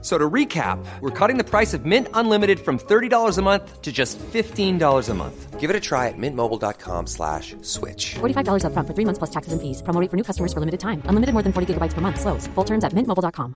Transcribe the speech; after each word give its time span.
So 0.00 0.16
to 0.16 0.30
recap, 0.30 0.78
we're 1.00 1.10
cutting 1.10 1.38
the 1.38 1.44
price 1.44 1.74
of 1.74 1.84
Mint 1.84 2.06
Unlimited 2.14 2.60
from 2.60 2.78
$30 2.78 3.36
a 3.36 3.42
month 3.42 3.82
to 3.82 3.90
just 3.90 4.16
$15 4.18 5.08
a 5.08 5.14
month. 5.14 5.58
Give 5.58 5.70
it 5.70 5.74
a 5.74 5.80
try 5.80 6.06
at 6.06 6.14
mintmobile.com 6.16 7.08
slash 7.08 7.56
switch. 7.62 8.14
$45 8.20 8.62
upfront 8.62 8.86
for 8.86 8.94
three 8.94 9.04
months 9.04 9.18
plus 9.18 9.30
taxes 9.30 9.52
and 9.52 9.60
fees. 9.60 9.82
Promo 9.82 10.00
rate 10.00 10.08
for 10.08 10.16
new 10.16 10.22
customers 10.22 10.52
for 10.52 10.60
limited 10.60 10.78
time. 10.78 11.02
Unlimited 11.06 11.32
more 11.32 11.42
than 11.42 11.52
40 11.52 11.74
gigabytes 11.74 11.94
per 11.94 12.00
month. 12.00 12.20
Slows. 12.20 12.46
Full 12.54 12.64
terms 12.64 12.84
at 12.84 12.92
mintmobile.com. 12.92 13.54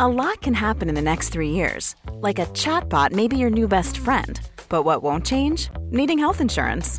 A 0.00 0.08
lot 0.08 0.40
can 0.42 0.54
happen 0.54 0.88
in 0.88 0.96
the 0.96 1.02
next 1.02 1.28
three 1.30 1.50
years. 1.50 1.94
Like 2.20 2.40
a 2.40 2.46
chatbot 2.46 3.12
may 3.12 3.28
be 3.28 3.36
your 3.38 3.50
new 3.50 3.68
best 3.68 3.98
friend. 3.98 4.40
But 4.68 4.82
what 4.82 5.04
won't 5.04 5.24
change? 5.24 5.70
Needing 5.92 6.18
health 6.18 6.40
insurance. 6.40 6.98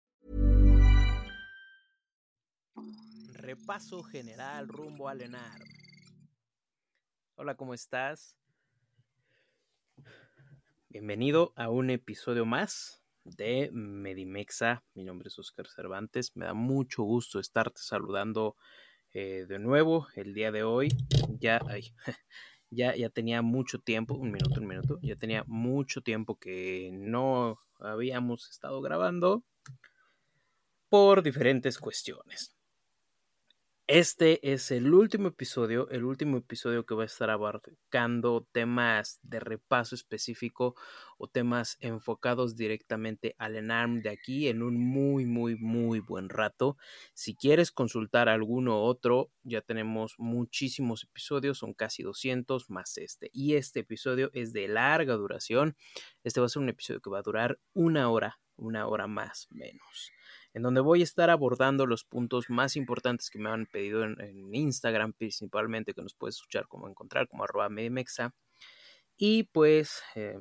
Repaso 3.71 4.03
general 4.03 4.67
rumbo 4.67 5.07
a 5.07 5.13
Lenar. 5.13 5.57
Hola, 7.35 7.55
¿cómo 7.55 7.73
estás? 7.73 8.35
Bienvenido 10.89 11.53
a 11.55 11.69
un 11.69 11.89
episodio 11.89 12.45
más 12.45 13.01
de 13.23 13.69
Medimexa. 13.71 14.83
Mi 14.93 15.05
nombre 15.05 15.29
es 15.29 15.39
Oscar 15.39 15.67
Cervantes. 15.69 16.35
Me 16.35 16.47
da 16.47 16.53
mucho 16.53 17.03
gusto 17.03 17.39
estarte 17.39 17.79
saludando 17.79 18.57
eh, 19.13 19.45
de 19.47 19.57
nuevo 19.57 20.05
el 20.17 20.33
día 20.33 20.51
de 20.51 20.63
hoy. 20.63 20.89
Ya, 21.39 21.61
ya, 22.71 22.93
ya 22.93 23.09
tenía 23.09 23.41
mucho 23.41 23.79
tiempo, 23.79 24.15
un 24.15 24.33
minuto, 24.33 24.59
un 24.59 24.67
minuto, 24.67 24.99
ya 25.01 25.15
tenía 25.15 25.45
mucho 25.47 26.01
tiempo 26.01 26.37
que 26.37 26.89
no 26.91 27.61
habíamos 27.79 28.49
estado 28.49 28.81
grabando 28.81 29.45
por 30.89 31.23
diferentes 31.23 31.77
cuestiones. 31.77 32.60
Este 33.93 34.53
es 34.53 34.71
el 34.71 34.93
último 34.93 35.27
episodio, 35.27 35.89
el 35.89 36.05
último 36.05 36.37
episodio 36.37 36.85
que 36.85 36.95
va 36.95 37.03
a 37.03 37.07
estar 37.07 37.29
abarcando 37.29 38.47
temas 38.53 39.19
de 39.21 39.41
repaso 39.41 39.95
específico 39.95 40.75
o 41.17 41.27
temas 41.27 41.75
enfocados 41.81 42.55
directamente 42.55 43.35
al 43.37 43.57
ENARM 43.57 44.01
de 44.01 44.11
aquí 44.11 44.47
en 44.47 44.63
un 44.63 44.79
muy, 44.79 45.25
muy, 45.25 45.57
muy 45.57 45.99
buen 45.99 46.29
rato. 46.29 46.77
Si 47.13 47.35
quieres 47.35 47.73
consultar 47.73 48.29
alguno 48.29 48.81
otro, 48.81 49.29
ya 49.43 49.59
tenemos 49.59 50.15
muchísimos 50.17 51.03
episodios, 51.03 51.57
son 51.57 51.73
casi 51.73 52.01
200 52.01 52.69
más 52.69 52.97
este. 52.97 53.29
Y 53.33 53.55
este 53.55 53.81
episodio 53.81 54.29
es 54.31 54.53
de 54.53 54.69
larga 54.69 55.15
duración. 55.15 55.75
Este 56.23 56.39
va 56.39 56.45
a 56.45 56.49
ser 56.49 56.61
un 56.61 56.69
episodio 56.69 57.01
que 57.01 57.09
va 57.09 57.19
a 57.19 57.23
durar 57.23 57.59
una 57.73 58.09
hora, 58.09 58.39
una 58.55 58.87
hora 58.87 59.07
más 59.07 59.49
menos 59.49 60.13
en 60.53 60.63
donde 60.63 60.81
voy 60.81 61.01
a 61.01 61.03
estar 61.03 61.29
abordando 61.29 61.85
los 61.85 62.03
puntos 62.03 62.49
más 62.49 62.75
importantes 62.75 63.29
que 63.29 63.39
me 63.39 63.49
han 63.49 63.65
pedido 63.65 64.03
en, 64.03 64.53
Instagram, 64.53 65.13
principalmente, 65.13 65.93
que 65.93 66.01
nos 66.01 66.13
puedes 66.13 66.35
escuchar 66.35 66.67
como 66.67 66.89
encontrar, 66.89 67.27
como 67.27 67.43
arroba 67.43 67.69
medimexa. 67.69 68.33
Y 69.17 69.43
pues, 69.43 70.03
eh, 70.15 70.39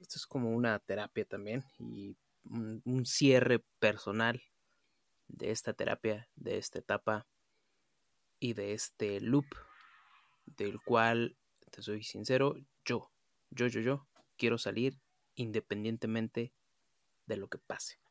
esto 0.00 0.16
es 0.18 0.26
como 0.26 0.50
una 0.54 0.78
terapia 0.78 1.24
también 1.24 1.64
y 1.78 2.16
un, 2.44 3.06
cierre 3.06 3.64
personal 3.78 4.42
de 5.28 5.50
esta 5.50 5.72
terapia, 5.72 6.28
de 6.36 6.58
esta 6.58 6.78
etapa 6.78 7.26
y 8.38 8.52
de 8.52 8.72
este 8.72 9.20
loop 9.20 9.46
del 10.44 10.80
cual, 10.80 11.36
te 11.70 11.82
soy 11.82 12.04
sincero, 12.04 12.56
yo, 12.84 13.10
yo, 13.50 13.66
yo, 13.66 13.80
yo, 13.80 14.06
quiero 14.36 14.58
salir 14.58 15.00
independientemente 15.34 16.52
de 17.26 17.36
lo 17.36 17.48
que 17.48 17.58
pase. 17.58 18.03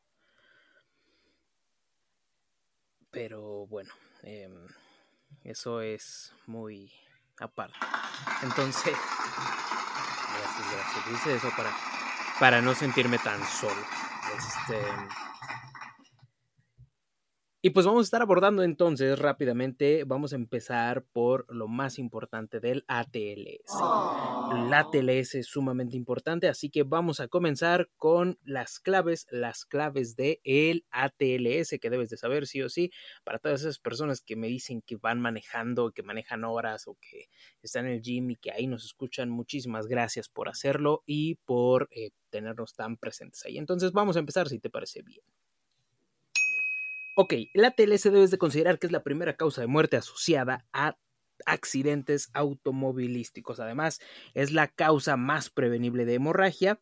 Pero 3.14 3.66
bueno, 3.66 3.92
em, 4.22 4.66
eso 5.44 5.80
es 5.80 6.32
muy 6.46 6.92
aparte. 7.38 7.78
Entonces, 8.42 8.92
gracias, 10.36 10.72
gracias. 10.72 11.08
Dice 11.10 11.36
eso 11.36 11.50
para, 11.56 11.70
para 12.40 12.60
no 12.60 12.74
sentirme 12.74 13.18
tan 13.18 13.42
solo. 13.46 13.80
Este, 14.36 14.82
y 17.66 17.70
pues 17.70 17.86
vamos 17.86 18.00
a 18.00 18.04
estar 18.04 18.20
abordando 18.20 18.62
entonces 18.62 19.18
rápidamente, 19.18 20.04
vamos 20.04 20.34
a 20.34 20.36
empezar 20.36 21.02
por 21.02 21.46
lo 21.48 21.66
más 21.66 21.98
importante 21.98 22.60
del 22.60 22.84
ATLS. 22.88 23.72
El 24.54 24.70
ATLS 24.70 25.36
es 25.36 25.46
sumamente 25.46 25.96
importante, 25.96 26.46
así 26.46 26.68
que 26.68 26.82
vamos 26.82 27.20
a 27.20 27.28
comenzar 27.28 27.88
con 27.96 28.38
las 28.44 28.80
claves, 28.80 29.26
las 29.30 29.64
claves 29.64 30.14
de 30.14 30.42
el 30.44 30.84
ATLS 30.90 31.78
que 31.80 31.88
debes 31.88 32.10
de 32.10 32.18
saber 32.18 32.46
sí 32.46 32.60
o 32.60 32.68
sí 32.68 32.90
para 33.24 33.38
todas 33.38 33.62
esas 33.62 33.78
personas 33.78 34.20
que 34.20 34.36
me 34.36 34.48
dicen 34.48 34.82
que 34.82 34.96
van 34.96 35.18
manejando, 35.18 35.90
que 35.92 36.02
manejan 36.02 36.44
horas 36.44 36.86
o 36.86 36.98
que 37.00 37.30
están 37.62 37.86
en 37.86 37.92
el 37.92 38.02
gym 38.02 38.32
y 38.32 38.36
que 38.36 38.52
ahí 38.52 38.66
nos 38.66 38.84
escuchan. 38.84 39.30
Muchísimas 39.30 39.86
gracias 39.86 40.28
por 40.28 40.50
hacerlo 40.50 41.02
y 41.06 41.36
por 41.46 41.88
eh, 41.92 42.10
tenernos 42.28 42.74
tan 42.74 42.98
presentes 42.98 43.42
ahí. 43.46 43.56
Entonces 43.56 43.92
vamos 43.92 44.16
a 44.16 44.18
empezar 44.18 44.50
si 44.50 44.58
te 44.58 44.68
parece 44.68 45.00
bien. 45.00 45.24
Ok, 47.16 47.34
la 47.54 47.70
TLS 47.70 48.04
debes 48.04 48.32
de 48.32 48.38
considerar 48.38 48.80
que 48.80 48.86
es 48.86 48.92
la 48.92 49.04
primera 49.04 49.36
causa 49.36 49.60
de 49.60 49.68
muerte 49.68 49.96
asociada 49.96 50.66
a 50.72 50.96
accidentes 51.46 52.30
automovilísticos. 52.32 53.60
Además, 53.60 54.00
es 54.34 54.52
la 54.52 54.66
causa 54.66 55.16
más 55.16 55.48
prevenible 55.48 56.06
de 56.06 56.14
hemorragia. 56.14 56.80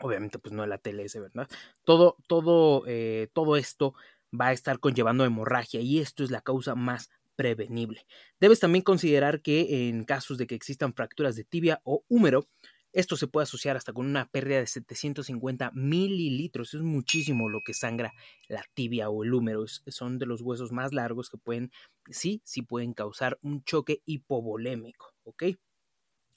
Obviamente, 0.00 0.38
pues 0.38 0.52
no 0.52 0.64
la 0.64 0.78
TLS, 0.78 1.20
¿verdad? 1.20 1.48
Todo, 1.82 2.16
todo, 2.28 2.84
eh, 2.86 3.30
todo 3.32 3.56
esto 3.56 3.94
va 4.38 4.48
a 4.48 4.52
estar 4.52 4.78
conllevando 4.78 5.24
hemorragia 5.24 5.80
y 5.80 5.98
esto 5.98 6.22
es 6.22 6.30
la 6.30 6.40
causa 6.40 6.76
más 6.76 7.10
prevenible. 7.34 8.06
Debes 8.38 8.60
también 8.60 8.82
considerar 8.82 9.42
que 9.42 9.88
en 9.88 10.04
casos 10.04 10.38
de 10.38 10.46
que 10.46 10.54
existan 10.54 10.94
fracturas 10.94 11.34
de 11.34 11.42
tibia 11.42 11.80
o 11.82 12.04
húmero, 12.08 12.46
esto 12.92 13.16
se 13.16 13.26
puede 13.26 13.44
asociar 13.44 13.76
hasta 13.76 13.92
con 13.92 14.06
una 14.06 14.28
pérdida 14.30 14.58
de 14.58 14.66
750 14.66 15.70
mililitros. 15.74 16.74
Es 16.74 16.82
muchísimo 16.82 17.48
lo 17.48 17.60
que 17.62 17.74
sangra 17.74 18.12
la 18.48 18.64
tibia 18.74 19.10
o 19.10 19.24
el 19.24 19.34
húmero. 19.34 19.66
son 19.66 20.18
de 20.18 20.26
los 20.26 20.40
huesos 20.40 20.72
más 20.72 20.92
largos 20.92 21.30
que 21.30 21.38
pueden, 21.38 21.70
sí, 22.10 22.40
sí 22.44 22.62
pueden 22.62 22.94
causar 22.94 23.38
un 23.42 23.62
choque 23.64 24.02
hipovolémico, 24.06 25.14
¿ok? 25.24 25.44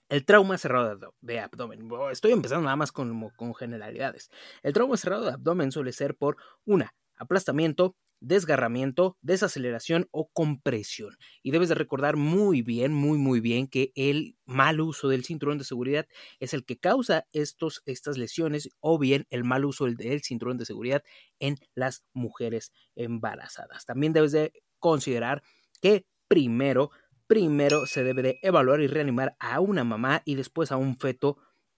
El 0.10 0.26
trauma 0.26 0.58
cerrado 0.58 1.16
de 1.22 1.40
abdomen. 1.40 1.88
Estoy 2.12 2.34
empezando 2.34 2.66
nada 2.66 2.76
más 2.76 2.92
con, 2.92 3.30
con 3.30 3.56
generalidades. 3.56 4.30
El 4.62 4.74
trauma 4.74 4.98
cerrado 4.98 5.26
de 5.26 5.32
abdomen 5.32 5.72
suele 5.72 5.94
ser 5.94 6.16
por 6.16 6.36
una, 6.66 6.94
aplastamiento, 7.16 7.96
desgarramiento, 8.22 9.18
desaceleración 9.22 10.08
o 10.12 10.30
compresión. 10.30 11.18
Y 11.44 11.52
debes 11.52 11.70
de 11.70 11.76
recordar 11.76 12.16
muy 12.16 12.62
bien, 12.62 12.94
muy, 12.94 13.18
muy 13.18 13.42
bien 13.42 13.68
que 13.68 13.92
el 13.96 14.38
mal 14.46 14.80
uso 14.80 15.10
del 15.10 15.26
cinturón 15.26 15.58
de 15.58 15.66
seguridad 15.66 16.08
es 16.40 16.54
el 16.54 16.64
que 16.64 16.80
causa 16.80 17.28
estos, 17.34 17.82
estas 17.86 18.18
lesiones 18.18 18.70
o 18.80 18.98
bien 18.98 19.28
el 19.30 19.44
mal 19.44 19.66
uso 19.66 19.86
del, 19.86 20.22
cinturón 20.22 20.58
de 20.58 20.66
seguridad 20.66 21.04
en 21.40 21.58
las 21.74 22.06
mujeres 22.14 22.72
embarazadas. 22.96 23.86
También 23.86 24.14
debes 24.14 24.32
de 24.32 24.54
considerar 24.80 25.44
que 25.82 26.06
primero, 26.28 26.92
primero 27.28 27.86
se 27.88 28.04
debe 28.04 28.22
de 28.22 28.40
evaluar 28.44 28.82
y 28.82 28.88
reanimar 28.88 29.36
a 29.40 29.60
una 29.60 29.84
mamá 29.84 30.22
y 30.26 30.36
después 30.36 30.72
a 30.72 30.78
un 30.78 30.98
feto 30.98 31.38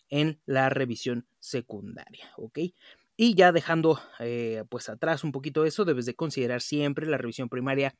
en 0.10 0.42
la 0.46 0.70
revisión 0.70 1.26
secundaria, 1.40 2.32
¿ok? 2.38 2.60
Y 3.26 3.36
ya 3.36 3.54
dejando 3.54 4.02
eh, 4.20 4.66
pues 4.68 4.90
atrás 4.90 5.24
un 5.24 5.32
poquito 5.32 5.64
eso, 5.64 5.86
debes 5.86 6.06
de 6.06 6.14
considerar 6.14 6.60
siempre 6.60 7.08
la 7.08 7.18
revisión 7.18 7.48
primaria, 7.48 7.96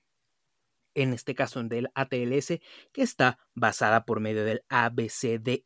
en 0.96 1.14
este 1.14 1.34
caso 1.34 1.64
del 1.64 1.88
ATLS, 1.96 2.60
que 2.92 3.02
está 3.02 3.40
basada 3.56 4.04
por 4.04 4.20
medio 4.20 4.44
del 4.44 4.66
ABCDE. 4.68 5.64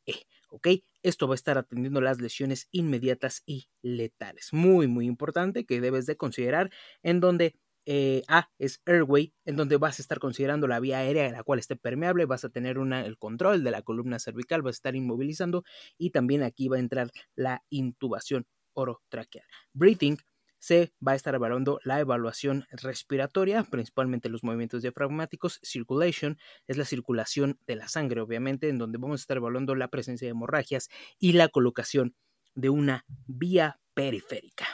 ¿Ok? 0.52 0.68
Esto 1.02 1.28
va 1.28 1.34
a 1.34 1.42
estar 1.42 1.58
atendiendo 1.58 2.02
las 2.02 2.22
lesiones 2.22 2.68
inmediatas 2.70 3.42
y 3.48 3.68
letales. 3.82 4.54
Muy, 4.54 4.86
muy 4.86 5.08
importante 5.08 5.66
que 5.66 5.82
debes 5.82 6.06
de 6.06 6.18
considerar 6.18 6.70
en 7.02 7.20
donde 7.20 7.56
eh, 7.88 8.22
A 8.28 8.52
es 8.60 8.84
airway, 8.86 9.34
en 9.44 9.56
donde 9.56 9.78
vas 9.78 9.98
a 9.98 10.04
estar 10.04 10.20
considerando 10.20 10.68
la 10.68 10.80
vía 10.80 11.00
aérea 11.00 11.26
en 11.26 11.34
la 11.34 11.42
cual 11.42 11.58
esté 11.58 11.76
permeable, 11.76 12.26
vas 12.26 12.46
a 12.46 12.50
tener 12.50 12.78
una, 12.78 13.04
el 13.04 13.18
control 13.18 13.64
de 13.64 13.72
la 13.72 13.82
columna 13.82 14.20
cervical, 14.20 14.62
vas 14.62 14.76
a 14.76 14.78
estar 14.78 14.96
inmovilizando 14.96 15.64
y 15.98 16.12
también 16.12 16.44
aquí 16.44 16.68
va 16.68 16.76
a 16.76 16.80
entrar 16.80 17.10
la 17.34 17.64
intubación 17.72 18.46
orotraqueal. 18.78 19.46
Breathing 19.74 20.18
se 20.60 20.94
va 21.06 21.14
a 21.14 21.16
estar 21.16 21.36
evaluando 21.36 21.80
la 21.84 22.00
evaluación 22.00 22.66
respiratoria, 22.72 23.64
principalmente 23.64 24.30
los 24.30 24.44
movimientos 24.44 24.82
diafragmáticos. 24.82 25.60
Circulation 25.64 26.38
es 26.68 26.78
la 26.78 26.86
circulación 26.86 27.60
de 27.68 27.76
la 27.76 27.88
sangre, 27.88 28.22
obviamente, 28.22 28.70
en 28.70 28.78
donde 28.78 28.98
vamos 28.98 29.22
a 29.22 29.24
estar 29.24 29.38
evaluando 29.38 29.76
la 29.76 29.90
presencia 29.90 30.26
de 30.26 30.32
hemorragias 30.32 30.90
y 31.20 31.34
la 31.34 31.50
colocación 31.50 32.16
de 32.56 32.70
una 32.70 33.06
vía 33.28 33.80
periférica. 33.94 34.66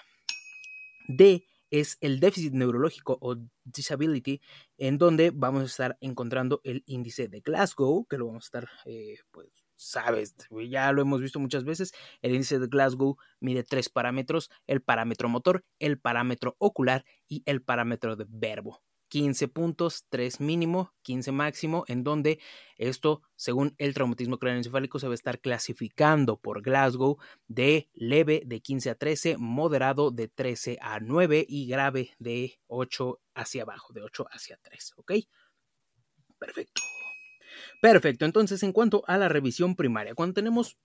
D 1.07 1.45
es 1.69 1.97
el 2.01 2.19
déficit 2.19 2.53
neurológico 2.53 3.17
o 3.19 3.35
disability, 3.63 4.41
en 4.77 4.97
donde 4.97 5.31
vamos 5.33 5.63
a 5.63 5.65
estar 5.65 5.97
encontrando 6.01 6.61
el 6.63 6.83
índice 6.85 7.27
de 7.27 7.41
Glasgow, 7.41 8.05
que 8.05 8.17
lo 8.17 8.27
vamos 8.27 8.45
a 8.45 8.47
estar, 8.47 8.69
eh, 8.85 9.17
pues, 9.31 9.62
sabes, 9.83 10.35
ya 10.69 10.91
lo 10.91 11.01
hemos 11.01 11.21
visto 11.21 11.39
muchas 11.39 11.63
veces, 11.63 11.93
el 12.21 12.33
índice 12.33 12.59
de 12.59 12.67
Glasgow 12.67 13.17
mide 13.39 13.63
tres 13.63 13.89
parámetros, 13.89 14.49
el 14.67 14.81
parámetro 14.81 15.29
motor, 15.29 15.65
el 15.79 15.99
parámetro 15.99 16.55
ocular 16.59 17.05
y 17.27 17.43
el 17.45 17.61
parámetro 17.61 18.15
de 18.15 18.25
verbo. 18.27 18.81
15 19.13 19.47
puntos, 19.49 20.07
3 20.09 20.39
mínimo, 20.39 20.91
15 21.03 21.31
máximo, 21.31 21.83
en 21.87 22.03
donde 22.03 22.39
esto, 22.77 23.21
según 23.35 23.75
el 23.77 23.93
traumatismo 23.93 24.39
craneoencefálico, 24.39 24.97
se 24.97 25.05
va 25.05 25.13
a 25.13 25.15
estar 25.15 25.39
clasificando 25.39 26.37
por 26.37 26.63
Glasgow 26.63 27.19
de 27.47 27.89
leve 27.93 28.41
de 28.43 28.61
15 28.61 28.89
a 28.89 28.95
13, 28.95 29.37
moderado 29.37 30.09
de 30.09 30.29
13 30.29 30.79
a 30.81 30.99
9 30.99 31.45
y 31.47 31.67
grave 31.67 32.15
de 32.17 32.59
8 32.65 33.19
hacia 33.35 33.61
abajo, 33.61 33.93
de 33.93 34.01
8 34.01 34.25
hacia 34.31 34.57
3, 34.63 34.93
¿ok? 34.97 35.11
Perfecto. 36.39 36.81
Perfecto, 37.83 38.23
entonces 38.23 38.63
en 38.63 38.71
cuanto 38.71 39.03
a 39.07 39.17
la 39.17 39.27
revisión 39.27 39.75
primaria, 39.75 40.15
cuando 40.15 40.35
tenemos 40.35 40.77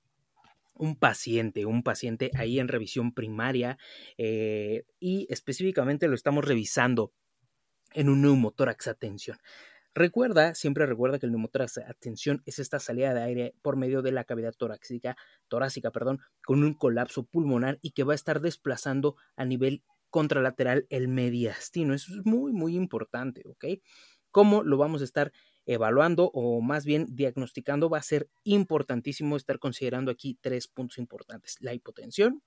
un 0.75 0.97
paciente, 0.97 1.65
un 1.65 1.85
paciente 1.85 2.33
ahí 2.35 2.59
en 2.59 2.67
revisión 2.67 3.15
primaria 3.15 3.79
eh, 4.17 4.85
y 4.99 5.29
específicamente 5.31 6.09
lo 6.09 6.17
estamos 6.17 6.45
revisando 6.45 7.13
en 7.93 8.09
un 8.09 8.23
neumotórax 8.23 8.89
atención. 8.89 9.39
Recuerda, 9.95 10.57
siempre 10.57 10.87
recuerda 10.87 11.21
que 11.21 11.27
el 11.27 11.31
neumotórax 11.31 11.79
atención 11.79 12.43
es 12.47 12.59
esta 12.59 12.81
salida 12.81 13.15
de 13.15 13.23
aire 13.23 13.55
por 13.63 13.77
medio 13.77 14.03
de 14.03 14.11
la 14.11 14.25
cavidad 14.25 14.55
torácica, 14.55 15.17
torácica, 15.47 15.93
perdón, 15.93 16.19
con 16.45 16.65
un 16.65 16.75
colapso 16.75 17.23
pulmonar 17.27 17.79
y 17.81 17.93
que 17.93 18.03
va 18.03 18.15
a 18.15 18.17
estar 18.17 18.41
desplazando 18.41 19.15
a 19.37 19.45
nivel 19.45 19.85
contralateral 20.11 20.85
el 20.91 21.07
mediastino. 21.07 21.95
Eso 21.95 22.13
es 22.19 22.27
muy, 22.27 22.53
muy 22.53 22.75
importante, 22.75 23.45
¿ok? 23.47 23.67
¿Cómo 24.33 24.65
lo 24.65 24.77
vamos 24.79 25.01
a 25.01 25.05
estar 25.05 25.33
evaluando 25.69 26.31
o 26.35 26.61
más 26.61 26.85
bien 26.85 27.07
diagnosticando? 27.15 27.89
Va 27.89 27.99
a 27.99 28.03
ser 28.03 28.29
importantísimo 28.43 29.37
estar 29.37 29.61
considerando 29.61 30.11
aquí 30.11 30.37
tres 30.41 30.67
puntos 30.67 30.99
importantes. 30.99 31.57
La 31.61 31.75
hipotensión 31.75 32.43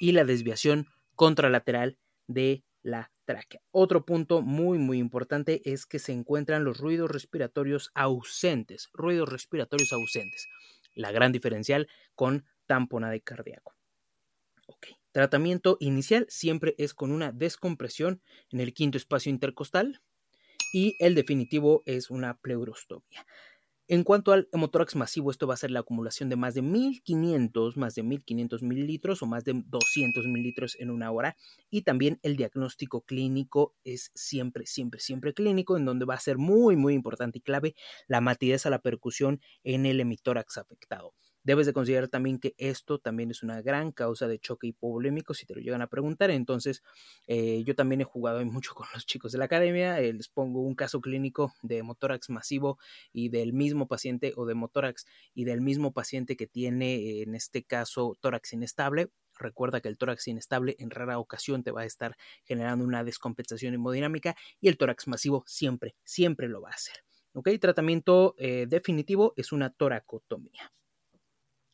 y 0.00 0.12
la 0.12 0.24
desviación 0.24 0.86
contralateral 1.16 1.98
de 2.28 2.64
la 2.82 3.10
tráquea. 3.24 3.60
Otro 3.70 4.04
punto 4.04 4.42
muy 4.42 4.78
muy 4.78 4.98
importante 4.98 5.62
es 5.64 5.86
que 5.86 5.98
se 5.98 6.12
encuentran 6.12 6.64
los 6.64 6.78
ruidos 6.78 7.10
respiratorios 7.10 7.90
ausentes, 7.94 8.88
ruidos 8.92 9.28
respiratorios 9.28 9.92
ausentes. 9.92 10.46
La 10.94 11.10
gran 11.10 11.32
diferencial 11.32 11.88
con 12.14 12.44
tamponade 12.66 13.20
cardíaco. 13.20 13.74
Tratamiento 15.12 15.76
inicial 15.78 16.24
siempre 16.30 16.74
es 16.78 16.94
con 16.94 17.12
una 17.12 17.32
descompresión 17.32 18.22
en 18.50 18.60
el 18.60 18.72
quinto 18.72 18.96
espacio 18.96 19.28
intercostal 19.30 20.00
y 20.72 20.96
el 20.98 21.14
definitivo 21.14 21.82
es 21.86 22.10
una 22.10 22.38
pleurostomía. 22.38 23.26
En 23.88 24.04
cuanto 24.04 24.32
al 24.32 24.48
hemotórax 24.52 24.96
masivo, 24.96 25.30
esto 25.30 25.46
va 25.46 25.54
a 25.54 25.58
ser 25.58 25.70
la 25.70 25.80
acumulación 25.80 26.30
de 26.30 26.36
más 26.36 26.54
de 26.54 26.62
1500, 26.62 27.76
más 27.76 27.94
de 27.94 28.02
1500 28.02 28.62
mililitros 28.62 29.22
o 29.22 29.26
más 29.26 29.44
de 29.44 29.62
200 29.66 30.24
mililitros 30.26 30.76
en 30.78 30.90
una 30.90 31.10
hora. 31.10 31.36
Y 31.68 31.82
también 31.82 32.18
el 32.22 32.36
diagnóstico 32.36 33.02
clínico 33.02 33.74
es 33.84 34.10
siempre, 34.14 34.66
siempre, 34.66 35.00
siempre 35.00 35.34
clínico, 35.34 35.76
en 35.76 35.84
donde 35.84 36.06
va 36.06 36.14
a 36.14 36.20
ser 36.20 36.38
muy, 36.38 36.74
muy 36.76 36.94
importante 36.94 37.38
y 37.38 37.42
clave 37.42 37.74
la 38.06 38.22
matidez 38.22 38.64
a 38.64 38.70
la 38.70 38.78
percusión 38.78 39.40
en 39.64 39.84
el 39.84 40.00
hemitórax 40.00 40.56
afectado. 40.58 41.12
Debes 41.44 41.66
de 41.66 41.72
considerar 41.72 42.08
también 42.08 42.38
que 42.38 42.54
esto 42.56 42.98
también 42.98 43.30
es 43.30 43.42
una 43.42 43.62
gran 43.62 43.92
causa 43.92 44.28
de 44.28 44.38
choque 44.38 44.68
hipovolémico, 44.68 45.34
si 45.34 45.46
te 45.46 45.54
lo 45.54 45.60
llegan 45.60 45.82
a 45.82 45.88
preguntar. 45.88 46.30
Entonces, 46.30 46.82
eh, 47.26 47.62
yo 47.64 47.74
también 47.74 48.00
he 48.00 48.04
jugado 48.04 48.44
mucho 48.44 48.74
con 48.74 48.86
los 48.94 49.06
chicos 49.06 49.32
de 49.32 49.38
la 49.38 49.46
academia. 49.46 50.00
Eh, 50.00 50.12
les 50.12 50.28
pongo 50.28 50.62
un 50.62 50.74
caso 50.74 51.00
clínico 51.00 51.54
de 51.62 51.78
hemotórax 51.78 52.30
masivo 52.30 52.78
y 53.12 53.28
del 53.28 53.52
mismo 53.52 53.88
paciente 53.88 54.32
o 54.36 54.46
de 54.46 54.52
hemotórax 54.52 55.06
y 55.34 55.44
del 55.44 55.60
mismo 55.60 55.92
paciente 55.92 56.36
que 56.36 56.46
tiene, 56.46 57.22
en 57.22 57.34
este 57.34 57.64
caso, 57.64 58.16
tórax 58.20 58.52
inestable. 58.52 59.10
Recuerda 59.38 59.80
que 59.80 59.88
el 59.88 59.98
tórax 59.98 60.28
inestable 60.28 60.76
en 60.78 60.90
rara 60.90 61.18
ocasión 61.18 61.62
te 61.62 61.70
va 61.70 61.82
a 61.82 61.86
estar 61.86 62.16
generando 62.44 62.84
una 62.84 63.02
descompensación 63.02 63.74
hemodinámica 63.74 64.36
y 64.60 64.68
el 64.68 64.76
tórax 64.76 65.08
masivo 65.08 65.42
siempre, 65.46 65.96
siempre 66.04 66.48
lo 66.48 66.60
va 66.60 66.70
a 66.70 66.74
hacer. 66.74 67.04
¿Ok? 67.34 67.48
Tratamiento 67.60 68.34
eh, 68.38 68.66
definitivo 68.68 69.32
es 69.36 69.52
una 69.52 69.70
toracotomía. 69.70 70.70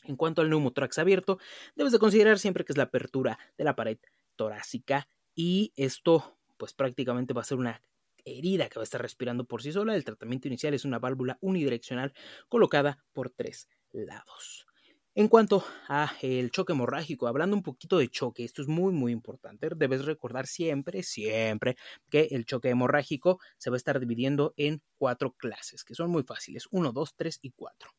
En 0.09 0.17
cuanto 0.17 0.41
al 0.41 0.49
neumotórax 0.49 0.99
abierto, 0.99 1.39
debes 1.77 1.93
de 1.93 1.99
considerar 1.99 2.39
siempre 2.39 2.65
que 2.65 2.73
es 2.73 2.79
la 2.79 2.85
apertura 2.85 3.39
de 3.59 3.65
la 3.65 3.77
pared 3.77 3.99
torácica 4.37 5.07
y 5.35 5.73
esto 5.77 6.39
pues 6.57 6.73
prácticamente 6.73 7.35
va 7.35 7.43
a 7.43 7.45
ser 7.45 7.59
una 7.59 7.83
herida 8.25 8.69
que 8.69 8.79
va 8.79 8.83
a 8.83 8.85
estar 8.85 9.03
respirando 9.03 9.45
por 9.45 9.63
sí 9.63 9.71
sola. 9.71 9.95
El 9.95 10.05
tratamiento 10.05 10.49
inicial 10.49 10.73
es 10.73 10.87
una 10.87 10.99
válvula 10.99 11.37
unidireccional 11.43 12.15
colocada 12.49 13.05
por 13.13 13.29
tres 13.29 13.69
lados. 13.93 14.67
En 15.15 15.29
cuanto 15.29 15.63
a 15.89 16.15
el 16.23 16.51
choque 16.51 16.73
hemorrágico, 16.73 17.27
hablando 17.27 17.55
un 17.55 17.63
poquito 17.63 17.99
de 17.99 18.09
choque, 18.09 18.45
esto 18.45 18.63
es 18.63 18.69
muy 18.69 18.95
muy 18.95 19.13
importante. 19.13 19.69
Debes 19.77 20.07
recordar 20.07 20.47
siempre, 20.47 21.03
siempre 21.03 21.77
que 22.09 22.29
el 22.31 22.47
choque 22.47 22.71
hemorrágico 22.71 23.41
se 23.59 23.69
va 23.69 23.77
a 23.77 23.79
estar 23.79 24.01
dividiendo 24.01 24.55
en 24.57 24.81
cuatro 24.97 25.33
clases, 25.33 25.85
que 25.85 25.95
son 25.95 26.11
muy 26.11 26.23
fáciles, 26.23 26.67
1, 26.71 26.93
2, 26.93 27.15
3 27.15 27.41
y 27.43 27.51
4. 27.51 27.91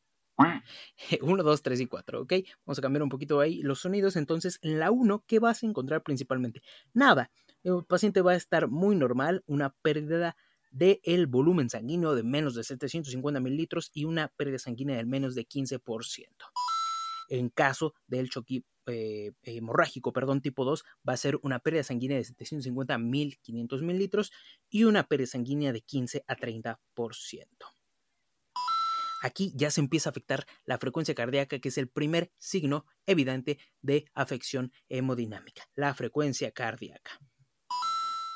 1, 1.20 1.42
2, 1.42 1.62
3 1.62 1.80
y 1.80 1.86
4, 1.86 2.22
¿ok? 2.22 2.32
Vamos 2.64 2.78
a 2.78 2.82
cambiar 2.82 3.02
un 3.02 3.08
poquito 3.08 3.40
ahí 3.40 3.62
los 3.62 3.80
sonidos. 3.80 4.16
Entonces, 4.16 4.58
en 4.62 4.78
la 4.78 4.90
1, 4.90 5.24
¿qué 5.26 5.38
vas 5.38 5.62
a 5.62 5.66
encontrar 5.66 6.02
principalmente? 6.02 6.62
Nada. 6.92 7.30
El 7.62 7.84
paciente 7.84 8.22
va 8.22 8.32
a 8.32 8.36
estar 8.36 8.68
muy 8.68 8.96
normal, 8.96 9.44
una 9.46 9.74
pérdida 9.82 10.36
del 10.70 11.26
volumen 11.26 11.68
sanguíneo 11.68 12.14
de 12.14 12.22
menos 12.22 12.54
de 12.54 12.64
750 12.64 13.40
mililitros 13.40 13.90
y 13.92 14.04
una 14.04 14.28
pérdida 14.28 14.58
sanguínea 14.58 14.96
del 14.96 15.06
menos 15.06 15.34
de 15.34 15.46
15%. 15.46 16.26
En 17.28 17.48
caso 17.50 17.94
del 18.06 18.30
choque 18.30 18.64
eh, 18.86 19.32
hemorrágico, 19.42 20.12
perdón, 20.12 20.40
tipo 20.40 20.64
2, 20.64 20.84
va 21.08 21.12
a 21.12 21.16
ser 21.16 21.38
una 21.42 21.58
pérdida 21.58 21.82
sanguínea 21.82 22.16
de 22.16 22.24
750 22.24 22.94
a 22.94 22.98
1500 22.98 23.82
mililitros 23.82 24.32
y 24.68 24.84
una 24.84 25.04
pérdida 25.04 25.28
sanguínea 25.28 25.72
de 25.72 25.80
15 25.82 26.24
a 26.26 26.36
30%. 26.36 26.76
Aquí 29.20 29.52
ya 29.54 29.70
se 29.70 29.80
empieza 29.80 30.08
a 30.08 30.12
afectar 30.12 30.46
la 30.64 30.78
frecuencia 30.78 31.14
cardíaca, 31.14 31.58
que 31.58 31.68
es 31.68 31.78
el 31.78 31.88
primer 31.88 32.32
signo 32.38 32.86
evidente 33.06 33.58
de 33.82 34.06
afección 34.14 34.72
hemodinámica, 34.88 35.68
la 35.74 35.94
frecuencia 35.94 36.50
cardíaca. 36.52 37.18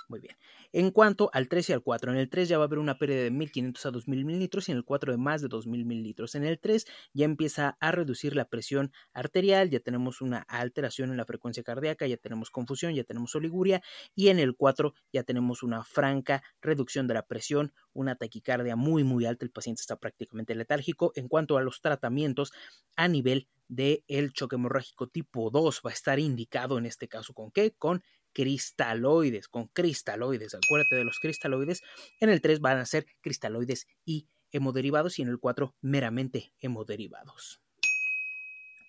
Muy 0.09 0.21
bien. 0.21 0.37
En 0.77 0.91
cuanto 0.91 1.31
al 1.33 1.49
3 1.49 1.71
y 1.71 1.73
al 1.73 1.83
4, 1.85 2.11
en 2.11 2.19
el 2.19 2.29
3 2.29 2.49
ya 2.49 2.59
va 2.59 2.65
a 2.65 2.67
haber 2.67 2.81
una 2.81 2.99
pérdida 2.99 3.23
de 3.23 3.31
1500 3.31 3.87
a 3.87 3.93
2000 3.93 4.25
mililitros 4.25 4.69
y 4.69 4.73
en 4.73 4.79
el 4.79 4.85
4 4.85 5.13
de 5.13 5.19
más 5.19 5.41
de 5.41 5.47
2000 5.47 5.85
mililitros. 5.85 6.35
En 6.35 6.43
el 6.43 6.59
3 6.59 6.85
ya 7.13 7.25
empieza 7.27 7.77
a 7.79 7.93
reducir 7.93 8.35
la 8.35 8.49
presión 8.49 8.91
arterial, 9.13 9.71
ya 9.71 9.79
tenemos 9.79 10.21
una 10.21 10.39
alteración 10.39 11.13
en 11.13 11.17
la 11.17 11.27
frecuencia 11.27 11.63
cardíaca, 11.63 12.09
ya 12.09 12.17
tenemos 12.17 12.51
confusión, 12.51 12.93
ya 12.93 13.05
tenemos 13.05 13.37
oliguria 13.37 13.85
y 14.17 14.31
en 14.31 14.41
el 14.41 14.57
4 14.57 14.95
ya 15.13 15.23
tenemos 15.23 15.63
una 15.63 15.85
franca 15.85 16.43
reducción 16.61 17.07
de 17.07 17.15
la 17.15 17.25
presión, 17.25 17.73
una 17.93 18.17
taquicardia 18.17 18.75
muy 18.75 19.05
muy 19.05 19.27
alta, 19.27 19.45
el 19.45 19.53
paciente 19.53 19.81
está 19.81 19.95
prácticamente 19.95 20.57
letárgico. 20.57 21.13
En 21.15 21.29
cuanto 21.29 21.57
a 21.57 21.63
los 21.63 21.83
tratamientos 21.83 22.53
a 22.97 23.07
nivel 23.07 23.47
del 23.69 24.03
el 24.09 24.33
choque 24.33 24.57
hemorrágico 24.57 25.07
tipo 25.07 25.51
2 25.51 25.83
va 25.87 25.91
a 25.91 25.93
estar 25.93 26.19
indicado 26.19 26.79
en 26.79 26.87
este 26.87 27.07
caso 27.07 27.33
con 27.33 27.53
qué? 27.53 27.77
Con 27.79 28.03
cristaloides, 28.35 29.49
con 29.49 29.69
cristaloides, 29.69 30.55
acuérdate 30.55 30.97
de 30.97 31.05
los 31.05 31.19
cristaloides. 31.21 31.83
En 32.21 32.29
el 32.29 32.43
3 32.43 32.61
van 32.61 32.79
a 32.79 32.87
ser 32.87 33.07
cristaloides 33.23 33.87
y 34.05 34.29
hemoderivados 34.53 35.19
y 35.19 35.23
en 35.23 35.29
el 35.29 35.39
4 35.39 35.75
meramente 35.81 36.53
hemoderivados. 36.61 37.63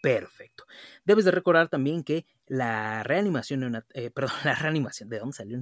Perfecto. 0.05 0.65
Debes 1.03 1.25
de 1.25 1.31
recordar 1.31 1.67
también 1.67 2.03
que 2.03 2.27
la 2.45 3.01
reanimación, 3.01 3.83
eh, 3.95 4.11
perdón, 4.11 4.35
la 4.43 4.53
reanimación, 4.53 5.09
¿de 5.09 5.17
dónde 5.17 5.35
salió? 5.35 5.59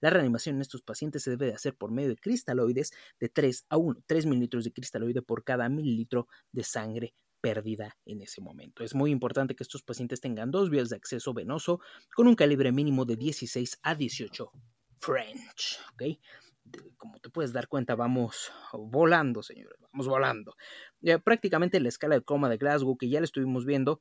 La 0.00 0.10
reanimación 0.10 0.54
en 0.54 0.62
estos 0.62 0.82
pacientes 0.82 1.24
se 1.24 1.30
debe 1.30 1.46
de 1.46 1.54
hacer 1.54 1.74
por 1.74 1.90
medio 1.90 2.10
de 2.10 2.16
cristaloides 2.16 2.92
de 3.18 3.28
3 3.28 3.66
a 3.70 3.78
1, 3.78 4.04
3 4.06 4.26
mililitros 4.26 4.62
de 4.62 4.72
cristaloide 4.72 5.22
por 5.22 5.42
cada 5.42 5.68
mililitro 5.68 6.28
de 6.52 6.62
sangre 6.62 7.14
perdida 7.42 7.98
en 8.06 8.22
ese 8.22 8.40
momento. 8.40 8.82
Es 8.82 8.94
muy 8.94 9.10
importante 9.10 9.54
que 9.54 9.62
estos 9.64 9.82
pacientes 9.82 10.20
tengan 10.20 10.50
dos 10.50 10.70
vías 10.70 10.88
de 10.88 10.96
acceso 10.96 11.34
venoso 11.34 11.80
con 12.14 12.26
un 12.26 12.34
calibre 12.34 12.72
mínimo 12.72 13.04
de 13.04 13.16
16 13.16 13.80
a 13.82 13.94
18 13.94 14.50
French, 14.98 15.80
¿ok? 15.92 16.02
como 16.96 17.18
te 17.18 17.28
puedes 17.28 17.52
dar 17.52 17.68
cuenta, 17.68 17.96
vamos 17.96 18.52
volando, 18.72 19.42
señores, 19.42 19.76
vamos 19.92 20.06
volando. 20.06 20.56
prácticamente 21.24 21.80
la 21.80 21.88
escala 21.88 22.14
de 22.14 22.22
coma 22.22 22.48
de 22.48 22.56
Glasgow, 22.56 22.96
que 22.96 23.08
ya 23.08 23.20
la 23.20 23.24
estuvimos 23.24 23.66
viendo, 23.66 24.00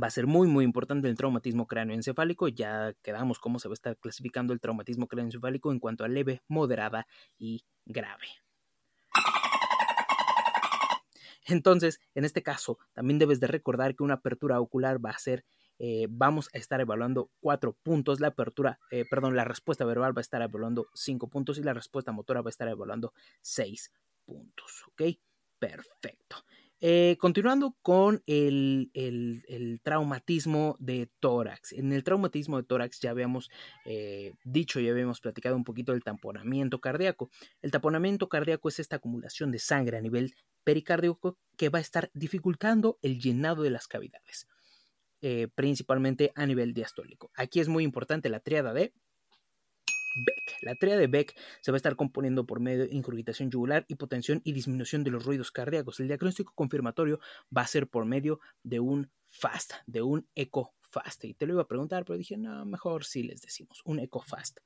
va 0.00 0.08
a 0.08 0.10
ser 0.10 0.26
muy, 0.26 0.48
muy 0.48 0.64
importante 0.64 1.08
el 1.08 1.16
traumatismo 1.16 1.66
cráneoencefálico. 1.66 2.48
Ya 2.48 2.94
quedamos 3.02 3.38
cómo 3.38 3.58
se 3.58 3.68
va 3.68 3.72
a 3.72 3.74
estar 3.74 3.96
clasificando 3.98 4.52
el 4.52 4.60
traumatismo 4.60 5.06
cráneoencefálico 5.06 5.72
en 5.72 5.78
cuanto 5.80 6.04
a 6.04 6.08
leve, 6.08 6.42
moderada 6.48 7.06
y 7.38 7.64
grave. 7.84 8.26
Entonces, 11.44 12.00
en 12.14 12.24
este 12.24 12.42
caso, 12.42 12.78
también 12.92 13.18
debes 13.18 13.40
de 13.40 13.46
recordar 13.46 13.94
que 13.94 14.02
una 14.02 14.14
apertura 14.14 14.60
ocular 14.60 15.04
va 15.04 15.10
a 15.10 15.18
ser 15.18 15.44
eh, 15.78 16.06
vamos 16.08 16.50
a 16.54 16.58
estar 16.58 16.80
evaluando 16.80 17.30
cuatro 17.40 17.72
puntos, 17.82 18.20
la 18.20 18.28
apertura, 18.28 18.78
eh, 18.90 19.04
perdón, 19.10 19.34
la 19.34 19.44
respuesta 19.44 19.84
verbal 19.84 20.16
va 20.16 20.20
a 20.20 20.22
estar 20.22 20.40
evaluando 20.40 20.86
cinco 20.94 21.28
puntos 21.28 21.58
y 21.58 21.62
la 21.62 21.74
respuesta 21.74 22.12
motora 22.12 22.42
va 22.42 22.48
a 22.48 22.50
estar 22.50 22.68
evaluando 22.68 23.12
seis 23.42 23.92
puntos, 24.24 24.84
¿ok? 24.88 25.02
Perfecto. 25.58 26.44
Eh, 26.86 27.16
continuando 27.18 27.74
con 27.80 28.22
el, 28.26 28.90
traumatismo 29.82 30.76
de 30.78 31.10
tórax. 31.18 31.72
En 31.72 31.94
el 31.94 32.04
traumatismo 32.04 32.58
de 32.58 32.64
tórax 32.64 33.00
ya 33.00 33.08
habíamos 33.08 33.48
dicho, 34.44 34.80
ya 34.80 34.90
habíamos 34.90 35.22
platicado 35.22 35.56
un 35.56 35.64
poquito 35.64 35.92
del 35.92 36.04
tamponamiento 36.04 36.82
cardíaco. 36.82 37.30
El 37.62 37.70
tamponamiento 37.70 38.28
cardíaco 38.28 38.68
es 38.68 38.80
esta 38.80 38.96
acumulación 38.96 39.50
de 39.50 39.60
sangre 39.60 39.96
a 39.96 40.02
nivel 40.02 40.34
pericárdico 40.62 41.38
que 41.56 41.70
va 41.70 41.78
a 41.78 41.82
estar 41.82 42.10
dificultando 42.12 42.98
el 43.00 43.18
llenado 43.18 43.62
de 43.62 43.70
las 43.70 43.88
cavidades. 43.88 44.46
Eh, 45.22 45.48
principalmente 45.54 46.32
a 46.34 46.44
nivel 46.44 46.74
diastólico. 46.74 47.30
Aquí 47.34 47.60
es 47.60 47.68
muy 47.68 47.82
importante 47.82 48.28
la 48.28 48.40
triada 48.40 48.74
de 48.74 48.92
Beck. 50.14 50.56
La 50.62 50.74
triada 50.74 51.00
de 51.00 51.06
Beck 51.06 51.36
se 51.60 51.70
va 51.70 51.76
a 51.76 51.78
estar 51.78 51.96
componiendo 51.96 52.46
por 52.46 52.60
medio 52.60 52.86
de 52.86 52.94
incurgitación 52.94 53.50
yugular, 53.50 53.84
hipotensión 53.88 54.40
y 54.44 54.52
disminución 54.52 55.04
de 55.04 55.10
los 55.10 55.24
ruidos 55.24 55.50
cardíacos. 55.50 56.00
El 56.00 56.08
diagnóstico 56.08 56.52
confirmatorio 56.54 57.20
va 57.56 57.62
a 57.62 57.66
ser 57.66 57.88
por 57.88 58.04
medio 58.04 58.40
de 58.62 58.80
un 58.80 59.10
FAST, 59.28 59.72
de 59.86 60.02
un 60.02 60.28
eco 60.34 60.74
fast. 60.80 61.24
Y 61.24 61.34
te 61.34 61.46
lo 61.46 61.54
iba 61.54 61.62
a 61.62 61.68
preguntar, 61.68 62.04
pero 62.04 62.16
dije, 62.16 62.36
no, 62.36 62.64
mejor 62.64 63.04
sí 63.04 63.22
les 63.22 63.42
decimos, 63.42 63.82
un 63.84 63.98
eco 63.98 64.22
fast. 64.22 64.58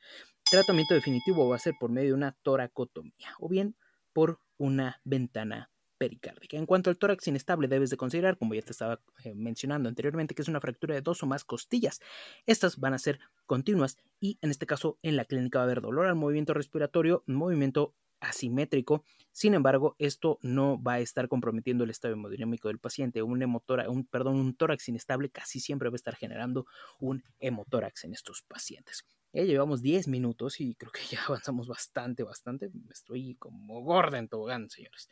Tratamiento 0.51 0.95
definitivo 0.95 1.49
va 1.49 1.57
a 1.57 1.61
ser 1.61 1.75
por 1.81 1.91
medio 1.91 2.09
de 2.11 2.15
una 2.15 2.33
toracotomía 2.43 3.35
o 3.39 3.49
bien 3.49 3.77
por 4.13 4.41
una 4.59 5.01
ventana 5.05 5.71
pericárdica. 5.99 6.57
En 6.57 6.67
cuanto 6.67 6.91
al 6.91 6.99
tórax 6.99 7.27
inestable, 7.29 7.69
debes 7.69 7.91
de 7.91 7.97
considerar, 7.97 8.39
como 8.39 8.55
ya 8.55 8.63
te 8.63 8.73
estaba 8.73 9.01
eh, 9.25 9.35
mencionando 9.35 9.89
anteriormente, 9.89 10.35
que 10.35 10.43
es 10.43 10.49
una 10.49 10.61
fractura 10.61 10.95
de 10.95 11.03
dos 11.03 11.23
o 11.23 11.27
más 11.27 11.45
costillas. 11.45 12.01
Estas 12.47 12.79
van 12.79 12.95
a 12.95 12.99
ser 12.99 13.21
continuas 13.47 13.99
y 14.21 14.39
en 14.41 14.51
este 14.51 14.67
caso 14.67 14.99
en 15.03 15.17
la 15.17 15.25
clínica 15.25 15.59
va 15.59 15.65
a 15.65 15.67
haber 15.67 15.81
dolor 15.81 16.07
al 16.07 16.15
movimiento 16.15 16.55
respiratorio, 16.55 17.25
movimiento 17.27 17.95
asimétrico. 18.21 19.05
Sin 19.33 19.55
embargo, 19.55 19.95
esto 19.99 20.39
no 20.43 20.83
va 20.83 20.95
a 20.95 21.01
estar 21.01 21.29
comprometiendo 21.29 21.85
el 21.85 21.91
estado 21.91 22.15
hemodinámico 22.15 22.69
del 22.69 22.79
paciente. 22.79 23.23
Un, 23.23 23.43
hemotora, 23.43 23.89
un, 23.91 24.07
perdón, 24.07 24.37
un 24.37 24.55
tórax 24.55 24.89
inestable 24.89 25.31
casi 25.31 25.61
siempre 25.61 25.89
va 25.89 25.95
a 25.95 25.97
estar 25.97 26.17
generando 26.17 26.67
un 26.99 27.23
hemotórax 27.39 28.05
en 28.05 28.15
estos 28.15 28.43
pacientes. 28.43 29.05
Ya 29.33 29.43
llevamos 29.45 29.83
10 29.83 30.09
minutos 30.09 30.61
y 30.61 30.75
creo 30.75 30.91
que 30.91 31.03
ya 31.11 31.21
avanzamos 31.29 31.69
bastante, 31.69 32.23
bastante. 32.23 32.71
Estoy 32.91 33.37
como 33.37 33.83
gorda 33.83 34.19
en 34.19 34.29
tobogán, 34.29 34.71
señores. 34.71 35.09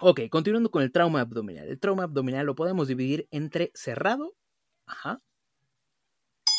Ok, 0.00 0.22
continuando 0.30 0.70
con 0.70 0.82
el 0.82 0.92
trauma 0.92 1.20
abdominal. 1.20 1.68
El 1.68 1.78
trauma 1.78 2.04
abdominal 2.04 2.46
lo 2.46 2.54
podemos 2.54 2.88
dividir 2.88 3.28
entre 3.30 3.70
cerrado 3.74 4.34
ajá, 4.86 5.22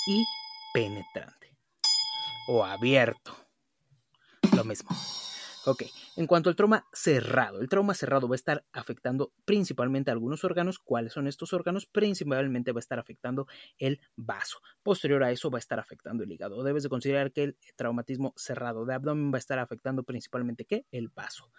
y 0.08 0.24
penetrante 0.74 1.56
o 2.48 2.64
abierto. 2.64 3.36
Lo 4.56 4.64
mismo. 4.64 4.90
Ok, 5.66 5.84
en 6.18 6.28
cuanto 6.28 6.50
al 6.50 6.56
trauma 6.56 6.88
cerrado, 6.94 7.60
el 7.60 7.68
trauma 7.68 7.94
cerrado 7.94 8.28
va 8.28 8.36
a 8.36 8.38
estar 8.38 8.66
afectando 8.72 9.34
principalmente 9.44 10.12
algunos 10.12 10.44
órganos. 10.44 10.80
¿Cuáles 10.80 11.14
son 11.14 11.28
estos 11.28 11.52
órganos? 11.52 11.86
Principalmente 11.86 12.72
va 12.72 12.80
a 12.80 12.80
estar 12.80 13.00
afectando 13.00 13.48
el 13.78 14.00
vaso. 14.16 14.60
Posterior 14.82 15.24
a 15.24 15.32
eso 15.32 15.52
va 15.52 15.58
a 15.58 15.60
estar 15.60 15.80
afectando 15.80 16.24
el 16.24 16.32
hígado. 16.32 16.64
Debes 16.64 16.84
de 16.84 16.90
considerar 16.90 17.34
que 17.34 17.44
el 17.44 17.58
traumatismo 17.76 18.34
cerrado 18.38 18.86
de 18.86 18.94
abdomen 18.94 19.32
va 19.32 19.38
a 19.38 19.40
estar 19.40 19.60
afectando 19.60 20.04
principalmente 20.04 20.66
¿qué? 20.66 20.86
el 20.92 21.10
vaso. 21.10 21.52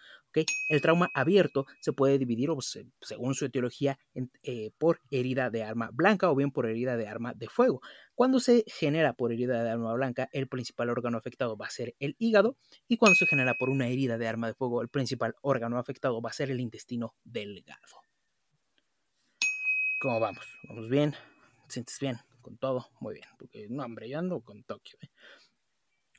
El 0.69 0.83
trauma 0.83 1.11
abierto 1.15 1.67
se 1.81 1.93
puede 1.93 2.19
dividir, 2.19 2.51
según 3.01 3.35
su 3.35 3.47
etiología, 3.47 3.99
eh, 4.43 4.71
por 4.79 5.01
herida 5.11 5.51
de 5.51 5.63
arma 5.63 5.91
blanca 5.93 6.31
o 6.31 6.37
bien 6.37 6.51
por 6.51 6.67
herida 6.67 6.97
de 6.97 7.09
arma 7.09 7.33
de 7.35 7.49
fuego. 7.49 7.81
Cuando 8.15 8.41
se 8.41 8.65
genera 8.67 9.15
por 9.15 9.33
herida 9.33 9.63
de 9.63 9.71
arma 9.71 9.93
blanca, 9.95 10.29
el 10.33 10.49
principal 10.49 10.91
órgano 10.91 11.19
afectado 11.19 11.57
va 11.57 11.67
a 11.67 11.71
ser 11.71 11.95
el 12.01 12.17
hígado 12.19 12.57
y 12.89 12.97
cuando 12.97 13.15
se 13.15 13.27
genera 13.27 13.55
por 13.59 13.71
una 13.71 13.89
herida 13.89 14.19
de 14.19 14.29
arma 14.29 14.46
de 14.47 14.55
fuego, 14.55 14.83
el 14.83 14.89
principal 14.89 15.35
órgano 15.43 15.79
afectado 15.79 16.21
va 16.21 16.31
a 16.31 16.35
ser 16.35 16.51
el 16.51 16.61
intestino 16.61 17.15
delgado. 17.25 18.03
¿Cómo 20.01 20.21
vamos? 20.21 20.45
¿Vamos 20.69 20.89
bien? 20.89 21.13
¿Te 21.67 21.73
sientes 21.73 21.99
bien? 22.01 22.19
¿Con 22.43 22.59
todo? 22.59 22.89
Muy 23.01 23.15
bien, 23.15 23.29
porque 23.39 23.67
no, 23.69 23.85
hombre, 23.85 24.09
yo 24.09 24.19
ando 24.19 24.41
con 24.41 24.63
Tokio. 24.63 24.99
¿eh? 25.03 25.09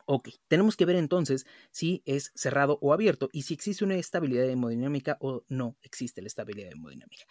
Ok, 0.06 0.30
tenemos 0.48 0.78
que 0.78 0.86
ver 0.86 0.96
entonces 0.96 1.46
si 1.70 2.02
es 2.06 2.32
cerrado 2.34 2.80
o 2.82 2.94
abierto 2.94 3.30
y 3.34 3.42
si 3.44 3.54
existe 3.54 3.84
una 3.84 3.96
estabilidad 3.96 4.50
hemodinámica 4.50 5.18
o 5.20 5.44
no 5.50 5.78
existe 5.82 6.22
la 6.22 6.28
estabilidad 6.28 6.72
hemodinámica. 6.72 7.26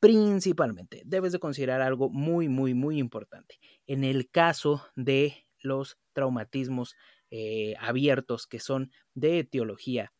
Principalmente, 0.00 1.02
debes 1.04 1.32
de 1.32 1.38
considerar 1.38 1.82
algo 1.82 2.08
muy, 2.08 2.48
muy, 2.48 2.74
muy 2.74 2.98
importante. 2.98 3.60
En 3.86 4.02
el 4.02 4.30
caso 4.30 4.82
de 4.96 5.46
los 5.60 5.98
traumatismos 6.12 6.96
eh, 7.30 7.74
abiertos 7.78 8.46
que 8.46 8.60
son 8.60 8.90
de 9.14 9.38
etiología 9.38 10.12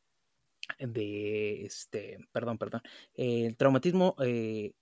de 0.87 1.65
este, 1.65 2.19
perdón, 2.33 2.59
perdón, 2.59 2.83
el 3.15 3.57
traumatismo 3.57 4.17
eh, 4.25 4.73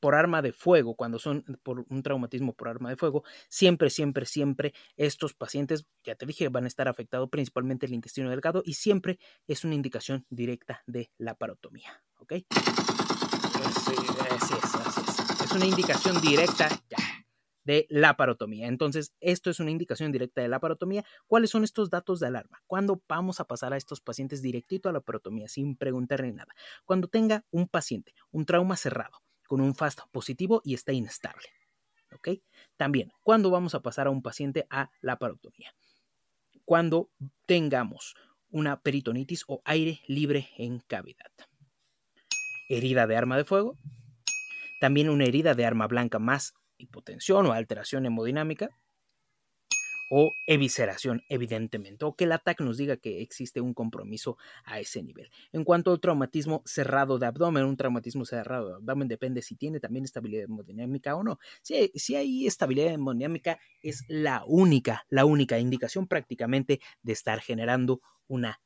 por 0.00 0.14
arma 0.14 0.42
de 0.42 0.52
fuego, 0.52 0.94
cuando 0.94 1.18
son 1.18 1.44
por 1.62 1.84
un 1.88 2.02
traumatismo 2.02 2.52
por 2.52 2.68
arma 2.68 2.90
de 2.90 2.96
fuego, 2.96 3.24
siempre, 3.48 3.90
siempre, 3.90 4.26
siempre 4.26 4.74
estos 4.96 5.34
pacientes, 5.34 5.86
ya 6.04 6.14
te 6.14 6.26
dije, 6.26 6.48
van 6.48 6.64
a 6.64 6.68
estar 6.68 6.88
afectados 6.88 7.28
principalmente 7.30 7.86
el 7.86 7.94
intestino 7.94 8.30
delgado 8.30 8.62
y 8.64 8.74
siempre 8.74 9.18
es 9.46 9.64
una 9.64 9.74
indicación 9.74 10.26
directa 10.28 10.82
de 10.86 11.10
la 11.18 11.34
parotomía, 11.34 12.02
¿ok? 12.18 12.32
es, 15.44 15.52
una 15.52 15.66
indicación 15.66 16.20
directa 16.20 16.68
de 17.64 17.86
la 17.90 18.16
parotomía. 18.16 18.66
Entonces, 18.68 19.14
esto 19.20 19.50
es 19.50 19.60
una 19.60 19.70
indicación 19.70 20.12
directa 20.12 20.40
de 20.40 20.48
la 20.48 20.60
parotomía. 20.60 21.04
¿Cuáles 21.26 21.50
son 21.50 21.64
estos 21.64 21.90
datos 21.90 22.20
de 22.20 22.26
alarma? 22.28 22.62
¿Cuándo 22.66 23.02
vamos 23.08 23.40
a 23.40 23.44
pasar 23.44 23.72
a 23.72 23.76
estos 23.76 24.00
pacientes 24.00 24.42
directito 24.42 24.88
a 24.88 24.92
la 24.92 25.00
parotomía 25.00 25.48
sin 25.48 25.76
preguntarle 25.76 26.32
nada? 26.32 26.54
Cuando 26.84 27.08
tenga 27.08 27.44
un 27.50 27.68
paciente 27.68 28.14
un 28.30 28.46
trauma 28.46 28.76
cerrado 28.76 29.22
con 29.46 29.60
un 29.60 29.74
FAST 29.74 30.00
positivo 30.12 30.62
y 30.64 30.74
está 30.74 30.92
inestable. 30.92 31.46
¿Ok? 32.14 32.28
También, 32.76 33.12
¿cuándo 33.22 33.50
vamos 33.50 33.74
a 33.74 33.82
pasar 33.82 34.06
a 34.06 34.10
un 34.10 34.22
paciente 34.22 34.66
a 34.70 34.90
la 35.00 35.18
parotomía? 35.18 35.74
Cuando 36.64 37.10
tengamos 37.46 38.14
una 38.50 38.80
peritonitis 38.80 39.44
o 39.46 39.62
aire 39.64 40.00
libre 40.06 40.50
en 40.56 40.80
cavidad 40.80 41.30
herida 42.68 43.08
de 43.08 43.16
arma 43.16 43.36
de 43.36 43.44
fuego, 43.44 43.76
también 44.80 45.10
una 45.10 45.24
herida 45.24 45.54
de 45.54 45.66
arma 45.66 45.88
blanca 45.88 46.20
más 46.20 46.54
hipotensión 46.80 47.46
o 47.46 47.52
alteración 47.52 48.06
hemodinámica, 48.06 48.70
o 50.12 50.32
evisceración, 50.48 51.22
evidentemente, 51.28 52.04
o 52.04 52.16
que 52.16 52.24
el 52.24 52.32
ataque 52.32 52.64
nos 52.64 52.76
diga 52.76 52.96
que 52.96 53.22
existe 53.22 53.60
un 53.60 53.74
compromiso 53.74 54.36
a 54.64 54.80
ese 54.80 55.04
nivel. 55.04 55.30
En 55.52 55.62
cuanto 55.62 55.92
al 55.92 56.00
traumatismo 56.00 56.62
cerrado 56.66 57.20
de 57.20 57.26
abdomen, 57.26 57.64
un 57.64 57.76
traumatismo 57.76 58.24
cerrado 58.24 58.68
de 58.68 58.74
abdomen 58.74 59.06
depende 59.06 59.40
si 59.40 59.54
tiene 59.54 59.78
también 59.78 60.04
estabilidad 60.04 60.44
hemodinámica 60.44 61.14
o 61.14 61.22
no. 61.22 61.38
Si, 61.62 61.92
si 61.94 62.16
hay 62.16 62.46
estabilidad 62.48 62.92
hemodinámica, 62.92 63.60
es 63.82 64.04
la 64.08 64.42
única, 64.46 65.04
la 65.10 65.24
única 65.24 65.60
indicación 65.60 66.08
prácticamente 66.08 66.80
de 67.02 67.12
estar 67.12 67.40
generando 67.40 68.00
una 68.26 68.60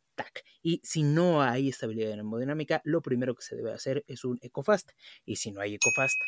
y 0.63 0.81
si 0.85 1.03
no 1.03 1.43
hay 1.43 1.69
estabilidad 1.69 2.19
hemodinámica, 2.19 2.81
lo 2.85 3.03
primero 3.03 3.35
que 3.35 3.43
se 3.43 3.57
debe 3.57 3.73
hacer 3.73 4.05
es 4.07 4.25
un 4.25 4.39
ECOFAST. 4.43 4.91
Y 5.27 5.37
si 5.37 5.51
no 5.51 5.61
hay 5.61 5.75
ECOFAST, 5.75 6.21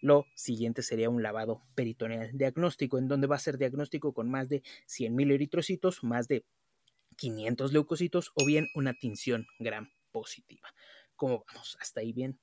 lo 0.00 0.26
siguiente 0.34 0.82
sería 0.82 1.10
un 1.10 1.22
lavado 1.22 1.62
peritoneal 1.74 2.30
diagnóstico, 2.32 2.98
en 2.98 3.08
donde 3.08 3.26
va 3.26 3.36
a 3.36 3.40
ser 3.40 3.58
diagnóstico 3.58 4.12
con 4.12 4.30
más 4.30 4.48
de 4.48 4.62
100.000 4.86 5.32
eritrocitos, 5.32 6.04
más 6.04 6.28
de 6.28 6.44
500 7.16 7.72
leucocitos 7.72 8.32
o 8.34 8.46
bien 8.46 8.68
una 8.74 8.94
tinción 8.94 9.46
gram 9.58 9.90
positiva. 10.12 10.68
¿Cómo 11.16 11.44
vamos? 11.48 11.76
¿Hasta 11.80 12.00
ahí 12.00 12.12
bien? 12.12 12.38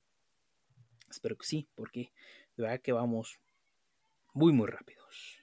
Espero 1.10 1.36
que 1.36 1.46
sí, 1.46 1.68
porque 1.74 2.12
de 2.56 2.62
verdad 2.64 2.80
que 2.80 2.92
vamos 2.92 3.40
muy, 4.34 4.52
muy 4.52 4.66
rápidos. 4.66 5.42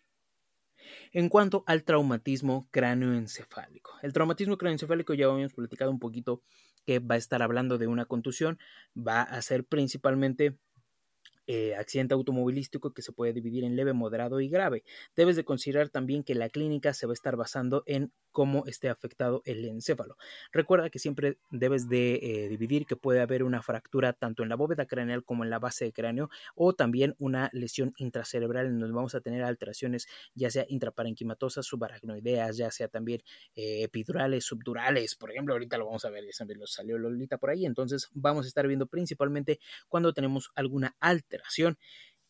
En 1.11 1.29
cuanto 1.29 1.63
al 1.65 1.83
traumatismo 1.83 2.67
cráneoencefálico. 2.69 3.91
El 4.01 4.13
traumatismo 4.13 4.57
cráneoencefálico 4.57 5.13
ya 5.13 5.25
habíamos 5.25 5.53
platicado 5.53 5.89
un 5.89 5.99
poquito 5.99 6.43
que 6.85 6.99
va 6.99 7.15
a 7.15 7.17
estar 7.17 7.41
hablando 7.41 7.77
de 7.77 7.87
una 7.87 8.05
contusión, 8.05 8.59
va 8.95 9.21
a 9.21 9.41
ser 9.41 9.65
principalmente 9.65 10.57
eh, 11.47 11.75
accidente 11.75 12.13
automovilístico 12.13 12.93
que 12.93 13.01
se 13.01 13.11
puede 13.11 13.33
dividir 13.33 13.63
en 13.63 13.75
leve, 13.75 13.93
moderado 13.93 14.39
y 14.39 14.49
grave. 14.49 14.83
Debes 15.15 15.35
de 15.35 15.43
considerar 15.43 15.89
también 15.89 16.23
que 16.23 16.35
la 16.35 16.49
clínica 16.49 16.93
se 16.93 17.05
va 17.05 17.11
a 17.11 17.13
estar 17.13 17.35
basando 17.35 17.83
en 17.85 18.11
cómo 18.31 18.65
esté 18.65 18.89
afectado 18.89 19.41
el 19.45 19.63
encéfalo. 19.65 20.17
Recuerda 20.51 20.89
que 20.89 20.99
siempre 20.99 21.37
debes 21.51 21.87
de 21.87 22.15
eh, 22.15 22.49
dividir 22.49 22.85
que 22.85 22.95
puede 22.95 23.21
haber 23.21 23.43
una 23.43 23.61
fractura 23.61 24.13
tanto 24.13 24.43
en 24.43 24.49
la 24.49 24.55
bóveda 24.55 24.85
craneal 24.85 25.23
como 25.23 25.43
en 25.43 25.49
la 25.49 25.59
base 25.59 25.85
de 25.85 25.93
cráneo 25.93 26.29
o 26.55 26.73
también 26.73 27.15
una 27.19 27.49
lesión 27.53 27.93
intracerebral 27.97 28.67
en 28.67 28.79
donde 28.79 28.95
vamos 28.95 29.15
a 29.15 29.21
tener 29.21 29.43
alteraciones 29.43 30.07
ya 30.33 30.49
sea 30.49 30.65
intraparenquimatosas, 30.67 31.65
subaracnoideas, 31.65 32.57
ya 32.57 32.71
sea 32.71 32.87
también 32.87 33.21
eh, 33.55 33.83
epidurales, 33.83 34.45
subdurales, 34.45 35.15
por 35.15 35.31
ejemplo, 35.31 35.53
ahorita 35.53 35.77
lo 35.77 35.85
vamos 35.85 36.05
a 36.05 36.09
ver, 36.09 36.23
ya 36.25 36.45
lo 36.55 36.67
salió 36.67 36.97
Lolita 36.97 37.37
por 37.37 37.49
ahí, 37.49 37.65
entonces 37.65 38.09
vamos 38.13 38.45
a 38.45 38.47
estar 38.47 38.67
viendo 38.67 38.87
principalmente 38.87 39.59
cuando 39.87 40.13
tenemos 40.13 40.51
alguna 40.55 40.95
alteración 41.33 41.77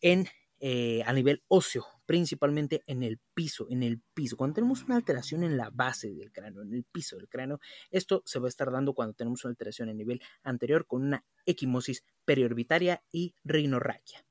en, 0.01 0.27
eh, 0.59 1.03
a 1.05 1.13
nivel 1.13 1.43
óseo, 1.47 1.85
principalmente 2.05 2.83
en 2.87 3.03
el 3.03 3.19
piso, 3.33 3.67
en 3.69 3.83
el 3.83 4.01
piso. 4.13 4.37
Cuando 4.37 4.55
tenemos 4.55 4.83
una 4.83 4.95
alteración 4.95 5.43
en 5.43 5.57
la 5.57 5.69
base 5.69 6.13
del 6.13 6.31
cráneo, 6.31 6.61
en 6.61 6.73
el 6.73 6.83
piso 6.83 7.17
del 7.17 7.27
cráneo, 7.27 7.59
esto 7.91 8.23
se 8.25 8.39
va 8.39 8.47
a 8.47 8.49
estar 8.49 8.71
dando 8.71 8.93
cuando 8.93 9.13
tenemos 9.13 9.43
una 9.43 9.51
alteración 9.51 9.89
a 9.89 9.93
nivel 9.93 10.21
anterior 10.43 10.85
con 10.87 11.03
una 11.03 11.25
equimosis 11.45 12.03
periorbitaria 12.25 13.03
y 13.11 13.35
rinorraquia. 13.43 14.25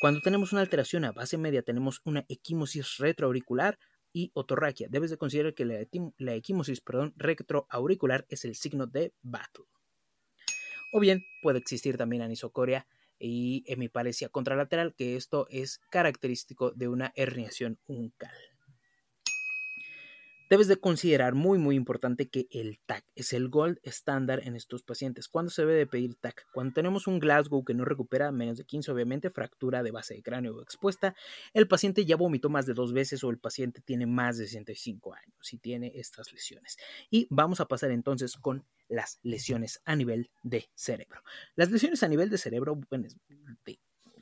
Cuando 0.00 0.20
tenemos 0.20 0.52
una 0.52 0.60
alteración 0.60 1.04
a 1.04 1.12
base 1.12 1.38
media, 1.38 1.62
tenemos 1.62 2.00
una 2.04 2.24
equimosis 2.28 2.98
retroauricular 2.98 3.78
y 4.12 4.30
otorraquia. 4.34 4.88
Debes 4.90 5.10
de 5.10 5.18
considerar 5.18 5.54
que 5.54 5.64
la, 5.64 5.84
la 6.18 6.34
equimosis 6.34 6.80
perdón, 6.80 7.14
retroauricular 7.16 8.24
es 8.28 8.44
el 8.44 8.54
signo 8.54 8.86
de 8.86 9.12
Battle. 9.22 9.64
O 10.92 11.00
bien 11.00 11.24
puede 11.42 11.58
existir 11.58 11.96
también 11.96 12.22
anisocoria 12.22 12.86
y 13.18 13.64
hemipalesia 13.66 14.28
contralateral, 14.28 14.94
que 14.94 15.16
esto 15.16 15.46
es 15.50 15.80
característico 15.90 16.70
de 16.70 16.88
una 16.88 17.12
herniación 17.16 17.78
uncal. 17.86 18.47
Debes 20.50 20.66
de 20.68 20.76
considerar 20.76 21.34
muy 21.34 21.58
muy 21.58 21.76
importante 21.76 22.28
que 22.28 22.46
el 22.50 22.78
TAC 22.86 23.04
es 23.14 23.32
el 23.32 23.48
gold 23.48 23.78
estándar 23.82 24.40
en 24.44 24.56
estos 24.56 24.82
pacientes. 24.82 25.28
¿Cuándo 25.28 25.50
se 25.50 25.62
debe 25.62 25.74
de 25.74 25.86
pedir 25.86 26.14
TAC? 26.14 26.46
Cuando 26.52 26.72
tenemos 26.72 27.06
un 27.06 27.18
Glasgow 27.18 27.64
que 27.64 27.74
no 27.74 27.84
recupera 27.84 28.32
menos 28.32 28.56
de 28.56 28.64
15, 28.64 28.90
obviamente 28.92 29.30
fractura 29.30 29.82
de 29.82 29.90
base 29.90 30.14
de 30.14 30.22
cráneo 30.22 30.62
expuesta, 30.62 31.14
el 31.52 31.68
paciente 31.68 32.06
ya 32.06 32.16
vomitó 32.16 32.48
más 32.48 32.64
de 32.64 32.74
dos 32.74 32.92
veces 32.92 33.22
o 33.24 33.30
el 33.30 33.38
paciente 33.38 33.82
tiene 33.82 34.06
más 34.06 34.38
de 34.38 34.46
65 34.46 35.14
años 35.14 35.52
y 35.52 35.58
tiene 35.58 35.92
estas 35.96 36.32
lesiones. 36.32 36.78
Y 37.10 37.26
vamos 37.30 37.60
a 37.60 37.68
pasar 37.68 37.90
entonces 37.90 38.36
con 38.36 38.64
las 38.88 39.18
lesiones 39.22 39.82
a 39.84 39.96
nivel 39.96 40.30
de 40.42 40.70
cerebro. 40.74 41.22
Las 41.56 41.70
lesiones 41.70 42.02
a 42.02 42.08
nivel 42.08 42.30
de 42.30 42.38
cerebro, 42.38 42.80
bueno, 42.88 43.06
de 43.66 43.78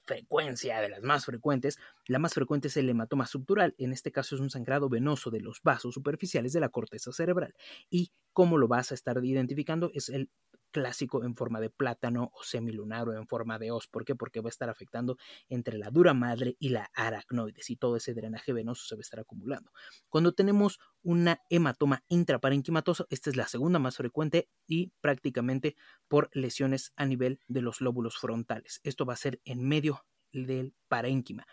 frecuencia, 0.06 0.80
de 0.80 0.88
las 0.88 1.02
más 1.02 1.26
frecuentes, 1.26 1.78
la 2.06 2.18
más 2.18 2.34
frecuente 2.34 2.68
es 2.68 2.76
el 2.76 2.88
hematoma 2.88 3.26
subdural. 3.26 3.74
En 3.78 3.92
este 3.92 4.12
caso 4.12 4.34
es 4.34 4.40
un 4.40 4.50
sangrado 4.50 4.88
venoso 4.88 5.30
de 5.30 5.40
los 5.40 5.60
vasos 5.62 5.94
superficiales 5.94 6.52
de 6.52 6.60
la 6.60 6.68
corteza 6.68 7.12
cerebral. 7.12 7.54
¿Y 7.90 8.12
cómo 8.32 8.56
lo 8.58 8.68
vas 8.68 8.92
a 8.92 8.94
estar 8.94 9.22
identificando? 9.24 9.90
Es 9.94 10.08
el 10.08 10.30
clásico 10.76 11.24
en 11.24 11.34
forma 11.34 11.58
de 11.58 11.70
plátano 11.70 12.30
o 12.34 12.42
semilunar 12.42 13.08
o 13.08 13.14
en 13.14 13.26
forma 13.26 13.58
de 13.58 13.70
os. 13.70 13.88
¿Por 13.88 14.04
qué? 14.04 14.14
Porque 14.14 14.42
va 14.42 14.48
a 14.48 14.50
estar 14.50 14.68
afectando 14.68 15.16
entre 15.48 15.78
la 15.78 15.88
dura 15.88 16.12
madre 16.12 16.54
y 16.58 16.68
la 16.68 16.90
aracnoides 16.92 17.70
y 17.70 17.76
todo 17.76 17.96
ese 17.96 18.12
drenaje 18.12 18.52
venoso 18.52 18.84
se 18.86 18.94
va 18.94 18.98
a 18.98 19.00
estar 19.00 19.20
acumulando. 19.20 19.72
Cuando 20.10 20.32
tenemos 20.32 20.78
una 21.02 21.40
hematoma 21.48 22.04
intraparenquimatoso, 22.08 23.06
esta 23.08 23.30
es 23.30 23.36
la 23.36 23.48
segunda 23.48 23.78
más 23.78 23.96
frecuente 23.96 24.50
y 24.66 24.92
prácticamente 25.00 25.76
por 26.08 26.28
lesiones 26.34 26.92
a 26.96 27.06
nivel 27.06 27.40
de 27.48 27.62
los 27.62 27.80
lóbulos 27.80 28.18
frontales. 28.18 28.80
Esto 28.84 29.06
va 29.06 29.14
a 29.14 29.16
ser 29.16 29.40
en 29.46 29.66
medio 29.66 30.04
del 30.30 30.74
parénquima. 30.88 31.46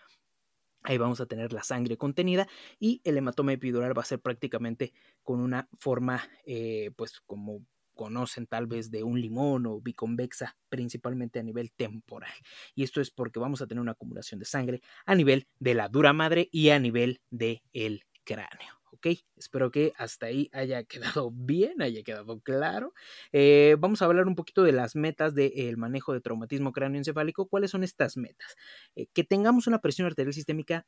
Ahí 0.81 0.97
vamos 0.97 1.21
a 1.21 1.27
tener 1.27 1.53
la 1.53 1.63
sangre 1.63 1.95
contenida 1.95 2.45
y 2.77 2.99
el 3.05 3.17
hematoma 3.17 3.53
epidural 3.53 3.97
va 3.97 4.01
a 4.01 4.05
ser 4.05 4.19
prácticamente 4.19 4.91
con 5.21 5.39
una 5.39 5.69
forma, 5.79 6.21
eh, 6.45 6.91
pues 6.97 7.21
como 7.21 7.65
conocen 7.93 8.47
tal 8.47 8.67
vez 8.67 8.91
de 8.91 9.03
un 9.03 9.19
limón 9.19 9.65
o 9.65 9.82
biconvexa, 9.82 10.58
principalmente 10.69 11.39
a 11.39 11.43
nivel 11.43 11.71
temporal. 11.71 12.34
Y 12.75 12.84
esto 12.84 13.01
es 13.01 13.12
porque 13.12 13.39
vamos 13.39 13.62
a 13.62 13.67
tener 13.67 13.82
una 13.82 13.93
acumulación 13.93 14.39
de 14.39 14.45
sangre 14.45 14.82
a 15.06 15.15
nivel 15.15 15.47
de 15.60 15.73
la 15.73 15.89
dura 15.89 16.13
madre 16.13 16.49
y 16.51 16.69
a 16.69 16.79
nivel 16.79 17.21
del 17.29 17.62
el 17.73 18.03
cráneo. 18.23 18.84
¿ok? 18.93 19.08
Espero 19.36 19.71
que 19.71 19.93
hasta 19.97 20.27
ahí 20.27 20.49
haya 20.53 20.84
quedado 21.17 21.32
bien, 21.32 21.82
haya 21.82 22.03
quedado 22.03 22.39
claro. 22.39 22.93
Eh, 23.32 23.75
vamos 23.79 24.01
a 24.01 24.06
hablar 24.06 24.27
un 24.27 24.36
poquito 24.36 24.63
de 24.63 24.71
las 24.71 24.95
metas 24.95 25.36
del 25.36 25.77
manejo 25.77 26.13
de 26.13 26.21
traumatismo 26.21 26.71
cráneoencefálico. 26.71 27.47
¿Cuáles 27.47 27.71
son 27.71 27.84
estas 27.84 28.17
metas? 28.17 28.56
Eh, 28.95 29.08
que 29.13 29.23
tengamos 29.23 29.67
una 29.67 29.79
presión 29.79 30.08
arterial 30.08 30.34
sistémica 30.34 30.86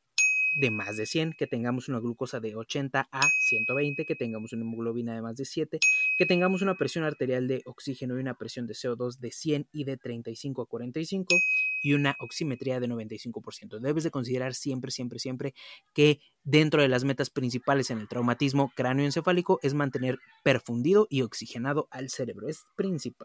de 0.56 0.72
más 0.72 0.96
de 0.96 1.06
100, 1.06 1.34
que 1.34 1.48
tengamos 1.48 1.90
una 1.90 2.00
glucosa 2.00 2.40
de 2.40 2.56
80 2.56 3.10
a 3.12 3.22
120, 3.28 4.06
que 4.06 4.16
tengamos 4.16 4.54
una 4.54 4.62
hemoglobina 4.62 5.14
de 5.14 5.22
más 5.22 5.36
de 5.36 5.44
7, 5.44 5.80
que 6.18 6.26
tengamos 6.26 6.62
una 6.62 6.76
presión 6.76 7.04
arterial 7.04 7.48
de 7.48 7.62
oxígeno 7.66 8.18
y 8.18 8.22
una 8.22 8.36
presión 8.36 8.68
de 8.68 8.74
CO2 8.74 9.20
de 9.20 9.32
100 9.32 9.68
y 9.72 9.84
de 9.84 9.98
35 9.98 10.62
a 10.62 10.66
45 10.66 11.36
y 11.84 11.94
una 11.94 12.16
oximetría 12.20 12.80
de 12.80 12.88
95%. 12.88 13.80
Debes 13.80 14.04
de 14.04 14.12
considerar 14.12 14.54
siempre, 14.54 14.92
siempre, 14.92 15.20
siempre 15.20 15.54
que 15.94 16.20
dentro 16.44 16.82
de 16.82 16.88
las 16.88 17.04
metas 17.04 17.30
principales 17.30 17.90
en 17.90 18.00
el 18.00 18.08
traumatismo 18.08 18.72
cráneoencefálico 18.76 19.60
es 19.62 19.74
mantener 19.74 20.20
perfundido 20.44 21.08
y 21.10 21.22
oxigenado 21.22 21.88
al 21.92 22.10
cerebro. 22.10 22.48
Es, 22.48 22.64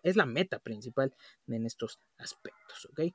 es 0.02 0.16
la 0.16 0.26
meta 0.26 0.58
principal 0.58 1.14
en 1.46 1.66
estos 1.66 2.00
aspectos, 2.18 2.86
¿ok? 2.86 3.12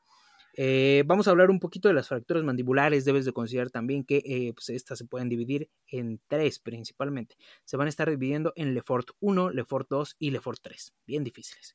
Eh, 0.58 1.04
vamos 1.06 1.28
a 1.28 1.32
hablar 1.32 1.50
un 1.50 1.60
poquito 1.60 1.88
de 1.88 1.94
las 1.94 2.08
fracturas 2.08 2.44
mandibulares. 2.44 3.06
Debes 3.06 3.26
de 3.26 3.34
considerar 3.34 3.70
también 3.70 4.04
que 4.04 4.18
eh, 4.26 4.54
pues, 4.54 4.70
estas 4.70 4.98
se 4.98 5.06
pueden 5.06 5.30
dividir 5.30 5.70
en 5.88 6.22
tres 6.28 6.60
principalmente. 6.60 7.36
Se 7.66 7.78
van 7.78 7.88
a 7.88 7.90
estar 7.90 8.10
dividiendo 8.10 8.54
en 8.56 8.74
Lefort 8.74 9.10
1, 9.20 9.52
Lefort 9.52 9.90
2 9.90 10.16
y 10.20 10.32
Lefort 10.32 10.60
3. 10.62 10.94
Bien 11.06 11.24
difíciles. 11.24 11.74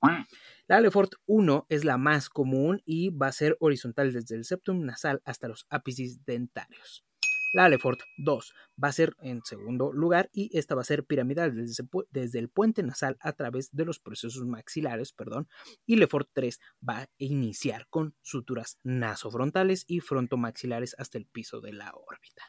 La 0.67 0.81
Lefort 0.81 1.15
1 1.27 1.67
es 1.69 1.85
la 1.85 1.99
más 1.99 2.31
común 2.31 2.83
y 2.85 3.11
va 3.11 3.29
a 3.29 3.33
ser 3.33 3.57
horizontal 3.61 4.13
desde 4.13 4.35
el 4.37 4.45
septum 4.45 4.85
nasal 4.85 5.21
hasta 5.25 5.49
los 5.49 5.67
ápices 5.69 6.25
dentarios. 6.25 7.05
La 7.53 7.69
Lefort 7.69 8.03
2 8.17 8.55
va 8.83 8.89
a 8.89 8.93
ser 8.93 9.17
en 9.23 9.43
segundo 9.45 9.93
lugar 9.93 10.31
y 10.33 10.57
esta 10.57 10.77
va 10.77 10.83
a 10.83 10.85
ser 10.85 11.05
piramidal 11.05 11.55
desde, 11.55 12.39
el 12.39 12.49
puente 12.49 12.83
nasal 12.85 13.17
a 13.21 13.33
través 13.33 13.71
de 13.73 13.85
los 13.85 13.99
procesos 13.99 14.47
maxilares, 14.47 15.13
perdón, 15.13 15.49
y 15.85 15.97
Lefort 15.97 16.29
3 16.33 16.61
va 16.89 16.99
a 16.99 17.09
iniciar 17.19 17.89
con 17.89 18.15
suturas 18.23 18.79
nasofrontales 18.85 19.85
y 19.89 19.99
frontomaxilares 19.99 20.95
hasta 20.97 21.19
el 21.19 21.27
piso 21.27 21.61
de 21.61 21.73
la 21.73 21.93
órbita. 21.93 22.45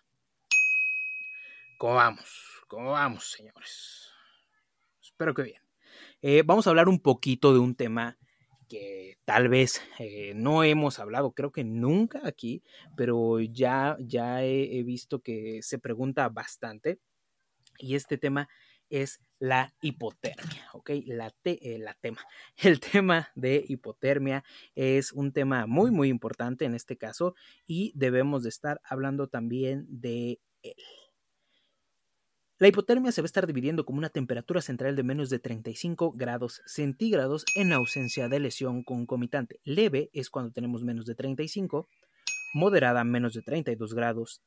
¿Cómo 1.79 1.95
vamos? 1.95 2.61
¿Cómo 2.67 2.91
vamos, 2.91 3.31
señores? 3.31 4.11
Espero 5.01 5.33
que 5.33 5.41
bien. 5.41 5.61
Eh, 6.21 6.43
vamos 6.45 6.67
a 6.67 6.69
hablar 6.69 6.87
un 6.87 6.99
poquito 6.99 7.53
de 7.53 7.59
un 7.59 7.73
tema 7.73 8.19
que 8.71 9.17
tal 9.25 9.49
vez 9.49 9.81
eh, 9.99 10.31
no 10.33 10.63
hemos 10.63 10.99
hablado, 10.99 11.33
creo 11.33 11.51
que 11.51 11.65
nunca 11.65 12.21
aquí, 12.23 12.63
pero 12.95 13.41
ya, 13.41 13.97
ya 13.99 14.45
he, 14.45 14.81
visto 14.83 15.19
que 15.19 15.59
se 15.61 15.77
pregunta 15.77 16.29
bastante. 16.29 17.01
Y 17.79 17.95
este 17.95 18.17
tema 18.17 18.47
es 18.89 19.19
la 19.39 19.73
hipotermia, 19.81 20.69
¿ok? 20.71 20.91
La, 21.05 21.33
eh, 21.43 21.79
la 21.79 21.95
tema. 21.95 22.21
El 22.55 22.79
tema 22.79 23.29
de 23.35 23.61
hipotermia 23.67 24.45
es 24.73 25.11
un 25.11 25.33
tema 25.33 25.67
muy, 25.67 25.91
muy 25.91 26.07
importante 26.07 26.63
en 26.63 26.73
este 26.73 26.97
caso 26.97 27.35
y 27.67 27.91
debemos 27.93 28.43
de 28.43 28.49
estar 28.49 28.79
hablando 28.85 29.27
también 29.27 29.85
de 29.89 30.39
él. 30.61 30.75
La 32.61 32.67
hipotermia 32.67 33.11
se 33.11 33.23
va 33.23 33.25
a 33.25 33.33
estar 33.33 33.47
dividiendo 33.47 33.85
como 33.85 33.97
una 33.97 34.11
temperatura 34.11 34.61
central 34.61 34.95
de 34.95 35.01
menos 35.01 35.31
de 35.31 35.39
35 35.39 36.11
grados 36.11 36.61
centígrados 36.67 37.43
en 37.55 37.73
ausencia 37.73 38.29
de 38.29 38.39
lesión 38.39 38.83
concomitante. 38.83 39.59
Leve 39.63 40.11
es 40.13 40.29
cuando 40.29 40.51
tenemos 40.51 40.83
menos 40.83 41.07
de 41.07 41.15
35, 41.15 41.89
moderada 42.53 43.03
menos 43.03 43.33
de 43.33 43.41
32 43.41 43.95
grados 43.95 44.43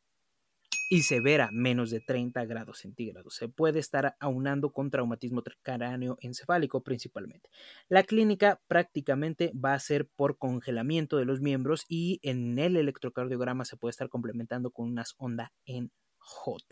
y 0.89 1.03
severa 1.03 1.49
menos 1.51 1.91
de 1.91 1.99
30 1.99 2.45
grados 2.45 2.79
centígrados. 2.79 3.35
Se 3.35 3.49
puede 3.49 3.81
estar 3.81 4.15
aunando 4.21 4.71
con 4.71 4.93
traumatismo 4.93 5.43
cráneo 5.63 6.17
encefálico 6.21 6.85
principalmente. 6.85 7.51
La 7.89 8.05
clínica 8.05 8.61
prácticamente 8.69 9.51
va 9.57 9.75
a 9.75 9.81
ser 9.81 10.07
por 10.07 10.39
congelamiento 10.39 11.17
de 11.17 11.25
los 11.25 11.41
miembros 11.41 11.85
y 11.89 12.21
en 12.23 12.61
el 12.61 12.77
electrocardiograma 12.77 13.65
se 13.65 13.77
puede 13.77 13.91
estar 13.91 14.09
complementando 14.09 14.71
con 14.71 14.89
unas 14.89 15.15
ondas 15.19 15.51
en 15.65 15.91
J. 16.19 16.65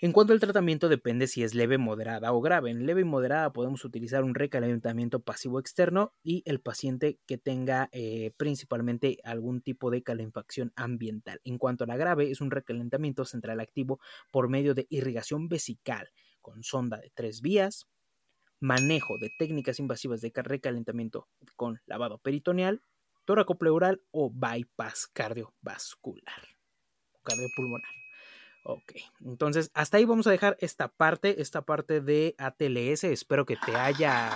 En 0.00 0.12
cuanto 0.12 0.32
al 0.32 0.38
tratamiento 0.38 0.88
depende 0.88 1.26
si 1.26 1.42
es 1.42 1.56
leve, 1.56 1.76
moderada 1.76 2.32
o 2.32 2.40
grave. 2.40 2.70
En 2.70 2.86
leve 2.86 3.00
y 3.00 3.04
moderada 3.04 3.52
podemos 3.52 3.84
utilizar 3.84 4.22
un 4.22 4.36
recalentamiento 4.36 5.18
pasivo 5.18 5.58
externo 5.58 6.14
y 6.22 6.44
el 6.46 6.60
paciente 6.60 7.18
que 7.26 7.36
tenga 7.36 7.88
eh, 7.90 8.30
principalmente 8.36 9.18
algún 9.24 9.60
tipo 9.60 9.90
de 9.90 10.04
calefacción 10.04 10.72
ambiental. 10.76 11.40
En 11.42 11.58
cuanto 11.58 11.82
a 11.82 11.88
la 11.88 11.96
grave 11.96 12.30
es 12.30 12.40
un 12.40 12.52
recalentamiento 12.52 13.24
central 13.24 13.58
activo 13.58 13.98
por 14.30 14.48
medio 14.48 14.72
de 14.72 14.86
irrigación 14.88 15.48
vesical 15.48 16.12
con 16.40 16.62
sonda 16.62 16.98
de 16.98 17.10
tres 17.12 17.40
vías, 17.40 17.88
manejo 18.60 19.18
de 19.18 19.30
técnicas 19.36 19.80
invasivas 19.80 20.20
de 20.20 20.32
recalentamiento 20.32 21.26
con 21.56 21.80
lavado 21.86 22.18
peritoneal, 22.18 22.82
toracopleural 23.24 24.00
o 24.12 24.30
bypass 24.30 25.08
cardiovascular, 25.12 26.42
cardiopulmonar. 27.24 27.97
Ok, 28.70 28.92
entonces 29.24 29.70
hasta 29.72 29.96
ahí 29.96 30.04
vamos 30.04 30.26
a 30.26 30.30
dejar 30.30 30.58
esta 30.60 30.88
parte, 30.88 31.40
esta 31.40 31.62
parte 31.62 32.02
de 32.02 32.34
ATLS. 32.36 33.04
Espero 33.04 33.46
que 33.46 33.56
te 33.56 33.74
haya, 33.74 34.30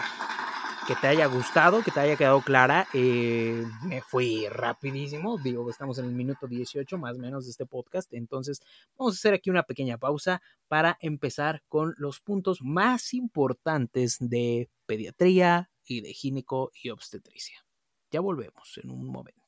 que 0.88 0.95
te 0.95 1.07
haya 1.07 1.27
gustado, 1.27 1.83
que 1.83 1.90
te 1.90 2.01
haya 2.01 2.16
quedado 2.16 2.40
clara. 2.40 2.88
Eh, 2.95 3.62
me 3.85 4.01
fui 4.01 4.49
rapidísimo, 4.49 5.37
digo, 5.37 5.68
estamos 5.68 5.99
en 5.99 6.07
el 6.07 6.12
minuto 6.12 6.47
18 6.47 6.97
más 6.97 7.16
o 7.16 7.18
menos 7.18 7.45
de 7.45 7.51
este 7.51 7.66
podcast. 7.66 8.11
Entonces 8.14 8.62
vamos 8.97 9.16
a 9.16 9.18
hacer 9.18 9.35
aquí 9.35 9.51
una 9.51 9.64
pequeña 9.64 9.99
pausa 9.99 10.40
para 10.66 10.97
empezar 11.03 11.62
con 11.68 11.95
los 11.99 12.21
puntos 12.21 12.62
más 12.62 13.12
importantes 13.12 14.16
de 14.18 14.71
pediatría 14.87 15.71
y 15.85 16.01
de 16.01 16.14
gineco 16.14 16.71
y 16.83 16.88
obstetricia. 16.88 17.66
Ya 18.11 18.21
volvemos 18.21 18.81
en 18.83 18.92
un 18.92 19.09
momento. 19.09 19.42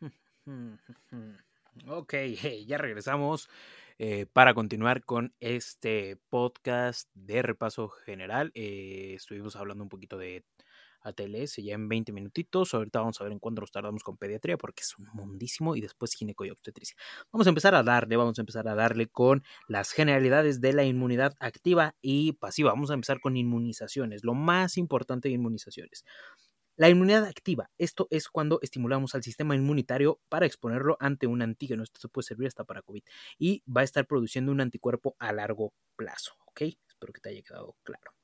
Ok, 1.86 2.14
ya 2.66 2.78
regresamos 2.78 3.48
eh, 3.98 4.26
para 4.32 4.54
continuar 4.54 5.04
con 5.04 5.34
este 5.40 6.16
podcast 6.30 7.08
de 7.14 7.42
repaso 7.42 7.88
general. 7.88 8.50
Eh, 8.54 9.14
estuvimos 9.16 9.56
hablando 9.56 9.84
un 9.84 9.88
poquito 9.88 10.18
de 10.18 10.44
ATLS 11.02 11.56
ya 11.56 11.74
en 11.74 11.88
20 11.88 12.12
minutitos. 12.12 12.74
Ahorita 12.74 13.00
vamos 13.00 13.20
a 13.20 13.24
ver 13.24 13.32
en 13.32 13.38
cuándo 13.38 13.60
nos 13.60 13.70
tardamos 13.70 14.02
con 14.02 14.16
pediatría 14.16 14.56
porque 14.56 14.82
es 14.82 14.96
un 14.98 15.06
mundísimo 15.12 15.76
y 15.76 15.80
después 15.80 16.14
gineco 16.14 16.44
y 16.44 16.50
obstetricia. 16.50 16.96
Vamos 17.32 17.46
a 17.46 17.50
empezar 17.50 17.74
a 17.74 17.82
darle, 17.82 18.16
vamos 18.16 18.38
a 18.38 18.42
empezar 18.42 18.68
a 18.68 18.74
darle 18.74 19.06
con 19.08 19.42
las 19.68 19.92
generalidades 19.92 20.60
de 20.60 20.72
la 20.72 20.84
inmunidad 20.84 21.34
activa 21.40 21.94
y 22.00 22.32
pasiva. 22.32 22.70
Vamos 22.70 22.90
a 22.90 22.94
empezar 22.94 23.20
con 23.20 23.36
inmunizaciones, 23.36 24.24
lo 24.24 24.34
más 24.34 24.76
importante 24.78 25.28
de 25.28 25.34
inmunizaciones. 25.34 26.04
La 26.78 26.88
inmunidad 26.88 27.24
activa, 27.24 27.70
esto 27.76 28.06
es 28.08 28.28
cuando 28.28 28.60
estimulamos 28.62 29.16
al 29.16 29.24
sistema 29.24 29.56
inmunitario 29.56 30.20
para 30.28 30.46
exponerlo 30.46 30.96
ante 31.00 31.26
un 31.26 31.42
antígeno. 31.42 31.82
Esto 31.82 32.00
se 32.00 32.08
puede 32.08 32.26
servir 32.26 32.46
hasta 32.46 32.62
para 32.62 32.82
COVID 32.82 33.02
y 33.36 33.64
va 33.66 33.80
a 33.80 33.84
estar 33.84 34.06
produciendo 34.06 34.52
un 34.52 34.60
anticuerpo 34.60 35.16
a 35.18 35.32
largo 35.32 35.74
plazo. 35.96 36.34
¿Ok? 36.46 36.62
Espero 36.88 37.12
que 37.12 37.20
te 37.20 37.30
haya 37.30 37.42
quedado 37.42 37.76
claro. 37.82 38.17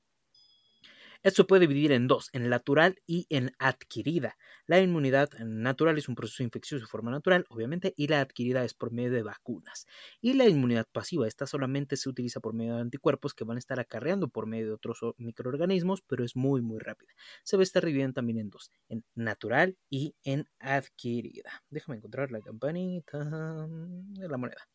Esto 1.25 1.43
se 1.43 1.47
puede 1.47 1.67
dividir 1.67 1.91
en 1.93 2.07
dos, 2.07 2.29
en 2.35 2.49
natural 2.51 2.97
y 3.07 3.27
en 3.31 3.51
adquirida. 3.59 4.37
La 4.67 4.81
inmunidad 4.81 5.31
natural 5.41 5.97
es 5.97 6.09
un 6.09 6.15
proceso 6.15 6.43
infeccioso 6.43 6.85
de 6.85 6.89
forma 6.89 7.11
natural, 7.11 7.47
obviamente, 7.49 7.95
y 7.97 8.09
la 8.09 8.21
adquirida 8.21 8.63
es 8.63 8.75
por 8.75 8.93
medio 8.93 9.11
de 9.11 9.23
vacunas. 9.23 9.87
Y 10.21 10.35
la 10.35 10.47
inmunidad 10.49 10.87
pasiva, 10.93 11.27
esta 11.27 11.47
solamente 11.47 11.97
se 11.97 12.11
utiliza 12.11 12.41
por 12.41 12.53
medio 12.55 12.75
de 12.77 12.83
anticuerpos 12.83 13.33
que 13.33 13.45
van 13.45 13.57
a 13.57 13.59
estar 13.59 13.81
acarreando 13.81 14.29
por 14.29 14.47
medio 14.47 14.67
de 14.67 14.73
otros 14.75 15.01
microorganismos, 15.17 16.03
pero 16.03 16.25
es 16.25 16.37
muy, 16.37 16.61
muy 16.61 16.79
rápida. 16.79 17.13
Se 17.43 17.57
va 17.57 17.63
a 17.63 17.65
estar 17.65 17.85
dividiendo 17.85 18.13
también 18.15 18.39
en 18.39 18.51
dos, 18.51 18.71
en 18.91 19.03
natural 19.15 19.79
y 19.89 20.15
en 20.25 20.47
adquirida. 20.61 21.65
Déjame 21.71 21.97
encontrar 21.99 22.31
la 22.33 22.41
campanita 22.41 23.67
de 23.67 24.29
la 24.29 24.37
moneda. 24.37 24.69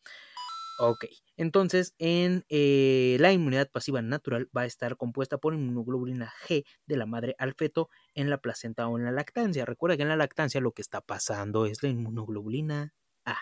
Ok, 0.82 1.04
entonces 1.36 1.94
en 1.98 2.46
eh, 2.48 3.18
la 3.20 3.34
inmunidad 3.34 3.70
pasiva 3.70 4.00
natural 4.00 4.48
va 4.56 4.62
a 4.62 4.64
estar 4.64 4.96
compuesta 4.96 5.36
por 5.36 5.52
inmunoglobulina 5.52 6.32
G 6.48 6.64
de 6.86 6.96
la 6.96 7.04
madre 7.04 7.34
al 7.36 7.52
feto 7.52 7.90
en 8.14 8.30
la 8.30 8.38
placenta 8.38 8.88
o 8.88 8.96
en 8.96 9.04
la 9.04 9.12
lactancia. 9.12 9.66
Recuerda 9.66 9.98
que 9.98 10.04
en 10.04 10.08
la 10.08 10.16
lactancia 10.16 10.58
lo 10.62 10.72
que 10.72 10.80
está 10.80 11.02
pasando 11.02 11.66
es 11.66 11.82
la 11.82 11.90
inmunoglobulina 11.90 12.94
A. 13.26 13.36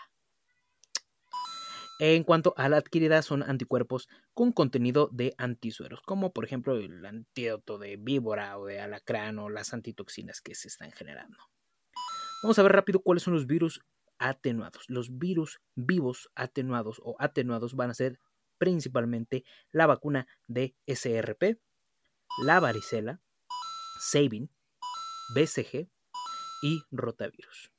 En 2.01 2.25
cuanto 2.25 2.55
a 2.57 2.69
la 2.69 2.79
adquirida, 2.79 3.23
son 3.23 3.45
anticuerpos 3.45 4.09
con 4.35 4.51
contenido 4.51 5.09
de 5.13 5.37
antisueros, 5.39 6.01
como 6.03 6.33
por 6.33 6.45
ejemplo 6.45 6.77
el 6.77 7.07
antídoto 7.07 7.79
de 7.79 7.99
víbora 7.99 8.59
o 8.59 8.67
de 8.67 8.81
alacrán 8.81 9.39
o 9.39 9.49
las 9.49 9.73
antitoxinas 9.73 10.41
que 10.41 10.57
se 10.57 10.67
están 10.67 10.91
generando. 10.91 11.39
Vamos 12.43 12.59
a 12.59 12.65
ver 12.65 12.73
rápido 12.73 12.99
cuáles 12.99 13.23
son 13.23 13.35
los 13.35 13.47
virus 13.47 13.81
atenuados. 14.19 14.85
Los 14.89 15.19
virus 15.19 15.61
vivos 15.75 16.31
atenuados 16.35 17.01
o 17.05 17.17
atenuados 17.19 17.75
van 17.75 17.91
a 17.91 17.95
ser 17.95 18.21
principalmente 18.59 19.45
la 19.71 19.87
vacuna 19.87 20.27
de 20.47 20.75
SRP, 20.87 21.61
la 22.45 22.61
varicela, 22.61 23.21
Sabin, 24.01 24.51
BCG 25.35 25.89
y 26.63 26.83
rotavirus. 26.91 27.71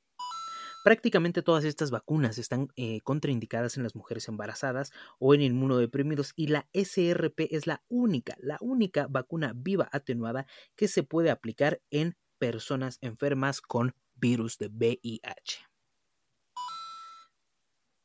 Prácticamente 0.83 1.41
todas 1.41 1.65
estas 1.65 1.91
vacunas 1.91 2.37
están 2.37 2.69
eh, 2.77 3.01
contraindicadas 3.01 3.75
en 3.75 3.83
las 3.83 3.95
mujeres 3.95 4.29
embarazadas 4.29 4.91
o 5.19 5.33
en 5.33 5.41
inmunodeprimidos 5.41 6.31
y 6.37 6.47
la 6.47 6.69
SRP 6.73 7.47
es 7.51 7.67
la 7.67 7.83
única, 7.89 8.35
la 8.39 8.57
única 8.61 9.07
vacuna 9.09 9.51
viva 9.55 9.89
atenuada 9.91 10.47
que 10.77 10.87
se 10.87 11.03
puede 11.03 11.31
aplicar 11.31 11.81
en 11.91 12.15
personas 12.37 12.97
enfermas 13.01 13.59
con 13.59 13.93
virus 14.15 14.57
de 14.57 14.67
VIH. 14.67 15.68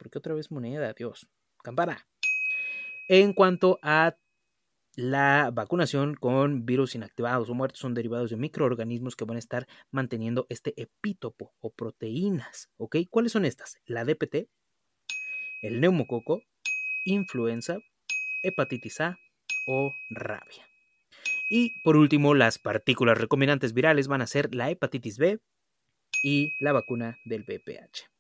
¿Por 0.05 0.11
qué 0.11 0.19
otra 0.19 0.35
vez 0.35 0.51
moneda? 0.51 0.93
Dios. 0.93 1.31
Campana. 1.63 2.07
En 3.09 3.33
cuanto 3.33 3.79
a 3.81 4.19
la 4.97 5.51
vacunación 5.51 6.15
con 6.15 6.67
virus 6.67 6.95
inactivados 6.95 7.49
o 7.49 7.55
muertos 7.55 7.81
son 7.81 7.95
derivados 7.95 8.29
de 8.29 8.37
microorganismos 8.37 9.17
que 9.17 9.25
van 9.25 9.37
a 9.37 9.39
estar 9.39 9.67
manteniendo 9.91 10.45
este 10.51 10.75
epítopo 10.77 11.55
o 11.59 11.73
proteínas. 11.73 12.69
¿Ok? 12.77 12.97
¿Cuáles 13.09 13.33
son 13.33 13.47
estas? 13.47 13.79
La 13.87 14.05
DPT, 14.05 14.51
el 15.63 15.81
neumococo, 15.81 16.43
influenza, 17.07 17.79
hepatitis 18.43 19.01
A 19.01 19.17
o 19.67 19.95
rabia. 20.11 20.69
Y 21.49 21.81
por 21.83 21.97
último, 21.97 22.35
las 22.35 22.59
partículas 22.59 23.17
recombinantes 23.17 23.73
virales 23.73 24.07
van 24.07 24.21
a 24.21 24.27
ser 24.27 24.55
la 24.55 24.71
hepatitis 24.71 25.17
B 25.17 25.41
y 26.23 26.53
la 26.59 26.73
vacuna 26.73 27.17
del 27.25 27.45
VPH. 27.45 28.14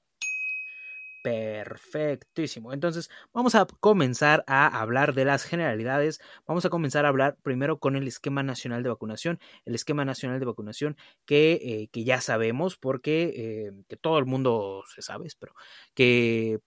Perfectísimo. 1.24 2.74
Entonces, 2.74 3.08
vamos 3.32 3.54
a 3.54 3.66
comenzar 3.80 4.44
a 4.46 4.66
hablar 4.82 5.14
de 5.14 5.24
las 5.24 5.44
generalidades. 5.44 6.20
Vamos 6.46 6.66
a 6.66 6.68
comenzar 6.68 7.06
a 7.06 7.08
hablar 7.08 7.38
primero 7.42 7.78
con 7.78 7.96
el 7.96 8.06
esquema 8.06 8.42
nacional 8.42 8.82
de 8.82 8.90
vacunación. 8.90 9.40
El 9.64 9.74
esquema 9.74 10.04
nacional 10.04 10.38
de 10.38 10.44
vacunación 10.44 10.98
que, 11.24 11.52
eh, 11.62 11.88
que 11.90 12.04
ya 12.04 12.20
sabemos 12.20 12.76
porque 12.76 13.32
eh, 13.36 13.72
que 13.88 13.96
todo 13.96 14.18
el 14.18 14.26
mundo 14.26 14.84
se 14.94 15.00
sabe, 15.00 15.28
pero 15.38 15.54
que 15.94 16.60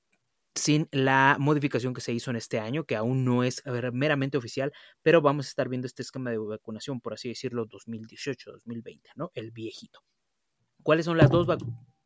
sin 0.56 0.90
la 0.92 1.38
modificación 1.40 1.94
que 1.94 2.02
se 2.02 2.14
hizo 2.14 2.32
en 2.32 2.38
este 2.38 2.60
año, 2.60 2.86
que 2.86 2.96
aún 2.96 3.26
no 3.26 3.44
es 3.44 3.64
meramente 3.94 4.38
oficial, 4.38 4.74
pero 5.04 5.22
vamos 5.22 5.48
a 5.48 5.50
estar 5.50 5.70
viendo 5.70 5.88
este 5.88 6.04
esquema 6.04 6.32
de 6.32 6.40
vacunación, 6.40 7.02
por 7.02 7.14
así 7.14 7.30
decirlo, 7.30 7.68
2018-2020, 7.68 9.12
¿no? 9.16 9.32
El 9.36 9.52
viejito. 9.52 10.02
¿Cuáles 10.84 11.06
son 11.06 11.18
las 11.18 11.32
dos 11.32 11.48
vacunas? 11.48 11.97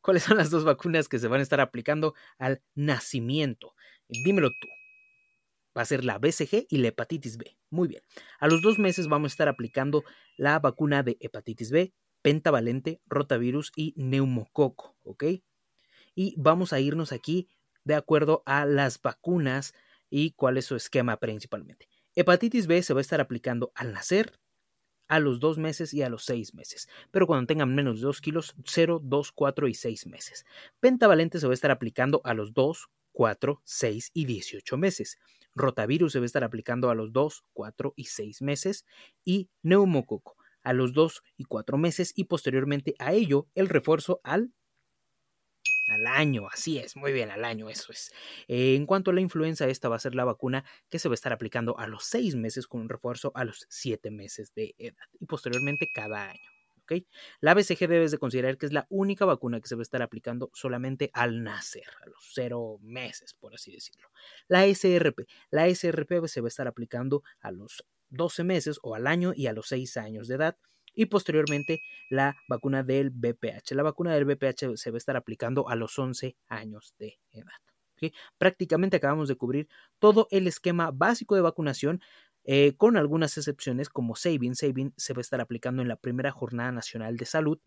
¿Cuáles 0.00 0.24
son 0.24 0.36
las 0.36 0.50
dos 0.50 0.64
vacunas 0.64 1.08
que 1.08 1.18
se 1.18 1.28
van 1.28 1.40
a 1.40 1.42
estar 1.42 1.60
aplicando 1.60 2.14
al 2.38 2.62
nacimiento? 2.74 3.74
Dímelo 4.08 4.50
tú. 4.50 4.68
Va 5.76 5.82
a 5.82 5.86
ser 5.86 6.04
la 6.04 6.18
BCG 6.18 6.66
y 6.68 6.78
la 6.78 6.88
hepatitis 6.88 7.38
B. 7.38 7.56
Muy 7.70 7.88
bien. 7.88 8.02
A 8.38 8.48
los 8.48 8.60
dos 8.60 8.78
meses 8.78 9.08
vamos 9.08 9.32
a 9.32 9.34
estar 9.34 9.48
aplicando 9.48 10.04
la 10.36 10.58
vacuna 10.58 11.02
de 11.02 11.16
hepatitis 11.20 11.70
B, 11.70 11.94
pentavalente, 12.20 13.00
rotavirus 13.06 13.72
y 13.74 13.94
neumococo, 13.96 14.96
¿ok? 15.02 15.24
Y 16.14 16.34
vamos 16.36 16.72
a 16.72 16.80
irnos 16.80 17.12
aquí 17.12 17.48
de 17.84 17.94
acuerdo 17.94 18.42
a 18.44 18.66
las 18.66 19.00
vacunas 19.00 19.74
y 20.10 20.32
cuál 20.32 20.58
es 20.58 20.66
su 20.66 20.76
esquema 20.76 21.18
principalmente. 21.18 21.88
Hepatitis 22.14 22.66
B 22.66 22.82
se 22.82 22.92
va 22.92 23.00
a 23.00 23.02
estar 23.02 23.20
aplicando 23.22 23.72
al 23.74 23.94
nacer, 23.94 24.38
a 25.08 25.20
los 25.20 25.40
2 25.40 25.58
meses 25.58 25.92
y 25.94 26.02
a 26.02 26.08
los 26.08 26.24
6 26.24 26.54
meses, 26.54 26.88
pero 27.10 27.26
cuando 27.26 27.46
tengan 27.46 27.74
menos 27.74 28.00
de 28.00 28.06
2 28.06 28.20
kilos, 28.20 28.54
0, 28.64 29.00
2, 29.02 29.32
4 29.32 29.68
y 29.68 29.74
6 29.74 30.06
meses. 30.06 30.44
Pentavalente 30.80 31.38
se 31.40 31.46
va 31.46 31.52
a 31.52 31.54
estar 31.54 31.70
aplicando 31.70 32.20
a 32.24 32.34
los 32.34 32.52
2, 32.54 32.88
4, 33.12 33.60
6 33.64 34.10
y 34.14 34.24
18 34.24 34.76
meses. 34.76 35.18
Rotavirus 35.54 36.12
se 36.12 36.18
va 36.18 36.24
a 36.24 36.26
estar 36.26 36.44
aplicando 36.44 36.90
a 36.90 36.94
los 36.94 37.12
2, 37.12 37.44
4 37.52 37.92
y 37.96 38.04
6 38.06 38.42
meses. 38.42 38.86
Y 39.24 39.50
neumococo 39.62 40.36
a 40.62 40.72
los 40.72 40.92
2 40.92 41.22
y 41.36 41.44
4 41.44 41.76
meses 41.76 42.12
y 42.16 42.24
posteriormente 42.24 42.94
a 42.98 43.12
ello 43.12 43.48
el 43.54 43.68
refuerzo 43.68 44.20
al 44.24 44.52
al 45.88 46.06
año, 46.06 46.48
así 46.50 46.78
es, 46.78 46.96
muy 46.96 47.12
bien, 47.12 47.30
al 47.30 47.44
año, 47.44 47.68
eso 47.68 47.92
es. 47.92 48.12
Eh, 48.48 48.74
en 48.76 48.86
cuanto 48.86 49.10
a 49.10 49.14
la 49.14 49.20
influenza, 49.20 49.66
esta 49.68 49.88
va 49.88 49.96
a 49.96 50.00
ser 50.00 50.14
la 50.14 50.24
vacuna 50.24 50.64
que 50.90 50.98
se 50.98 51.08
va 51.08 51.12
a 51.12 51.16
estar 51.16 51.32
aplicando 51.32 51.78
a 51.78 51.86
los 51.86 52.04
seis 52.04 52.34
meses 52.36 52.66
con 52.66 52.82
un 52.82 52.88
refuerzo 52.88 53.32
a 53.34 53.44
los 53.44 53.66
siete 53.68 54.10
meses 54.10 54.54
de 54.54 54.74
edad 54.78 55.04
y 55.20 55.26
posteriormente 55.26 55.90
cada 55.92 56.30
año. 56.30 56.52
La 57.40 57.54
BCG 57.54 57.88
debes 57.88 58.10
de 58.10 58.18
considerar 58.18 58.58
que 58.58 58.66
es 58.66 58.72
la 58.72 58.86
única 58.90 59.24
vacuna 59.24 59.60
que 59.60 59.68
se 59.68 59.74
va 59.74 59.80
a 59.80 59.82
estar 59.82 60.02
aplicando 60.02 60.50
solamente 60.52 61.10
al 61.14 61.42
nacer, 61.42 61.86
a 62.02 62.06
los 62.08 62.18
cero 62.32 62.78
meses, 62.82 63.34
por 63.34 63.54
así 63.54 63.72
decirlo. 63.72 64.08
La 64.48 64.66
SRP, 64.66 65.26
la 65.50 65.68
SRP 65.68 66.26
se 66.26 66.40
va 66.40 66.46
a 66.46 66.48
estar 66.48 66.66
aplicando 66.66 67.22
a 67.40 67.50
los 67.50 67.84
12 68.10 68.44
meses 68.44 68.78
o 68.82 68.94
al 68.94 69.06
año 69.06 69.32
y 69.34 69.46
a 69.46 69.52
los 69.52 69.68
6 69.68 69.96
años 69.96 70.28
de 70.28 70.34
edad. 70.34 70.56
Y 70.94 71.06
posteriormente 71.06 71.82
la 72.10 72.36
vacuna 72.48 72.82
del 72.82 73.10
BPH. 73.10 73.72
La 73.72 73.82
vacuna 73.82 74.14
del 74.14 74.24
BPH 74.24 74.76
se 74.76 74.90
va 74.90 74.96
a 74.96 74.98
estar 74.98 75.16
aplicando 75.16 75.68
a 75.68 75.76
los 75.76 75.98
11 75.98 76.36
años 76.48 76.94
de 76.98 77.18
edad. 77.30 77.52
Prácticamente 78.38 78.96
acabamos 78.96 79.28
de 79.28 79.36
cubrir 79.36 79.68
todo 79.98 80.26
el 80.30 80.46
esquema 80.46 80.90
básico 80.90 81.34
de 81.34 81.42
vacunación 81.42 82.00
eh, 82.44 82.74
con 82.76 82.96
algunas 82.96 83.36
excepciones 83.38 83.88
como 83.88 84.16
Sabin. 84.16 84.56
Sabin 84.56 84.92
se 84.96 85.12
va 85.14 85.20
a 85.20 85.22
estar 85.22 85.40
aplicando 85.40 85.82
en 85.82 85.88
la 85.88 85.96
primera 85.96 86.32
jornada 86.32 86.72
nacional 86.72 87.16
de 87.16 87.26
salud. 87.26 87.58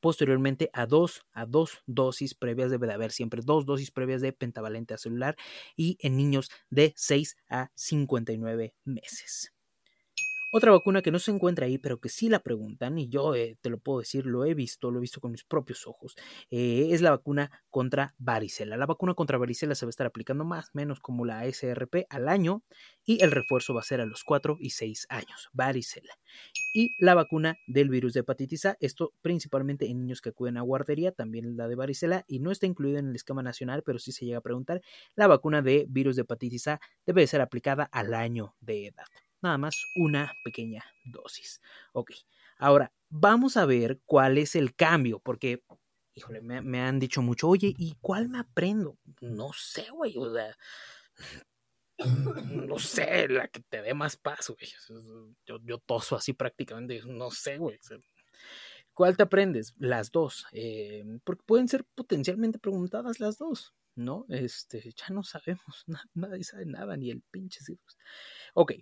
Posteriormente 0.00 0.70
a 0.72 0.86
dos, 0.86 1.22
a 1.32 1.46
dos 1.46 1.82
dosis 1.86 2.34
previas, 2.34 2.70
debe 2.70 2.86
de 2.86 2.94
haber 2.94 3.12
siempre 3.12 3.42
dos 3.44 3.66
dosis 3.66 3.90
previas 3.90 4.20
de 4.20 4.32
pentavalente 4.32 4.96
celular 4.98 5.36
y 5.76 5.98
en 6.00 6.16
niños 6.16 6.50
de 6.70 6.92
6 6.96 7.36
a 7.48 7.70
59 7.74 8.74
meses. 8.84 9.52
Otra 10.54 10.70
vacuna 10.70 11.00
que 11.00 11.10
no 11.10 11.18
se 11.18 11.30
encuentra 11.30 11.64
ahí, 11.64 11.78
pero 11.78 11.98
que 11.98 12.10
sí 12.10 12.28
la 12.28 12.40
preguntan, 12.40 12.98
y 12.98 13.08
yo 13.08 13.34
eh, 13.34 13.56
te 13.62 13.70
lo 13.70 13.78
puedo 13.78 14.00
decir, 14.00 14.26
lo 14.26 14.44
he 14.44 14.52
visto, 14.52 14.90
lo 14.90 14.98
he 14.98 15.00
visto 15.00 15.18
con 15.18 15.32
mis 15.32 15.44
propios 15.44 15.86
ojos, 15.86 16.14
eh, 16.50 16.88
es 16.90 17.00
la 17.00 17.10
vacuna 17.10 17.62
contra 17.70 18.14
varicela. 18.18 18.76
La 18.76 18.84
vacuna 18.84 19.14
contra 19.14 19.38
varicela 19.38 19.74
se 19.74 19.86
va 19.86 19.88
a 19.88 19.96
estar 19.96 20.06
aplicando 20.06 20.44
más 20.44 20.66
o 20.66 20.70
menos 20.74 21.00
como 21.00 21.24
la 21.24 21.46
SRP 21.46 22.04
al 22.10 22.28
año 22.28 22.62
y 23.02 23.24
el 23.24 23.30
refuerzo 23.30 23.72
va 23.72 23.80
a 23.80 23.84
ser 23.84 24.02
a 24.02 24.04
los 24.04 24.24
4 24.24 24.58
y 24.60 24.70
6 24.70 25.06
años, 25.08 25.48
varicela. 25.54 26.12
Y 26.74 26.90
la 26.98 27.14
vacuna 27.14 27.56
del 27.66 27.88
virus 27.88 28.12
de 28.12 28.20
hepatitis 28.20 28.66
A, 28.66 28.76
esto 28.78 29.14
principalmente 29.22 29.86
en 29.86 30.02
niños 30.02 30.20
que 30.20 30.28
acuden 30.28 30.58
a 30.58 30.60
guardería, 30.60 31.12
también 31.12 31.56
la 31.56 31.66
de 31.66 31.76
varicela, 31.76 32.26
y 32.28 32.40
no 32.40 32.50
está 32.50 32.66
incluida 32.66 32.98
en 32.98 33.08
el 33.08 33.16
esquema 33.16 33.42
nacional, 33.42 33.82
pero 33.86 33.98
sí 33.98 34.12
se 34.12 34.26
llega 34.26 34.40
a 34.40 34.42
preguntar, 34.42 34.82
la 35.14 35.28
vacuna 35.28 35.62
de 35.62 35.86
virus 35.88 36.16
de 36.16 36.22
hepatitis 36.22 36.68
A 36.68 36.80
debe 37.06 37.26
ser 37.26 37.40
aplicada 37.40 37.84
al 37.84 38.12
año 38.12 38.54
de 38.60 38.88
edad 38.88 39.06
nada 39.42 39.58
más 39.58 39.86
una 39.96 40.32
pequeña 40.44 40.84
dosis. 41.04 41.60
Ok, 41.92 42.12
ahora 42.58 42.92
vamos 43.08 43.56
a 43.56 43.66
ver 43.66 44.00
cuál 44.06 44.38
es 44.38 44.56
el 44.56 44.74
cambio, 44.74 45.20
porque, 45.20 45.64
híjole, 46.14 46.40
me, 46.40 46.80
han 46.80 46.98
dicho 46.98 47.22
mucho, 47.22 47.48
oye, 47.48 47.74
¿y 47.76 47.96
cuál 48.00 48.28
me 48.28 48.38
aprendo? 48.38 48.98
No 49.20 49.50
sé, 49.52 49.86
güey, 49.90 50.16
o 50.16 50.32
sea, 50.32 50.56
no 52.50 52.78
sé, 52.78 53.28
la 53.28 53.48
que 53.48 53.60
te 53.60 53.82
dé 53.82 53.94
más 53.94 54.16
paso, 54.16 54.56
güey. 54.56 54.70
Yo, 55.46 55.58
yo 55.62 55.78
toso 55.78 56.16
así 56.16 56.32
prácticamente, 56.32 57.02
no 57.06 57.30
sé, 57.30 57.58
güey. 57.58 57.78
¿Cuál 58.94 59.16
te 59.16 59.22
aprendes? 59.22 59.74
Las 59.78 60.10
dos, 60.10 60.46
eh, 60.52 61.04
porque 61.24 61.42
pueden 61.46 61.68
ser 61.68 61.84
potencialmente 61.94 62.58
preguntadas 62.58 63.20
las 63.20 63.38
dos, 63.38 63.74
¿no? 63.94 64.26
Este, 64.28 64.82
ya 64.96 65.08
no 65.10 65.22
sabemos, 65.22 65.84
nadie 66.14 66.44
sabe 66.44 66.66
nada, 66.66 66.96
ni 66.96 67.10
el 67.10 67.22
pinche 67.30 67.60
virus. 67.66 67.98
Ok, 68.54 68.72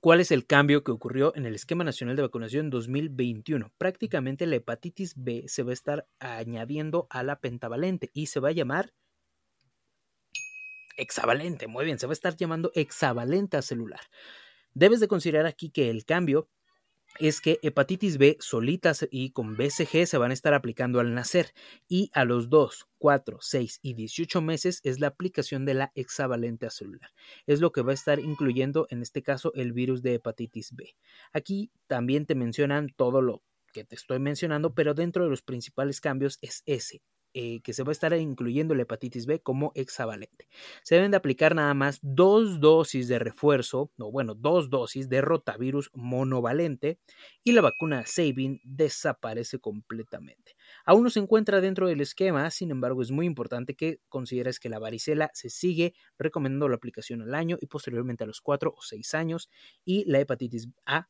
¿Cuál 0.00 0.20
es 0.20 0.30
el 0.30 0.46
cambio 0.46 0.84
que 0.84 0.92
ocurrió 0.92 1.34
en 1.34 1.44
el 1.44 1.56
esquema 1.56 1.82
nacional 1.82 2.14
de 2.14 2.22
vacunación 2.22 2.70
2021? 2.70 3.72
Prácticamente 3.78 4.46
la 4.46 4.56
hepatitis 4.56 5.14
B 5.16 5.44
se 5.48 5.64
va 5.64 5.70
a 5.70 5.72
estar 5.72 6.08
añadiendo 6.20 7.08
a 7.10 7.24
la 7.24 7.40
pentavalente 7.40 8.10
y 8.12 8.26
se 8.26 8.38
va 8.38 8.50
a 8.50 8.52
llamar 8.52 8.92
hexavalente. 10.96 11.66
Muy 11.66 11.84
bien, 11.84 11.98
se 11.98 12.06
va 12.06 12.12
a 12.12 12.14
estar 12.14 12.36
llamando 12.36 12.70
hexavalente 12.74 13.60
celular. 13.62 14.00
Debes 14.72 15.00
de 15.00 15.08
considerar 15.08 15.46
aquí 15.46 15.70
que 15.70 15.90
el 15.90 16.04
cambio 16.04 16.48
es 17.18 17.40
que 17.40 17.58
hepatitis 17.62 18.18
B 18.18 18.36
solitas 18.40 19.06
y 19.10 19.30
con 19.30 19.56
BCG 19.56 20.06
se 20.06 20.18
van 20.18 20.30
a 20.30 20.34
estar 20.34 20.54
aplicando 20.54 21.00
al 21.00 21.14
nacer 21.14 21.52
y 21.88 22.10
a 22.14 22.24
los 22.24 22.48
2, 22.48 22.88
4, 22.98 23.38
6 23.40 23.80
y 23.82 23.94
18 23.94 24.40
meses 24.40 24.80
es 24.84 25.00
la 25.00 25.08
aplicación 25.08 25.64
de 25.64 25.74
la 25.74 25.92
hexavalente 25.94 26.70
celular. 26.70 27.10
Es 27.46 27.60
lo 27.60 27.72
que 27.72 27.82
va 27.82 27.92
a 27.92 27.94
estar 27.94 28.20
incluyendo 28.20 28.86
en 28.90 29.02
este 29.02 29.22
caso 29.22 29.52
el 29.54 29.72
virus 29.72 30.02
de 30.02 30.14
hepatitis 30.14 30.74
B. 30.74 30.94
Aquí 31.32 31.70
también 31.86 32.26
te 32.26 32.34
mencionan 32.34 32.88
todo 32.94 33.22
lo 33.22 33.42
que 33.72 33.84
te 33.84 33.94
estoy 33.94 34.18
mencionando, 34.18 34.74
pero 34.74 34.94
dentro 34.94 35.24
de 35.24 35.30
los 35.30 35.42
principales 35.42 36.00
cambios 36.00 36.38
es 36.40 36.62
ese, 36.66 37.02
eh, 37.34 37.60
que 37.62 37.72
se 37.72 37.82
va 37.82 37.90
a 37.90 37.92
estar 37.92 38.12
incluyendo 38.14 38.74
la 38.74 38.82
hepatitis 38.82 39.26
B 39.26 39.40
como 39.40 39.72
hexavalente. 39.74 40.48
Se 40.82 40.94
deben 40.94 41.10
de 41.10 41.16
aplicar 41.16 41.54
nada 41.54 41.74
más 41.74 41.98
dos 42.02 42.60
dosis 42.60 43.08
de 43.08 43.18
refuerzo, 43.18 43.90
o 43.98 44.10
bueno, 44.10 44.34
dos 44.34 44.70
dosis 44.70 45.08
de 45.08 45.20
rotavirus 45.20 45.90
monovalente 45.94 46.98
y 47.44 47.52
la 47.52 47.60
vacuna 47.60 48.04
Sabin 48.06 48.60
desaparece 48.64 49.58
completamente. 49.58 50.56
Aún 50.84 51.04
no 51.04 51.10
se 51.10 51.20
encuentra 51.20 51.60
dentro 51.60 51.88
del 51.88 52.00
esquema, 52.00 52.50
sin 52.50 52.70
embargo 52.70 53.02
es 53.02 53.10
muy 53.10 53.26
importante 53.26 53.74
que 53.74 54.00
consideres 54.08 54.58
que 54.58 54.68
la 54.68 54.78
varicela 54.78 55.30
se 55.34 55.50
sigue 55.50 55.94
recomendando 56.18 56.68
la 56.68 56.76
aplicación 56.76 57.22
al 57.22 57.34
año 57.34 57.58
y 57.60 57.66
posteriormente 57.66 58.24
a 58.24 58.26
los 58.26 58.40
4 58.40 58.74
o 58.76 58.82
6 58.82 59.14
años 59.14 59.50
y 59.84 60.04
la 60.10 60.20
hepatitis 60.20 60.68
A 60.86 61.08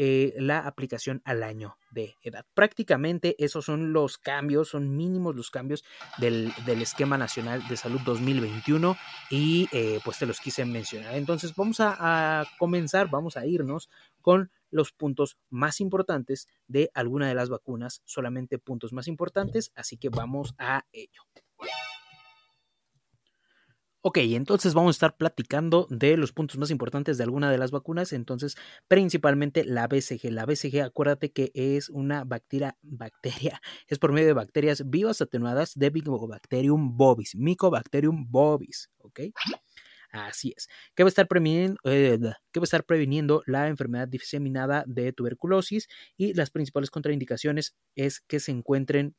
eh, 0.00 0.32
la 0.36 0.60
aplicación 0.60 1.20
al 1.24 1.42
año 1.42 1.76
de 1.90 2.14
edad. 2.22 2.46
Prácticamente 2.54 3.34
esos 3.44 3.64
son 3.64 3.92
los 3.92 4.16
cambios, 4.16 4.68
son 4.68 4.96
mínimos 4.96 5.34
los 5.34 5.50
cambios 5.50 5.84
del, 6.18 6.52
esquema 6.80 7.18
nacional 7.18 7.66
de 7.66 7.76
salud 7.76 8.00
2021 8.04 8.96
y 9.28 9.68
eh, 9.72 9.98
pues 10.04 10.20
te 10.20 10.26
los 10.26 10.38
quise 10.38 10.64
mencionar. 10.64 11.16
Entonces 11.16 11.52
vamos 11.56 11.80
a, 11.80 12.40
a 12.40 12.46
comenzar, 12.60 13.10
vamos 13.10 13.36
a 13.36 13.44
irnos 13.44 13.90
con 14.20 14.52
los 14.70 14.92
puntos 14.92 15.36
más 15.50 15.80
importantes 15.80 16.46
de 16.68 16.92
alguna 16.94 17.26
de 17.26 17.34
las 17.34 17.48
vacunas, 17.48 18.00
solamente 18.04 18.60
puntos 18.60 18.92
más 18.92 19.08
importantes, 19.08 19.72
así 19.74 19.96
que 19.96 20.10
vamos 20.10 20.54
a 20.58 20.84
ello. 20.92 21.22
Ok, 24.00 24.18
entonces 24.18 24.74
vamos 24.74 24.90
a 24.90 24.96
estar 24.96 25.16
platicando 25.16 25.88
de 25.90 26.16
los 26.16 26.32
puntos 26.32 26.56
más 26.56 26.70
importantes 26.70 27.18
de 27.18 27.24
alguna 27.24 27.50
de 27.50 27.58
las 27.58 27.72
vacunas. 27.72 28.12
Entonces, 28.12 28.54
principalmente 28.86 29.64
la 29.64 29.88
BCG. 29.88 30.30
La 30.30 30.46
BCG, 30.46 30.82
acuérdate 30.82 31.32
que 31.32 31.50
es 31.54 31.88
una 31.88 32.22
bacteria, 32.22 32.76
bacteria, 32.82 33.60
es 33.88 33.98
por 33.98 34.12
medio 34.12 34.28
de 34.28 34.34
bacterias 34.34 34.88
vivas 34.88 35.20
atenuadas 35.20 35.72
de 35.74 35.90
Mycobacterium 35.90 36.96
bovis. 36.96 37.34
Mycobacterium 37.34 38.30
bovis, 38.30 38.88
¿ok? 38.98 39.20
Así 40.10 40.54
es. 40.56 40.68
¿Qué 40.94 41.02
eh, 41.02 41.04
va 41.04 41.08
a 41.08 42.64
estar 42.64 42.84
previniendo 42.86 43.42
la 43.46 43.68
enfermedad 43.68 44.08
diseminada 44.08 44.84
de 44.86 45.12
tuberculosis 45.12 45.88
y 46.16 46.34
las 46.34 46.50
principales 46.50 46.90
contraindicaciones 46.90 47.74
es 47.94 48.20
que 48.20 48.40
se 48.40 48.52
encuentren 48.52 49.16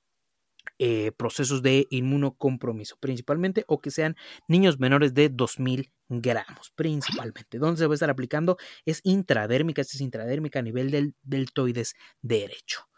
eh, 0.78 1.12
procesos 1.12 1.62
de 1.62 1.88
inmunocompromiso, 1.90 2.98
principalmente, 3.00 3.64
o 3.68 3.80
que 3.80 3.92
sean 3.92 4.16
niños 4.48 4.80
menores 4.80 5.14
de 5.14 5.30
2000 5.30 5.92
gramos, 6.10 6.72
principalmente. 6.76 7.60
Donde 7.60 7.80
se 7.80 7.88
va 7.88 7.94
a 7.94 7.96
estar 7.96 8.10
aplicando 8.10 8.58
es 8.86 9.02
intradérmica, 9.04 9.82
esta 9.82 9.98
es 9.98 10.02
intradérmica 10.02 10.60
a 10.60 10.64
nivel 10.64 10.92
del 10.92 11.16
deltoides 11.24 11.96
derecho. 12.22 12.89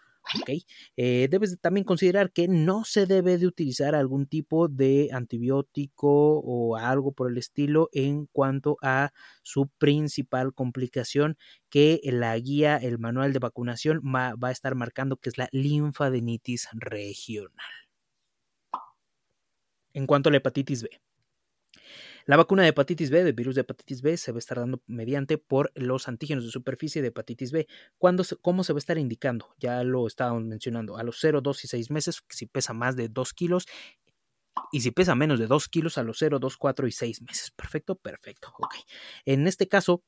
Eh, 0.97 1.27
debes 1.29 1.59
también 1.59 1.83
considerar 1.83 2.31
que 2.31 2.47
no 2.47 2.83
se 2.85 3.05
debe 3.05 3.37
de 3.37 3.47
utilizar 3.47 3.95
algún 3.95 4.27
tipo 4.27 4.67
de 4.67 5.09
antibiótico 5.11 6.39
o 6.39 6.77
algo 6.77 7.11
por 7.11 7.29
el 7.31 7.37
estilo 7.37 7.89
en 7.91 8.27
cuanto 8.27 8.77
a 8.81 9.11
su 9.43 9.67
principal 9.77 10.53
complicación 10.53 11.37
que 11.69 11.99
la 12.03 12.37
guía, 12.37 12.77
el 12.77 12.99
manual 12.99 13.33
de 13.33 13.39
vacunación 13.39 14.01
va, 14.03 14.35
va 14.35 14.49
a 14.49 14.51
estar 14.51 14.75
marcando 14.75 15.17
que 15.17 15.29
es 15.29 15.37
la 15.37 15.49
linfadenitis 15.51 16.67
regional. 16.73 17.71
En 19.93 20.05
cuanto 20.05 20.27
a 20.29 20.31
la 20.31 20.37
hepatitis 20.37 20.83
B. 20.83 20.89
La 22.25 22.37
vacuna 22.37 22.63
de 22.63 22.69
hepatitis 22.69 23.09
B, 23.09 23.23
de 23.23 23.31
virus 23.31 23.55
de 23.55 23.61
hepatitis 23.61 24.01
B, 24.01 24.17
se 24.17 24.31
va 24.31 24.37
a 24.37 24.39
estar 24.39 24.59
dando 24.59 24.81
mediante 24.87 25.37
por 25.37 25.71
los 25.75 26.07
antígenos 26.07 26.45
de 26.45 26.51
superficie 26.51 27.01
de 27.01 27.09
hepatitis 27.09 27.51
B. 27.51 27.67
¿Cuándo 27.97 28.23
¿Cómo 28.41 28.63
se 28.63 28.73
va 28.73 28.77
a 28.77 28.79
estar 28.79 28.97
indicando? 28.97 29.53
Ya 29.57 29.83
lo 29.83 30.07
estábamos 30.07 30.43
mencionando, 30.43 30.97
a 30.97 31.03
los 31.03 31.17
0, 31.19 31.41
2 31.41 31.63
y 31.65 31.67
6 31.67 31.91
meses, 31.91 32.23
si 32.29 32.45
pesa 32.45 32.73
más 32.73 32.95
de 32.95 33.09
2 33.09 33.33
kilos, 33.33 33.65
y 34.71 34.81
si 34.81 34.91
pesa 34.91 35.15
menos 35.15 35.39
de 35.39 35.47
2 35.47 35.67
kilos, 35.69 35.97
a 35.97 36.03
los 36.03 36.17
0, 36.19 36.39
2, 36.39 36.57
4 36.57 36.87
y 36.87 36.91
6 36.91 37.21
meses. 37.21 37.51
Perfecto, 37.51 37.95
perfecto. 37.95 38.53
Ok. 38.59 38.75
En 39.25 39.47
este 39.47 39.67
caso, 39.67 40.03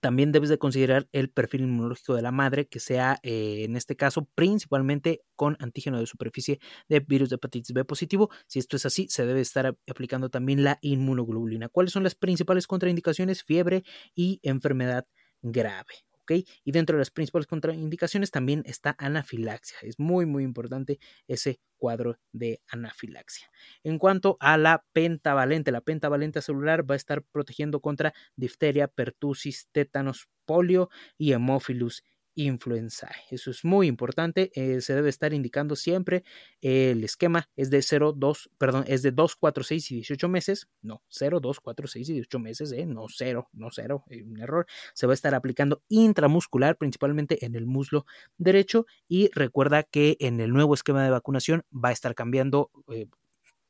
también 0.00 0.32
debes 0.32 0.48
de 0.48 0.58
considerar 0.58 1.08
el 1.12 1.30
perfil 1.30 1.62
inmunológico 1.62 2.14
de 2.14 2.22
la 2.22 2.32
madre, 2.32 2.66
que 2.66 2.80
sea 2.80 3.18
eh, 3.22 3.64
en 3.64 3.76
este 3.76 3.96
caso 3.96 4.28
principalmente 4.34 5.22
con 5.36 5.56
antígeno 5.60 5.98
de 5.98 6.06
superficie 6.06 6.60
de 6.88 7.00
virus 7.00 7.30
de 7.30 7.36
hepatitis 7.36 7.72
B 7.72 7.84
positivo. 7.84 8.30
Si 8.46 8.58
esto 8.58 8.76
es 8.76 8.86
así, 8.86 9.06
se 9.08 9.26
debe 9.26 9.40
estar 9.40 9.76
aplicando 9.88 10.30
también 10.30 10.64
la 10.64 10.78
inmunoglobulina. 10.80 11.68
¿Cuáles 11.68 11.92
son 11.92 12.02
las 12.02 12.14
principales 12.14 12.66
contraindicaciones? 12.66 13.42
Fiebre 13.42 13.84
y 14.14 14.40
enfermedad 14.42 15.06
grave. 15.42 16.11
Y 16.36 16.72
dentro 16.72 16.96
de 16.96 17.00
las 17.00 17.10
principales 17.10 17.46
contraindicaciones 17.46 18.30
también 18.30 18.62
está 18.66 18.94
anafilaxia. 18.98 19.78
Es 19.82 19.98
muy, 19.98 20.26
muy 20.26 20.44
importante 20.44 20.98
ese 21.26 21.60
cuadro 21.76 22.18
de 22.32 22.60
anafilaxia. 22.68 23.50
En 23.82 23.98
cuanto 23.98 24.36
a 24.40 24.56
la 24.56 24.84
pentavalente, 24.92 25.72
la 25.72 25.80
pentavalente 25.80 26.40
celular 26.40 26.88
va 26.88 26.94
a 26.94 26.96
estar 26.96 27.22
protegiendo 27.22 27.80
contra 27.80 28.14
difteria, 28.36 28.88
pertusis, 28.88 29.68
tétanos, 29.72 30.28
polio 30.44 30.90
y 31.18 31.32
hemófilus 31.32 32.04
influenza. 32.34 33.10
Eso 33.30 33.50
es 33.50 33.64
muy 33.64 33.86
importante. 33.86 34.50
Eh, 34.54 34.80
se 34.80 34.94
debe 34.94 35.08
estar 35.08 35.32
indicando 35.32 35.76
siempre 35.76 36.24
el 36.60 37.02
esquema 37.04 37.48
es 37.56 37.70
de 37.70 37.82
0, 37.82 38.14
2, 38.16 38.50
perdón, 38.58 38.84
es 38.86 39.02
de 39.02 39.10
2, 39.10 39.36
4, 39.36 39.64
6 39.64 39.90
y 39.90 39.94
18 39.96 40.28
meses. 40.28 40.68
No, 40.80 41.02
0, 41.08 41.40
2, 41.40 41.60
4, 41.60 41.86
6 41.86 42.08
y 42.08 42.12
18 42.14 42.38
meses, 42.38 42.72
eh, 42.72 42.86
no 42.86 43.06
0, 43.08 43.48
no 43.52 43.68
0, 43.70 44.04
eh, 44.10 44.22
un 44.22 44.40
error. 44.40 44.66
Se 44.94 45.06
va 45.06 45.12
a 45.12 45.14
estar 45.14 45.34
aplicando 45.34 45.82
intramuscular, 45.88 46.76
principalmente 46.76 47.44
en 47.44 47.56
el 47.56 47.66
muslo 47.66 48.06
derecho. 48.38 48.86
Y 49.08 49.30
recuerda 49.34 49.82
que 49.82 50.16
en 50.20 50.40
el 50.40 50.52
nuevo 50.52 50.74
esquema 50.74 51.02
de 51.04 51.10
vacunación 51.10 51.64
va 51.72 51.90
a 51.90 51.92
estar 51.92 52.14
cambiando. 52.14 52.70
Eh, 52.92 53.08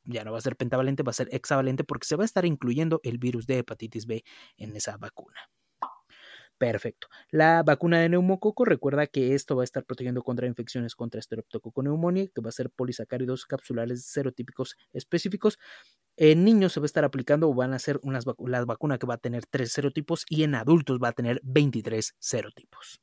ya 0.05 0.23
no 0.23 0.33
va 0.33 0.37
a 0.37 0.41
ser 0.41 0.57
pentavalente, 0.57 1.01
va 1.01 1.11
a 1.11 1.13
ser 1.13 1.29
hexavalente 1.31 1.83
porque 1.83 2.05
se 2.05 2.15
va 2.15 2.23
a 2.23 2.25
estar 2.25 2.45
incluyendo 2.45 2.99
el 3.03 3.17
virus 3.17 3.47
de 3.47 3.59
hepatitis 3.59 4.05
B 4.05 4.23
en 4.57 4.75
esa 4.75 4.97
vacuna. 4.97 5.39
Perfecto. 6.63 7.09
La 7.29 7.61
vacuna 7.61 7.99
de 7.99 8.07
neumococo, 8.07 8.63
recuerda 8.63 9.05
que 9.05 9.35
esto 9.35 9.57
va 9.57 9.63
a 9.63 9.65
estar 9.65 9.83
protegiendo 9.83 10.23
contra 10.23 10.47
infecciones 10.47 10.95
contra 10.95 11.19
estreptococo 11.19 11.83
neumonía, 11.83 12.29
que 12.33 12.39
va 12.39 12.47
a 12.47 12.51
ser 12.53 12.69
polisacáridos 12.69 13.45
capsulares 13.45 14.05
serotípicos 14.05 14.77
específicos. 14.93 15.59
En 16.15 16.45
niños 16.45 16.71
se 16.71 16.79
va 16.79 16.85
a 16.85 16.87
estar 16.87 17.03
aplicando, 17.03 17.53
van 17.53 17.73
a 17.73 17.79
ser 17.79 17.99
unas 18.01 18.23
la 18.47 18.63
vacuna 18.63 18.97
que 18.97 19.05
va 19.05 19.15
a 19.15 19.17
tener 19.17 19.45
tres 19.45 19.73
serotipos 19.73 20.25
y 20.29 20.43
en 20.43 20.55
adultos 20.55 20.99
va 21.03 21.09
a 21.09 21.11
tener 21.11 21.41
23 21.43 22.15
serotipos 22.19 23.01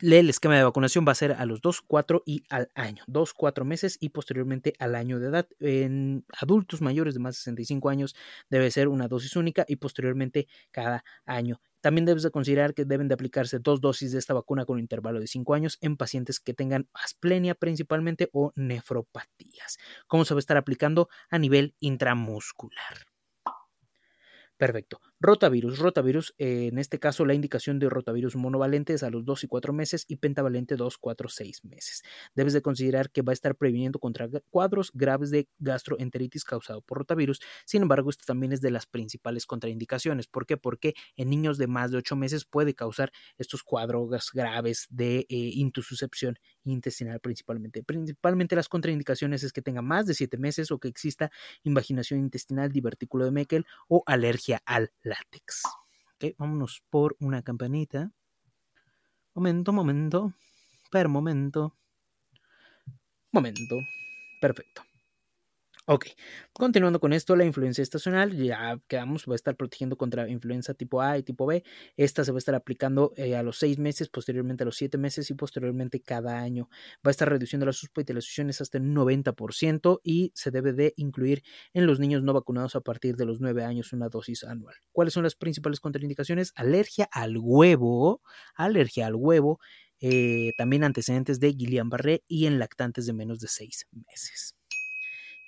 el 0.00 0.28
esquema 0.28 0.56
de 0.56 0.64
vacunación 0.64 1.04
va 1.06 1.12
a 1.12 1.14
ser 1.14 1.32
a 1.32 1.44
los 1.46 1.60
2, 1.60 1.82
4 1.82 2.22
y 2.26 2.44
al 2.48 2.70
año, 2.74 3.02
2, 3.06 3.34
4 3.34 3.64
meses 3.64 3.96
y 4.00 4.10
posteriormente 4.10 4.74
al 4.78 4.94
año 4.94 5.18
de 5.18 5.28
edad. 5.28 5.48
En 5.58 6.24
adultos 6.40 6.80
mayores 6.80 7.14
de 7.14 7.20
más 7.20 7.34
de 7.34 7.38
65 7.38 7.88
años 7.88 8.14
debe 8.48 8.70
ser 8.70 8.88
una 8.88 9.08
dosis 9.08 9.36
única 9.36 9.64
y 9.68 9.76
posteriormente 9.76 10.48
cada 10.70 11.04
año. 11.24 11.60
También 11.80 12.04
debes 12.04 12.22
de 12.22 12.30
considerar 12.30 12.74
que 12.74 12.84
deben 12.84 13.08
de 13.08 13.14
aplicarse 13.14 13.58
dos 13.58 13.80
dosis 13.80 14.12
de 14.12 14.18
esta 14.18 14.34
vacuna 14.34 14.64
con 14.66 14.74
un 14.74 14.80
intervalo 14.80 15.20
de 15.20 15.26
5 15.26 15.54
años 15.54 15.78
en 15.80 15.96
pacientes 15.96 16.40
que 16.40 16.54
tengan 16.54 16.88
asplenia 16.92 17.54
principalmente 17.54 18.28
o 18.32 18.52
nefropatías. 18.54 19.78
¿Cómo 20.06 20.24
se 20.24 20.34
va 20.34 20.38
a 20.38 20.40
estar 20.40 20.56
aplicando? 20.56 21.08
A 21.30 21.38
nivel 21.38 21.74
intramuscular. 21.80 23.06
Perfecto. 24.56 25.00
Rotavirus. 25.22 25.78
Rotavirus, 25.78 26.34
eh, 26.38 26.68
en 26.72 26.78
este 26.78 26.98
caso 26.98 27.26
la 27.26 27.34
indicación 27.34 27.78
de 27.78 27.90
rotavirus 27.90 28.36
monovalente 28.36 28.94
es 28.94 29.02
a 29.02 29.10
los 29.10 29.22
2 29.26 29.44
y 29.44 29.48
4 29.48 29.74
meses 29.74 30.06
y 30.08 30.16
pentavalente 30.16 30.76
2, 30.76 30.96
4, 30.96 31.28
6 31.28 31.64
meses. 31.66 32.02
Debes 32.34 32.54
de 32.54 32.62
considerar 32.62 33.10
que 33.10 33.20
va 33.20 33.32
a 33.32 33.34
estar 33.34 33.54
previniendo 33.54 33.98
contra 33.98 34.30
cuadros 34.48 34.90
graves 34.94 35.30
de 35.30 35.46
gastroenteritis 35.58 36.44
causado 36.44 36.80
por 36.80 36.96
rotavirus. 36.98 37.40
Sin 37.66 37.82
embargo, 37.82 38.08
esto 38.08 38.24
también 38.26 38.54
es 38.54 38.62
de 38.62 38.70
las 38.70 38.86
principales 38.86 39.44
contraindicaciones. 39.44 40.26
¿Por 40.26 40.46
qué? 40.46 40.56
Porque 40.56 40.94
en 41.16 41.28
niños 41.28 41.58
de 41.58 41.66
más 41.66 41.90
de 41.90 41.98
8 41.98 42.16
meses 42.16 42.46
puede 42.46 42.74
causar 42.74 43.12
estos 43.36 43.62
cuadros 43.62 44.30
graves 44.32 44.86
de 44.88 45.18
eh, 45.18 45.26
intususcepción 45.28 46.38
intestinal 46.64 47.20
principalmente. 47.20 47.82
Principalmente 47.82 48.56
las 48.56 48.70
contraindicaciones 48.70 49.42
es 49.42 49.52
que 49.52 49.60
tenga 49.60 49.82
más 49.82 50.06
de 50.06 50.14
7 50.14 50.38
meses 50.38 50.70
o 50.70 50.78
que 50.78 50.88
exista 50.88 51.30
invaginación 51.62 52.20
intestinal, 52.20 52.72
divertículo 52.72 53.26
de 53.26 53.32
Meckel 53.32 53.66
o 53.86 54.02
alergia 54.06 54.62
al 54.64 54.90
látex. 55.10 55.62
Ok, 56.14 56.34
vámonos 56.38 56.82
por 56.88 57.16
una 57.20 57.42
campanita. 57.42 58.10
Momento, 59.34 59.72
momento. 59.72 60.32
Per 60.90 61.08
momento. 61.08 61.76
Momento. 63.32 63.76
Perfecto. 64.40 64.89
Ok, 65.86 66.06
continuando 66.52 67.00
con 67.00 67.12
esto, 67.12 67.34
la 67.34 67.44
influencia 67.44 67.82
estacional, 67.82 68.36
ya 68.36 68.78
quedamos, 68.86 69.24
va 69.26 69.32
a 69.32 69.36
estar 69.36 69.56
protegiendo 69.56 69.96
contra 69.96 70.28
influenza 70.28 70.74
tipo 70.74 71.00
A 71.00 71.18
y 71.18 71.22
tipo 71.24 71.46
B. 71.46 71.64
Esta 71.96 72.22
se 72.22 72.30
va 72.30 72.36
a 72.36 72.38
estar 72.38 72.54
aplicando 72.54 73.12
eh, 73.16 73.34
a 73.34 73.42
los 73.42 73.58
seis 73.58 73.78
meses, 73.78 74.08
posteriormente 74.08 74.62
a 74.62 74.66
los 74.66 74.76
siete 74.76 74.98
meses 74.98 75.30
y 75.30 75.34
posteriormente 75.34 76.00
cada 76.00 76.38
año. 76.38 76.68
Va 77.04 77.08
a 77.08 77.10
estar 77.10 77.28
reduciendo 77.28 77.66
las 77.66 77.82
hospitalizaciones 77.82 78.60
hasta 78.60 78.78
el 78.78 78.84
90% 78.84 80.00
y 80.04 80.30
se 80.34 80.50
debe 80.52 80.74
de 80.74 80.92
incluir 80.96 81.42
en 81.72 81.86
los 81.86 81.98
niños 81.98 82.22
no 82.22 82.34
vacunados 82.34 82.76
a 82.76 82.82
partir 82.82 83.16
de 83.16 83.24
los 83.24 83.40
nueve 83.40 83.64
años 83.64 83.92
una 83.92 84.08
dosis 84.08 84.44
anual. 84.44 84.76
¿Cuáles 84.92 85.14
son 85.14 85.24
las 85.24 85.34
principales 85.34 85.80
contraindicaciones? 85.80 86.52
Alergia 86.54 87.08
al 87.10 87.36
huevo, 87.36 88.22
alergia 88.54 89.06
al 89.06 89.16
huevo, 89.16 89.58
eh, 89.98 90.52
también 90.56 90.84
antecedentes 90.84 91.40
de 91.40 91.52
Guillain-Barré 91.52 92.22
y 92.28 92.46
en 92.46 92.58
lactantes 92.58 93.06
de 93.06 93.12
menos 93.12 93.40
de 93.40 93.48
seis 93.48 93.86
meses. 93.90 94.59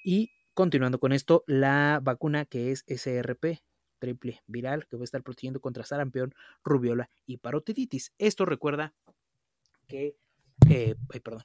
Y 0.03 0.33
continuando 0.55 0.99
con 0.99 1.13
esto, 1.13 1.45
la 1.47 2.01
vacuna 2.03 2.45
que 2.45 2.73
es 2.73 2.85
SRP, 2.87 3.63
triple 3.99 4.43
viral, 4.47 4.87
que 4.89 4.97
va 4.97 5.03
a 5.03 5.05
estar 5.05 5.23
protegiendo 5.23 5.61
contra 5.61 5.85
sarampión, 5.85 6.35
rubiola 6.65 7.09
y 7.27 7.39
parotiditis. 7.39 8.13
Esto 8.19 8.45
recuerda 8.45 8.95
que, 9.87 10.17
eh, 10.69 10.97
ay, 11.13 11.21
perdón. 11.21 11.45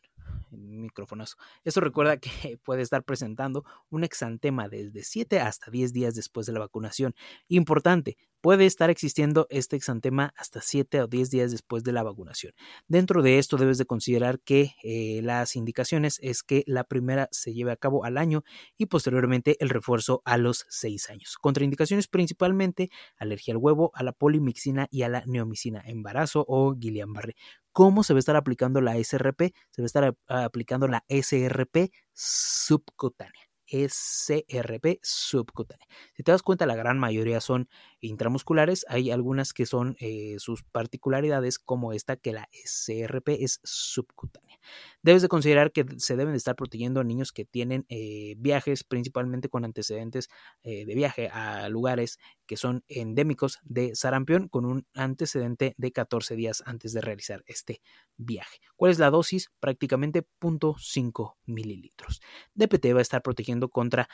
Esto 1.63 1.81
recuerda 1.81 2.17
que 2.17 2.29
puede 2.63 2.81
estar 2.81 3.03
presentando 3.03 3.65
un 3.89 4.03
exantema 4.03 4.69
desde 4.69 5.03
7 5.03 5.39
hasta 5.39 5.69
10 5.71 5.93
días 5.93 6.15
después 6.15 6.47
de 6.47 6.53
la 6.53 6.59
vacunación. 6.59 7.13
Importante, 7.47 8.17
puede 8.47 8.65
estar 8.65 8.89
existiendo 8.89 9.45
este 9.49 9.75
exantema 9.75 10.33
hasta 10.37 10.61
7 10.61 11.01
o 11.01 11.07
10 11.07 11.31
días 11.31 11.51
después 11.51 11.83
de 11.83 11.91
la 11.91 12.01
vacunación. 12.01 12.53
Dentro 12.87 13.21
de 13.21 13.39
esto 13.39 13.57
debes 13.57 13.77
de 13.77 13.83
considerar 13.83 14.39
que 14.39 14.71
eh, 14.83 15.19
las 15.21 15.57
indicaciones 15.57 16.17
es 16.23 16.43
que 16.43 16.63
la 16.65 16.85
primera 16.85 17.27
se 17.33 17.53
lleve 17.53 17.73
a 17.73 17.75
cabo 17.75 18.05
al 18.05 18.17
año 18.17 18.45
y 18.77 18.85
posteriormente 18.85 19.57
el 19.59 19.67
refuerzo 19.67 20.21
a 20.23 20.37
los 20.37 20.65
6 20.69 21.09
años. 21.09 21.35
Contraindicaciones 21.41 22.07
principalmente 22.07 22.89
alergia 23.17 23.53
al 23.53 23.57
huevo, 23.57 23.91
a 23.93 24.03
la 24.03 24.13
polimixina 24.13 24.87
y 24.91 25.01
a 25.01 25.09
la 25.09 25.25
neomicina, 25.25 25.83
embarazo 25.85 26.45
o 26.47 26.73
Guillain-Barré. 26.73 27.35
¿Cómo 27.73 28.01
se 28.01 28.13
va 28.13 28.19
a 28.19 28.21
estar 28.21 28.37
aplicando 28.37 28.79
la 28.79 28.95
SRP? 28.95 29.53
Se 29.71 29.81
va 29.81 29.83
a 29.83 29.87
estar 29.87 30.15
aplicando 30.29 30.87
la 30.87 31.03
SRP 31.09 31.91
subcutánea. 32.13 33.46
SRP 33.67 34.99
subcutánea. 35.01 35.87
Si 36.15 36.23
te 36.23 36.31
das 36.31 36.43
cuenta, 36.43 36.65
la 36.65 36.75
gran 36.75 36.99
mayoría 36.99 37.41
son 37.41 37.69
intramusculares. 37.99 38.85
Hay 38.89 39.11
algunas 39.11 39.53
que 39.53 39.65
son 39.65 39.95
eh, 39.99 40.35
sus 40.39 40.63
particularidades, 40.63 41.59
como 41.59 41.93
esta, 41.93 42.15
que 42.15 42.33
la 42.33 42.49
SRP 42.51 43.29
es 43.43 43.59
subcutánea. 43.63 44.57
Debes 45.01 45.21
de 45.21 45.27
considerar 45.27 45.71
que 45.71 45.85
se 45.97 46.15
deben 46.15 46.33
de 46.33 46.37
estar 46.37 46.55
protegiendo 46.55 46.99
a 46.99 47.03
niños 47.03 47.31
que 47.31 47.45
tienen 47.45 47.85
eh, 47.89 48.35
viajes, 48.37 48.83
principalmente 48.83 49.49
con 49.49 49.65
antecedentes 49.65 50.29
eh, 50.63 50.85
de 50.85 50.95
viaje 50.95 51.29
a 51.29 51.69
lugares 51.69 52.19
que 52.45 52.57
son 52.57 52.83
endémicos 52.87 53.59
de 53.63 53.95
sarampión, 53.95 54.47
con 54.47 54.65
un 54.65 54.85
antecedente 54.93 55.75
de 55.77 55.91
14 55.91 56.35
días 56.35 56.63
antes 56.65 56.93
de 56.93 57.01
realizar 57.01 57.43
este 57.47 57.81
viaje. 58.15 58.59
¿Cuál 58.75 58.91
es 58.91 58.99
la 58.99 59.09
dosis? 59.09 59.51
Prácticamente 59.59 60.25
0.5 60.39 61.35
mililitros. 61.45 62.21
DPT 62.53 62.93
va 62.93 62.99
a 62.99 63.01
estar 63.01 63.21
protegiendo 63.21 63.56
contra 63.69 64.07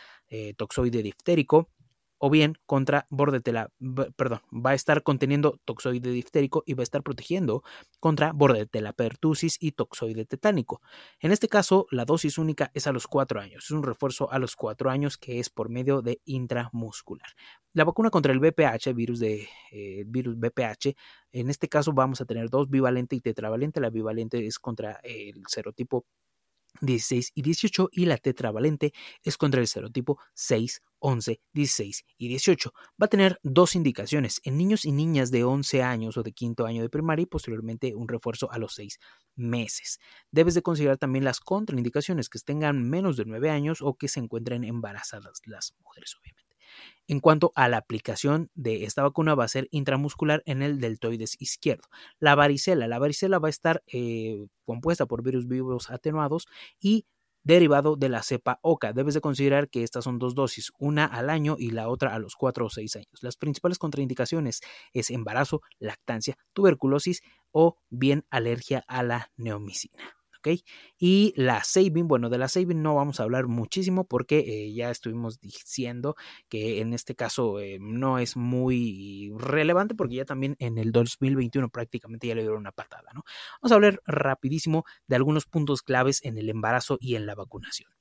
toxoide 0.57 1.03
diftérico, 1.03 1.69
o 2.25 2.29
bien 2.29 2.55
contra 2.65 3.05
bordetela, 3.09 3.69
perdón, 4.15 4.39
va 4.49 4.69
a 4.69 4.75
estar 4.75 5.03
conteniendo 5.03 5.59
toxoide 5.65 6.09
diftérico 6.09 6.63
y 6.65 6.73
va 6.73 6.81
a 6.81 6.83
estar 6.83 7.03
protegiendo 7.03 7.63
contra 7.99 8.31
bordetela 8.31 8.93
pertussis 8.93 9.57
y 9.59 9.73
toxoide 9.73 10.23
tetánico. 10.23 10.81
En 11.19 11.33
este 11.33 11.49
caso, 11.49 11.85
la 11.91 12.05
dosis 12.05 12.37
única 12.37 12.71
es 12.73 12.87
a 12.87 12.93
los 12.93 13.07
4 13.07 13.41
años, 13.41 13.65
es 13.65 13.71
un 13.71 13.83
refuerzo 13.83 14.31
a 14.31 14.39
los 14.39 14.55
4 14.55 14.89
años 14.89 15.17
que 15.17 15.41
es 15.41 15.49
por 15.49 15.67
medio 15.67 16.01
de 16.01 16.21
intramuscular. 16.23 17.27
La 17.73 17.83
vacuna 17.83 18.09
contra 18.09 18.31
el 18.31 18.39
BPH, 18.39 18.93
virus 18.95 19.19
de 19.19 19.49
eh, 19.73 20.05
virus 20.07 20.39
BPH, 20.39 20.95
en 21.33 21.49
este 21.49 21.67
caso 21.67 21.91
vamos 21.91 22.21
a 22.21 22.25
tener 22.25 22.49
dos 22.49 22.69
bivalente 22.69 23.17
y 23.17 23.19
tetravalente. 23.19 23.81
La 23.81 23.89
bivalente 23.89 24.47
es 24.47 24.59
contra 24.59 25.01
el 25.03 25.43
serotipo 25.47 26.05
16 26.81 27.31
y 27.35 27.41
18 27.41 27.89
y 27.91 28.05
la 28.05 28.17
tetravalente 28.17 28.93
es 29.23 29.37
contra 29.37 29.61
el 29.61 29.67
serotipo 29.67 30.19
6, 30.33 30.81
11, 30.99 31.41
16 31.53 32.05
y 32.17 32.27
18. 32.27 32.73
Va 33.01 33.05
a 33.05 33.07
tener 33.07 33.39
dos 33.43 33.75
indicaciones 33.75 34.41
en 34.43 34.57
niños 34.57 34.85
y 34.85 34.91
niñas 34.91 35.31
de 35.31 35.43
11 35.43 35.83
años 35.83 36.17
o 36.17 36.23
de 36.23 36.33
quinto 36.33 36.65
año 36.65 36.81
de 36.81 36.89
primaria 36.89 37.23
y 37.23 37.27
posteriormente 37.27 37.95
un 37.95 38.07
refuerzo 38.07 38.51
a 38.51 38.57
los 38.57 38.73
6 38.75 38.99
meses. 39.35 39.99
Debes 40.31 40.53
de 40.53 40.61
considerar 40.61 40.97
también 40.97 41.25
las 41.25 41.39
contraindicaciones 41.39 42.29
que 42.29 42.39
tengan 42.39 42.89
menos 42.89 43.17
de 43.17 43.25
9 43.25 43.49
años 43.49 43.81
o 43.81 43.95
que 43.95 44.07
se 44.07 44.19
encuentren 44.19 44.63
embarazadas 44.63 45.41
las 45.45 45.73
mujeres 45.83 46.15
obviamente. 46.19 46.42
En 47.07 47.19
cuanto 47.19 47.51
a 47.55 47.67
la 47.67 47.77
aplicación 47.77 48.49
de 48.55 48.85
esta 48.85 49.03
vacuna, 49.03 49.35
va 49.35 49.43
a 49.43 49.49
ser 49.49 49.67
intramuscular 49.71 50.41
en 50.45 50.61
el 50.61 50.79
deltoides 50.79 51.35
izquierdo. 51.41 51.83
La 52.19 52.35
varicela, 52.35 52.87
la 52.87 52.99
varicela 52.99 53.39
va 53.39 53.47
a 53.47 53.49
estar 53.49 53.83
eh, 53.87 54.45
compuesta 54.65 55.05
por 55.05 55.23
virus 55.23 55.47
vivos 55.47 55.89
atenuados 55.89 56.47
y 56.79 57.05
derivado 57.43 57.95
de 57.95 58.09
la 58.09 58.23
cepa 58.23 58.59
OCA. 58.61 58.93
Debes 58.93 59.13
de 59.13 59.21
considerar 59.21 59.69
que 59.69 59.83
estas 59.83 60.05
son 60.05 60.17
dos 60.17 60.33
dosis, 60.33 60.71
una 60.79 61.05
al 61.05 61.29
año 61.29 61.55
y 61.59 61.71
la 61.71 61.89
otra 61.89 62.13
a 62.15 62.19
los 62.19 62.35
4 62.35 62.65
o 62.65 62.69
6 62.69 62.95
años. 62.95 63.19
Las 63.21 63.37
principales 63.37 63.77
contraindicaciones 63.77 64.61
es 64.93 65.11
embarazo, 65.11 65.61
lactancia, 65.79 66.37
tuberculosis 66.53 67.21
o 67.51 67.77
bien 67.89 68.25
alergia 68.29 68.83
a 68.87 69.03
la 69.03 69.31
neomicina. 69.35 70.22
Y 70.97 71.33
la 71.35 71.63
Sabin, 71.63 72.07
bueno, 72.07 72.29
de 72.29 72.37
la 72.37 72.47
Sabin 72.47 72.81
no 72.81 72.95
vamos 72.95 73.19
a 73.19 73.23
hablar 73.23 73.47
muchísimo 73.47 74.05
porque 74.05 74.39
eh, 74.39 74.73
ya 74.73 74.89
estuvimos 74.89 75.39
diciendo 75.39 76.15
que 76.49 76.81
en 76.81 76.93
este 76.93 77.15
caso 77.15 77.59
eh, 77.59 77.77
no 77.79 78.19
es 78.19 78.37
muy 78.37 79.31
relevante 79.37 79.95
porque 79.95 80.15
ya 80.15 80.25
también 80.25 80.55
en 80.59 80.77
el 80.77 80.91
2021 80.91 81.69
prácticamente 81.69 82.27
ya 82.27 82.35
le 82.35 82.41
dieron 82.41 82.59
una 82.59 82.71
patada, 82.71 83.09
¿no? 83.13 83.23
Vamos 83.61 83.71
a 83.71 83.75
hablar 83.75 84.01
rapidísimo 84.05 84.85
de 85.07 85.15
algunos 85.15 85.45
puntos 85.45 85.81
claves 85.81 86.23
en 86.23 86.37
el 86.37 86.49
embarazo 86.49 86.97
y 86.99 87.15
en 87.15 87.25
la 87.25 87.35
vacunación 87.35 87.91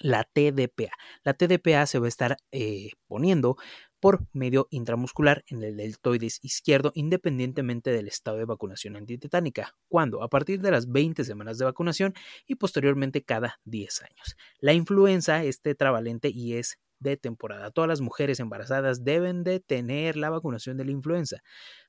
la 0.00 0.24
TDPA. 0.24 0.92
La 1.22 1.34
TDPA 1.34 1.86
se 1.86 1.98
va 1.98 2.06
a 2.06 2.08
estar 2.08 2.36
eh, 2.52 2.90
poniendo 3.06 3.56
por 4.04 4.26
medio 4.34 4.68
intramuscular 4.68 5.46
en 5.46 5.62
el 5.62 5.78
deltoides 5.78 6.38
izquierdo 6.42 6.92
independientemente 6.94 7.88
del 7.88 8.06
estado 8.06 8.36
de 8.36 8.44
vacunación 8.44 8.96
antitetánica, 8.96 9.78
cuando 9.88 10.22
a 10.22 10.28
partir 10.28 10.60
de 10.60 10.70
las 10.70 10.92
20 10.92 11.24
semanas 11.24 11.56
de 11.56 11.64
vacunación 11.64 12.12
y 12.46 12.56
posteriormente 12.56 13.24
cada 13.24 13.60
10 13.64 14.02
años. 14.02 14.36
La 14.60 14.74
influenza 14.74 15.42
es 15.42 15.62
tetravalente 15.62 16.28
y 16.28 16.52
es 16.52 16.78
de 16.98 17.16
temporada. 17.16 17.70
Todas 17.70 17.88
las 17.88 18.02
mujeres 18.02 18.40
embarazadas 18.40 19.04
deben 19.04 19.42
de 19.42 19.60
tener 19.60 20.18
la 20.18 20.28
vacunación 20.28 20.76
de 20.76 20.84
la 20.84 20.90
influenza 20.90 21.42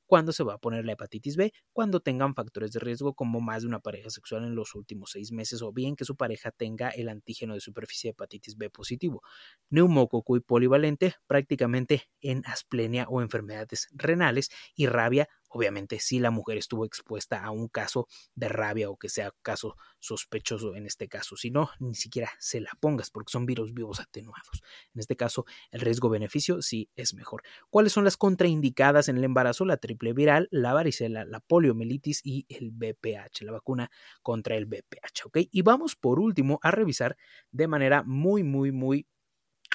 cuándo 0.06 0.32
se 0.32 0.44
va 0.44 0.56
a 0.56 0.58
poner 0.58 0.86
la 0.86 0.94
hepatitis 0.94 1.36
B, 1.36 1.54
cuando 1.74 2.00
tengan 2.00 2.36
factores 2.36 2.72
de 2.72 2.80
riesgo 2.80 3.14
como 3.14 3.42
más 3.42 3.62
de 3.64 3.68
una 3.68 3.80
pareja 3.80 4.10
sexual 4.10 4.44
en 4.44 4.56
los 4.56 4.76
últimos 4.76 5.12
seis 5.12 5.32
meses 5.32 5.62
o 5.62 5.72
bien 5.72 5.96
que 5.96 6.06
su 6.06 6.16
pareja 6.16 6.52
tenga 6.52 6.90
el 6.90 7.10
antígeno 7.10 7.54
de 7.54 7.60
superficie 7.60 8.10
de 8.10 8.12
hepatitis 8.12 8.58
B 8.58 8.70
positivo, 8.70 9.22
neumococo 9.70 10.38
y 10.38 10.40
polivalente 10.40 11.16
prácticamente 11.28 12.04
en 12.22 12.44
asplenia 12.46 13.06
o 13.10 13.22
enfermedades 13.22 13.88
renales 13.94 14.50
y 14.76 14.88
rabia 14.88 15.28
Obviamente, 15.56 16.02
si 16.02 16.20
la 16.20 16.32
mujer 16.32 16.58
estuvo 16.58 16.84
expuesta 16.84 17.42
a 17.42 17.50
un 17.50 17.70
caso 17.70 18.10
de 18.36 18.50
rabia 18.50 18.90
o 18.90 18.98
que 18.98 19.08
sea 19.08 19.32
caso 19.42 19.78
sospechoso 20.00 20.76
en 20.76 20.86
este 20.86 21.08
caso, 21.08 21.38
si 21.38 21.50
no, 21.50 21.70
ni 21.80 21.96
siquiera 21.96 22.30
se 22.40 22.60
la 22.60 22.72
pongas 22.82 23.10
porque 23.10 23.32
son 23.32 23.46
virus 23.46 23.74
vivos 23.74 24.02
atenuados. 24.02 24.62
En 24.94 25.00
este 25.00 25.16
caso, 25.16 25.46
el 25.72 25.80
riesgo-beneficio 25.80 26.62
sí 26.62 26.90
es 26.98 27.14
mejor. 27.14 27.42
¿Cuáles 27.70 27.94
son 27.94 28.04
las 28.04 28.18
contraindicadas 28.18 29.08
en 29.08 29.16
el 29.16 29.24
embarazo? 29.24 29.64
La 29.64 29.78
triple 29.78 30.12
viral, 30.12 30.50
la 30.52 30.74
varicela, 30.74 31.24
la 31.24 31.40
poliomielitis 31.40 32.20
y 32.26 32.46
el 32.50 32.72
BPH, 32.72 33.44
la 33.44 33.54
vacuna 33.54 33.90
contra 34.22 34.58
el 34.58 34.66
BPH. 34.66 35.26
¿ok? 35.28 35.38
Y 35.52 35.62
vamos 35.62 35.96
por 35.96 36.20
último 36.20 36.60
a 36.64 36.72
revisar 36.72 37.16
de 37.52 37.70
manera 37.70 38.04
muy, 38.04 38.44
muy, 38.44 38.74
muy 38.74 39.08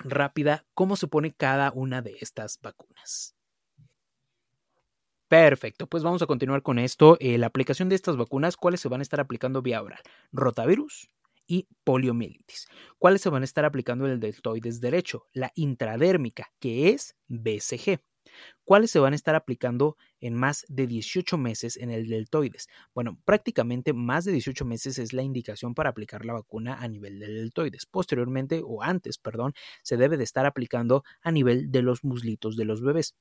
rápida 0.04 0.66
cómo 0.74 0.96
se 0.96 1.08
pone 1.08 1.32
cada 1.32 1.72
una 1.72 2.02
de 2.02 2.18
estas 2.20 2.60
vacunas. 2.60 3.39
Perfecto, 5.30 5.86
pues 5.86 6.02
vamos 6.02 6.22
a 6.22 6.26
continuar 6.26 6.60
con 6.60 6.80
esto. 6.80 7.16
Eh, 7.20 7.38
la 7.38 7.46
aplicación 7.46 7.88
de 7.88 7.94
estas 7.94 8.16
vacunas, 8.16 8.56
¿cuáles 8.56 8.80
se 8.80 8.88
van 8.88 8.98
a 9.00 9.02
estar 9.02 9.20
aplicando 9.20 9.62
vía 9.62 9.80
oral? 9.80 10.00
Rotavirus 10.32 11.08
y 11.46 11.68
poliomielitis. 11.84 12.66
¿Cuáles 12.98 13.20
se 13.20 13.28
van 13.30 13.42
a 13.42 13.44
estar 13.44 13.64
aplicando 13.64 14.06
en 14.06 14.10
el 14.10 14.18
deltoides 14.18 14.80
derecho? 14.80 15.28
La 15.32 15.52
intradérmica, 15.54 16.50
que 16.58 16.88
es 16.88 17.14
BCG. 17.28 18.00
¿Cuáles 18.64 18.90
se 18.90 18.98
van 18.98 19.12
a 19.12 19.16
estar 19.16 19.36
aplicando 19.36 19.96
en 20.20 20.34
más 20.34 20.66
de 20.68 20.88
18 20.88 21.38
meses 21.38 21.76
en 21.76 21.92
el 21.92 22.08
deltoides? 22.08 22.66
Bueno, 22.92 23.16
prácticamente 23.24 23.92
más 23.92 24.24
de 24.24 24.32
18 24.32 24.64
meses 24.64 24.98
es 24.98 25.12
la 25.12 25.22
indicación 25.22 25.74
para 25.76 25.90
aplicar 25.90 26.24
la 26.24 26.32
vacuna 26.32 26.74
a 26.80 26.88
nivel 26.88 27.20
del 27.20 27.36
deltoides. 27.36 27.86
Posteriormente, 27.86 28.62
o 28.64 28.82
antes, 28.82 29.16
perdón, 29.18 29.54
se 29.84 29.96
debe 29.96 30.16
de 30.16 30.24
estar 30.24 30.44
aplicando 30.44 31.04
a 31.22 31.30
nivel 31.30 31.70
de 31.70 31.82
los 31.82 32.02
muslitos 32.02 32.56
de 32.56 32.64
los 32.64 32.82
bebés. 32.82 33.14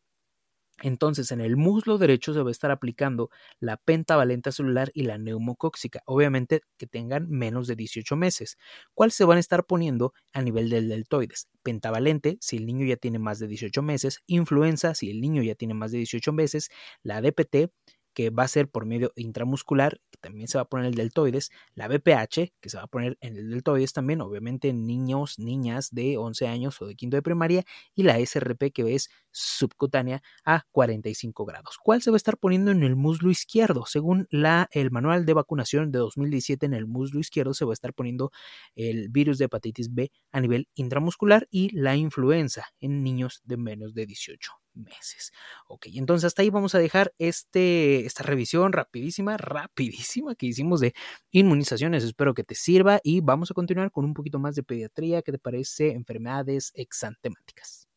Entonces, 0.82 1.32
en 1.32 1.41
el 1.41 1.57
muslo 1.57 1.97
derecho 1.97 2.34
se 2.34 2.41
va 2.41 2.49
a 2.49 2.51
estar 2.51 2.71
aplicando 2.71 3.30
la 3.59 3.77
pentavalenta 3.77 4.51
celular 4.51 4.91
y 4.93 5.03
la 5.03 5.17
neumocóxica, 5.17 6.01
obviamente 6.05 6.61
que 6.77 6.88
tengan 6.88 7.30
menos 7.30 7.67
de 7.67 7.75
18 7.75 8.15
meses. 8.15 8.57
¿Cuáles 8.93 9.15
se 9.15 9.25
van 9.25 9.38
a 9.38 9.39
estar 9.39 9.65
poniendo 9.65 10.13
a 10.34 10.41
nivel 10.41 10.69
del 10.69 10.89
deltoides? 10.89 11.47
Pentavalente, 11.63 12.38
si 12.41 12.57
el 12.57 12.65
niño 12.65 12.86
ya 12.86 12.95
tiene 12.97 13.19
más 13.19 13.39
de 13.39 13.47
18 13.47 13.82
meses, 13.82 14.19
influenza, 14.27 14.93
si 14.95 15.09
el 15.09 15.21
niño 15.21 15.43
ya 15.43 15.55
tiene 15.55 15.73
más 15.73 15.91
de 15.91 15.97
18 15.99 16.32
meses, 16.34 16.69
la 17.03 17.21
DPT, 17.21 17.71
que 18.20 18.32
va 18.32 18.43
a 18.43 18.49
ser 18.49 18.67
por 18.67 18.86
medio 18.86 19.13
intramuscular, 19.15 20.01
que 20.11 20.17
también 20.20 20.49
se 20.49 20.57
va 20.57 20.63
a 20.63 20.67
poner 20.67 20.88
el 20.88 20.95
deltoides, 20.95 21.51
la 21.74 21.88
BPH, 21.88 22.51
que 22.59 22.70
se 22.70 22.76
va 22.76 22.84
a 22.84 22.88
poner 22.88 23.17
en 23.22 23.38
el 23.38 23.49
deltoides 23.49 23.93
también, 23.93 24.20
obviamente 24.20 24.67
en 24.67 24.86
niños, 24.86 25.39
niñas 25.39 25.88
de 25.91 26.17
11 26.17 26.47
años 26.47 26.82
o 26.82 26.86
de 26.86 26.95
quinto 26.95 27.15
de 27.15 27.22
primaria, 27.22 27.63
y 27.95 28.03
la 28.03 28.20
SRP, 28.20 28.74
que 28.74 28.93
es 28.93 29.09
subcutánea 29.32 30.22
a 30.43 30.65
45 30.72 31.45
grados. 31.45 31.78
¿Cuál 31.82 32.01
se 32.01 32.11
va 32.11 32.15
a 32.15 32.17
estar 32.17 32.38
poniendo 32.38 32.72
en 32.72 32.84
el 32.84 32.97
muslo 32.97 33.32
izquierdo? 33.32 33.86
Según 33.86 34.28
la, 34.32 34.67
el 34.74 34.91
manual 34.91 35.26
de 35.26 35.34
vacunación 35.36 35.89
de 35.89 35.99
2017, 35.99 36.65
en 36.65 36.74
el 36.74 36.88
muslo 36.88 37.22
izquierdo 37.22 37.53
se 37.53 37.63
va 37.63 37.72
a 37.72 37.74
estar 37.74 37.93
poniendo 37.93 38.34
el 38.76 39.07
virus 39.07 39.38
de 39.38 39.45
hepatitis 39.45 39.93
B 39.93 40.11
a 40.34 40.41
nivel 40.41 40.67
intramuscular 40.74 41.47
y 41.51 41.70
la 41.74 41.95
influenza 41.95 42.65
en 42.82 43.01
niños 43.01 43.39
de 43.45 43.55
menos 43.55 43.93
de 43.93 44.07
18 44.07 44.51
meses. 44.80 45.32
Ok, 45.67 45.88
entonces 45.93 46.25
hasta 46.25 46.41
ahí 46.41 46.49
vamos 46.49 46.75
a 46.75 46.80
dejar 46.80 47.13
este, 47.19 48.05
esta 48.05 48.23
revisión 48.23 48.73
rapidísima, 48.73 49.38
rapidísima 49.38 50.36
que 50.36 50.47
hicimos 50.47 50.80
de 50.80 50.93
inmunizaciones. 51.32 52.03
Espero 52.03 52.34
que 52.34 52.43
te 52.43 52.55
sirva 52.55 52.99
y 53.03 53.21
vamos 53.21 53.51
a 53.51 53.53
continuar 53.53 53.91
con 53.91 54.05
un 54.05 54.13
poquito 54.13 54.39
más 54.39 54.55
de 54.55 54.63
pediatría. 54.63 55.21
¿Qué 55.21 55.32
te 55.32 55.39
parece? 55.39 55.91
Enfermedades 55.91 56.71
exantemáticas. 56.75 57.88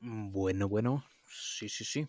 Bueno, 0.00 0.68
bueno, 0.68 1.04
sí, 1.28 1.68
sí, 1.68 1.84
sí. 1.84 2.08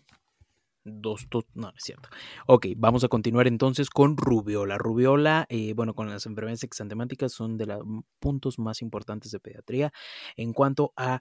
Dos, 0.84 1.28
dos, 1.30 1.44
no, 1.54 1.68
no 1.68 1.76
es 1.76 1.84
cierto. 1.84 2.08
Ok, 2.46 2.66
vamos 2.76 3.04
a 3.04 3.08
continuar 3.08 3.46
entonces 3.46 3.88
con 3.88 4.16
rubiola. 4.16 4.78
Rubiola, 4.78 5.46
eh, 5.48 5.74
bueno, 5.74 5.94
con 5.94 6.10
las 6.10 6.26
enfermedades 6.26 6.64
exantemáticas 6.64 7.32
son 7.32 7.56
de 7.56 7.66
los 7.66 7.84
puntos 8.18 8.58
más 8.58 8.82
importantes 8.82 9.30
de 9.30 9.38
pediatría 9.38 9.92
en 10.36 10.52
cuanto 10.52 10.92
a 10.96 11.20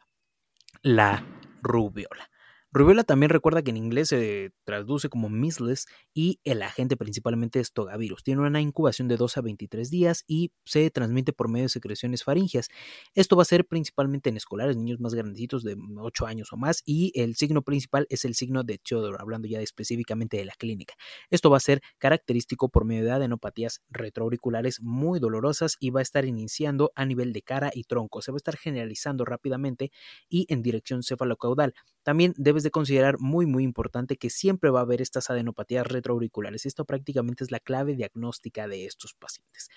la 0.84 1.24
rubiola. 1.62 2.28
Rubiola 2.74 3.04
también 3.04 3.32
recuerda 3.32 3.62
que 3.62 3.72
en 3.72 3.76
inglés 3.76 4.08
se 4.08 4.54
traduce 4.64 5.10
como 5.10 5.28
measles 5.28 5.88
y 6.14 6.40
el 6.46 6.62
agente 6.62 6.96
principalmente 6.96 7.60
es 7.60 7.74
togavirus. 7.74 8.24
Tiene 8.24 8.44
una 8.44 8.62
incubación 8.62 9.10
de 9.10 9.18
2 9.18 9.36
a 9.36 9.42
23 9.42 9.90
días 9.90 10.24
y 10.26 10.54
se 10.64 10.90
transmite 10.90 11.34
por 11.34 11.50
medio 11.50 11.66
de 11.66 11.70
secreciones 11.70 12.24
faringias. 12.24 12.70
Esto 13.14 13.36
va 13.36 13.42
a 13.42 13.46
ser 13.46 13.66
principalmente 13.66 14.30
en 14.30 14.38
escolares, 14.38 14.78
niños 14.78 15.02
más 15.02 15.14
grandecitos 15.14 15.64
de 15.64 15.76
8 15.98 16.26
años 16.26 16.54
o 16.54 16.58
más 16.58 16.82
y 16.86 17.12
el 17.20 17.36
signo 17.36 17.62
principal 17.62 18.08
es 18.10 18.24
el 18.24 18.36
signo 18.36 18.64
de 18.64 18.78
Theodore, 18.78 19.18
hablando 19.20 19.50
ya 19.50 19.60
específicamente 19.60 20.38
de 20.38 20.46
la 20.46 20.54
clínica. 20.54 20.94
Esto 21.30 21.50
va 21.50 21.58
a 21.58 21.60
ser 21.60 21.82
característico 21.98 22.70
por 22.70 22.86
medio 22.86 23.04
de 23.04 23.12
adenopatías 23.12 23.82
retroauriculares 23.90 24.80
muy 24.82 25.20
dolorosas 25.20 25.76
y 25.82 25.90
va 25.90 26.00
a 26.00 26.04
estar 26.04 26.24
iniciando 26.24 26.94
a 26.96 27.06
nivel 27.06 27.34
de 27.34 27.42
cara 27.42 27.70
y 27.74 27.84
tronco. 27.84 28.22
Se 28.22 28.32
va 28.32 28.38
a 28.38 28.38
estar 28.38 28.56
generalizando 28.56 29.26
rápidamente 29.26 29.92
y 30.30 30.46
en 30.48 30.62
dirección 30.62 31.04
cefalocaudal. 31.04 31.74
También 32.04 32.34
debes 32.38 32.61
de 32.64 32.72
considerar 32.72 33.20
muy 33.20 33.46
muy 33.46 33.64
importante 33.64 34.18
que 34.18 34.30
siempre 34.30 34.70
va 34.70 34.80
a 34.80 34.84
haber 34.84 35.02
estas 35.02 35.30
adenopatías 35.30 35.88
retroauriculares. 35.88 36.66
Esto 36.66 36.86
prácticamente 36.86 37.44
es 37.44 37.52
la 37.52 37.60
clave 37.60 37.96
diagnóstica 37.96 38.68
de 38.68 38.86
estos 38.86 39.14
pacientes 39.14 39.70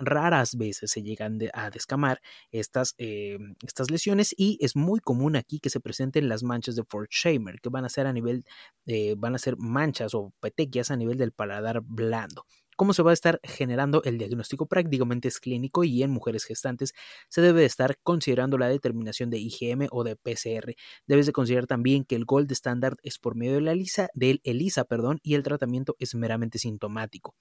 raras 0.00 0.56
veces 0.56 0.90
se 0.90 1.02
llegan 1.02 1.38
a 1.52 1.70
descamar 1.70 2.20
estas, 2.50 2.94
eh, 2.98 3.38
estas, 3.66 3.90
lesiones 3.90 4.34
y 4.36 4.58
es 4.60 4.74
muy 4.74 5.00
común 5.00 5.36
aquí 5.36 5.60
que 5.60 5.70
se 5.70 5.80
presenten 5.80 6.28
las 6.28 6.42
manchas 6.42 6.74
de 6.74 6.84
Forchheimer, 6.84 7.60
que 7.60 7.68
van 7.68 7.84
a 7.84 7.88
ser 7.88 8.06
a 8.06 8.12
nivel, 8.12 8.44
eh, 8.86 9.14
van 9.16 9.34
a 9.34 9.38
ser 9.38 9.56
manchas 9.58 10.14
o 10.14 10.32
petequias 10.40 10.90
a 10.90 10.96
nivel 10.96 11.18
del 11.18 11.32
paladar 11.32 11.82
blando 11.82 12.46
cómo 12.80 12.94
se 12.94 13.02
va 13.02 13.10
a 13.10 13.12
estar 13.12 13.40
generando 13.44 14.02
el 14.04 14.16
diagnóstico 14.16 14.64
prácticamente 14.64 15.28
es 15.28 15.38
clínico 15.38 15.84
y 15.84 16.02
en 16.02 16.10
mujeres 16.10 16.44
gestantes 16.44 16.94
se 17.28 17.42
debe 17.42 17.60
de 17.60 17.66
estar 17.66 17.98
considerando 18.02 18.56
la 18.56 18.70
determinación 18.70 19.28
de 19.28 19.36
IgM 19.36 19.88
o 19.90 20.02
de 20.02 20.16
PCR. 20.16 20.74
Debes 21.06 21.26
de 21.26 21.32
considerar 21.32 21.66
también 21.66 22.04
que 22.04 22.16
el 22.16 22.24
gold 22.24 22.50
standard 22.52 22.96
es 23.02 23.18
por 23.18 23.34
medio 23.34 23.56
de 23.56 23.60
la 23.60 23.72
ELISA, 23.72 24.08
del 24.14 24.40
ELISA, 24.44 24.84
perdón, 24.84 25.20
y 25.22 25.34
el 25.34 25.42
tratamiento 25.42 25.94
es 25.98 26.14
meramente 26.14 26.58
sintomático. 26.58 27.34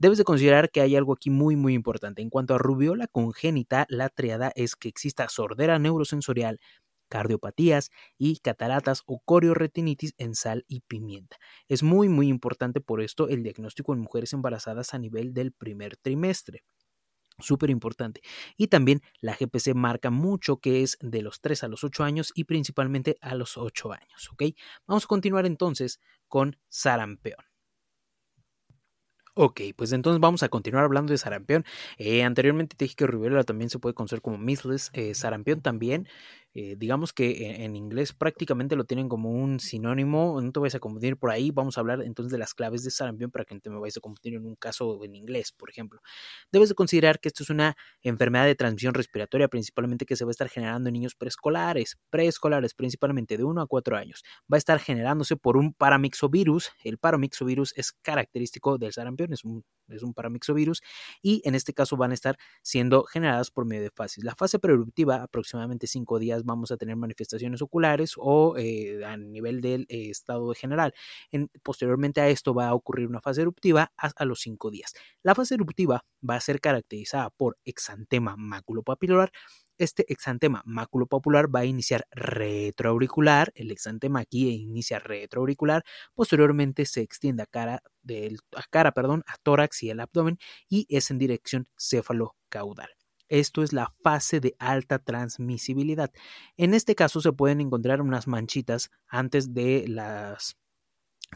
Debes 0.00 0.18
de 0.18 0.24
considerar 0.24 0.68
que 0.72 0.80
hay 0.80 0.96
algo 0.96 1.12
aquí 1.12 1.30
muy 1.30 1.54
muy 1.54 1.74
importante. 1.74 2.20
En 2.20 2.28
cuanto 2.28 2.56
a 2.56 2.58
rubiola 2.58 3.06
congénita, 3.06 3.86
la 3.88 4.08
triada 4.08 4.50
es 4.56 4.74
que 4.74 4.88
exista 4.88 5.28
sordera 5.28 5.78
neurosensorial, 5.78 6.58
cardiopatías 7.12 7.90
y 8.16 8.38
cataratas 8.38 9.02
o 9.04 9.20
corioretinitis 9.20 10.14
en 10.16 10.34
sal 10.34 10.64
y 10.66 10.80
pimienta. 10.80 11.36
Es 11.68 11.82
muy 11.82 12.08
muy 12.08 12.28
importante 12.28 12.80
por 12.80 13.02
esto 13.02 13.28
el 13.28 13.42
diagnóstico 13.42 13.92
en 13.92 14.00
mujeres 14.00 14.32
embarazadas 14.32 14.94
a 14.94 14.98
nivel 14.98 15.34
del 15.34 15.52
primer 15.52 15.98
trimestre. 15.98 16.64
Súper 17.38 17.68
importante. 17.68 18.22
Y 18.56 18.68
también 18.68 19.02
la 19.20 19.34
GPC 19.34 19.74
marca 19.74 20.10
mucho 20.10 20.56
que 20.56 20.82
es 20.82 20.96
de 21.00 21.20
los 21.20 21.42
3 21.42 21.64
a 21.64 21.68
los 21.68 21.84
8 21.84 22.02
años 22.02 22.32
y 22.34 22.44
principalmente 22.44 23.18
a 23.20 23.34
los 23.34 23.58
8 23.58 23.92
años. 23.92 24.30
¿ok? 24.32 24.44
Vamos 24.86 25.04
a 25.04 25.08
continuar 25.08 25.44
entonces 25.44 26.00
con 26.28 26.56
sarampión. 26.70 27.44
Ok, 29.34 29.62
pues 29.76 29.92
entonces 29.92 30.20
vamos 30.20 30.42
a 30.42 30.50
continuar 30.50 30.84
hablando 30.84 31.10
de 31.12 31.16
sarampión. 31.16 31.64
Eh, 31.96 32.22
anteriormente 32.22 32.76
te 32.76 32.84
dije 32.84 32.96
que 32.96 33.06
también 33.46 33.70
se 33.70 33.78
puede 33.78 33.94
conocer 33.94 34.20
como 34.20 34.36
measles, 34.36 34.90
eh, 34.92 35.14
sarampión 35.14 35.62
también. 35.62 36.06
Eh, 36.54 36.76
digamos 36.76 37.12
que 37.12 37.64
en, 37.64 37.76
inglés 37.76 38.12
prácticamente 38.12 38.76
lo 38.76 38.84
tienen 38.84 39.08
como 39.08 39.30
un 39.30 39.58
sinónimo, 39.58 40.40
no 40.40 40.52
te 40.52 40.60
vayas 40.60 40.74
a 40.74 40.80
confundir 40.80 41.16
por 41.16 41.30
ahí, 41.30 41.50
vamos 41.50 41.78
a 41.78 41.80
hablar 41.80 42.02
entonces 42.02 42.30
de 42.30 42.38
las 42.38 42.54
claves 42.54 42.84
de 42.84 42.90
sarampión 42.90 43.30
para 43.30 43.44
que 43.44 43.54
no 43.54 43.60
te 43.60 43.70
me 43.70 43.78
vayas 43.78 43.96
a 43.96 44.00
confundir 44.00 44.34
en 44.34 44.44
un 44.44 44.56
caso 44.56 45.02
en 45.04 45.14
inglés, 45.14 45.52
por 45.52 45.70
ejemplo. 45.70 46.00
Debes 46.50 46.68
de 46.68 46.74
considerar 46.74 47.20
que 47.20 47.28
esto 47.28 47.42
es 47.42 47.50
una 47.50 47.76
enfermedad 48.02 48.44
de 48.44 48.54
transmisión 48.54 48.94
respiratoria, 48.94 49.48
principalmente 49.48 50.04
que 50.04 50.16
se 50.16 50.24
va 50.24 50.30
a 50.30 50.32
estar 50.32 50.48
generando 50.48 50.88
en 50.88 50.94
niños 50.94 51.14
preescolares, 51.14 51.96
preescolares 52.10 52.74
principalmente 52.74 53.36
de 53.36 53.44
1 53.44 53.62
a 53.62 53.66
4 53.66 53.96
años. 53.96 54.22
Va 54.52 54.56
a 54.56 54.58
estar 54.58 54.78
generándose 54.78 55.36
por 55.36 55.56
un 55.56 55.72
paramixovirus, 55.72 56.70
el 56.84 56.98
paramixovirus 56.98 57.72
es 57.76 57.92
característico 57.92 58.78
del 58.78 58.92
sarampión, 58.92 59.32
es 59.32 59.44
un, 59.44 59.64
es 59.94 60.02
un 60.02 60.14
paramixovirus, 60.14 60.82
y 61.22 61.42
en 61.44 61.54
este 61.54 61.72
caso 61.72 61.96
van 61.96 62.10
a 62.10 62.14
estar 62.14 62.38
siendo 62.62 63.04
generadas 63.04 63.50
por 63.50 63.64
medio 63.64 63.82
de 63.82 63.90
fases. 63.90 64.24
La 64.24 64.34
fase 64.34 64.58
preeruptiva, 64.58 65.22
aproximadamente 65.22 65.86
5 65.86 66.18
días, 66.18 66.44
vamos 66.44 66.70
a 66.70 66.76
tener 66.76 66.96
manifestaciones 66.96 67.62
oculares 67.62 68.14
o 68.16 68.56
eh, 68.56 69.04
a 69.04 69.16
nivel 69.16 69.60
del 69.60 69.86
eh, 69.88 70.10
estado 70.10 70.52
general. 70.54 70.94
En, 71.30 71.48
posteriormente 71.62 72.20
a 72.20 72.28
esto 72.28 72.54
va 72.54 72.68
a 72.68 72.74
ocurrir 72.74 73.06
una 73.06 73.20
fase 73.20 73.42
eruptiva 73.42 73.92
a, 73.96 74.24
los 74.24 74.40
5 74.40 74.70
días. 74.70 74.92
La 75.22 75.34
fase 75.34 75.54
eruptiva 75.54 76.04
va 76.28 76.36
a 76.36 76.40
ser 76.40 76.60
caracterizada 76.60 77.30
por 77.30 77.58
exantema 77.64 78.36
maculopapilar, 78.36 79.32
este 79.84 80.10
exantema 80.12 80.62
maculopapular 80.64 81.54
va 81.54 81.60
a 81.60 81.64
iniciar 81.64 82.06
retroauricular, 82.10 83.52
el 83.54 83.70
exantema 83.70 84.20
aquí 84.20 84.48
inicia 84.50 84.98
retroauricular, 84.98 85.84
posteriormente 86.14 86.86
se 86.86 87.02
extiende 87.02 87.42
a 87.42 87.46
cara, 87.46 87.82
del, 88.02 88.38
a 88.56 88.62
cara 88.70 88.92
perdón, 88.92 89.24
a 89.26 89.36
tórax 89.42 89.82
y 89.82 89.90
el 89.90 90.00
abdomen 90.00 90.38
y 90.68 90.86
es 90.88 91.10
en 91.10 91.18
dirección 91.18 91.68
céfalo-caudal. 91.76 92.90
Esto 93.28 93.62
es 93.62 93.72
la 93.72 93.90
fase 94.02 94.40
de 94.40 94.54
alta 94.58 94.98
transmisibilidad. 94.98 96.10
En 96.58 96.74
este 96.74 96.94
caso 96.94 97.20
se 97.22 97.32
pueden 97.32 97.62
encontrar 97.62 98.02
unas 98.02 98.26
manchitas 98.26 98.90
antes 99.08 99.54
de 99.54 99.86
las 99.88 100.56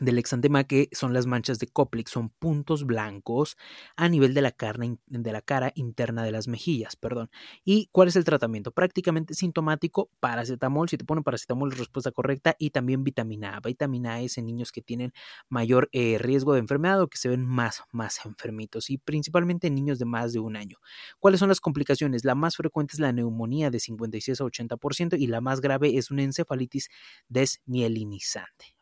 del 0.00 0.18
exantema 0.18 0.64
que 0.64 0.88
son 0.92 1.12
las 1.12 1.26
manchas 1.26 1.58
de 1.58 1.68
Koplik, 1.68 2.08
son 2.08 2.28
puntos 2.28 2.84
blancos 2.84 3.56
a 3.96 4.08
nivel 4.08 4.34
de 4.34 4.42
la, 4.42 4.52
carne, 4.52 4.98
de 5.06 5.32
la 5.32 5.40
cara 5.40 5.72
interna 5.74 6.22
de 6.22 6.32
las 6.32 6.48
mejillas, 6.48 6.96
perdón. 6.96 7.30
¿Y 7.64 7.88
cuál 7.92 8.08
es 8.08 8.16
el 8.16 8.24
tratamiento? 8.24 8.72
Prácticamente 8.72 9.34
sintomático, 9.34 10.10
paracetamol, 10.20 10.88
si 10.88 10.98
te 10.98 11.04
ponen 11.04 11.24
paracetamol 11.24 11.72
es 11.72 11.78
respuesta 11.78 12.12
correcta, 12.12 12.56
y 12.58 12.70
también 12.70 13.04
vitamina 13.04 13.56
A. 13.56 13.60
Vitamina 13.60 14.14
A 14.14 14.20
es 14.20 14.36
en 14.38 14.46
niños 14.46 14.70
que 14.70 14.82
tienen 14.82 15.12
mayor 15.48 15.88
eh, 15.92 16.18
riesgo 16.18 16.52
de 16.52 16.60
enfermedad 16.60 17.00
o 17.00 17.08
que 17.08 17.18
se 17.18 17.28
ven 17.28 17.46
más, 17.46 17.82
más 17.90 18.24
enfermitos, 18.26 18.90
y 18.90 18.98
principalmente 18.98 19.68
en 19.68 19.74
niños 19.74 19.98
de 19.98 20.04
más 20.04 20.32
de 20.32 20.40
un 20.40 20.56
año. 20.56 20.78
¿Cuáles 21.18 21.40
son 21.40 21.48
las 21.48 21.60
complicaciones? 21.60 22.24
La 22.24 22.34
más 22.34 22.56
frecuente 22.56 22.94
es 22.94 23.00
la 23.00 23.12
neumonía 23.12 23.70
de 23.70 23.80
56 23.80 24.40
a 24.40 24.44
80% 24.44 25.18
y 25.18 25.26
la 25.26 25.40
más 25.40 25.60
grave 25.60 25.96
es 25.96 26.10
una 26.10 26.22
encefalitis 26.22 26.90
desmielinizante. 27.28 28.75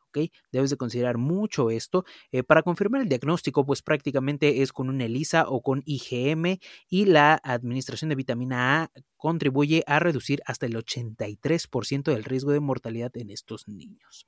Debes 0.52 0.70
de 0.70 0.76
considerar 0.76 1.18
mucho 1.18 1.70
esto. 1.70 2.04
Eh, 2.32 2.42
para 2.42 2.62
confirmar 2.62 3.02
el 3.02 3.08
diagnóstico, 3.08 3.64
pues 3.66 3.82
prácticamente 3.82 4.62
es 4.62 4.72
con 4.72 4.88
un 4.88 5.00
ELISA 5.00 5.48
o 5.48 5.62
con 5.62 5.82
IgM 5.84 6.58
y 6.88 7.04
la 7.06 7.40
administración 7.42 8.08
de 8.08 8.14
vitamina 8.14 8.82
A 8.82 8.90
contribuye 9.16 9.84
a 9.86 9.98
reducir 9.98 10.42
hasta 10.46 10.66
el 10.66 10.74
83% 10.74 12.12
del 12.12 12.24
riesgo 12.24 12.52
de 12.52 12.60
mortalidad 12.60 13.16
en 13.16 13.30
estos 13.30 13.68
niños. 13.68 14.26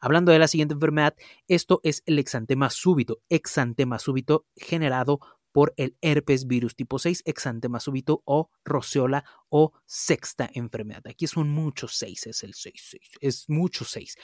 Hablando 0.00 0.32
de 0.32 0.40
la 0.40 0.48
siguiente 0.48 0.74
enfermedad, 0.74 1.14
esto 1.46 1.80
es 1.84 2.02
el 2.06 2.18
exantema 2.18 2.70
súbito, 2.70 3.20
exantema 3.28 4.00
súbito 4.00 4.46
generado 4.56 5.20
por 5.52 5.74
el 5.76 5.96
herpes 6.00 6.46
virus 6.46 6.74
tipo 6.74 6.98
6, 6.98 7.22
exantema 7.24 7.78
súbito 7.78 8.22
o 8.24 8.50
roceola 8.64 9.24
o 9.48 9.72
sexta 9.86 10.50
enfermedad. 10.54 11.02
Aquí 11.06 11.26
son 11.26 11.50
muchos 11.50 11.94
6, 11.96 12.26
es 12.26 12.42
el 12.42 12.54
6, 12.54 12.74
6 12.90 13.02
es 13.20 13.44
muchos 13.48 13.90
6. 13.90 14.16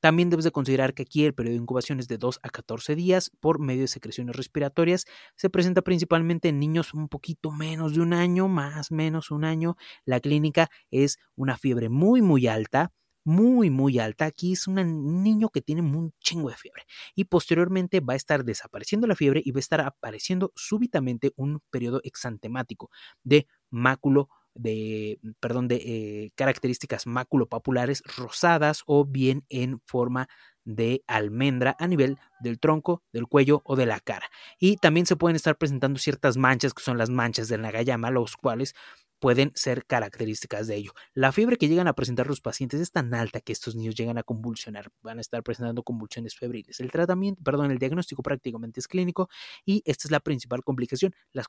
También 0.00 0.30
debes 0.30 0.44
de 0.44 0.52
considerar 0.52 0.94
que 0.94 1.02
aquí 1.02 1.24
el 1.24 1.34
periodo 1.34 1.54
de 1.56 1.62
incubación 1.62 1.98
es 1.98 2.08
de 2.08 2.18
2 2.18 2.38
a 2.42 2.50
14 2.50 2.94
días 2.94 3.30
por 3.40 3.58
medio 3.58 3.82
de 3.82 3.88
secreciones 3.88 4.36
respiratorias. 4.36 5.06
Se 5.36 5.50
presenta 5.50 5.82
principalmente 5.82 6.48
en 6.48 6.60
niños 6.60 6.94
un 6.94 7.08
poquito 7.08 7.50
menos 7.50 7.94
de 7.94 8.00
un 8.00 8.12
año, 8.12 8.48
más 8.48 8.92
menos 8.92 9.30
un 9.30 9.44
año. 9.44 9.76
La 10.04 10.20
clínica 10.20 10.70
es 10.90 11.18
una 11.34 11.56
fiebre 11.56 11.88
muy 11.88 12.22
muy 12.22 12.46
alta, 12.46 12.92
muy 13.24 13.70
muy 13.70 13.98
alta. 13.98 14.26
Aquí 14.26 14.52
es 14.52 14.66
un 14.68 15.22
niño 15.22 15.48
que 15.50 15.62
tiene 15.62 15.82
un 15.82 16.12
chingo 16.20 16.48
de 16.48 16.56
fiebre 16.56 16.84
y 17.14 17.24
posteriormente 17.24 18.00
va 18.00 18.14
a 18.14 18.16
estar 18.16 18.44
desapareciendo 18.44 19.06
la 19.06 19.16
fiebre 19.16 19.42
y 19.44 19.50
va 19.50 19.58
a 19.58 19.60
estar 19.60 19.80
apareciendo 19.80 20.52
súbitamente 20.54 21.32
un 21.36 21.60
periodo 21.70 22.00
exantemático 22.04 22.90
de 23.24 23.46
máculo 23.70 24.28
de, 24.58 25.20
perdón, 25.40 25.68
de 25.68 25.76
eh, 25.76 26.32
características 26.34 27.06
maculopapulares 27.06 28.02
rosadas 28.16 28.82
o 28.86 29.04
bien 29.04 29.44
en 29.48 29.80
forma 29.86 30.28
de 30.64 31.02
almendra 31.06 31.76
a 31.78 31.86
nivel 31.86 32.18
del 32.40 32.58
tronco, 32.58 33.02
del 33.12 33.26
cuello 33.26 33.62
o 33.64 33.76
de 33.76 33.86
la 33.86 34.00
cara. 34.00 34.26
Y 34.58 34.76
también 34.76 35.06
se 35.06 35.16
pueden 35.16 35.36
estar 35.36 35.56
presentando 35.56 35.98
ciertas 35.98 36.36
manchas 36.36 36.74
que 36.74 36.82
son 36.82 36.98
las 36.98 37.08
manchas 37.08 37.48
de 37.48 37.56
Nagayama, 37.56 38.10
los 38.10 38.36
cuales 38.36 38.74
pueden 39.18 39.52
ser 39.54 39.84
características 39.84 40.66
de 40.66 40.76
ello. 40.76 40.92
La 41.14 41.32
fiebre 41.32 41.56
que 41.56 41.68
llegan 41.68 41.88
a 41.88 41.94
presentar 41.94 42.26
los 42.26 42.40
pacientes 42.40 42.80
es 42.80 42.90
tan 42.90 43.12
alta 43.14 43.40
que 43.40 43.52
estos 43.52 43.74
niños 43.74 43.94
llegan 43.94 44.18
a 44.18 44.22
convulsionar, 44.22 44.90
van 45.02 45.18
a 45.18 45.20
estar 45.20 45.42
presentando 45.42 45.82
convulsiones 45.82 46.36
febriles. 46.36 46.80
El 46.80 46.90
tratamiento, 46.90 47.42
perdón, 47.42 47.70
el 47.70 47.78
diagnóstico 47.78 48.22
prácticamente 48.22 48.80
es 48.80 48.88
clínico 48.88 49.28
y 49.64 49.82
esta 49.84 50.06
es 50.06 50.10
la 50.10 50.20
principal 50.20 50.62
complicación, 50.62 51.14
las, 51.32 51.48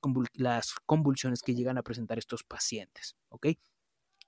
convulsiones 0.85 1.41
que 1.41 1.55
llegan 1.55 1.77
a 1.77 1.83
presentar 1.83 2.17
estos 2.17 2.43
pacientes, 2.43 3.15
¿ok? 3.29 3.47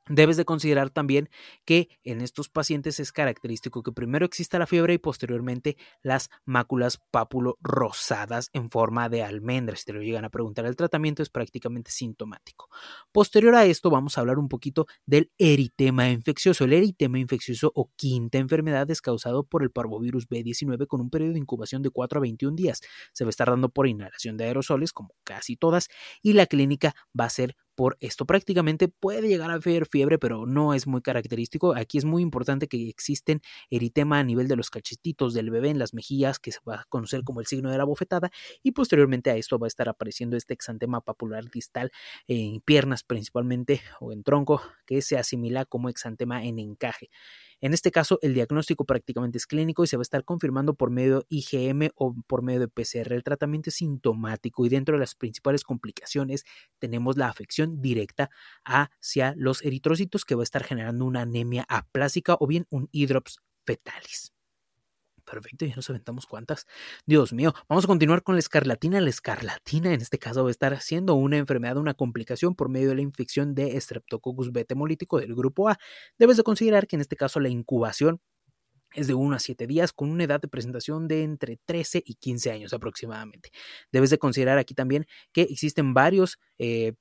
Debes 0.09 0.35
de 0.35 0.45
considerar 0.45 0.89
también 0.89 1.29
que 1.63 1.89
en 2.03 2.21
estos 2.21 2.49
pacientes 2.49 2.99
es 2.99 3.11
característico 3.11 3.83
que 3.83 3.91
primero 3.91 4.25
exista 4.25 4.57
la 4.57 4.65
fiebre 4.65 4.95
y 4.95 4.97
posteriormente 4.97 5.77
las 6.01 6.29
máculas 6.43 6.99
pápulo 7.11 7.57
rosadas 7.61 8.49
en 8.53 8.71
forma 8.71 9.09
de 9.09 9.23
almendra. 9.23 9.75
Si 9.75 9.85
te 9.85 9.93
lo 9.93 10.01
llegan 10.01 10.25
a 10.25 10.29
preguntar, 10.29 10.65
el 10.65 10.75
tratamiento 10.75 11.21
es 11.21 11.29
prácticamente 11.29 11.91
sintomático. 11.91 12.69
Posterior 13.11 13.53
a 13.55 13.65
esto 13.65 13.91
vamos 13.91 14.17
a 14.17 14.21
hablar 14.21 14.39
un 14.39 14.49
poquito 14.49 14.87
del 15.05 15.31
eritema 15.37 16.09
infeccioso. 16.09 16.63
El 16.63 16.73
eritema 16.73 17.19
infeccioso 17.19 17.71
o 17.75 17.91
quinta 17.95 18.39
enfermedad 18.39 18.89
es 18.89 19.01
causado 19.01 19.43
por 19.43 19.61
el 19.61 19.69
parvovirus 19.69 20.27
B19 20.27 20.87
con 20.87 21.01
un 21.01 21.11
periodo 21.11 21.33
de 21.33 21.39
incubación 21.39 21.83
de 21.83 21.91
4 21.91 22.17
a 22.17 22.21
21 22.21 22.55
días. 22.55 22.81
Se 23.13 23.23
va 23.23 23.29
a 23.29 23.31
estar 23.31 23.49
dando 23.49 23.69
por 23.69 23.87
inhalación 23.87 24.35
de 24.35 24.45
aerosoles 24.45 24.93
como 24.93 25.13
casi 25.23 25.57
todas 25.57 25.89
y 26.23 26.33
la 26.33 26.47
clínica 26.47 26.95
va 27.17 27.25
a 27.25 27.29
ser 27.29 27.55
por 27.75 27.97
esto. 27.99 28.25
Prácticamente 28.25 28.87
puede 28.87 29.27
llegar 29.27 29.51
a 29.51 29.55
haber 29.55 29.85
fiebre, 29.85 30.19
pero 30.19 30.45
no 30.45 30.73
es 30.73 30.87
muy 30.87 31.01
característico. 31.01 31.75
Aquí 31.75 31.97
es 31.97 32.05
muy 32.05 32.21
importante 32.21 32.67
que 32.67 32.89
existen 32.89 33.41
eritema 33.69 34.19
a 34.19 34.23
nivel 34.23 34.47
de 34.47 34.55
los 34.55 34.69
cachetitos 34.69 35.33
del 35.33 35.49
bebé 35.51 35.69
en 35.69 35.79
las 35.79 35.93
mejillas, 35.93 36.39
que 36.39 36.51
se 36.51 36.59
va 36.67 36.81
a 36.81 36.85
conocer 36.89 37.23
como 37.23 37.39
el 37.41 37.47
signo 37.47 37.71
de 37.71 37.77
la 37.77 37.83
bofetada, 37.85 38.31
y 38.63 38.71
posteriormente 38.71 39.29
a 39.31 39.35
esto 39.35 39.59
va 39.59 39.67
a 39.67 39.69
estar 39.69 39.89
apareciendo 39.89 40.37
este 40.37 40.53
exantema 40.53 41.01
papular 41.01 41.49
distal 41.49 41.91
en 42.27 42.61
piernas 42.61 43.03
principalmente 43.03 43.81
o 43.99 44.11
en 44.11 44.23
tronco, 44.23 44.61
que 44.85 45.01
se 45.01 45.17
asimila 45.17 45.65
como 45.65 45.89
exantema 45.89 46.43
en 46.45 46.59
encaje. 46.59 47.09
En 47.61 47.73
este 47.73 47.91
caso, 47.91 48.17
el 48.23 48.33
diagnóstico 48.33 48.85
prácticamente 48.85 49.37
es 49.37 49.45
clínico 49.45 49.83
y 49.83 49.87
se 49.87 49.95
va 49.95 50.01
a 50.01 50.03
estar 50.03 50.25
confirmando 50.25 50.73
por 50.73 50.89
medio 50.89 51.25
IgM 51.29 51.91
o 51.95 52.15
por 52.27 52.41
medio 52.41 52.59
de 52.59 52.67
PCR. 52.67 53.13
El 53.13 53.23
tratamiento 53.23 53.69
es 53.69 53.75
sintomático 53.75 54.65
y 54.65 54.69
dentro 54.69 54.95
de 54.95 54.99
las 54.99 55.13
principales 55.13 55.63
complicaciones 55.63 56.43
tenemos 56.79 57.17
la 57.17 57.27
afección 57.27 57.81
directa 57.81 58.31
hacia 58.65 59.35
los 59.37 59.63
eritrocitos 59.63 60.25
que 60.25 60.35
va 60.35 60.41
a 60.41 60.43
estar 60.43 60.63
generando 60.63 61.05
una 61.05 61.21
anemia 61.21 61.65
aplásica 61.69 62.35
o 62.39 62.47
bien 62.47 62.65
un 62.69 62.89
hidrops 62.91 63.39
fetalis. 63.63 64.33
Perfecto, 65.25 65.65
ya 65.65 65.75
nos 65.75 65.89
aventamos 65.89 66.25
cuántas. 66.25 66.67
Dios 67.05 67.33
mío, 67.33 67.53
vamos 67.69 67.85
a 67.85 67.87
continuar 67.87 68.23
con 68.23 68.35
la 68.35 68.39
escarlatina. 68.39 69.01
La 69.01 69.09
escarlatina 69.09 69.93
en 69.93 70.01
este 70.01 70.19
caso 70.19 70.43
va 70.43 70.49
a 70.49 70.51
estar 70.51 70.79
siendo 70.81 71.15
una 71.15 71.37
enfermedad, 71.37 71.77
una 71.77 71.93
complicación 71.93 72.55
por 72.55 72.69
medio 72.69 72.89
de 72.89 72.95
la 72.95 73.01
infección 73.01 73.55
de 73.55 73.79
Streptococcus 73.79 74.51
beta 74.51 74.73
hemolítico 74.73 75.19
del 75.19 75.35
grupo 75.35 75.69
A. 75.69 75.77
Debes 76.17 76.37
de 76.37 76.43
considerar 76.43 76.87
que 76.87 76.95
en 76.95 77.01
este 77.01 77.15
caso 77.15 77.39
la 77.39 77.49
incubación 77.49 78.21
es 78.93 79.07
de 79.07 79.13
1 79.13 79.35
a 79.35 79.39
7 79.39 79.67
días 79.67 79.93
con 79.93 80.09
una 80.09 80.25
edad 80.25 80.41
de 80.41 80.47
presentación 80.47 81.07
de 81.07 81.23
entre 81.23 81.57
13 81.65 82.03
y 82.05 82.15
15 82.15 82.51
años 82.51 82.73
aproximadamente. 82.73 83.51
Debes 83.91 84.09
de 84.09 84.17
considerar 84.17 84.57
aquí 84.57 84.73
también 84.73 85.05
que 85.31 85.43
existen 85.43 85.93
varios 85.93 86.39
eh, 86.57 86.93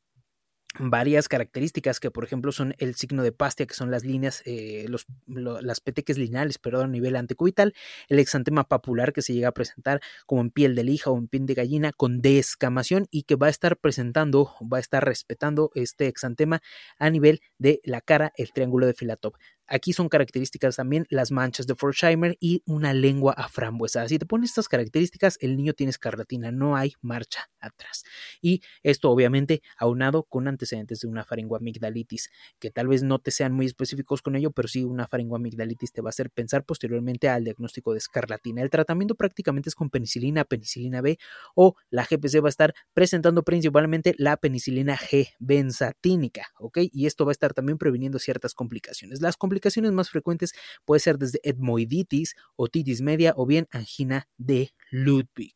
varias 0.78 1.28
características 1.28 1.98
que 1.98 2.10
por 2.10 2.24
ejemplo 2.24 2.52
son 2.52 2.74
el 2.78 2.94
signo 2.94 3.22
de 3.22 3.32
pastia 3.32 3.66
que 3.66 3.74
son 3.74 3.90
las 3.90 4.04
líneas 4.04 4.42
eh, 4.44 4.86
los, 4.88 5.06
las 5.26 5.80
peteques 5.80 6.16
lineales 6.16 6.58
perdón 6.58 6.84
a 6.84 6.92
nivel 6.92 7.16
antecubital 7.16 7.74
el 8.08 8.18
exantema 8.20 8.64
papular 8.64 9.12
que 9.12 9.22
se 9.22 9.34
llega 9.34 9.48
a 9.48 9.52
presentar 9.52 10.00
como 10.26 10.42
en 10.42 10.50
piel 10.50 10.76
de 10.76 10.84
lija 10.84 11.10
o 11.10 11.18
en 11.18 11.26
piel 11.26 11.46
de 11.46 11.54
gallina 11.54 11.92
con 11.92 12.20
descamación 12.20 13.08
y 13.10 13.24
que 13.24 13.34
va 13.34 13.48
a 13.48 13.50
estar 13.50 13.76
presentando 13.78 14.54
va 14.60 14.76
a 14.76 14.80
estar 14.80 15.04
respetando 15.04 15.72
este 15.74 16.06
exantema 16.06 16.62
a 16.98 17.10
nivel 17.10 17.40
de 17.58 17.80
la 17.84 18.00
cara 18.00 18.32
el 18.36 18.52
triángulo 18.52 18.86
de 18.86 18.94
Filatov 18.94 19.32
Aquí 19.72 19.92
son 19.92 20.08
características 20.08 20.74
también 20.74 21.06
las 21.10 21.30
manchas 21.30 21.68
de 21.68 21.76
Forsheimer 21.76 22.36
y 22.40 22.64
una 22.66 22.92
lengua 22.92 23.34
aframbuesada. 23.36 24.08
Si 24.08 24.18
te 24.18 24.26
pones 24.26 24.50
estas 24.50 24.66
características, 24.66 25.38
el 25.40 25.56
niño 25.56 25.74
tiene 25.74 25.90
escarlatina, 25.90 26.50
no 26.50 26.74
hay 26.76 26.94
marcha 27.02 27.48
atrás. 27.60 28.02
Y 28.42 28.62
esto 28.82 29.10
obviamente 29.10 29.62
aunado 29.78 30.24
con 30.24 30.48
antecedentes 30.48 31.00
de 31.00 31.06
una 31.06 31.24
faringoamigdalitis, 31.24 32.30
que 32.58 32.72
tal 32.72 32.88
vez 32.88 33.04
no 33.04 33.20
te 33.20 33.30
sean 33.30 33.52
muy 33.52 33.66
específicos 33.66 34.22
con 34.22 34.34
ello, 34.34 34.50
pero 34.50 34.66
sí 34.66 34.82
una 34.82 35.06
faringoamigdalitis 35.06 35.92
te 35.92 36.00
va 36.00 36.08
a 36.08 36.10
hacer 36.10 36.30
pensar 36.30 36.64
posteriormente 36.64 37.28
al 37.28 37.44
diagnóstico 37.44 37.92
de 37.92 37.98
escarlatina. 37.98 38.62
El 38.62 38.70
tratamiento 38.70 39.14
prácticamente 39.14 39.68
es 39.68 39.76
con 39.76 39.88
penicilina, 39.88 40.44
penicilina 40.44 41.00
B 41.00 41.16
o 41.54 41.76
la 41.90 42.04
GPC 42.10 42.42
va 42.42 42.48
a 42.48 42.50
estar 42.50 42.74
presentando 42.92 43.44
principalmente 43.44 44.16
la 44.18 44.36
penicilina 44.36 44.96
G 44.96 45.28
benzatínica, 45.38 46.48
¿ok? 46.58 46.78
Y 46.90 47.06
esto 47.06 47.24
va 47.24 47.30
a 47.30 47.38
estar 47.38 47.54
también 47.54 47.78
previniendo 47.78 48.18
ciertas 48.18 48.52
complicaciones. 48.52 49.20
Las 49.20 49.36
complicaciones 49.36 49.59
más 49.92 50.10
frecuentes 50.10 50.52
puede 50.84 51.00
ser 51.00 51.18
desde 51.18 51.40
etmoiditis, 51.42 52.34
otitis 52.56 53.00
media 53.00 53.34
o 53.36 53.46
bien 53.46 53.66
angina 53.70 54.28
de 54.38 54.72
Ludwig. 54.90 55.54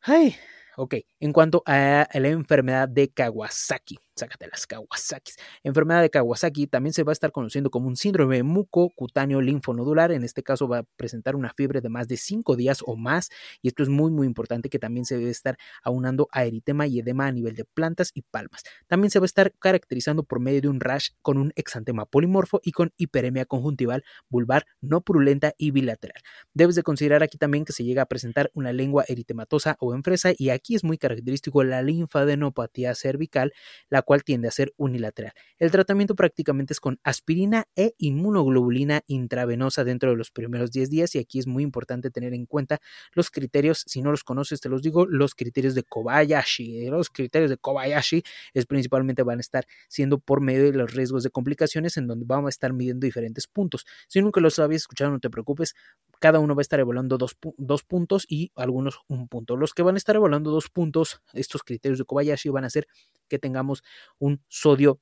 Ay, 0.00 0.36
ok, 0.76 0.94
en 1.20 1.32
cuanto 1.32 1.62
a 1.66 2.08
la 2.12 2.28
enfermedad 2.28 2.88
de 2.88 3.08
Kawasaki, 3.10 3.98
sácate 4.18 4.48
las 4.48 4.66
Kawasaki. 4.66 5.32
Enfermedad 5.62 6.02
de 6.02 6.10
Kawasaki 6.10 6.66
también 6.66 6.92
se 6.92 7.02
va 7.02 7.12
a 7.12 7.14
estar 7.14 7.32
conociendo 7.32 7.70
como 7.70 7.88
un 7.88 7.96
síndrome 7.96 8.42
mucocutáneo 8.42 9.40
linfonodular. 9.40 10.12
En 10.12 10.24
este 10.24 10.42
caso 10.42 10.68
va 10.68 10.78
a 10.78 10.82
presentar 10.96 11.36
una 11.36 11.52
fiebre 11.54 11.80
de 11.80 11.88
más 11.88 12.08
de 12.08 12.16
5 12.16 12.56
días 12.56 12.80
o 12.84 12.96
más. 12.96 13.30
Y 13.62 13.68
esto 13.68 13.82
es 13.82 13.88
muy, 13.88 14.10
muy 14.10 14.26
importante 14.26 14.68
que 14.68 14.78
también 14.78 15.04
se 15.04 15.16
debe 15.16 15.30
estar 15.30 15.56
aunando 15.82 16.28
a 16.32 16.44
eritema 16.44 16.86
y 16.86 16.98
edema 16.98 17.26
a 17.26 17.32
nivel 17.32 17.54
de 17.54 17.64
plantas 17.64 18.10
y 18.14 18.22
palmas. 18.22 18.62
También 18.86 19.10
se 19.10 19.18
va 19.18 19.24
a 19.24 19.26
estar 19.26 19.52
caracterizando 19.58 20.24
por 20.24 20.40
medio 20.40 20.60
de 20.60 20.68
un 20.68 20.80
rash 20.80 21.10
con 21.22 21.38
un 21.38 21.52
exantema 21.56 22.04
polimorfo 22.06 22.60
y 22.62 22.72
con 22.72 22.92
hiperemia 22.96 23.44
conjuntival 23.44 24.04
vulvar 24.28 24.66
no 24.80 25.00
purulenta 25.00 25.54
y 25.56 25.70
bilateral. 25.70 26.22
Debes 26.54 26.74
de 26.74 26.82
considerar 26.82 27.22
aquí 27.22 27.38
también 27.38 27.64
que 27.64 27.72
se 27.72 27.84
llega 27.84 28.02
a 28.02 28.06
presentar 28.06 28.50
una 28.54 28.72
lengua 28.72 29.04
eritematosa 29.08 29.76
o 29.80 29.94
en 29.94 30.02
fresa 30.02 30.32
y 30.36 30.50
aquí 30.50 30.74
es 30.74 30.84
muy 30.84 30.98
característico 30.98 31.64
la 31.64 31.82
linfadenopatía 31.82 32.94
cervical, 32.94 33.52
la 33.88 34.02
cual 34.08 34.24
tiende 34.24 34.48
a 34.48 34.50
ser 34.50 34.72
unilateral. 34.78 35.34
El 35.58 35.70
tratamiento 35.70 36.14
prácticamente 36.14 36.72
es 36.72 36.80
con 36.80 36.98
aspirina 37.04 37.66
e 37.76 37.92
inmunoglobulina 37.98 39.02
intravenosa 39.06 39.84
dentro 39.84 40.08
de 40.08 40.16
los 40.16 40.30
primeros 40.30 40.70
10 40.70 40.88
días 40.88 41.14
y 41.14 41.18
aquí 41.18 41.38
es 41.38 41.46
muy 41.46 41.62
importante 41.62 42.10
tener 42.10 42.32
en 42.32 42.46
cuenta 42.46 42.78
los 43.12 43.30
criterios, 43.30 43.84
si 43.86 44.00
no 44.00 44.10
los 44.10 44.24
conoces 44.24 44.62
te 44.62 44.70
los 44.70 44.80
digo, 44.80 45.04
los 45.04 45.34
criterios 45.34 45.74
de 45.74 45.82
Kobayashi. 45.82 46.86
Los 46.86 47.10
criterios 47.10 47.50
de 47.50 47.58
Kobayashi 47.58 48.22
es 48.54 48.64
principalmente 48.64 49.22
van 49.22 49.40
a 49.40 49.40
estar 49.42 49.66
siendo 49.88 50.18
por 50.18 50.40
medio 50.40 50.72
de 50.72 50.72
los 50.72 50.94
riesgos 50.94 51.22
de 51.22 51.28
complicaciones 51.28 51.98
en 51.98 52.06
donde 52.06 52.24
vamos 52.26 52.48
a 52.48 52.48
estar 52.48 52.72
midiendo 52.72 53.04
diferentes 53.04 53.46
puntos. 53.46 53.84
Si 54.06 54.22
nunca 54.22 54.40
los 54.40 54.58
habías 54.58 54.80
escuchado, 54.80 55.10
no 55.10 55.20
te 55.20 55.28
preocupes, 55.28 55.74
cada 56.18 56.38
uno 56.38 56.54
va 56.54 56.60
a 56.60 56.62
estar 56.62 56.80
evaluando 56.80 57.18
dos, 57.18 57.36
dos 57.58 57.82
puntos 57.82 58.24
y 58.26 58.52
algunos 58.56 59.00
un 59.06 59.28
punto. 59.28 59.54
Los 59.58 59.74
que 59.74 59.82
van 59.82 59.96
a 59.96 59.98
estar 59.98 60.16
evaluando 60.16 60.50
dos 60.50 60.70
puntos, 60.70 61.20
estos 61.34 61.62
criterios 61.62 61.98
de 61.98 62.06
Kobayashi 62.06 62.48
van 62.48 62.64
a 62.64 62.70
ser 62.70 62.88
que 63.28 63.38
tengamos 63.38 63.84
un 64.18 64.42
sodio 64.48 65.00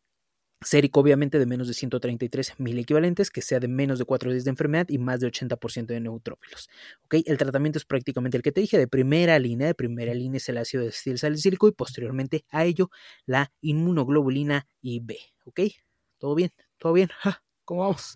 sérico 0.62 1.00
obviamente 1.00 1.38
de 1.38 1.46
menos 1.46 1.68
de 1.68 1.74
133 1.74 2.54
mil 2.58 2.78
equivalentes, 2.78 3.30
que 3.30 3.42
sea 3.42 3.60
de 3.60 3.68
menos 3.68 3.98
de 3.98 4.04
4 4.04 4.32
días 4.32 4.44
de 4.44 4.50
enfermedad 4.50 4.86
y 4.88 4.98
más 4.98 5.20
de 5.20 5.26
80% 5.28 5.86
de 5.94 6.00
neutrófilos. 6.00 6.68
¿okay? 7.04 7.22
El 7.26 7.38
tratamiento 7.38 7.78
es 7.78 7.84
prácticamente 7.84 8.36
el 8.36 8.42
que 8.42 8.52
te 8.52 8.60
dije, 8.60 8.78
de 8.78 8.88
primera 8.88 9.38
línea, 9.38 9.66
de 9.68 9.74
primera 9.74 10.14
línea 10.14 10.38
es 10.38 10.48
el 10.48 10.58
ácido 10.58 10.84
de 10.84 10.92
salicílico 11.18 11.68
y 11.68 11.72
posteriormente 11.72 12.44
a 12.50 12.64
ello 12.64 12.90
la 13.26 13.52
inmunoglobulina 13.60 14.66
IB. 14.82 15.16
¿ok? 15.44 15.60
¿Todo 16.18 16.34
bien? 16.34 16.52
¿Todo 16.78 16.92
bien? 16.94 17.10
¿Cómo 17.66 17.80
vamos? 17.80 18.14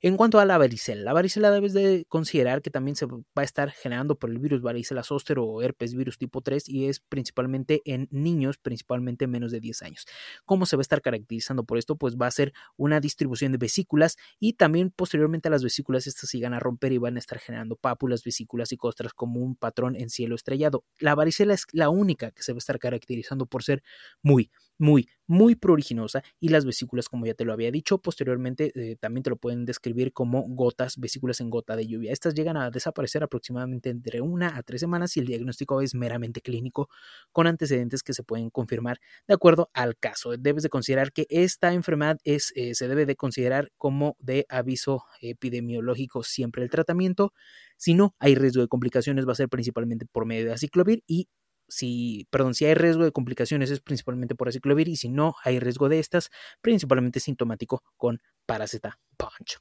En 0.00 0.16
cuanto 0.16 0.40
a 0.40 0.46
la 0.46 0.56
varicela, 0.56 1.02
la 1.02 1.12
varicela 1.12 1.50
debes 1.50 1.74
de 1.74 2.06
considerar 2.08 2.62
que 2.62 2.70
también 2.70 2.96
se 2.96 3.04
va 3.04 3.18
a 3.34 3.42
estar 3.42 3.70
generando 3.70 4.18
por 4.18 4.30
el 4.30 4.38
virus 4.38 4.62
varicela 4.62 5.02
zoster 5.02 5.38
o 5.38 5.60
herpes 5.60 5.94
virus 5.94 6.16
tipo 6.16 6.40
3 6.40 6.66
y 6.70 6.86
es 6.86 6.98
principalmente 7.00 7.82
en 7.84 8.08
niños, 8.10 8.56
principalmente 8.56 9.26
menos 9.26 9.52
de 9.52 9.60
10 9.60 9.82
años. 9.82 10.06
¿Cómo 10.46 10.64
se 10.64 10.76
va 10.76 10.80
a 10.80 10.82
estar 10.88 11.02
caracterizando 11.02 11.64
por 11.64 11.76
esto? 11.76 11.96
Pues 11.96 12.16
va 12.16 12.28
a 12.28 12.30
ser 12.30 12.54
una 12.78 12.98
distribución 12.98 13.52
de 13.52 13.58
vesículas 13.58 14.16
y 14.40 14.54
también 14.54 14.90
posteriormente 14.90 15.48
a 15.48 15.50
las 15.50 15.62
vesículas 15.62 16.06
estas 16.06 16.30
se 16.30 16.38
a 16.46 16.58
romper 16.58 16.92
y 16.92 16.98
van 16.98 17.16
a 17.16 17.18
estar 17.18 17.38
generando 17.38 17.76
pápulas, 17.76 18.24
vesículas 18.24 18.72
y 18.72 18.78
costras 18.78 19.12
como 19.12 19.40
un 19.40 19.54
patrón 19.54 19.96
en 19.96 20.08
cielo 20.08 20.34
estrellado. 20.34 20.84
La 20.98 21.14
varicela 21.14 21.52
es 21.52 21.66
la 21.72 21.90
única 21.90 22.30
que 22.30 22.42
se 22.42 22.52
va 22.52 22.56
a 22.56 22.60
estar 22.60 22.78
caracterizando 22.78 23.44
por 23.44 23.62
ser 23.62 23.82
muy, 24.22 24.50
muy, 24.78 25.08
muy 25.26 25.56
pruriginosa 25.56 26.22
y 26.40 26.48
las 26.48 26.64
vesículas, 26.64 27.08
como 27.08 27.26
ya 27.26 27.34
te 27.34 27.44
lo 27.44 27.52
había 27.52 27.70
dicho, 27.70 27.98
posteriormente 27.98 28.72
eh, 28.74 28.96
también 28.96 29.22
te 29.22 29.30
lo 29.30 29.36
pueden 29.36 29.64
describir 29.64 30.12
como 30.12 30.42
gotas, 30.48 30.96
vesículas 30.98 31.40
en 31.40 31.50
gota 31.50 31.76
de 31.76 31.86
lluvia. 31.86 32.12
Estas 32.12 32.34
llegan 32.34 32.56
a 32.56 32.70
desaparecer 32.70 33.22
aproximadamente 33.22 33.90
entre 33.90 34.20
una 34.20 34.56
a 34.56 34.62
tres 34.62 34.80
semanas 34.80 35.16
y 35.16 35.20
el 35.20 35.26
diagnóstico 35.26 35.82
es 35.82 35.94
meramente 35.94 36.40
clínico 36.40 36.88
con 37.32 37.46
antecedentes 37.46 38.02
que 38.02 38.14
se 38.14 38.22
pueden 38.22 38.50
confirmar 38.50 39.00
de 39.26 39.34
acuerdo 39.34 39.70
al 39.74 39.96
caso. 39.98 40.36
Debes 40.38 40.62
de 40.62 40.68
considerar 40.68 41.12
que 41.12 41.26
esta 41.28 41.72
enfermedad 41.72 42.18
es, 42.24 42.52
eh, 42.54 42.74
se 42.74 42.88
debe 42.88 43.04
de 43.04 43.16
considerar 43.16 43.70
como 43.76 44.16
de 44.20 44.46
aviso 44.48 45.04
epidemiológico 45.20 46.22
siempre 46.22 46.62
el 46.62 46.70
tratamiento. 46.70 47.32
Si 47.76 47.94
no 47.94 48.14
hay 48.18 48.34
riesgo 48.34 48.62
de 48.62 48.68
complicaciones, 48.68 49.26
va 49.26 49.32
a 49.32 49.36
ser 49.36 49.48
principalmente 49.48 50.06
por 50.06 50.26
medio 50.26 50.46
de 50.46 50.52
aciclovir 50.52 51.02
y 51.06 51.28
si, 51.68 52.26
perdón, 52.30 52.54
si 52.54 52.64
hay 52.64 52.74
riesgo 52.74 53.04
de 53.04 53.12
complicaciones 53.12 53.70
es 53.70 53.80
principalmente 53.80 54.34
por 54.34 54.48
aciclovir 54.48 54.88
y 54.88 54.96
si 54.96 55.08
no 55.08 55.34
hay 55.44 55.60
riesgo 55.60 55.88
de 55.88 55.98
estas, 55.98 56.30
principalmente 56.60 57.20
sintomático 57.20 57.82
con 57.96 58.20
paracetamol, 58.46 58.98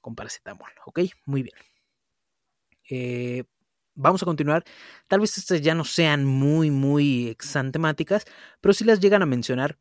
con 0.01 0.15
paracetamol, 0.15 0.69
¿ok? 0.85 0.99
Muy 1.25 1.43
bien. 1.43 1.55
Eh, 2.89 3.43
vamos 3.95 4.23
a 4.23 4.25
continuar. 4.25 4.63
Tal 5.07 5.19
vez 5.19 5.37
estas 5.37 5.61
ya 5.61 5.75
no 5.75 5.83
sean 5.83 6.25
muy, 6.25 6.71
muy 6.71 7.27
exantemáticas, 7.27 8.25
pero 8.61 8.73
si 8.73 8.85
las 8.85 8.99
llegan 8.99 9.21
a 9.21 9.25
mencionar, 9.25 9.77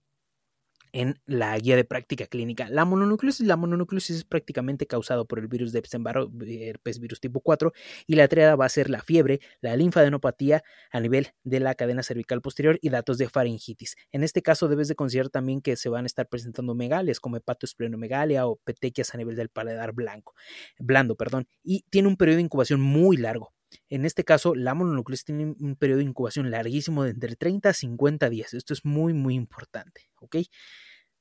en 0.97 1.21
la 1.27 1.59
guía 1.59 1.77
de 1.77 1.85
práctica 1.85 2.27
clínica. 2.27 2.71
La 2.71 2.87
mononucleosis, 2.87 3.47
la 3.47 3.57
mononucleosis 3.57 4.17
es 4.17 4.25
prácticamente 4.25 4.87
causado 4.87 5.27
por 5.27 5.39
el 5.39 5.47
virus 5.47 5.71
de 5.73 5.81
Epstein-Barr, 5.81 6.31
herpes 6.49 7.01
virus 7.01 7.21
tipo 7.21 7.41
4, 7.41 7.75
y 8.07 8.15
la 8.15 8.29
triada 8.29 8.57
va 8.57 8.65
a 8.65 8.71
ser 8.71 8.89
la 8.89 9.03
fiebre, 9.03 9.41
la 9.61 9.77
linfadenopatía 9.77 10.65
a 10.91 11.01
nivel 11.01 11.35
de 11.45 11.61
la 11.61 11.75
cadena 11.75 12.03
cervical 12.03 12.41
posterior 12.41 12.79
y 12.81 12.89
datos 12.89 13.19
de 13.19 13.29
faringitis. 13.29 13.95
En 14.11 14.25
este 14.25 14.41
caso 14.41 14.69
debes 14.69 14.89
de 14.89 14.95
considerar 14.95 15.29
también 15.29 15.61
que 15.61 15.77
se 15.77 15.91
van 15.91 16.05
a 16.05 16.07
estar 16.07 16.29
presentando 16.29 16.75
megalias 16.75 17.21
como 17.21 17.37
hepatoesplenomegalia 17.37 18.47
o 18.47 18.57
petequias 18.57 19.15
a 19.15 19.19
nivel 19.19 19.37
del 19.37 19.51
paladar 19.51 19.93
blanco, 19.93 20.35
blando, 20.79 21.15
perdón, 21.15 21.47
y 21.63 21.85
tiene 21.91 22.09
un 22.09 22.17
periodo 22.17 22.37
de 22.37 22.45
incubación 22.45 22.81
muy 22.81 23.19
largo. 23.19 23.53
En 23.89 24.05
este 24.05 24.25
caso, 24.25 24.55
la 24.55 24.75
mononucleosis 24.75 25.25
tiene 25.25 25.55
un 25.59 25.77
periodo 25.77 25.99
de 25.99 26.05
incubación 26.05 26.51
larguísimo 26.51 27.05
de 27.05 27.11
entre 27.11 27.37
30 27.37 27.69
a 27.69 27.73
50 27.73 28.31
días. 28.31 28.55
Esto 28.55 28.73
es 28.73 28.85
muy, 28.85 29.13
muy 29.13 29.35
importante, 29.35 30.09
¿ok? 30.21 30.37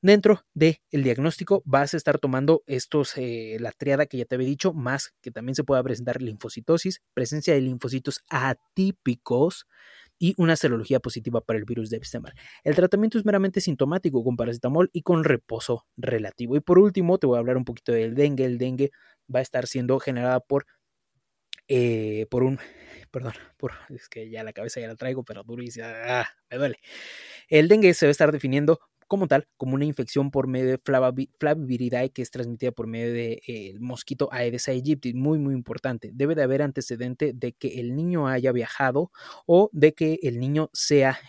Dentro 0.05 0.45
del 0.53 0.77
diagnóstico 0.91 1.63
vas 1.65 1.95
a 1.95 1.97
estar 1.97 2.19
tomando 2.19 2.61
estos, 2.67 3.17
eh, 3.17 3.57
la 3.59 3.71
triada 3.71 4.05
que 4.05 4.17
ya 4.17 4.25
te 4.25 4.35
había 4.35 4.47
dicho, 4.47 4.71
más 4.71 5.15
que 5.19 5.31
también 5.31 5.55
se 5.55 5.63
pueda 5.63 5.81
presentar 5.81 6.21
linfocitosis, 6.21 7.01
presencia 7.15 7.55
de 7.55 7.61
linfocitos 7.61 8.21
atípicos 8.29 9.65
y 10.19 10.35
una 10.37 10.57
serología 10.57 10.99
positiva 10.99 11.41
para 11.41 11.57
el 11.57 11.65
virus 11.65 11.89
de 11.89 11.97
Epstein-Barr. 11.97 12.35
El 12.63 12.75
tratamiento 12.75 13.17
es 13.17 13.25
meramente 13.25 13.61
sintomático 13.61 14.23
con 14.23 14.37
paracetamol 14.37 14.91
y 14.93 15.01
con 15.01 15.23
reposo 15.23 15.87
relativo. 15.97 16.55
Y 16.55 16.59
por 16.59 16.77
último, 16.77 17.17
te 17.17 17.25
voy 17.25 17.37
a 17.37 17.39
hablar 17.39 17.57
un 17.57 17.65
poquito 17.65 17.91
del 17.91 18.13
dengue. 18.13 18.45
El 18.45 18.59
dengue 18.59 18.91
va 19.33 19.39
a 19.39 19.41
estar 19.41 19.65
siendo 19.65 19.99
generada 19.99 20.39
por, 20.39 20.67
eh, 21.67 22.27
por 22.29 22.43
un 22.43 22.59
perdón, 23.09 23.33
por, 23.57 23.71
es 23.89 24.07
que 24.07 24.29
ya 24.29 24.43
la 24.43 24.53
cabeza 24.53 24.79
ya 24.79 24.87
la 24.87 24.95
traigo, 24.95 25.23
pero 25.23 25.43
y 25.57 25.81
ah, 25.81 26.27
me 26.51 26.57
duele. 26.57 26.77
El 27.47 27.67
dengue 27.69 27.95
se 27.95 28.05
va 28.05 28.09
a 28.09 28.11
estar 28.11 28.31
definiendo 28.31 28.79
como 29.07 29.27
tal, 29.27 29.47
como 29.57 29.75
una 29.75 29.85
infección 29.85 30.31
por 30.31 30.47
medio 30.47 30.67
de 30.71 30.77
flaviviridae 31.37 32.09
que 32.11 32.21
es 32.21 32.31
transmitida 32.31 32.71
por 32.71 32.87
medio 32.87 33.07
del 33.07 33.15
de, 33.15 33.41
eh, 33.47 33.75
mosquito 33.79 34.29
Aedes 34.31 34.67
aegypti, 34.67 35.13
muy 35.13 35.37
muy 35.39 35.53
importante. 35.53 36.11
Debe 36.13 36.35
de 36.35 36.43
haber 36.43 36.61
antecedente 36.61 37.31
de 37.33 37.53
que 37.53 37.79
el 37.79 37.95
niño 37.95 38.27
haya 38.27 38.51
viajado 38.51 39.11
o 39.45 39.69
de 39.73 39.93
que 39.93 40.19
el 40.23 40.39
niño 40.39 40.69
sea, 40.73 41.19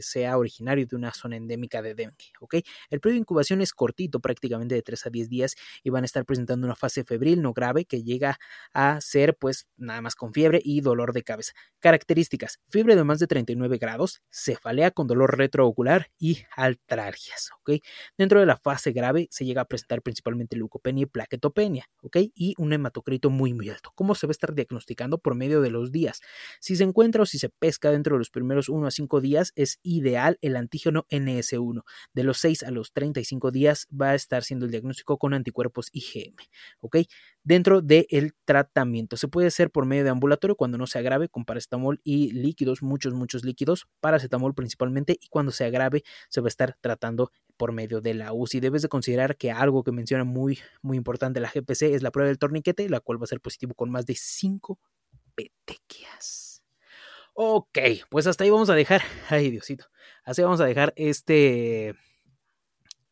sea 0.00 0.38
originario 0.38 0.86
de 0.86 0.96
una 0.96 1.12
zona 1.12 1.36
endémica 1.36 1.82
de 1.82 1.94
dengue, 1.94 2.32
¿ok? 2.40 2.56
El 2.90 3.00
periodo 3.00 3.14
de 3.16 3.20
incubación 3.20 3.60
es 3.60 3.72
cortito, 3.72 4.20
prácticamente 4.20 4.74
de 4.74 4.82
3 4.82 5.06
a 5.06 5.10
10 5.10 5.28
días 5.28 5.54
y 5.82 5.90
van 5.90 6.04
a 6.04 6.06
estar 6.06 6.24
presentando 6.24 6.66
una 6.66 6.76
fase 6.76 7.04
febril 7.04 7.42
no 7.42 7.52
grave 7.52 7.84
que 7.84 8.02
llega 8.02 8.38
a 8.72 9.00
ser 9.00 9.36
pues 9.36 9.66
nada 9.76 10.00
más 10.00 10.14
con 10.14 10.32
fiebre 10.32 10.60
y 10.64 10.80
dolor 10.80 11.12
de 11.12 11.22
cabeza. 11.22 11.52
Características, 11.80 12.60
fiebre 12.68 12.96
de 12.96 13.04
más 13.04 13.18
de 13.18 13.26
39 13.26 13.78
grados, 13.78 14.22
cefalea 14.30 14.90
con 14.90 15.06
dolor 15.06 15.36
retroocular 15.36 16.10
y 16.18 16.44
altral 16.56 17.15
alergias, 17.16 17.50
¿ok? 17.60 17.82
Dentro 18.16 18.40
de 18.40 18.46
la 18.46 18.56
fase 18.56 18.92
grave 18.92 19.28
se 19.30 19.44
llega 19.44 19.62
a 19.62 19.64
presentar 19.64 20.02
principalmente 20.02 20.56
leucopenia 20.56 21.02
y 21.02 21.06
plaquetopenia, 21.06 21.86
¿ok? 22.02 22.16
Y 22.34 22.54
un 22.58 22.72
hematocrito 22.72 23.30
muy, 23.30 23.54
muy 23.54 23.68
alto. 23.70 23.92
¿Cómo 23.94 24.14
se 24.14 24.26
va 24.26 24.30
a 24.30 24.32
estar 24.32 24.54
diagnosticando? 24.54 25.18
Por 25.18 25.34
medio 25.34 25.60
de 25.60 25.70
los 25.70 25.92
días. 25.92 26.20
Si 26.60 26.76
se 26.76 26.84
encuentra 26.84 27.22
o 27.22 27.26
si 27.26 27.38
se 27.38 27.48
pesca 27.48 27.90
dentro 27.90 28.16
de 28.16 28.18
los 28.18 28.30
primeros 28.30 28.68
1 28.68 28.86
a 28.86 28.90
5 28.90 29.20
días, 29.20 29.52
es 29.56 29.78
ideal 29.82 30.38
el 30.42 30.56
antígeno 30.56 31.06
NS1. 31.10 31.84
De 32.12 32.24
los 32.24 32.38
6 32.38 32.62
a 32.62 32.70
los 32.70 32.92
35 32.92 33.50
días 33.50 33.86
va 33.90 34.10
a 34.10 34.14
estar 34.14 34.44
siendo 34.44 34.66
el 34.66 34.70
diagnóstico 34.72 35.18
con 35.18 35.34
anticuerpos 35.34 35.90
IgM, 35.92 36.36
¿ok? 36.80 36.98
Dentro 37.42 37.80
del 37.80 38.34
tratamiento. 38.44 39.16
Se 39.16 39.28
puede 39.28 39.48
hacer 39.48 39.70
por 39.70 39.86
medio 39.86 40.04
de 40.04 40.10
ambulatorio 40.10 40.56
cuando 40.56 40.78
no 40.78 40.86
se 40.86 40.98
agrave 40.98 41.28
con 41.28 41.44
paracetamol 41.44 42.00
y 42.02 42.32
líquidos, 42.32 42.82
muchos, 42.82 43.14
muchos 43.14 43.44
líquidos, 43.44 43.86
paracetamol 44.00 44.54
principalmente, 44.54 45.16
y 45.20 45.28
cuando 45.28 45.52
se 45.52 45.64
agrave 45.64 46.02
se 46.28 46.40
va 46.40 46.46
a 46.46 46.48
estar 46.48 46.76
tratando 46.80 47.05
por 47.56 47.72
medio 47.72 48.00
de 48.00 48.14
la 48.14 48.32
UCI. 48.32 48.60
Debes 48.60 48.82
de 48.82 48.88
considerar 48.88 49.36
que 49.36 49.50
algo 49.50 49.82
que 49.82 49.92
menciona 49.92 50.24
muy, 50.24 50.58
muy 50.82 50.96
importante 50.96 51.40
la 51.40 51.50
GPC 51.50 51.94
es 51.94 52.02
la 52.02 52.10
prueba 52.10 52.28
del 52.28 52.38
torniquete, 52.38 52.88
la 52.88 53.00
cual 53.00 53.20
va 53.20 53.24
a 53.24 53.28
ser 53.28 53.40
positivo 53.40 53.74
con 53.74 53.90
más 53.90 54.06
de 54.06 54.14
5 54.14 54.78
petequias. 55.34 56.62
Ok, 57.34 57.78
pues 58.08 58.26
hasta 58.26 58.44
ahí 58.44 58.50
vamos 58.50 58.70
a 58.70 58.74
dejar. 58.74 59.02
Ay, 59.28 59.50
Diosito. 59.50 59.86
Así 60.24 60.42
vamos 60.42 60.60
a 60.60 60.64
dejar 60.64 60.92
este 60.96 61.94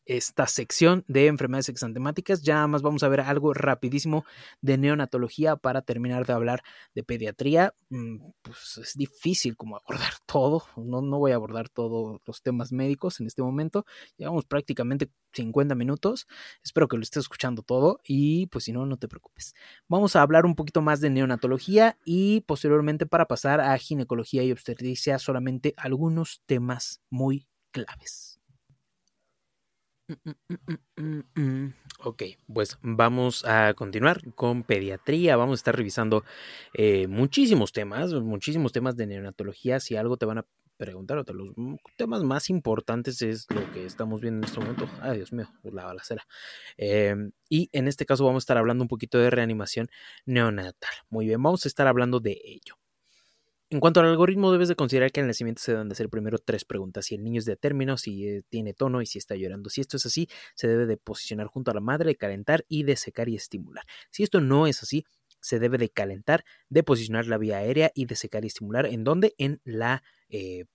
esta 0.07 0.47
sección 0.47 1.05
de 1.09 1.27
enfermedades 1.27 1.69
exantemáticas. 1.69 2.43
Ya 2.43 2.55
nada 2.55 2.67
más 2.67 2.83
vamos 2.83 3.03
a 3.03 3.09
ver 3.09 3.21
algo 3.21 3.55
rapidísimo 3.55 4.25
de 4.61 4.79
neonatología 4.79 5.57
para 5.57 5.83
terminar 5.83 6.27
de 6.27 6.33
hablar 6.33 6.63
de 6.95 7.03
pediatría. 7.03 7.75
Mm, 7.91 8.19
pues 8.43 8.79
es 8.79 8.95
difícil 8.95 9.57
como 9.57 9.77
abordar 9.77 10.13
todo. 10.27 10.65
No, 10.77 11.03
no 11.03 11.19
voy 11.19 11.33
a 11.33 11.37
abordar 11.37 11.69
todos 11.69 12.21
los 12.27 12.43
temas 12.43 12.73
médicos 12.73 13.21
en 13.21 13.27
este 13.27 13.43
momento. 13.43 13.85
Llevamos 14.17 14.45
prácticamente 14.45 15.11
50 15.33 15.75
minutos. 15.75 16.27
Espero 16.63 16.89
que 16.89 16.97
lo 16.97 17.03
estés 17.03 17.23
escuchando 17.23 17.63
todo 17.63 18.01
y 18.05 18.47
pues 18.47 18.65
si 18.65 18.73
no, 18.73 18.87
no 18.87 18.97
te 18.97 19.09
preocupes. 19.09 19.55
Vamos 19.89 20.17
a 20.17 20.23
hablar 20.23 20.47
un 20.47 20.55
poquito 20.55 20.83
más 20.83 21.01
de 21.01 21.11
neonatología 21.11 21.99
y 22.05 22.43
posteriormente 22.43 23.07
para 23.07 23.27
pasar 23.27 23.61
a 23.61 23.77
ginecología 23.79 24.43
y 24.43 24.53
obstetricia 24.53 25.19
solamente 25.19 25.75
algunos 25.77 26.43
temas 26.47 27.01
muy 27.11 27.47
claves. 27.71 28.34
Ok, 32.07 32.23
pues 32.53 32.79
vamos 32.83 33.45
a 33.47 33.73
continuar 33.75 34.21
con 34.35 34.63
pediatría. 34.63 35.37
Vamos 35.37 35.55
a 35.55 35.61
estar 35.61 35.77
revisando 35.77 36.25
eh, 36.75 37.07
muchísimos 37.07 37.73
temas, 37.73 38.13
muchísimos 38.13 38.73
temas 38.73 38.97
de 38.97 39.07
neonatología. 39.07 39.81
Si 39.81 39.97
algo 39.97 40.17
te 40.17 40.27
van 40.27 40.39
a 40.39 40.47
preguntar, 40.77 41.25
los 41.33 41.53
temas 41.97 42.23
más 42.25 42.51
importantes 42.51 43.23
es 43.23 43.47
lo 43.51 43.71
que 43.73 43.87
estamos 43.87 44.21
viendo 44.21 44.39
en 44.39 44.45
este 44.45 44.61
momento. 44.61 44.89
Ay, 45.01 45.17
Dios 45.19 45.33
mío, 45.33 45.49
la 45.63 45.85
balacera. 45.85 46.27
Em, 46.77 47.33
y 47.49 47.71
en 47.73 47.89
este 47.89 48.07
caso 48.07 48.25
vamos 48.25 48.43
a 48.43 48.45
estar 48.45 48.59
hablando 48.59 48.85
un 48.85 48.89
poquito 48.89 49.19
de 49.19 49.31
reanimación 49.31 49.89
neonatal. 50.27 50.93
Muy 51.11 51.27
bien, 51.27 51.43
vamos 51.43 51.65
a 51.65 51.69
estar 51.69 51.87
hablando 51.87 52.21
de 52.21 52.39
ello. 52.45 52.84
En 53.75 53.81
cuanto 53.81 53.99
al 53.99 54.07
algoritmo, 54.07 54.53
debes 54.53 54.69
de 54.69 54.77
considerar 54.77 55.11
que 55.11 55.19
al 55.19 55.27
nacimiento 55.27 55.61
se 55.61 55.73
deben 55.73 55.89
de 55.89 55.95
hacer 55.95 56.09
primero 56.09 56.39
tres 56.39 56.65
preguntas. 56.65 57.07
Si 57.07 57.17
el 57.17 57.25
niño 57.25 57.41
es 57.41 57.45
de 57.45 57.57
término, 57.57 57.97
si 57.97 58.29
eh, 58.29 58.43
tiene 58.49 58.73
tono 58.73 59.03
y 59.03 59.07
si 59.07 59.19
está 59.19 59.35
llorando. 59.35 59.69
Si 59.69 59.81
esto 59.81 59.97
es 59.97 60.07
así, 60.07 60.29
se 60.55 60.69
debe 60.69 60.87
de 60.87 60.97
posicionar 60.97 61.49
junto 61.49 61.73
a 61.73 61.75
la 61.75 61.81
madre, 61.81 62.15
calentar 62.15 62.65
y 62.69 62.85
de 62.85 62.95
secar 62.95 63.29
y 63.29 63.35
estimular. 63.35 63.85
Si 64.13 64.23
esto 64.23 64.41
no 64.41 64.69
es 64.69 64.85
así, 64.85 65.05
se 65.41 65.59
debe 65.59 65.77
de 65.77 65.89
calentar, 65.89 66.45
de 66.69 66.85
posicionar 66.85 67.27
la 67.27 67.37
vía 67.37 67.57
aérea 67.57 67.91
y 67.97 68.07
de 68.07 68.15
secar 68.15 68.45
y 68.45 68.47
estimular. 68.47 68.87
¿En 68.87 69.03
dónde? 69.03 69.35
En 69.39 69.61
la 69.65 70.05
eh, 70.29 70.67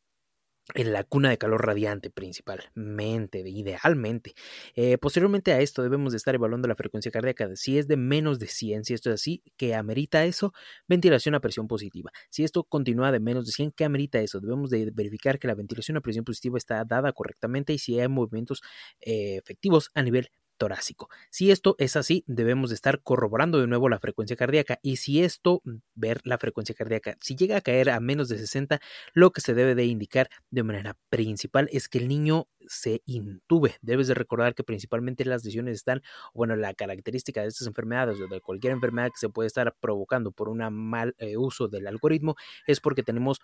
en 0.75 0.93
la 0.93 1.03
cuna 1.03 1.29
de 1.29 1.37
calor 1.37 1.65
radiante 1.65 2.09
principalmente, 2.09 3.39
idealmente. 3.39 4.33
Eh, 4.75 4.97
posteriormente 4.97 5.51
a 5.53 5.59
esto 5.59 5.83
debemos 5.83 6.13
de 6.13 6.17
estar 6.17 6.35
evaluando 6.35 6.67
la 6.67 6.75
frecuencia 6.75 7.11
cardíaca. 7.11 7.49
Si 7.55 7.77
es 7.77 7.87
de 7.87 7.97
menos 7.97 8.39
de 8.39 8.47
100, 8.47 8.85
si 8.85 8.93
esto 8.93 9.09
es 9.09 9.15
así, 9.15 9.43
que 9.57 9.75
amerita 9.75 10.25
eso, 10.25 10.53
ventilación 10.87 11.35
a 11.35 11.39
presión 11.39 11.67
positiva. 11.67 12.11
Si 12.29 12.43
esto 12.43 12.63
continúa 12.63 13.11
de 13.11 13.19
menos 13.19 13.45
de 13.45 13.51
100, 13.51 13.71
¿qué 13.71 13.85
amerita 13.85 14.19
eso? 14.19 14.39
Debemos 14.39 14.69
de 14.69 14.91
verificar 14.93 15.39
que 15.39 15.47
la 15.47 15.55
ventilación 15.55 15.97
a 15.97 16.01
presión 16.01 16.25
positiva 16.25 16.57
está 16.57 16.83
dada 16.85 17.11
correctamente 17.13 17.73
y 17.73 17.79
si 17.79 17.99
hay 17.99 18.07
movimientos 18.07 18.61
eh, 19.01 19.37
efectivos 19.37 19.91
a 19.93 20.01
nivel 20.03 20.29
torácico. 20.59 21.09
Si 21.31 21.49
esto 21.49 21.75
es 21.79 21.95
así, 21.95 22.23
debemos 22.27 22.69
de 22.69 22.75
estar 22.75 23.01
corroborando 23.01 23.59
de 23.59 23.65
nuevo 23.65 23.89
la 23.89 23.97
frecuencia 23.97 24.35
cardíaca 24.35 24.77
y 24.83 24.97
si 24.97 25.23
esto, 25.23 25.61
mm, 25.63 25.77
ver 25.95 26.21
la 26.25 26.37
frecuencia 26.37 26.75
cardíaca, 26.75 27.15
si 27.21 27.35
llega 27.35 27.57
a 27.57 27.61
caer 27.61 27.89
a 27.89 27.99
menos 27.99 28.29
de 28.29 28.37
60, 28.37 28.79
lo 29.13 29.31
que 29.31 29.41
se 29.41 29.55
debe 29.55 29.73
de 29.73 29.85
indicar 29.85 30.29
de 30.51 30.63
manera 30.63 30.97
principal 31.09 31.69
es 31.71 31.89
que 31.89 31.97
el 31.97 32.07
niño 32.07 32.47
se 32.67 33.01
intube. 33.05 33.77
Debes 33.81 34.07
de 34.07 34.13
recordar 34.13 34.53
que 34.53 34.63
principalmente 34.63 35.25
las 35.25 35.43
lesiones 35.43 35.75
están, 35.75 36.03
bueno, 36.33 36.55
la 36.55 36.73
característica 36.73 37.41
de 37.41 37.47
estas 37.47 37.65
enfermedades 37.65 38.19
o 38.19 38.27
de 38.27 38.41
cualquier 38.41 38.73
enfermedad 38.73 39.07
que 39.07 39.17
se 39.17 39.29
puede 39.29 39.47
estar 39.47 39.75
provocando 39.79 40.31
por 40.31 40.49
un 40.49 40.59
mal 40.71 41.15
eh, 41.17 41.37
uso 41.37 41.69
del 41.69 41.87
algoritmo 41.87 42.35
es 42.67 42.81
porque 42.81 43.01
tenemos 43.01 43.39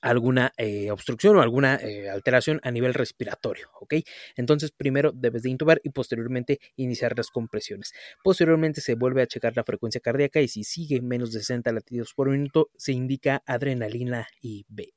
alguna 0.00 0.52
eh, 0.56 0.90
obstrucción 0.90 1.36
o 1.36 1.42
alguna 1.42 1.76
eh, 1.76 2.08
alteración 2.10 2.60
a 2.62 2.70
nivel 2.70 2.94
respiratorio, 2.94 3.68
¿ok? 3.80 3.94
Entonces 4.36 4.72
primero 4.72 5.12
debes 5.12 5.42
de 5.42 5.50
intubar 5.50 5.80
y 5.84 5.90
posteriormente 5.90 6.60
iniciar 6.76 7.16
las 7.16 7.28
compresiones. 7.28 7.92
Posteriormente 8.22 8.80
se 8.80 8.94
vuelve 8.94 9.22
a 9.22 9.26
checar 9.26 9.56
la 9.56 9.64
frecuencia 9.64 10.00
cardíaca 10.00 10.40
y 10.40 10.48
si 10.48 10.64
sigue 10.64 11.00
menos 11.00 11.32
de 11.32 11.40
60 11.40 11.72
latidos 11.72 12.14
por 12.14 12.30
minuto 12.30 12.70
se 12.76 12.92
indica 12.92 13.42
adrenalina 13.46 14.26
y 14.40 14.64
B. 14.68 14.94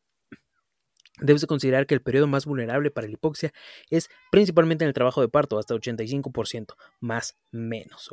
Debes 1.20 1.42
de 1.42 1.48
considerar 1.48 1.88
que 1.88 1.96
el 1.96 2.02
periodo 2.02 2.28
más 2.28 2.46
vulnerable 2.46 2.92
para 2.92 3.08
la 3.08 3.14
hipoxia 3.14 3.52
es 3.90 4.10
principalmente 4.32 4.84
en 4.84 4.90
el 4.90 4.94
trabajo 4.94 5.22
de 5.22 5.30
parto, 5.30 5.58
hasta 5.58 5.74
85%, 5.74 6.76
más 7.00 7.38
menos. 7.52 8.10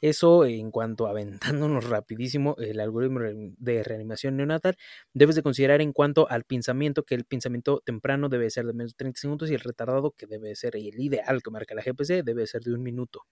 Eso 0.00 0.46
en 0.46 0.70
cuanto 0.70 1.06
aventándonos 1.06 1.84
rapidísimo 1.84 2.56
el 2.58 2.80
algoritmo 2.80 3.20
de 3.58 3.84
reanimación 3.84 4.36
neonatal, 4.36 4.76
debes 5.12 5.36
de 5.36 5.42
considerar 5.42 5.82
en 5.82 5.92
cuanto 5.92 6.28
al 6.30 6.44
pensamiento, 6.44 7.02
que 7.02 7.14
el 7.14 7.24
pensamiento 7.24 7.82
temprano 7.84 8.28
debe 8.28 8.48
ser 8.50 8.66
de 8.66 8.72
menos 8.72 8.92
de 8.92 8.96
30 8.96 9.20
segundos 9.20 9.50
y 9.50 9.54
el 9.54 9.60
retardado, 9.60 10.12
que 10.12 10.26
debe 10.26 10.54
ser 10.54 10.76
el 10.76 10.98
ideal 10.98 11.42
que 11.42 11.50
marca 11.50 11.74
la 11.74 11.82
GPC, 11.82 12.24
debe 12.24 12.46
ser 12.46 12.62
de 12.62 12.72
un 12.72 12.82
minuto. 12.82 13.26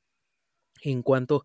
En 0.82 1.02
cuanto 1.02 1.44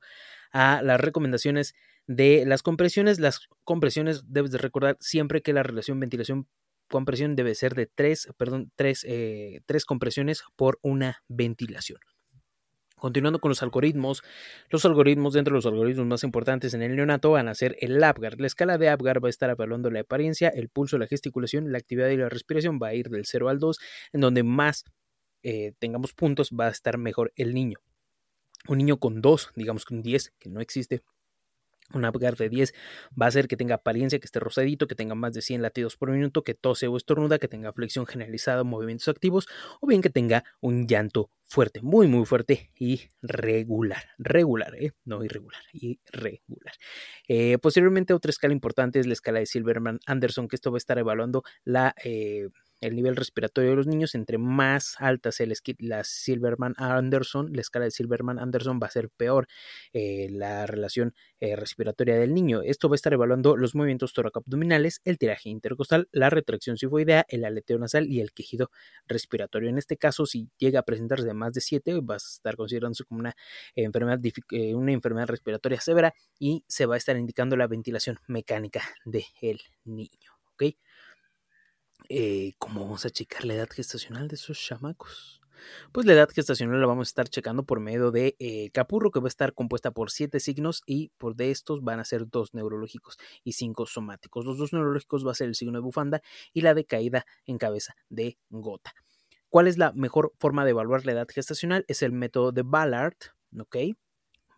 a 0.52 0.82
las 0.82 1.00
recomendaciones 1.00 1.76
de 2.08 2.44
las 2.46 2.64
compresiones, 2.64 3.20
las 3.20 3.48
compresiones 3.64 4.24
debes 4.28 4.52
de 4.52 4.58
recordar 4.58 4.98
siempre 5.00 5.42
que 5.42 5.54
la 5.54 5.64
relación 5.64 6.00
ventilación 6.00 6.48
compresión 6.90 7.36
debe 7.36 7.56
ser 7.56 7.76
de 7.76 7.86
tres, 7.86 8.28
perdón, 8.38 8.72
tres, 8.76 9.06
eh, 9.08 9.62
compresiones 9.86 10.44
por 10.56 10.80
una 10.82 11.24
ventilación. 11.28 12.00
Continuando 12.96 13.40
con 13.40 13.48
los 13.48 13.64
algoritmos, 13.64 14.24
los 14.70 14.84
algoritmos 14.84 15.34
dentro 15.34 15.54
de 15.54 15.60
los 15.60 15.66
algoritmos 15.66 16.06
más 16.06 16.24
importantes 16.26 16.74
en 16.74 16.82
el 16.82 16.98
neonato 16.98 17.32
van 17.32 17.48
a 17.48 17.56
ser 17.56 17.78
el 17.80 18.04
APGAR. 18.04 18.42
La 18.42 18.48
escala 18.48 18.78
de 18.78 18.90
APGAR 18.90 19.24
va 19.24 19.28
a 19.28 19.30
estar 19.30 19.50
evaluando 19.50 19.90
la 19.90 20.02
apariencia, 20.02 20.50
el 20.50 20.68
pulso, 20.68 20.98
la 20.98 21.08
gesticulación, 21.08 21.72
la 21.72 21.78
actividad 21.78 22.10
y 22.10 22.18
la 22.18 22.28
respiración. 22.28 22.78
Va 22.82 22.88
a 22.88 22.94
ir 22.94 23.10
del 23.10 23.26
0 23.26 23.48
al 23.48 23.60
2, 23.60 23.80
en 24.12 24.22
donde 24.22 24.44
más 24.44 24.84
eh, 25.44 25.72
tengamos 25.80 26.14
puntos 26.14 26.50
va 26.50 26.68
a 26.68 26.72
estar 26.72 26.98
mejor 26.98 27.32
el 27.38 27.54
niño. 27.54 27.78
Un 28.68 28.80
niño 28.80 28.98
con 29.00 29.22
2, 29.22 29.52
digamos 29.56 29.86
con 29.86 30.02
10, 30.02 30.34
que 30.38 30.50
no 30.50 30.60
existe, 30.60 31.02
un 31.94 32.06
Apgar 32.06 32.36
de 32.36 32.50
10 32.50 32.74
va 33.20 33.28
a 33.28 33.32
ser 33.32 33.48
que 33.48 33.58
tenga 33.58 33.76
apariencia, 33.76 34.20
que 34.20 34.26
esté 34.26 34.40
rosadito, 34.40 34.88
que 34.88 34.96
tenga 34.96 35.16
más 35.16 35.34
de 35.34 35.42
100 35.42 35.62
latidos 35.62 35.98
por 35.98 36.12
minuto, 36.12 36.44
que 36.44 36.54
tose 36.54 36.88
o 36.88 36.98
estornuda, 36.98 37.40
que 37.40 37.48
tenga 37.48 37.72
flexión 37.74 38.06
generalizada, 38.06 38.64
movimientos 38.64 39.08
activos, 39.08 39.48
o 39.82 39.88
bien 39.88 40.02
que 40.02 40.10
tenga 40.10 40.44
un 40.62 40.88
llanto 40.88 41.32
fuerte, 41.50 41.82
muy, 41.82 42.08
muy 42.08 42.26
fuerte 42.26 42.72
y 42.78 43.10
regular. 43.22 44.04
Regular, 44.18 44.76
¿eh? 44.76 44.92
No 45.04 45.24
irregular, 45.24 45.62
irregular. 45.74 46.74
Eh, 47.28 47.58
posteriormente, 47.58 48.14
otra 48.14 48.30
escala 48.30 48.54
importante 48.54 49.00
es 49.00 49.08
la 49.08 49.14
escala 49.14 49.40
de 49.40 49.48
Silverman-Anderson, 49.48 50.48
que 50.48 50.56
esto 50.56 50.72
va 50.72 50.78
a 50.78 50.80
estar 50.80 50.98
evaluando 50.98 51.44
la... 51.64 51.96
Eh, 52.04 52.50
el 52.82 52.96
nivel 52.96 53.16
respiratorio 53.16 53.72
de 53.72 53.76
los 53.76 53.88
niños, 53.88 54.16
entre 54.16 54.38
más 54.38 54.96
alta 55.00 55.32
sea 55.32 55.48
la 55.80 56.04
Silverman-Anderson, 56.04 57.54
la 57.54 57.62
escala 57.62 57.86
de 57.86 57.92
Silverman-Anderson 57.92 58.80
va 58.82 58.88
a 58.88 58.92
ser 58.92 59.10
peor 59.10 59.48
eh, 59.94 60.28
la 60.32 60.66
relación 60.66 61.14
eh, 61.40 61.56
respiratoria 61.56 62.18
del 62.18 62.34
niño. 62.34 62.62
Esto 62.62 62.90
va 62.90 62.94
a 62.94 62.98
estar 62.98 63.14
evaluando 63.14 63.58
los 63.58 63.76
movimientos 63.76 64.14
toracoabdominales, 64.14 65.02
el 65.04 65.18
tiraje 65.18 65.50
intercostal, 65.50 66.08
la 66.12 66.30
retracción 66.30 66.78
sifoidea, 66.78 67.26
el 67.30 67.46
aleteo 67.46 67.78
nasal 67.78 68.08
y 68.08 68.22
el 68.22 68.32
quejido 68.32 68.72
respiratorio. 69.08 69.70
En 69.70 69.78
este 69.78 69.98
caso, 69.98 70.26
si 70.26 70.50
llega 70.58 70.80
a 70.80 70.84
presentarse 70.84 71.26
de 71.26 71.34
más 71.34 71.54
de 71.54 71.62
7, 71.62 72.00
vas 72.02 72.26
a 72.26 72.30
estar 72.36 72.56
considerándose 72.56 73.04
como 73.06 73.20
una 73.22 73.36
enfermedad, 73.76 74.20
eh, 74.52 74.76
una 74.76 74.92
enfermedad 74.92 75.28
respiratoria 75.28 75.82
severa 75.82 76.14
y 76.40 76.64
se 76.68 76.86
va 76.86 76.96
a 76.96 76.98
estar 76.98 77.18
indicando 77.18 77.58
la 77.58 77.68
ventilación 77.68 78.18
mecánica 78.28 78.82
del 79.06 79.60
niño. 79.86 80.40
Eh, 82.08 82.54
¿cómo 82.58 82.82
vamos 82.82 83.06
a 83.06 83.10
checar 83.10 83.46
la 83.46 83.56
edad 83.56 83.70
gestacional 83.70 84.28
de 84.28 84.36
esos 84.36 84.60
chamacos? 84.60 85.42
Pues 85.92 86.06
la 86.06 86.14
edad 86.14 86.30
gestacional 86.30 86.80
la 86.80 86.88
vamos 86.88 87.08
a 87.08 87.12
estar 87.12 87.28
checando 87.28 87.64
por 87.64 87.80
medio 87.80 88.12
de 88.12 88.36
eh, 88.40 88.70
capurro, 88.72 89.12
que 89.12 89.20
va 89.20 89.28
a 89.28 89.30
estar 89.30 89.54
compuesta 89.54 89.92
por 89.92 90.12
siete 90.12 90.40
signos 90.40 90.84
y 90.86 91.12
por 91.18 91.36
de 91.36 91.52
estos 91.52 91.84
van 91.84 92.00
a 92.00 92.06
ser 92.06 92.30
dos 92.30 92.54
neurológicos 92.54 93.18
y 93.44 93.54
cinco 93.54 93.86
somáticos. 93.86 94.46
Los 94.46 94.58
dos 94.58 94.74
neurológicos 94.74 95.26
va 95.26 95.32
a 95.32 95.36
ser 95.36 95.48
el 95.48 95.56
signo 95.56 95.74
de 95.74 95.84
bufanda 95.84 96.22
y 96.54 96.62
la 96.62 96.74
de 96.74 96.86
caída 96.86 97.26
en 97.46 97.58
cabeza 97.58 97.96
de 98.10 98.38
gota. 98.50 98.94
¿Cuál 99.50 99.68
es 99.68 99.78
la 99.78 99.92
mejor 99.94 100.34
forma 100.40 100.64
de 100.64 100.72
evaluar 100.72 101.06
la 101.06 101.14
edad 101.14 101.28
gestacional? 101.28 101.84
Es 101.88 102.04
el 102.04 102.12
método 102.12 102.52
de 102.52 102.62
Ballard, 102.64 103.18
¿ok? 103.60 103.78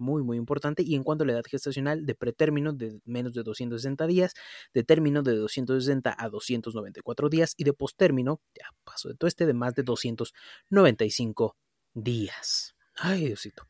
Muy, 0.02 0.24
muy 0.24 0.38
importante. 0.38 0.82
Y 0.82 0.96
en 0.96 1.04
cuanto 1.04 1.24
a 1.24 1.28
la 1.28 1.34
edad 1.34 1.44
gestacional, 1.48 2.08
de 2.08 2.16
pretérmino 2.16 2.74
de 2.74 3.00
menos 3.06 3.36
de 3.36 3.44
260 3.44 4.08
días, 4.08 4.34
de 4.74 4.84
término 4.84 5.22
de 5.22 5.36
260 5.36 6.16
a 6.18 6.30
294 6.30 7.30
días 7.30 7.54
y 7.56 7.66
de 7.66 7.74
postérmino, 7.74 8.42
ya 8.56 8.66
paso 8.84 9.10
de 9.10 9.16
todo 9.16 9.28
este, 9.28 9.46
de 9.46 9.54
más 9.54 9.76
de 9.76 9.84
295 9.84 11.56
días. 11.94 12.76
Ay, 12.96 13.28
Diosito. 13.28 13.68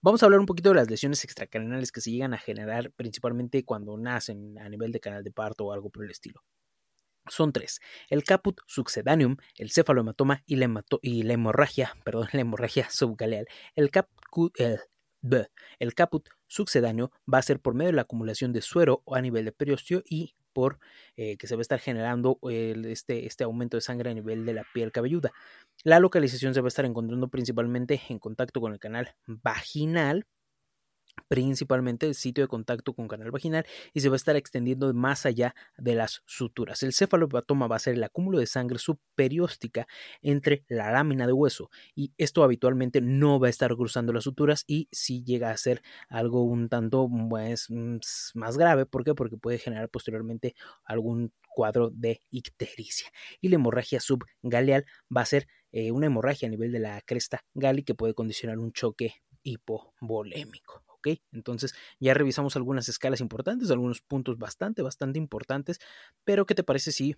Vamos 0.00 0.22
a 0.22 0.26
hablar 0.26 0.38
un 0.38 0.46
poquito 0.46 0.68
de 0.68 0.76
las 0.76 0.88
lesiones 0.88 1.24
extracanales 1.24 1.90
que 1.90 2.00
se 2.00 2.12
llegan 2.12 2.32
a 2.32 2.38
generar 2.38 2.92
principalmente 2.92 3.64
cuando 3.64 3.98
nacen 3.98 4.56
a 4.60 4.68
nivel 4.68 4.92
de 4.92 5.00
canal 5.00 5.24
de 5.24 5.32
parto 5.32 5.64
o 5.64 5.72
algo 5.72 5.90
por 5.90 6.04
el 6.04 6.12
estilo. 6.12 6.44
Son 7.26 7.52
tres: 7.52 7.80
el 8.08 8.22
caput 8.22 8.60
succedaneum, 8.68 9.36
el 9.56 9.72
cefalohematoma 9.72 10.44
y 10.46 10.54
la, 10.54 10.84
y 11.02 11.24
la 11.24 11.32
hemorragia, 11.32 11.96
perdón, 12.04 12.28
la 12.32 12.40
hemorragia 12.42 12.88
subgaleal. 12.88 13.48
El, 13.74 13.90
el 14.58 14.80
caput 15.94 16.28
succedáneo 16.46 17.10
va 17.32 17.38
a 17.38 17.42
ser 17.42 17.60
por 17.60 17.74
medio 17.74 17.90
de 17.90 17.96
la 17.96 18.02
acumulación 18.02 18.52
de 18.52 18.62
suero 18.62 19.02
a 19.12 19.20
nivel 19.20 19.44
de 19.44 19.52
periostio 19.52 20.02
y 20.08 20.34
por 20.52 20.78
eh, 21.16 21.36
que 21.36 21.46
se 21.46 21.54
va 21.54 21.60
a 21.60 21.62
estar 21.62 21.78
generando 21.80 22.38
este, 22.42 23.26
este 23.26 23.44
aumento 23.44 23.76
de 23.76 23.82
sangre 23.82 24.10
a 24.10 24.14
nivel 24.14 24.46
de 24.46 24.54
la 24.54 24.64
piel 24.72 24.90
cabelluda. 24.90 25.32
La 25.84 26.00
localización 26.00 26.54
se 26.54 26.62
va 26.62 26.66
a 26.66 26.68
estar 26.68 26.86
encontrando 26.86 27.28
principalmente 27.28 28.00
en 28.08 28.18
contacto 28.18 28.60
con 28.62 28.72
el 28.72 28.78
canal 28.78 29.14
vaginal, 29.26 30.24
principalmente 31.28 32.06
el 32.06 32.14
sitio 32.14 32.44
de 32.44 32.48
contacto 32.48 32.94
con 32.94 33.08
canal 33.08 33.30
vaginal 33.30 33.66
y 33.92 34.00
se 34.00 34.08
va 34.08 34.14
a 34.14 34.16
estar 34.16 34.36
extendiendo 34.36 34.92
más 34.94 35.26
allá 35.26 35.54
de 35.76 35.94
las 35.94 36.22
suturas. 36.26 36.82
El 36.82 36.92
cefalopatoma 36.92 37.66
va 37.66 37.76
a 37.76 37.80
ser 37.80 37.94
el 37.94 38.04
acúmulo 38.04 38.38
de 38.38 38.46
sangre 38.46 38.78
subperióstica 38.78 39.86
entre 40.22 40.64
la 40.68 40.90
lámina 40.90 41.26
de 41.26 41.32
hueso 41.32 41.70
y 41.94 42.12
esto 42.16 42.44
habitualmente 42.44 43.00
no 43.00 43.40
va 43.40 43.48
a 43.48 43.50
estar 43.50 43.74
cruzando 43.74 44.12
las 44.12 44.24
suturas 44.24 44.64
y 44.66 44.88
si 44.92 45.24
llega 45.24 45.50
a 45.50 45.56
ser 45.56 45.82
algo 46.08 46.44
un 46.44 46.68
tanto 46.68 47.08
pues, 47.28 47.68
más 48.34 48.58
grave, 48.58 48.86
¿por 48.86 49.04
qué? 49.04 49.14
Porque 49.14 49.36
puede 49.36 49.58
generar 49.58 49.88
posteriormente 49.88 50.54
algún 50.84 51.32
cuadro 51.54 51.90
de 51.90 52.22
ictericia. 52.30 53.08
Y 53.40 53.48
la 53.48 53.54
hemorragia 53.56 53.98
subgaleal 54.00 54.84
va 55.14 55.22
a 55.22 55.26
ser 55.26 55.48
eh, 55.72 55.90
una 55.90 56.06
hemorragia 56.06 56.48
a 56.48 56.50
nivel 56.50 56.70
de 56.70 56.80
la 56.80 57.00
cresta 57.00 57.44
gali 57.54 57.82
que 57.82 57.94
puede 57.94 58.14
condicionar 58.14 58.58
un 58.58 58.72
choque 58.72 59.14
hipovolémico. 59.42 60.85
Entonces 61.32 61.74
ya 62.00 62.14
revisamos 62.14 62.56
algunas 62.56 62.88
escalas 62.88 63.20
importantes, 63.20 63.70
algunos 63.70 64.00
puntos 64.00 64.38
bastante, 64.38 64.82
bastante 64.82 65.18
importantes, 65.18 65.80
pero 66.24 66.46
¿qué 66.46 66.54
te 66.54 66.62
parece 66.64 66.92
si 66.92 67.16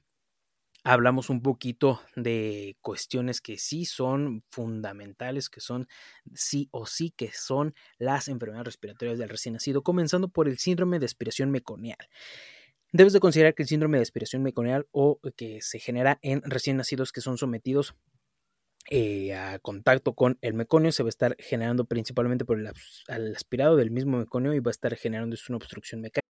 hablamos 0.85 1.29
un 1.29 1.43
poquito 1.43 2.01
de 2.17 2.77
cuestiones 2.81 3.41
que 3.41 3.59
sí 3.59 3.85
son 3.85 4.45
fundamentales, 4.51 5.51
que 5.51 5.61
son 5.61 5.89
sí 6.35 6.69
o 6.71 6.87
sí 6.87 7.11
que 7.11 7.31
son 7.33 7.75
las 7.99 8.29
enfermedades 8.29 8.67
respiratorias 8.67 9.19
del 9.19 9.29
recién 9.29 9.55
nacido, 9.55 9.83
comenzando 9.83 10.29
por 10.29 10.49
el 10.49 10.59
síndrome 10.59 10.99
de 10.99 11.07
aspiración 11.07 11.51
meconial. 11.51 11.99
Debes 12.93 13.13
de 13.13 13.21
considerar 13.21 13.55
que 13.55 13.63
el 13.65 13.69
síndrome 13.69 13.99
de 13.99 14.03
aspiración 14.03 14.43
meconial 14.43 14.89
o 14.93 15.21
que 15.37 15.61
se 15.61 15.79
genera 15.79 16.19
en 16.23 16.43
recién 16.43 16.79
nacidos 16.79 17.13
que 17.13 17.21
son 17.21 17.37
sometidos 17.37 17.95
eh, 18.91 19.35
a 19.35 19.59
contacto 19.59 20.15
con 20.15 20.39
el 20.41 20.55
meconio 20.55 20.93
se 20.93 21.03
va 21.03 21.09
a 21.09 21.11
estar 21.11 21.37
generando 21.39 21.85
principalmente 21.85 22.45
por 22.45 22.59
el, 22.59 22.71
el 23.09 23.37
aspirado 23.37 23.77
del 23.77 23.91
mismo 23.91 24.19
meconio 24.19 24.55
y 24.55 24.61
va 24.61 24.71
a 24.71 24.73
estar 24.73 24.97
generando 24.97 25.37
una 25.49 25.57
obstrucción 25.57 26.01
mecánica. 26.01 26.29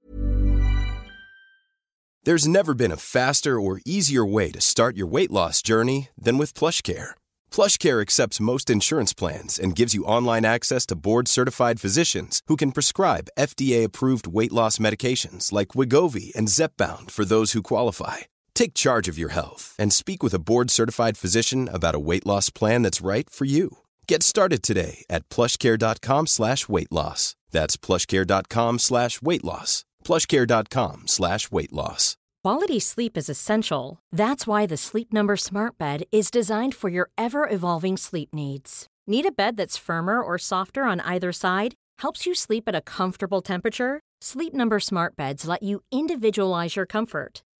There's 2.24 2.48
never 2.48 2.72
been 2.72 2.90
a 2.90 2.96
faster 2.96 3.60
or 3.60 3.82
easier 3.84 4.24
way 4.24 4.50
to 4.50 4.58
start 4.58 4.96
your 4.96 5.06
weight 5.06 5.30
loss 5.30 5.60
journey 5.60 6.08
than 6.16 6.38
with 6.38 6.54
PlushCare. 6.54 7.10
PlushCare 7.50 8.00
accepts 8.00 8.40
most 8.40 8.70
insurance 8.70 9.12
plans 9.12 9.58
and 9.58 9.76
gives 9.76 9.92
you 9.92 10.06
online 10.06 10.46
access 10.46 10.86
to 10.86 10.96
board-certified 10.96 11.80
physicians 11.80 12.40
who 12.46 12.56
can 12.56 12.72
prescribe 12.72 13.28
FDA-approved 13.38 14.26
weight 14.26 14.54
loss 14.54 14.78
medications 14.78 15.52
like 15.52 15.76
Wigovi 15.76 16.34
and 16.34 16.48
Zepbound 16.48 17.10
for 17.10 17.26
those 17.26 17.52
who 17.52 17.60
qualify. 17.60 18.18
Take 18.54 18.74
charge 18.74 19.08
of 19.08 19.18
your 19.18 19.30
health 19.30 19.74
and 19.78 19.92
speak 19.92 20.22
with 20.22 20.32
a 20.32 20.38
board 20.38 20.70
certified 20.70 21.16
physician 21.16 21.68
about 21.72 21.94
a 21.94 21.98
weight 21.98 22.24
loss 22.26 22.50
plan 22.50 22.82
that's 22.82 23.00
right 23.00 23.28
for 23.28 23.44
you. 23.44 23.78
Get 24.06 24.22
started 24.22 24.62
today 24.62 25.04
at 25.10 25.28
plushcare.com 25.28 26.26
slash 26.26 26.68
weight 26.68 26.92
loss. 26.92 27.36
That's 27.50 27.76
plushcare.com 27.76 28.78
slash 28.78 29.20
weight 29.20 29.44
loss. 29.44 29.84
Plushcare.com 30.04 31.02
slash 31.06 31.50
weight 31.50 31.72
loss. 31.72 32.16
Quality 32.44 32.78
sleep 32.78 33.16
is 33.16 33.28
essential. 33.30 33.98
That's 34.12 34.46
why 34.46 34.66
the 34.66 34.76
Sleep 34.76 35.12
Number 35.14 35.36
Smart 35.36 35.78
Bed 35.78 36.04
is 36.12 36.30
designed 36.30 36.74
for 36.74 36.90
your 36.90 37.08
ever 37.16 37.48
evolving 37.48 37.96
sleep 37.96 38.34
needs. 38.34 38.86
Need 39.06 39.26
a 39.26 39.32
bed 39.32 39.56
that's 39.56 39.78
firmer 39.78 40.20
or 40.20 40.36
softer 40.38 40.82
on 40.84 41.00
either 41.00 41.32
side? 41.32 41.74
Helps 41.98 42.26
you 42.26 42.34
sleep 42.34 42.64
at 42.66 42.74
a 42.74 42.82
comfortable 42.82 43.40
temperature? 43.40 44.00
Sleep 44.20 44.52
Number 44.52 44.78
Smart 44.78 45.16
Beds 45.16 45.46
let 45.46 45.62
you 45.62 45.80
individualize 45.90 46.76
your 46.76 46.86
comfort 46.86 47.42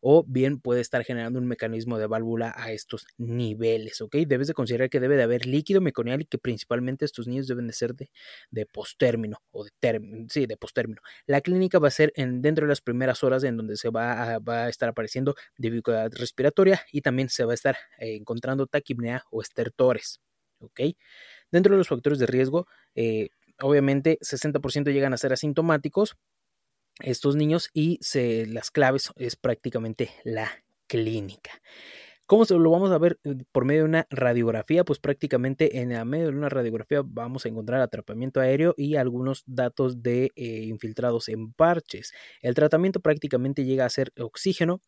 o 0.00 0.24
bien 0.26 0.60
puede 0.60 0.80
estar 0.80 1.04
generando 1.04 1.38
un 1.38 1.46
mecanismo 1.46 1.98
de 1.98 2.06
válvula 2.06 2.54
a 2.56 2.72
estos 2.72 3.06
niveles, 3.18 4.00
¿ok? 4.00 4.16
Debes 4.26 4.48
de 4.48 4.54
considerar 4.54 4.90
que 4.90 5.00
debe 5.00 5.16
de 5.16 5.22
haber 5.22 5.46
líquido 5.46 5.80
meconial 5.80 6.22
y 6.22 6.26
que 6.26 6.38
principalmente 6.38 7.04
estos 7.04 7.26
niños 7.26 7.46
deben 7.46 7.66
de 7.66 7.72
ser 7.72 7.94
de, 7.94 8.10
de 8.50 8.66
postérmino 8.66 9.38
o 9.50 9.64
de 9.64 9.70
sí, 10.28 10.46
de 10.46 10.56
postérmino. 10.56 11.00
La 11.26 11.40
clínica 11.40 11.78
va 11.78 11.88
a 11.88 11.90
ser 11.90 12.12
en, 12.16 12.42
dentro 12.42 12.66
de 12.66 12.70
las 12.70 12.80
primeras 12.80 13.24
horas 13.24 13.44
en 13.44 13.56
donde 13.56 13.76
se 13.76 13.90
va 13.90 14.34
a, 14.34 14.38
va 14.38 14.64
a 14.64 14.68
estar 14.68 14.88
apareciendo 14.88 15.34
dificultad 15.58 16.10
respiratoria 16.14 16.82
y 16.92 17.00
también 17.00 17.28
se 17.28 17.44
va 17.44 17.52
a 17.52 17.54
estar 17.54 17.76
eh, 17.98 18.16
encontrando 18.16 18.66
taquipnea 18.66 19.24
o 19.30 19.42
estertores, 19.42 20.20
¿ok? 20.58 20.80
Dentro 21.50 21.72
de 21.72 21.78
los 21.78 21.88
factores 21.88 22.18
de 22.18 22.26
riesgo, 22.26 22.66
eh, 22.94 23.28
obviamente 23.60 24.18
60% 24.20 24.92
llegan 24.92 25.12
a 25.12 25.16
ser 25.16 25.32
asintomáticos, 25.32 26.16
estos 27.00 27.36
niños 27.36 27.70
y 27.72 27.98
se, 28.00 28.46
las 28.46 28.70
claves 28.70 29.10
es 29.16 29.36
prácticamente 29.36 30.10
la 30.24 30.50
clínica. 30.86 31.50
¿Cómo 32.26 32.44
se 32.44 32.54
lo 32.54 32.70
vamos 32.72 32.90
a 32.90 32.98
ver 32.98 33.20
eh, 33.22 33.36
por 33.52 33.64
medio 33.64 33.82
de 33.82 33.88
una 33.88 34.06
radiografía? 34.10 34.84
Pues 34.84 34.98
prácticamente 34.98 35.78
en 35.80 35.90
medio 36.08 36.24
de 36.24 36.36
una 36.36 36.48
radiografía 36.48 37.02
vamos 37.04 37.46
a 37.46 37.48
encontrar 37.48 37.80
atrapamiento 37.80 38.40
aéreo 38.40 38.74
y 38.76 38.96
algunos 38.96 39.44
datos 39.46 40.02
de 40.02 40.32
eh, 40.34 40.64
infiltrados 40.64 41.28
en 41.28 41.52
parches. 41.52 42.12
El 42.42 42.54
tratamiento 42.54 42.98
prácticamente 42.98 43.64
llega 43.64 43.84
a 43.84 43.90
ser 43.90 44.12
oxígeno, 44.18 44.80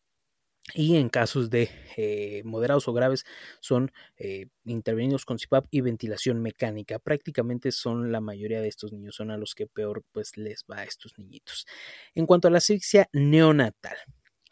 y 0.73 0.97
en 0.97 1.09
casos 1.09 1.49
de 1.49 1.69
eh, 1.97 2.41
moderados 2.45 2.87
o 2.87 2.93
graves 2.93 3.25
son 3.59 3.91
eh, 4.17 4.47
intervenidos 4.65 5.25
con 5.25 5.37
CPAP 5.37 5.65
y 5.71 5.81
ventilación 5.81 6.41
mecánica. 6.41 6.99
Prácticamente 6.99 7.71
son 7.71 8.11
la 8.11 8.21
mayoría 8.21 8.61
de 8.61 8.67
estos 8.67 8.93
niños, 8.93 9.15
son 9.15 9.31
a 9.31 9.37
los 9.37 9.55
que 9.55 9.67
peor 9.67 10.03
pues 10.11 10.37
les 10.37 10.65
va 10.71 10.79
a 10.79 10.83
estos 10.83 11.17
niñitos. 11.17 11.65
En 12.13 12.25
cuanto 12.25 12.47
a 12.47 12.51
la 12.51 12.59
asfixia 12.59 13.09
neonatal, 13.13 13.97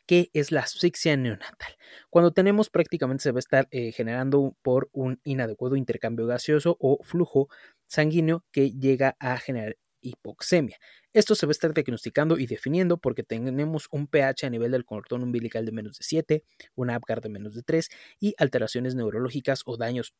¿qué 0.07 0.29
es 0.33 0.51
la 0.51 0.61
asfixia 0.61 1.15
neonatal? 1.17 1.75
Cuando 2.09 2.31
tenemos 2.31 2.69
prácticamente 2.69 3.23
se 3.23 3.31
va 3.31 3.37
a 3.37 3.39
estar 3.39 3.67
eh, 3.71 3.91
generando 3.91 4.55
por 4.63 4.89
un 4.93 5.19
inadecuado 5.23 5.75
intercambio 5.75 6.25
gaseoso 6.25 6.77
o 6.79 6.99
flujo 7.03 7.47
sanguíneo 7.87 8.43
que 8.51 8.71
llega 8.71 9.15
a 9.19 9.37
generar 9.37 9.77
hipoxemia. 10.01 10.77
Esto 11.17 11.33
se 11.33 11.47
va 11.47 11.49
a 11.49 11.53
estar 11.53 11.73
diagnosticando 11.73 12.37
y 12.37 12.45
definiendo 12.45 12.97
porque 12.99 13.23
tenemos 13.23 13.87
un 13.89 14.05
pH 14.05 14.45
a 14.45 14.49
nivel 14.51 14.69
del 14.69 14.85
cordón 14.85 15.23
umbilical 15.23 15.65
de 15.65 15.71
menos 15.71 15.97
de 15.97 16.03
7, 16.03 16.43
una 16.75 16.93
APGAR 16.93 17.21
de 17.21 17.29
menos 17.29 17.55
de 17.55 17.63
3 17.63 17.89
y 18.19 18.35
alteraciones 18.37 18.93
neurológicas 18.93 19.63
o 19.65 19.77
daños 19.77 20.13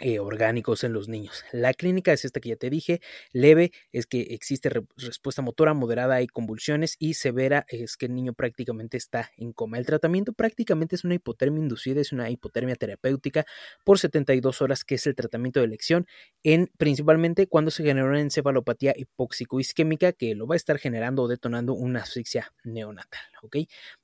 eh, 0.00 0.18
orgánicos 0.20 0.84
en 0.84 0.92
los 0.92 1.08
niños. 1.08 1.44
La 1.52 1.74
clínica 1.74 2.12
es 2.12 2.24
esta 2.24 2.40
que 2.40 2.50
ya 2.50 2.56
te 2.56 2.70
dije, 2.70 3.00
leve 3.32 3.72
es 3.92 4.06
que 4.06 4.20
existe 4.30 4.70
respuesta 4.96 5.42
motora, 5.42 5.74
moderada 5.74 6.22
y 6.22 6.28
convulsiones 6.28 6.96
y 6.98 7.14
severa 7.14 7.66
es 7.68 7.96
que 7.96 8.06
el 8.06 8.14
niño 8.14 8.32
prácticamente 8.32 8.96
está 8.96 9.30
en 9.36 9.52
coma. 9.52 9.78
El 9.78 9.86
tratamiento 9.86 10.32
prácticamente 10.32 10.94
es 10.94 11.04
una 11.04 11.14
hipotermia 11.14 11.60
inducida, 11.60 12.00
es 12.00 12.12
una 12.12 12.30
hipotermia 12.30 12.76
terapéutica 12.76 13.44
por 13.84 13.98
72 13.98 14.62
horas 14.62 14.84
que 14.84 14.94
es 14.94 15.06
el 15.06 15.14
tratamiento 15.14 15.60
de 15.60 15.66
elección 15.66 16.06
en 16.42 16.70
principalmente 16.78 17.46
cuando 17.46 17.70
se 17.70 17.82
genera 17.82 18.06
una 18.06 18.20
encefalopatía 18.20 18.94
hipóxico-isquémica 18.96 20.12
que 20.12 20.34
lo 20.34 20.46
va 20.46 20.54
a 20.54 20.56
estar 20.56 20.78
generando 20.78 21.24
o 21.24 21.28
detonando 21.28 21.74
una 21.74 22.02
asfixia 22.02 22.52
neonatal. 22.62 23.20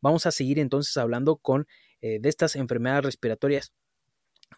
Vamos 0.01 0.26
a 0.26 0.30
seguir 0.30 0.59
entonces 0.59 0.97
hablando 0.97 1.36
con 1.36 1.66
eh, 2.01 2.18
de 2.20 2.28
estas 2.28 2.57
enfermedades 2.57 3.05
respiratorias 3.05 3.72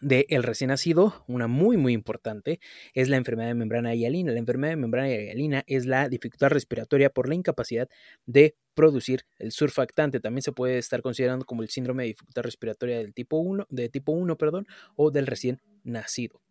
del 0.01 0.25
el 0.29 0.43
recién 0.43 0.69
nacido, 0.69 1.23
una 1.27 1.47
muy 1.47 1.77
muy 1.77 1.93
importante, 1.93 2.59
es 2.93 3.09
la 3.09 3.17
enfermedad 3.17 3.49
de 3.49 3.55
membrana 3.55 3.95
hialina. 3.95 4.31
La 4.31 4.39
enfermedad 4.39 4.73
de 4.73 4.77
membrana 4.77 5.09
hialina 5.09 5.63
es 5.67 5.85
la 5.85 6.09
dificultad 6.09 6.49
respiratoria 6.49 7.09
por 7.09 7.27
la 7.29 7.35
incapacidad 7.35 7.89
de 8.25 8.55
producir 8.73 9.25
el 9.39 9.51
surfactante. 9.51 10.19
También 10.19 10.43
se 10.43 10.51
puede 10.51 10.77
estar 10.77 11.01
considerando 11.01 11.45
como 11.45 11.63
el 11.63 11.69
síndrome 11.69 12.03
de 12.03 12.09
dificultad 12.09 12.43
respiratoria 12.43 12.97
del 12.97 13.13
tipo 13.13 13.37
1, 13.37 13.67
de 13.69 13.89
tipo 13.89 14.11
1, 14.11 14.37
perdón, 14.37 14.67
o 14.95 15.11
del 15.11 15.27
recién 15.27 15.61
nacido. 15.83 16.41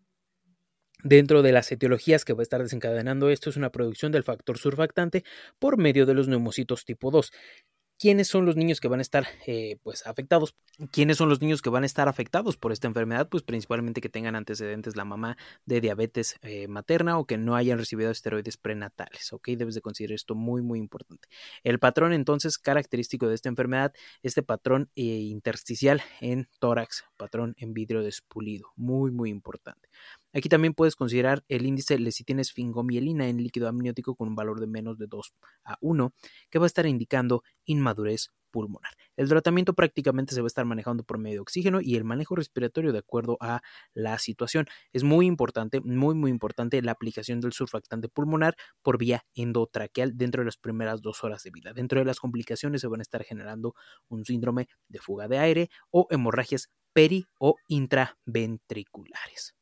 Dentro 1.05 1.43
de 1.43 1.53
las 1.53 1.71
etiologías 1.71 2.25
que 2.25 2.33
va 2.33 2.41
a 2.41 2.43
estar 2.43 2.63
desencadenando 2.63 3.29
esto 3.29 3.51
es 3.51 3.57
una 3.57 3.71
producción 3.71 4.13
del 4.13 4.25
factor 4.25 4.59
surfactante 4.59 5.25
por 5.59 5.77
medio 5.77 6.07
de 6.07 6.15
los 6.15 6.27
neumocitos 6.27 6.85
tipo 6.85 7.11
2. 7.11 7.33
¿Quiénes 7.99 8.29
son 8.29 8.45
los 8.45 8.57
niños 8.57 8.81
que 8.81 8.89
van 8.89 8.99
a 8.99 9.03
estar 9.03 9.27
eh, 9.47 9.79
pues 9.83 10.07
afectados? 10.07 10.55
¿Quiénes 10.93 11.17
son 11.17 11.31
los 11.31 11.41
niños 11.41 11.63
que 11.63 11.71
van 11.71 11.83
a 11.83 11.87
estar 11.87 12.09
afectados 12.09 12.59
por 12.59 12.73
esta 12.73 12.87
enfermedad? 12.87 13.29
Pues 13.31 13.43
principalmente 13.43 14.03
que 14.03 14.11
tengan 14.11 14.37
antecedentes 14.37 14.97
la 14.97 15.07
mamá 15.07 15.39
de 15.65 15.81
diabetes 15.81 16.37
eh, 16.43 16.69
materna 16.69 17.19
o 17.19 17.27
que 17.27 17.39
no 17.39 17.57
hayan 17.57 17.79
recibido 17.79 18.11
esteroides 18.11 18.59
prenatales, 18.59 19.33
¿ok? 19.33 19.49
Debes 19.57 19.75
de 19.75 19.81
considerar 19.81 20.15
esto 20.15 20.35
muy, 20.35 20.61
muy 20.61 20.79
importante. 20.79 21.29
El 21.65 21.79
patrón 21.79 22.13
entonces 22.13 22.59
característico 22.59 23.29
de 23.29 23.35
esta 23.35 23.49
enfermedad, 23.49 23.95
este 24.23 24.43
patrón 24.43 24.91
eh, 24.95 25.03
intersticial 25.03 26.03
en 26.21 26.49
tórax, 26.59 27.05
patrón 27.17 27.55
en 27.57 27.73
vidrio 27.73 28.03
despulido, 28.03 28.73
muy, 28.77 29.11
muy 29.11 29.31
importante. 29.31 29.89
Aquí 30.37 30.51
también 30.51 30.75
puedes 30.75 30.97
considerar 30.97 31.45
el 31.49 31.65
índice 31.65 31.99
lecitina 31.99 32.43
esfingomielina 32.43 33.27
en 33.27 33.39
líquido 33.39 33.69
amniótico 33.69 34.15
con 34.15 34.29
un 34.29 34.35
valor 34.35 34.61
de 34.61 34.67
menos 34.67 34.99
de 34.99 35.07
2 35.07 35.33
a 35.65 35.79
1, 35.81 36.13
que 36.51 36.59
va 36.59 36.67
a 36.67 36.69
estar 36.69 36.85
indicando 36.85 37.43
inmadurez 37.65 38.33
pulmonar. 38.51 38.93
El 39.17 39.31
tratamiento 39.31 39.73
prácticamente 39.73 40.35
se 40.35 40.43
va 40.43 40.45
a 40.45 40.49
estar 40.49 40.67
manejando 40.67 41.05
por 41.05 41.17
medio 41.17 41.37
de 41.37 41.41
oxígeno 41.41 41.81
y 41.81 41.97
el 41.97 42.05
manejo 42.05 42.37
respiratorio 42.37 42.93
de 42.93 42.99
acuerdo 42.99 43.39
a 43.41 43.63
la 43.95 44.19
situación. 44.19 44.67
Es 44.93 45.05
muy 45.05 45.25
importante, 45.25 45.81
muy 45.81 46.15
muy 46.15 46.31
importante 46.31 46.83
la 46.83 46.93
aplicación 46.93 47.41
del 47.41 47.55
surfactante 47.55 48.11
pulmonar 48.11 48.57
por 48.83 48.99
vía 48.99 49.25
endotraqueal 49.35 50.19
dentro 50.19 50.43
de 50.43 50.47
las 50.47 50.59
primeras 50.59 51.01
dos 51.01 51.25
horas 51.25 51.45
de 51.45 51.51
vida. 51.51 51.73
Dentro 51.73 51.99
de 51.99 52.05
las 52.05 52.21
complicaciones 52.21 52.83
se 52.83 52.89
van 52.89 53.01
a 53.01 53.03
estar 53.03 53.25
generando 53.25 53.75
un 54.09 54.27
síndrome 54.27 54.69
de 54.89 54.99
fuga 54.99 55.29
de 55.29 55.39
aire 55.39 55.71
o 55.91 56.09
hemorragias 56.11 56.69
peri 56.93 57.25
o 57.39 57.57
intraventriculares. 57.69 59.57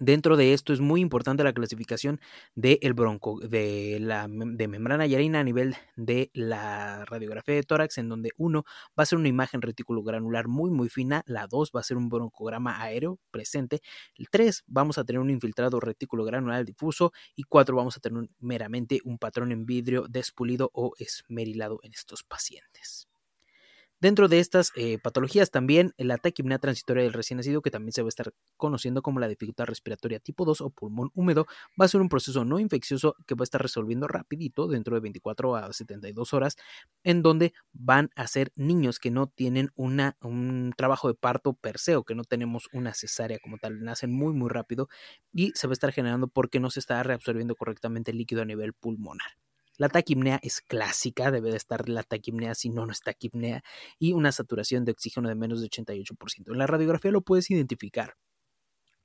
Dentro 0.00 0.38
de 0.38 0.54
esto 0.54 0.72
es 0.72 0.80
muy 0.80 1.02
importante 1.02 1.44
la 1.44 1.52
clasificación 1.52 2.18
de 2.54 2.78
el 2.80 2.94
bronco, 2.94 3.38
de 3.40 3.98
la 4.00 4.26
de 4.28 4.66
membrana 4.66 5.06
yarina 5.06 5.40
a 5.40 5.44
nivel 5.44 5.76
de 5.96 6.30
la 6.32 7.04
radiografía 7.04 7.54
de 7.54 7.62
tórax, 7.62 7.98
en 7.98 8.08
donde 8.08 8.30
uno 8.38 8.64
va 8.98 9.02
a 9.02 9.06
ser 9.06 9.18
una 9.18 9.28
imagen 9.28 9.60
retículo 9.60 10.02
granular 10.02 10.48
muy 10.48 10.70
muy 10.70 10.88
fina, 10.88 11.22
la 11.26 11.46
dos 11.46 11.72
va 11.76 11.80
a 11.80 11.82
ser 11.82 11.98
un 11.98 12.08
broncograma 12.08 12.80
aéreo 12.82 13.20
presente, 13.30 13.80
el 14.16 14.30
tres 14.30 14.64
vamos 14.66 14.96
a 14.96 15.04
tener 15.04 15.20
un 15.20 15.30
infiltrado 15.30 15.78
retículo 15.78 16.24
granular 16.24 16.64
difuso 16.64 17.12
y 17.36 17.42
cuatro 17.42 17.76
vamos 17.76 17.96
a 17.98 18.00
tener 18.00 18.30
meramente 18.40 19.00
un 19.04 19.18
patrón 19.18 19.52
en 19.52 19.66
vidrio 19.66 20.06
despulido 20.08 20.70
o 20.72 20.94
esmerilado 20.98 21.80
en 21.82 21.92
estos 21.92 22.22
pacientes. 22.24 23.11
Dentro 24.02 24.26
de 24.26 24.40
estas 24.40 24.72
eh, 24.74 24.98
patologías 24.98 25.52
también 25.52 25.94
la 25.96 26.18
taquipnea 26.18 26.58
transitoria 26.58 27.04
del 27.04 27.12
recién 27.12 27.36
nacido, 27.36 27.62
que 27.62 27.70
también 27.70 27.92
se 27.92 28.02
va 28.02 28.08
a 28.08 28.08
estar 28.08 28.34
conociendo 28.56 29.00
como 29.00 29.20
la 29.20 29.28
dificultad 29.28 29.66
respiratoria 29.66 30.18
tipo 30.18 30.44
2 30.44 30.60
o 30.60 30.70
pulmón 30.70 31.12
húmedo, 31.14 31.46
va 31.80 31.84
a 31.84 31.88
ser 31.88 32.00
un 32.00 32.08
proceso 32.08 32.44
no 32.44 32.58
infeccioso 32.58 33.14
que 33.28 33.36
va 33.36 33.42
a 33.42 33.44
estar 33.44 33.62
resolviendo 33.62 34.08
rapidito 34.08 34.66
dentro 34.66 34.96
de 34.96 35.02
24 35.02 35.54
a 35.54 35.72
72 35.72 36.34
horas, 36.34 36.56
en 37.04 37.22
donde 37.22 37.52
van 37.72 38.10
a 38.16 38.26
ser 38.26 38.50
niños 38.56 38.98
que 38.98 39.12
no 39.12 39.28
tienen 39.28 39.70
una, 39.76 40.16
un 40.20 40.72
trabajo 40.76 41.06
de 41.06 41.14
parto 41.14 41.52
per 41.54 41.78
se 41.78 41.94
o 41.94 42.02
que 42.02 42.16
no 42.16 42.24
tenemos 42.24 42.68
una 42.72 42.94
cesárea 42.94 43.38
como 43.38 43.58
tal, 43.58 43.84
nacen 43.84 44.12
muy 44.12 44.32
muy 44.32 44.48
rápido 44.50 44.88
y 45.32 45.52
se 45.54 45.68
va 45.68 45.70
a 45.70 45.74
estar 45.74 45.92
generando 45.92 46.26
porque 46.26 46.58
no 46.58 46.70
se 46.70 46.80
está 46.80 47.00
reabsorbiendo 47.04 47.54
correctamente 47.54 48.10
el 48.10 48.18
líquido 48.18 48.42
a 48.42 48.46
nivel 48.46 48.72
pulmonar. 48.72 49.41
La 49.78 49.88
taquimnea 49.88 50.38
es 50.42 50.60
clásica, 50.60 51.30
debe 51.30 51.50
de 51.50 51.56
estar 51.56 51.88
la 51.88 52.02
taquimnea, 52.02 52.54
si 52.54 52.70
no, 52.70 52.86
no 52.86 52.92
es 52.92 53.00
taquimnea, 53.00 53.62
y 53.98 54.12
una 54.12 54.32
saturación 54.32 54.84
de 54.84 54.92
oxígeno 54.92 55.28
de 55.28 55.34
menos 55.34 55.60
de 55.60 55.68
88%. 55.68 56.52
En 56.52 56.58
la 56.58 56.66
radiografía 56.66 57.10
lo 57.10 57.22
puedes 57.22 57.50
identificar 57.50 58.16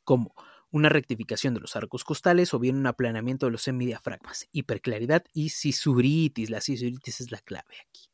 como 0.04 0.34
una 0.72 0.90
rectificación 0.90 1.54
de 1.54 1.62
los 1.62 1.76
arcos 1.76 2.04
costales 2.04 2.54
o 2.54 2.60
bien 2.60 2.78
un 2.78 2.88
aplanamiento 2.88 3.46
de 3.46 3.54
los 3.54 3.64
semidiafragmas, 3.64 4.48
hiperclaridad 4.52 5.24
y 5.34 5.50
cisuritis. 5.50 6.50
La 6.50 6.62
cisuritis 6.62 7.22
es 7.22 7.32
la 7.32 7.40
clave 7.40 7.76
aquí. 7.88 8.10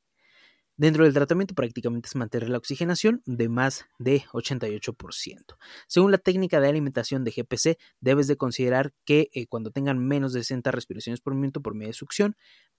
Dentro 0.76 1.04
del 1.04 1.14
tratamiento 1.14 1.54
prácticamente 1.54 2.08
es 2.08 2.16
mantener 2.16 2.50
la 2.50 2.58
oxigenación 2.58 3.22
de 3.26 3.48
más 3.48 3.86
de 4.00 4.24
88%. 4.34 5.56
Según 5.88 6.12
la 6.12 6.18
técnica 6.18 6.60
de 6.60 6.68
alimentación 6.68 7.24
de 7.24 7.32
GPC, 7.32 7.78
debes 8.00 8.28
de 8.28 8.38
considerar 8.38 8.92
que 9.06 9.30
eh, 9.34 9.46
cuando 9.46 9.70
tengan 9.70 10.00
menos 10.00 10.34
de 10.34 10.42
60 10.42 10.72
respiraciones 10.72 11.22
por 11.22 11.36
minuto 11.36 11.62
por 11.62 11.76
medio 11.76 11.90
de 11.90 11.94
succión, 11.94 12.36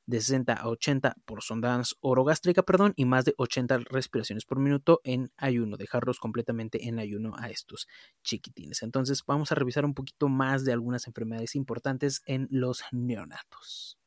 de 0.06 0.20
60 0.20 0.52
a 0.54 0.68
80 0.68 1.16
por 1.24 1.42
sonda 1.42 1.80
orogástrica, 2.00 2.62
perdón, 2.62 2.94
y 2.96 3.04
más 3.04 3.24
de 3.24 3.34
80 3.38 3.78
respiraciones 3.90 4.44
por 4.44 4.58
minuto 4.58 5.00
en 5.04 5.32
ayuno, 5.36 5.76
dejarlos 5.76 6.18
completamente 6.18 6.88
en 6.88 6.98
ayuno 6.98 7.34
a 7.38 7.48
estos 7.48 7.86
chiquitines. 8.22 8.82
Entonces 8.82 9.22
vamos 9.26 9.52
a 9.52 9.54
revisar 9.54 9.84
un 9.84 9.94
poquito 9.94 10.28
más 10.28 10.64
de 10.64 10.72
algunas 10.72 11.06
enfermedades 11.06 11.54
importantes 11.54 12.22
en 12.26 12.48
los 12.50 12.82
neonatos. 12.92 13.98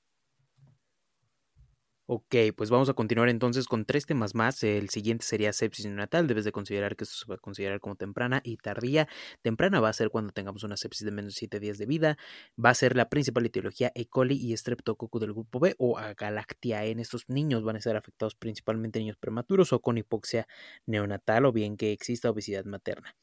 Ok, 2.09 2.35
pues 2.55 2.69
vamos 2.69 2.87
a 2.87 2.93
continuar 2.93 3.27
entonces 3.27 3.67
con 3.67 3.83
tres 3.83 4.05
temas 4.05 4.33
más. 4.33 4.63
El 4.63 4.89
siguiente 4.89 5.25
sería 5.25 5.51
sepsis 5.51 5.85
neonatal. 5.87 6.25
Debes 6.25 6.45
de 6.45 6.53
considerar 6.53 6.95
que 6.95 7.03
esto 7.03 7.17
se 7.17 7.25
va 7.25 7.35
a 7.35 7.37
considerar 7.37 7.81
como 7.81 7.97
temprana 7.97 8.39
y 8.45 8.55
tardía. 8.55 9.09
Temprana 9.41 9.81
va 9.81 9.89
a 9.89 9.93
ser 9.93 10.09
cuando 10.09 10.31
tengamos 10.31 10.63
una 10.63 10.77
sepsis 10.77 11.03
de 11.03 11.11
menos 11.11 11.33
de 11.33 11.39
7 11.39 11.59
días 11.59 11.77
de 11.77 11.85
vida. 11.85 12.17
Va 12.63 12.69
a 12.69 12.75
ser 12.75 12.95
la 12.95 13.09
principal 13.09 13.45
etiología 13.45 13.91
E. 13.93 14.07
coli 14.07 14.35
y 14.35 14.55
Streptococcus 14.55 15.19
del 15.19 15.33
grupo 15.33 15.59
B 15.59 15.75
o 15.79 15.97
Agalactiae. 15.97 16.91
En 16.91 16.99
estos 17.01 17.27
niños 17.27 17.63
van 17.63 17.75
a 17.75 17.81
ser 17.81 17.97
afectados 17.97 18.35
principalmente 18.35 18.99
niños 18.99 19.17
prematuros 19.17 19.73
o 19.73 19.81
con 19.81 19.97
hipoxia 19.97 20.47
neonatal 20.85 21.45
o 21.45 21.51
bien 21.51 21.75
que 21.75 21.91
exista 21.91 22.29
obesidad 22.29 22.63
materna. 22.63 23.17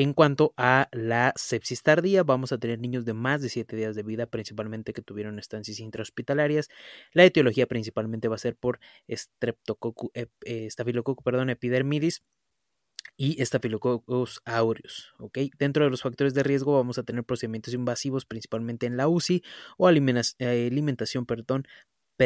En 0.00 0.14
cuanto 0.14 0.54
a 0.56 0.88
la 0.92 1.34
sepsis 1.36 1.82
tardía, 1.82 2.22
vamos 2.22 2.52
a 2.52 2.58
tener 2.58 2.78
niños 2.78 3.04
de 3.04 3.12
más 3.12 3.42
de 3.42 3.50
7 3.50 3.76
días 3.76 3.94
de 3.94 4.02
vida, 4.02 4.24
principalmente 4.24 4.94
que 4.94 5.02
tuvieron 5.02 5.38
estancias 5.38 5.78
intrahospitalarias. 5.78 6.70
La 7.12 7.26
etiología 7.26 7.66
principalmente 7.66 8.26
va 8.26 8.36
a 8.36 8.38
ser 8.38 8.56
por 8.56 8.80
Streptococcus, 9.10 10.10
eh, 10.14 10.68
perdón, 11.22 11.50
epidermidis 11.50 12.22
y 13.18 13.44
Staphylococcus 13.44 14.40
aureus. 14.46 15.12
Dentro 15.58 15.84
de 15.84 15.90
los 15.90 16.00
factores 16.00 16.32
de 16.32 16.44
riesgo 16.44 16.72
vamos 16.72 16.96
a 16.96 17.02
tener 17.02 17.22
procedimientos 17.22 17.74
invasivos, 17.74 18.24
principalmente 18.24 18.86
en 18.86 18.96
la 18.96 19.06
UCI 19.06 19.42
o 19.76 19.90
eh, 19.90 20.66
alimentación 20.66 21.26
perdón, 21.26 21.66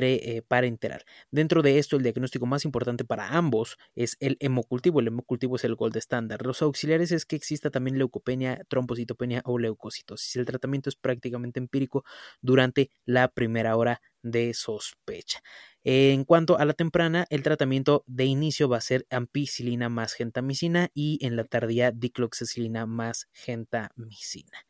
eh, 0.02 0.42
para 0.46 0.66
enterar. 0.66 1.04
Dentro 1.30 1.62
de 1.62 1.78
esto, 1.78 1.96
el 1.96 2.02
diagnóstico 2.02 2.46
más 2.46 2.64
importante 2.64 3.04
para 3.04 3.28
ambos 3.28 3.76
es 3.94 4.16
el 4.18 4.36
hemocultivo. 4.40 5.00
El 5.00 5.08
hemocultivo 5.08 5.56
es 5.56 5.64
el 5.64 5.76
gold 5.76 5.96
estándar. 5.96 6.44
Los 6.44 6.62
auxiliares 6.62 7.12
es 7.12 7.24
que 7.26 7.36
exista 7.36 7.70
también 7.70 7.98
leucopenia, 7.98 8.64
trombocitopenia 8.68 9.42
o 9.44 9.58
leucocitosis. 9.58 10.34
El 10.36 10.46
tratamiento 10.46 10.88
es 10.88 10.96
prácticamente 10.96 11.60
empírico 11.60 12.04
durante 12.40 12.90
la 13.04 13.28
primera 13.28 13.76
hora 13.76 14.00
de 14.22 14.54
sospecha. 14.54 15.40
En 15.84 16.24
cuanto 16.24 16.58
a 16.58 16.64
la 16.64 16.72
temprana, 16.72 17.26
el 17.28 17.42
tratamiento 17.42 18.04
de 18.06 18.24
inicio 18.24 18.68
va 18.68 18.78
a 18.78 18.80
ser 18.80 19.06
ampicilina 19.10 19.90
más 19.90 20.14
gentamicina 20.14 20.88
y 20.94 21.24
en 21.24 21.36
la 21.36 21.44
tardía 21.44 21.92
dicloxacilina 21.92 22.86
más 22.86 23.28
gentamicina. 23.32 24.64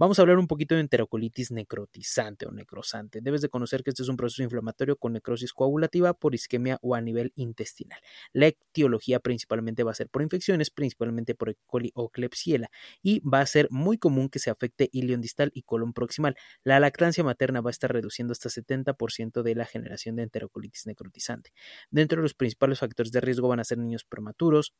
Vamos 0.00 0.18
a 0.18 0.22
hablar 0.22 0.38
un 0.38 0.46
poquito 0.46 0.74
de 0.74 0.80
enterocolitis 0.80 1.50
necrotizante 1.50 2.46
o 2.46 2.52
necrosante. 2.52 3.20
Debes 3.20 3.42
de 3.42 3.50
conocer 3.50 3.82
que 3.82 3.90
este 3.90 4.02
es 4.02 4.08
un 4.08 4.16
proceso 4.16 4.42
inflamatorio 4.42 4.96
con 4.96 5.12
necrosis 5.12 5.52
coagulativa 5.52 6.14
por 6.14 6.34
isquemia 6.34 6.78
o 6.80 6.94
a 6.94 7.02
nivel 7.02 7.34
intestinal. 7.36 8.00
La 8.32 8.46
etiología 8.46 9.20
principalmente 9.20 9.82
va 9.82 9.90
a 9.90 9.94
ser 9.94 10.08
por 10.08 10.22
infecciones, 10.22 10.70
principalmente 10.70 11.34
por 11.34 11.50
E. 11.50 11.56
coli 11.66 11.92
o 11.94 12.08
Klebsiella, 12.08 12.70
y 13.02 13.20
va 13.28 13.42
a 13.42 13.46
ser 13.46 13.68
muy 13.70 13.98
común 13.98 14.30
que 14.30 14.38
se 14.38 14.48
afecte 14.48 14.88
ilion 14.90 15.20
distal 15.20 15.50
y 15.52 15.64
colon 15.64 15.92
proximal. 15.92 16.34
La 16.64 16.80
lactancia 16.80 17.22
materna 17.22 17.60
va 17.60 17.68
a 17.68 17.72
estar 17.72 17.92
reduciendo 17.92 18.32
hasta 18.32 18.48
70% 18.48 19.42
de 19.42 19.54
la 19.54 19.66
generación 19.66 20.16
de 20.16 20.22
enterocolitis 20.22 20.86
necrotizante. 20.86 21.52
Dentro 21.90 22.16
de 22.16 22.22
los 22.22 22.32
principales 22.32 22.78
factores 22.78 23.12
de 23.12 23.20
riesgo 23.20 23.48
van 23.48 23.60
a 23.60 23.64
ser 23.64 23.76
niños 23.76 24.04
prematuros, 24.04 24.72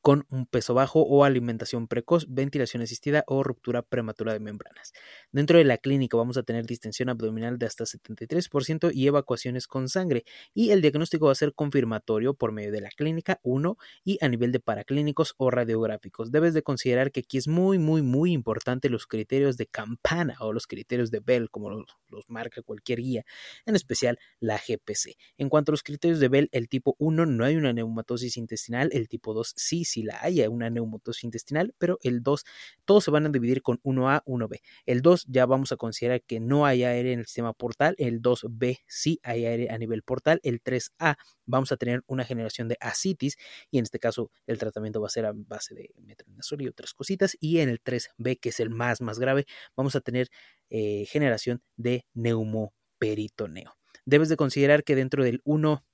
con 0.00 0.26
un 0.30 0.46
peso 0.46 0.74
bajo 0.74 1.02
o 1.02 1.24
alimentación 1.24 1.88
precoz, 1.88 2.26
ventilación 2.28 2.82
asistida 2.82 3.24
o 3.26 3.42
ruptura 3.42 3.82
prematura 3.82 4.32
de 4.32 4.40
membranas. 4.40 4.92
Dentro 5.32 5.58
de 5.58 5.64
la 5.64 5.78
clínica 5.78 6.16
vamos 6.16 6.36
a 6.36 6.42
tener 6.42 6.66
distensión 6.66 7.08
abdominal 7.08 7.58
de 7.58 7.66
hasta 7.66 7.84
73% 7.84 8.90
y 8.94 9.06
evacuaciones 9.06 9.66
con 9.66 9.88
sangre 9.88 10.24
y 10.54 10.70
el 10.70 10.82
diagnóstico 10.82 11.26
va 11.26 11.32
a 11.32 11.36
ser 11.36 11.54
confirmatorio 11.54 12.34
por 12.34 12.52
medio 12.52 12.72
de 12.72 12.80
la 12.80 12.90
clínica 12.90 13.40
1 13.42 13.76
y 14.04 14.18
a 14.20 14.28
nivel 14.28 14.52
de 14.52 14.60
paraclínicos 14.60 15.34
o 15.36 15.50
radiográficos. 15.50 16.30
Debes 16.30 16.54
de 16.54 16.62
considerar 16.62 17.10
que 17.10 17.20
aquí 17.20 17.38
es 17.38 17.48
muy 17.48 17.78
muy 17.78 18.02
muy 18.02 18.32
importante 18.32 18.88
los 18.88 19.06
criterios 19.06 19.56
de 19.56 19.66
campana 19.66 20.36
o 20.40 20.52
los 20.52 20.66
criterios 20.66 21.10
de 21.10 21.20
Bell 21.20 21.50
como 21.50 21.70
los, 21.70 21.86
marca 22.28 22.62
cualquier 22.62 23.00
guía, 23.00 23.24
en 23.66 23.74
especial 23.74 24.18
la 24.40 24.56
GPC. 24.56 25.16
En 25.36 25.48
cuanto 25.48 25.70
a 25.70 25.74
los 25.74 25.82
criterios 25.82 26.20
de 26.20 26.28
Bell, 26.28 26.48
el 26.52 26.68
tipo 26.68 26.96
1 26.98 27.26
no 27.26 27.44
hay 27.44 27.56
una 27.56 27.72
neumatosis 27.72 28.36
intestinal, 28.36 28.90
el 28.92 29.08
tipo 29.08 29.34
2 29.34 29.54
sí 29.56 29.84
si 29.88 30.02
la 30.02 30.18
haya 30.22 30.48
una 30.50 30.70
neumatosis 30.70 31.24
intestinal, 31.24 31.74
pero 31.78 31.98
el 32.02 32.22
2, 32.22 32.44
todos 32.84 33.04
se 33.04 33.10
van 33.10 33.26
a 33.26 33.28
dividir 33.28 33.62
con 33.62 33.80
1A, 33.82 34.22
1B. 34.24 34.60
El 34.86 35.02
2 35.02 35.26
ya 35.28 35.46
vamos 35.46 35.72
a 35.72 35.76
considerar 35.76 36.22
que 36.22 36.40
no 36.40 36.66
hay 36.66 36.84
aire 36.84 37.12
en 37.12 37.20
el 37.20 37.26
sistema 37.26 37.52
portal, 37.52 37.94
el 37.98 38.22
2B 38.22 38.80
sí 38.86 39.20
hay 39.22 39.46
aire 39.46 39.70
a 39.70 39.78
nivel 39.78 40.02
portal, 40.02 40.40
el 40.42 40.62
3A 40.62 41.16
vamos 41.46 41.72
a 41.72 41.76
tener 41.76 42.02
una 42.06 42.24
generación 42.24 42.68
de 42.68 42.76
asitis 42.80 43.36
y 43.70 43.78
en 43.78 43.84
este 43.84 43.98
caso 43.98 44.30
el 44.46 44.58
tratamiento 44.58 45.00
va 45.00 45.06
a 45.06 45.10
ser 45.10 45.26
a 45.26 45.32
base 45.34 45.74
de 45.74 45.90
metronidazol 46.02 46.62
y 46.62 46.68
otras 46.68 46.94
cositas 46.94 47.36
y 47.40 47.58
en 47.58 47.68
el 47.68 47.82
3B 47.82 48.38
que 48.38 48.50
es 48.50 48.60
el 48.60 48.70
más 48.70 49.00
más 49.00 49.18
grave 49.18 49.46
vamos 49.76 49.96
a 49.96 50.00
tener 50.00 50.28
eh, 50.70 51.06
generación 51.06 51.62
de 51.76 52.04
neumoperitoneo. 52.14 53.76
Debes 54.04 54.28
de 54.28 54.36
considerar 54.36 54.84
que 54.84 54.96
dentro 54.96 55.24
del 55.24 55.40
1 55.44 55.84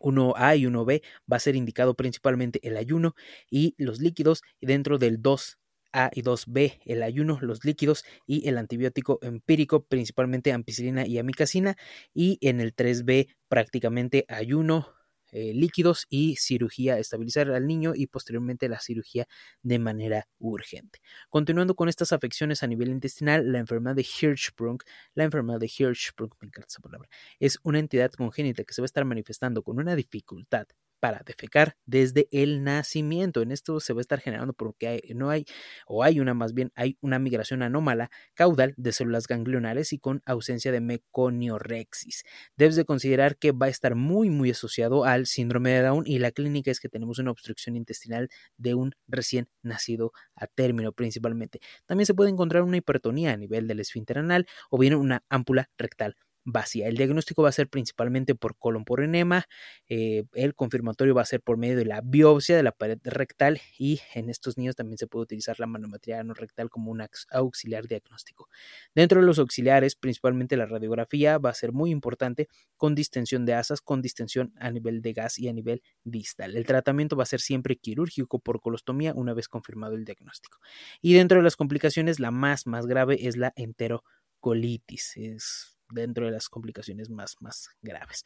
1A 0.00 0.56
y 0.56 0.66
1B 0.66 1.02
va 1.30 1.36
a 1.36 1.40
ser 1.40 1.56
indicado 1.56 1.94
principalmente 1.94 2.60
el 2.66 2.76
ayuno 2.76 3.14
y 3.50 3.74
los 3.78 4.00
líquidos 4.00 4.42
y 4.60 4.66
dentro 4.66 4.98
del 4.98 5.22
2 5.22 5.58
a 5.92 6.10
y 6.14 6.22
2B, 6.22 6.80
el 6.84 7.02
ayuno, 7.02 7.38
los 7.40 7.64
líquidos 7.64 8.04
y 8.26 8.48
el 8.48 8.58
antibiótico 8.58 9.18
empírico, 9.22 9.84
principalmente 9.84 10.52
ampicilina 10.52 11.06
y 11.06 11.18
amicacina, 11.18 11.76
y 12.14 12.38
en 12.42 12.60
el 12.60 12.74
3B 12.74 13.34
prácticamente 13.48 14.24
ayuno, 14.28 14.94
eh, 15.32 15.52
líquidos 15.54 16.06
y 16.08 16.36
cirugía, 16.36 16.98
estabilizar 16.98 17.50
al 17.50 17.66
niño 17.66 17.92
y 17.94 18.06
posteriormente 18.06 18.68
la 18.68 18.80
cirugía 18.80 19.26
de 19.62 19.78
manera 19.78 20.28
urgente. 20.38 21.00
Continuando 21.28 21.74
con 21.74 21.88
estas 21.88 22.12
afecciones 22.12 22.62
a 22.62 22.66
nivel 22.66 22.88
intestinal, 22.88 23.50
la 23.52 23.58
enfermedad 23.58 23.96
de 23.96 24.02
Hirschsprung, 24.02 24.80
la 25.14 25.24
enfermedad 25.24 25.60
de 25.60 25.66
Hirschsprung, 25.66 26.32
me 26.40 26.48
encanta 26.48 26.68
esa 26.68 26.80
palabra, 26.80 27.08
es 27.38 27.58
una 27.62 27.78
entidad 27.78 28.10
congénita 28.12 28.64
que 28.64 28.74
se 28.74 28.82
va 28.82 28.84
a 28.84 28.86
estar 28.86 29.04
manifestando 29.04 29.62
con 29.62 29.78
una 29.78 29.96
dificultad 29.96 30.66
para 31.00 31.22
defecar 31.24 31.76
desde 31.86 32.28
el 32.30 32.62
nacimiento. 32.62 33.42
En 33.42 33.50
esto 33.52 33.80
se 33.80 33.92
va 33.92 34.00
a 34.00 34.02
estar 34.02 34.20
generando 34.20 34.52
porque 34.52 35.02
no 35.14 35.30
hay, 35.30 35.46
o 35.86 36.04
hay 36.04 36.20
una 36.20 36.34
más 36.34 36.54
bien, 36.54 36.72
hay 36.74 36.98
una 37.00 37.18
migración 37.18 37.62
anómala 37.62 38.10
caudal 38.34 38.74
de 38.76 38.92
células 38.92 39.26
ganglionales 39.26 39.92
y 39.92 39.98
con 39.98 40.22
ausencia 40.26 40.72
de 40.72 40.80
meconiorexis. 40.80 42.24
Debes 42.56 42.76
de 42.76 42.84
considerar 42.84 43.36
que 43.36 43.52
va 43.52 43.66
a 43.66 43.70
estar 43.70 43.94
muy, 43.94 44.30
muy 44.30 44.50
asociado 44.50 45.04
al 45.04 45.26
síndrome 45.26 45.70
de 45.70 45.82
Down 45.82 46.04
y 46.06 46.18
la 46.18 46.30
clínica 46.30 46.70
es 46.70 46.80
que 46.80 46.88
tenemos 46.88 47.18
una 47.18 47.30
obstrucción 47.30 47.76
intestinal 47.76 48.28
de 48.56 48.74
un 48.74 48.92
recién 49.08 49.48
nacido 49.62 50.12
a 50.34 50.46
término 50.46 50.92
principalmente. 50.92 51.60
También 51.86 52.06
se 52.06 52.14
puede 52.14 52.30
encontrar 52.30 52.62
una 52.62 52.76
hipertonía 52.76 53.32
a 53.32 53.36
nivel 53.36 53.66
del 53.66 53.80
esfínter 53.80 54.18
anal 54.18 54.46
o 54.70 54.78
bien 54.78 54.94
una 54.94 55.24
ámpula 55.28 55.70
rectal 55.78 56.16
vacía. 56.44 56.88
El 56.88 56.96
diagnóstico 56.96 57.42
va 57.42 57.50
a 57.50 57.52
ser 57.52 57.68
principalmente 57.68 58.34
por 58.34 58.56
colon 58.56 58.84
por 58.84 59.02
enema, 59.02 59.46
eh, 59.88 60.24
el 60.32 60.54
confirmatorio 60.54 61.14
va 61.14 61.22
a 61.22 61.26
ser 61.26 61.40
por 61.40 61.56
medio 61.56 61.76
de 61.76 61.84
la 61.84 62.00
biopsia 62.00 62.56
de 62.56 62.62
la 62.62 62.72
pared 62.72 62.98
rectal 63.04 63.60
y 63.78 64.00
en 64.14 64.30
estos 64.30 64.56
niños 64.56 64.76
también 64.76 64.98
se 64.98 65.06
puede 65.06 65.24
utilizar 65.24 65.60
la 65.60 65.66
manometría 65.66 66.22
no 66.24 66.34
rectal 66.34 66.70
como 66.70 66.90
un 66.90 67.02
auxiliar 67.30 67.86
diagnóstico. 67.86 68.48
Dentro 68.94 69.20
de 69.20 69.26
los 69.26 69.38
auxiliares, 69.38 69.96
principalmente 69.96 70.56
la 70.56 70.66
radiografía 70.66 71.38
va 71.38 71.50
a 71.50 71.54
ser 71.54 71.72
muy 71.72 71.90
importante 71.90 72.48
con 72.76 72.94
distensión 72.94 73.44
de 73.44 73.54
asas, 73.54 73.80
con 73.80 74.02
distensión 74.02 74.52
a 74.58 74.70
nivel 74.70 75.02
de 75.02 75.12
gas 75.12 75.38
y 75.38 75.48
a 75.48 75.52
nivel 75.52 75.82
distal. 76.04 76.56
El 76.56 76.66
tratamiento 76.66 77.16
va 77.16 77.24
a 77.24 77.26
ser 77.26 77.40
siempre 77.40 77.76
quirúrgico 77.76 78.38
por 78.38 78.60
colostomía 78.60 79.12
una 79.14 79.34
vez 79.34 79.48
confirmado 79.48 79.94
el 79.94 80.04
diagnóstico. 80.04 80.58
Y 81.00 81.14
dentro 81.14 81.38
de 81.38 81.44
las 81.44 81.56
complicaciones, 81.56 82.20
la 82.20 82.30
más, 82.30 82.66
más 82.66 82.86
grave 82.86 83.26
es 83.26 83.36
la 83.36 83.52
enterocolitis. 83.56 85.16
Es 85.16 85.79
dentro 85.92 86.26
de 86.26 86.32
las 86.32 86.48
complicaciones 86.48 87.10
más, 87.10 87.36
más 87.40 87.70
graves. 87.82 88.24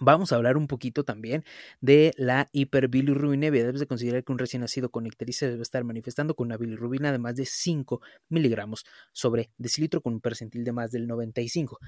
Vamos 0.00 0.32
a 0.32 0.36
hablar 0.36 0.56
un 0.56 0.66
poquito 0.66 1.04
también 1.04 1.44
de 1.80 2.12
la 2.16 2.48
hiperbilirrubinemia. 2.50 3.64
Debes 3.64 3.78
de 3.78 3.86
considerar 3.86 4.24
que 4.24 4.32
un 4.32 4.38
recién 4.38 4.62
nacido 4.62 4.90
con 4.90 5.06
ictericia 5.06 5.48
debe 5.48 5.62
estar 5.62 5.84
manifestando 5.84 6.34
con 6.34 6.46
una 6.48 6.56
bilirrubina 6.56 7.12
de 7.12 7.18
más 7.18 7.36
de 7.36 7.46
5 7.46 8.00
miligramos 8.28 8.84
sobre 9.12 9.50
decilitro 9.56 10.00
con 10.00 10.14
un 10.14 10.20
percentil 10.20 10.64
de 10.64 10.72
más 10.72 10.90
del 10.90 11.06
95. 11.06 11.78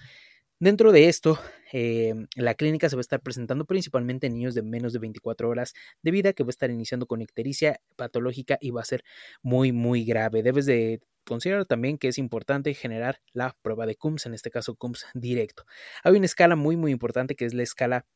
Dentro 0.60 0.92
de 0.92 1.08
esto, 1.08 1.38
eh, 1.72 2.14
la 2.36 2.54
clínica 2.54 2.88
se 2.88 2.96
va 2.96 3.00
a 3.00 3.02
estar 3.02 3.20
presentando 3.20 3.66
principalmente 3.66 4.28
en 4.28 4.34
niños 4.34 4.54
de 4.54 4.62
menos 4.62 4.92
de 4.92 5.00
24 5.00 5.50
horas 5.50 5.74
de 6.02 6.10
vida, 6.12 6.32
que 6.32 6.44
va 6.44 6.48
a 6.48 6.50
estar 6.50 6.70
iniciando 6.70 7.06
con 7.06 7.20
ictericia 7.20 7.80
patológica 7.96 8.56
y 8.60 8.70
va 8.70 8.82
a 8.82 8.84
ser 8.84 9.02
muy, 9.42 9.72
muy 9.72 10.04
grave. 10.04 10.42
Debes 10.42 10.64
de 10.64 11.00
considerar 11.26 11.66
también 11.66 11.98
que 11.98 12.08
es 12.08 12.18
importante 12.18 12.72
generar 12.74 13.20
la 13.32 13.56
prueba 13.62 13.86
de 13.86 13.96
CUMS, 13.96 14.26
en 14.26 14.34
este 14.34 14.50
caso 14.50 14.76
CUMS 14.76 15.06
directo. 15.14 15.64
Hay 16.02 16.14
una 16.16 16.26
escala 16.26 16.56
muy, 16.56 16.76
muy 16.76 16.92
importante 16.92 17.36
que 17.36 17.44
es 17.44 17.54
la 17.54 17.62
escala 17.62 18.06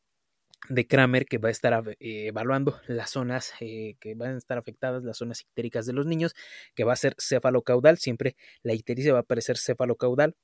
de 0.69 0.87
Kramer 0.87 1.27
que 1.27 1.39
va 1.39 1.49
a 1.49 1.53
estar 1.53 1.97
eh, 2.01 2.27
evaluando 2.27 2.81
las 2.87 3.11
zonas 3.11 3.53
eh, 3.61 3.97
que 4.01 4.15
van 4.15 4.35
a 4.35 4.39
estar 4.39 4.59
afectadas, 4.59 5.05
las 5.05 5.17
zonas 5.17 5.41
ictéricas 5.43 5.87
de 5.87 5.93
los 5.93 6.07
niños, 6.07 6.35
que 6.75 6.85
va 6.85 6.93
a 6.93 6.97
ser 6.97 7.17
cefalocaudal, 7.19 7.99
siempre 7.99 8.37
la 8.63 8.75
ictericia 8.75 9.13
va 9.13 9.21
a 9.21 9.23
aparecer 9.23 9.59
cefalocaudal, 9.59 10.37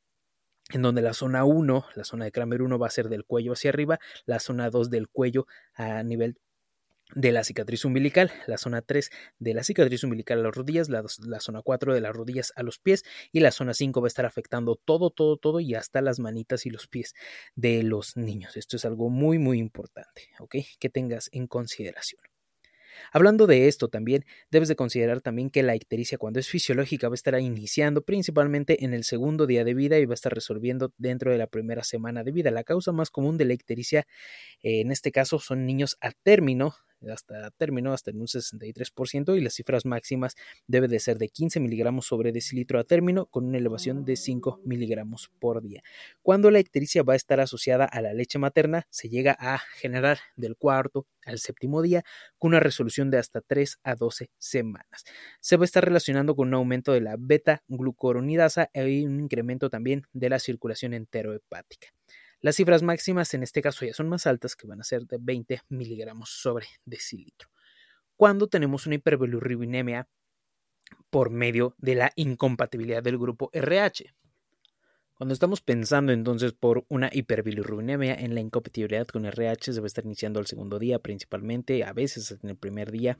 en 0.70 0.82
donde 0.82 1.02
la 1.02 1.12
zona 1.12 1.44
1, 1.44 1.86
la 1.94 2.04
zona 2.04 2.24
de 2.24 2.32
Kramer 2.32 2.62
1 2.62 2.78
va 2.78 2.86
a 2.88 2.90
ser 2.90 3.08
del 3.08 3.24
cuello 3.24 3.52
hacia 3.52 3.70
arriba, 3.70 3.98
la 4.24 4.40
zona 4.40 4.70
2 4.70 4.90
del 4.90 5.08
cuello 5.08 5.46
a 5.74 6.02
nivel 6.02 6.38
de 7.14 7.32
la 7.32 7.44
cicatriz 7.44 7.84
umbilical, 7.84 8.32
la 8.46 8.58
zona 8.58 8.82
3 8.82 9.10
de 9.38 9.54
la 9.54 9.62
cicatriz 9.62 10.02
umbilical 10.04 10.40
a 10.40 10.42
las 10.42 10.54
rodillas, 10.54 10.88
la, 10.88 11.04
la, 11.24 11.40
zona 11.40 11.62
4 11.62 11.94
de 11.94 12.00
las 12.00 12.14
rodillas 12.14 12.52
a 12.56 12.62
los 12.62 12.78
pies 12.78 13.04
y 13.32 13.40
la 13.40 13.52
zona 13.52 13.74
5 13.74 14.00
va 14.00 14.06
a 14.06 14.08
estar 14.08 14.26
afectando 14.26 14.76
todo, 14.76 15.10
todo, 15.10 15.36
todo 15.36 15.60
y 15.60 15.74
hasta 15.74 16.02
las 16.02 16.18
manitas 16.18 16.66
y 16.66 16.70
los 16.70 16.88
pies 16.88 17.14
de 17.54 17.82
los 17.82 18.16
niños. 18.16 18.56
Esto 18.56 18.76
es 18.76 18.84
algo 18.84 19.08
muy, 19.08 19.38
muy 19.38 19.58
importante, 19.58 20.30
¿ok? 20.40 20.56
Que 20.78 20.90
tengas 20.90 21.28
en 21.32 21.46
consideración. 21.46 22.20
Hablando 23.12 23.46
de 23.46 23.68
esto 23.68 23.88
también, 23.88 24.24
debes 24.50 24.68
de 24.68 24.76
considerar 24.76 25.20
también 25.20 25.50
que 25.50 25.62
la 25.62 25.76
ictericia 25.76 26.18
cuando 26.18 26.40
es 26.40 26.48
fisiológica 26.48 27.08
va 27.08 27.14
a 27.14 27.16
estar 27.16 27.38
iniciando 27.38 28.02
principalmente 28.02 28.84
en 28.84 28.94
el 28.94 29.04
segundo 29.04 29.46
día 29.46 29.64
de 29.64 29.74
vida 29.74 29.98
y 29.98 30.06
va 30.06 30.12
a 30.12 30.14
estar 30.14 30.32
resolviendo 30.32 30.92
dentro 30.96 31.30
de 31.30 31.38
la 31.38 31.46
primera 31.46 31.84
semana 31.84 32.24
de 32.24 32.32
vida. 32.32 32.50
La 32.50 32.64
causa 32.64 32.92
más 32.92 33.10
común 33.10 33.36
de 33.36 33.44
la 33.44 33.54
ictericia 33.54 34.06
eh, 34.62 34.80
en 34.80 34.90
este 34.90 35.12
caso 35.12 35.38
son 35.38 35.66
niños 35.66 35.96
a 36.00 36.12
término 36.12 36.74
hasta 37.10 37.50
término, 37.52 37.92
hasta 37.92 38.10
en 38.10 38.20
un 38.20 38.26
63%, 38.26 39.36
y 39.36 39.40
las 39.40 39.54
cifras 39.54 39.84
máximas 39.84 40.34
debe 40.66 40.88
de 40.88 41.00
ser 41.00 41.18
de 41.18 41.28
15 41.28 41.60
miligramos 41.60 42.06
sobre 42.06 42.32
decilitro 42.32 42.78
a 42.78 42.84
término, 42.84 43.26
con 43.26 43.46
una 43.46 43.58
elevación 43.58 44.04
de 44.04 44.16
5 44.16 44.60
miligramos 44.64 45.30
por 45.38 45.62
día. 45.62 45.82
Cuando 46.22 46.50
la 46.50 46.60
ictericia 46.60 47.02
va 47.02 47.14
a 47.14 47.16
estar 47.16 47.40
asociada 47.40 47.84
a 47.84 48.00
la 48.00 48.12
leche 48.12 48.38
materna, 48.38 48.86
se 48.90 49.08
llega 49.08 49.36
a 49.38 49.58
generar 49.58 50.18
del 50.36 50.56
cuarto 50.56 51.06
al 51.24 51.38
séptimo 51.38 51.82
día, 51.82 52.04
con 52.38 52.50
una 52.50 52.60
resolución 52.60 53.10
de 53.10 53.18
hasta 53.18 53.40
3 53.40 53.80
a 53.82 53.94
12 53.96 54.30
semanas. 54.38 55.04
Se 55.40 55.56
va 55.56 55.64
a 55.64 55.66
estar 55.66 55.84
relacionando 55.84 56.36
con 56.36 56.48
un 56.48 56.54
aumento 56.54 56.92
de 56.92 57.00
la 57.00 57.16
beta-glucoronidasa 57.18 58.70
y 58.74 59.04
un 59.04 59.20
incremento 59.20 59.68
también 59.68 60.02
de 60.12 60.30
la 60.30 60.38
circulación 60.38 60.94
enterohepática. 60.94 61.88
Las 62.40 62.56
cifras 62.56 62.82
máximas 62.82 63.32
en 63.34 63.42
este 63.42 63.62
caso 63.62 63.84
ya 63.86 63.94
son 63.94 64.08
más 64.08 64.26
altas, 64.26 64.56
que 64.56 64.66
van 64.66 64.80
a 64.80 64.84
ser 64.84 65.06
de 65.06 65.18
20 65.20 65.62
miligramos 65.68 66.30
sobre 66.30 66.66
decilitro. 66.84 67.48
Cuando 68.16 68.46
tenemos 68.46 68.86
una 68.86 68.96
hiperbilirrubinemia 68.96 70.08
por 71.10 71.30
medio 71.30 71.74
de 71.78 71.94
la 71.94 72.12
incompatibilidad 72.16 73.02
del 73.02 73.18
grupo 73.18 73.50
RH. 73.52 74.14
Cuando 75.14 75.32
estamos 75.32 75.62
pensando 75.62 76.12
entonces 76.12 76.52
por 76.52 76.84
una 76.88 77.08
hiperbilirrubinemia 77.10 78.14
en 78.14 78.34
la 78.34 78.40
incompatibilidad 78.40 79.06
con 79.06 79.24
RH, 79.24 79.72
se 79.72 79.80
va 79.80 79.86
a 79.86 79.88
estar 79.88 80.04
iniciando 80.04 80.40
el 80.40 80.46
segundo 80.46 80.78
día 80.78 80.98
principalmente, 80.98 81.84
a 81.84 81.92
veces 81.92 82.36
en 82.42 82.50
el 82.50 82.56
primer 82.56 82.90
día, 82.90 83.16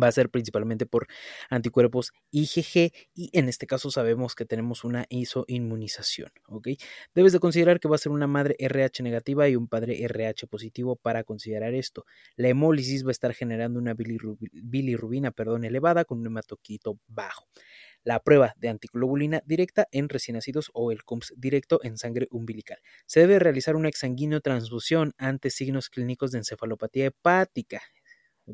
va 0.00 0.08
a 0.08 0.12
ser 0.12 0.30
principalmente 0.30 0.86
por 0.86 1.06
anticuerpos 1.50 2.12
IgG 2.30 2.92
y 3.14 3.30
en 3.32 3.48
este 3.48 3.66
caso 3.66 3.90
sabemos 3.90 4.34
que 4.34 4.44
tenemos 4.44 4.84
una 4.84 5.06
isoinmunización, 5.08 6.30
¿ok? 6.46 6.68
Debes 7.14 7.32
de 7.32 7.40
considerar 7.40 7.80
que 7.80 7.88
va 7.88 7.96
a 7.96 7.98
ser 7.98 8.12
una 8.12 8.26
madre 8.26 8.56
RH 8.58 9.02
negativa 9.02 9.48
y 9.48 9.56
un 9.56 9.68
padre 9.68 10.02
RH 10.04 10.46
positivo 10.46 10.96
para 10.96 11.24
considerar 11.24 11.74
esto. 11.74 12.04
La 12.36 12.48
hemólisis 12.48 13.04
va 13.04 13.08
a 13.08 13.12
estar 13.12 13.34
generando 13.34 13.78
una 13.78 13.94
bilirrubina, 13.94 15.30
perdón, 15.30 15.64
elevada 15.64 16.04
con 16.04 16.18
un 16.20 16.26
hematoquito 16.26 16.98
bajo. 17.06 17.48
La 18.04 18.20
prueba 18.20 18.54
de 18.56 18.68
antiglobulina 18.68 19.42
directa 19.44 19.88
en 19.90 20.08
recién 20.08 20.36
nacidos 20.36 20.70
o 20.72 20.92
el 20.92 21.02
CUMS 21.04 21.34
directo 21.36 21.80
en 21.82 21.98
sangre 21.98 22.28
umbilical. 22.30 22.78
Se 23.06 23.20
debe 23.20 23.38
realizar 23.38 23.76
una 23.76 23.88
exsanguíneo 23.88 24.40
transfusión 24.40 25.12
ante 25.18 25.50
signos 25.50 25.90
clínicos 25.90 26.30
de 26.30 26.38
encefalopatía 26.38 27.06
hepática 27.06 27.82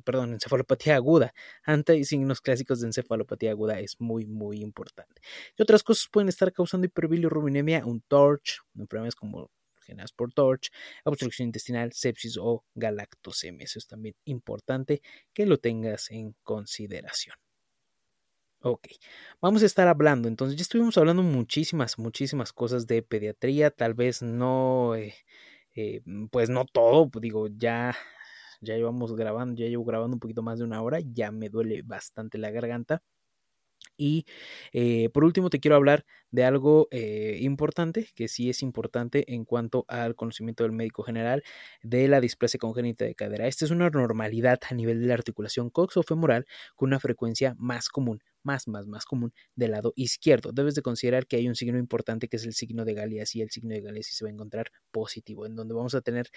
perdón, 0.03 0.35
encefalopatía 0.35 0.97
aguda, 0.97 1.35
ante 1.65 2.03
signos 2.05 2.41
clásicos 2.41 2.81
de 2.81 2.89
encefalopatía 2.89 3.51
aguda 3.51 3.81
es 3.81 4.01
muy, 4.01 4.27
muy 4.27 4.63
importante. 4.63 5.21
Y 5.57 5.63
otras 5.63 5.83
cosas 5.83 6.09
pueden 6.11 6.29
estar 6.29 6.53
causando 6.53 6.87
hiperbilirrubinemia, 6.87 7.85
un 7.87 8.01
TORCH, 8.01 8.61
enfermedades 8.77 9.15
como 9.15 9.51
generadas 9.85 10.13
por 10.13 10.33
TORCH, 10.33 10.71
obstrucción 11.05 11.49
intestinal, 11.49 11.93
sepsis 11.93 12.39
o 12.41 12.65
galactosemia. 12.75 13.65
Eso 13.65 13.79
es 13.79 13.87
también 13.87 14.15
importante 14.25 15.03
que 15.33 15.47
lo 15.47 15.59
tengas 15.59 16.11
en 16.11 16.35
consideración. 16.43 17.37
Ok, 18.67 18.87
vamos 19.43 19.63
a 19.63 19.67
estar 19.67 19.89
hablando, 19.89 20.27
entonces 20.27 20.57
ya 20.57 20.63
estuvimos 20.63 20.97
hablando 20.97 21.23
muchísimas, 21.23 21.99
muchísimas 21.99 22.51
cosas 22.51 22.87
de 22.87 23.03
pediatría, 23.03 23.71
tal 23.71 23.93
vez 23.93 24.23
no, 24.23 24.95
eh, 24.95 25.15
eh, 25.75 26.01
pues 26.31 26.49
no 26.49 26.65
todo, 26.65 27.11
digo, 27.21 27.49
ya 27.49 27.95
ya 28.61 28.77
llevamos 28.77 29.15
grabando, 29.17 29.61
ya 29.61 29.69
llevo 29.69 29.85
grabando 29.85 30.17
un 30.17 30.21
poquito 30.21 30.43
más 30.43 30.59
de 30.59 30.65
una 30.65 30.83
hora, 30.83 31.01
ya 31.01 31.31
me 31.31 31.49
duele 31.49 31.83
bastante 31.83 32.39
la 32.39 32.51
garganta. 32.51 33.03
Y 33.97 34.27
eh, 34.73 35.09
por 35.11 35.25
último 35.25 35.51
te 35.51 35.61
quiero 35.61 35.77
hablar 35.77 36.05
de 36.31 36.45
algo 36.45 36.89
eh, 36.91 37.39
importante, 37.43 38.09
que 38.17 38.27
sí 38.29 38.51
es 38.51 38.63
importante 38.63 39.33
en 39.35 39.45
cuanto 39.45 39.85
al 39.89 40.17
conocimiento 40.17 40.65
del 40.65 40.73
médico 40.73 41.05
general 41.05 41.45
de 41.83 42.09
la 42.09 42.21
displasia 42.21 42.59
congénita 42.59 43.05
de 43.05 43.15
cadera. 43.15 43.47
Esta 43.47 43.65
es 43.65 43.71
una 43.71 43.91
normalidad 43.91 44.59
a 44.69 44.75
nivel 44.75 45.01
de 45.01 45.07
la 45.07 45.15
articulación 45.15 45.71
coxofemoral 45.71 46.47
con 46.75 46.89
una 46.89 46.99
frecuencia 46.99 47.55
más 47.57 47.89
común, 47.89 48.21
más, 48.43 48.67
más, 48.67 48.87
más 48.89 49.05
común 49.05 49.33
del 49.55 49.71
lado 49.73 49.93
izquierdo. 49.95 50.51
Debes 50.53 50.75
de 50.75 50.83
considerar 50.83 51.27
que 51.29 51.37
hay 51.37 51.47
un 51.49 51.55
signo 51.55 51.79
importante 51.79 52.27
que 52.29 52.37
es 52.37 52.45
el 52.47 52.55
signo 52.55 52.85
de 52.85 52.95
Galeas 52.95 53.37
y 53.37 53.43
el 53.43 53.51
signo 53.51 53.75
de 53.75 53.81
Galeas 53.81 54.07
se 54.07 54.25
va 54.25 54.29
a 54.31 54.33
encontrar 54.33 54.67
positivo, 54.91 55.47
en 55.47 55.55
donde 55.55 55.75
vamos 55.75 55.95
a 55.95 56.01
tener 56.01 56.31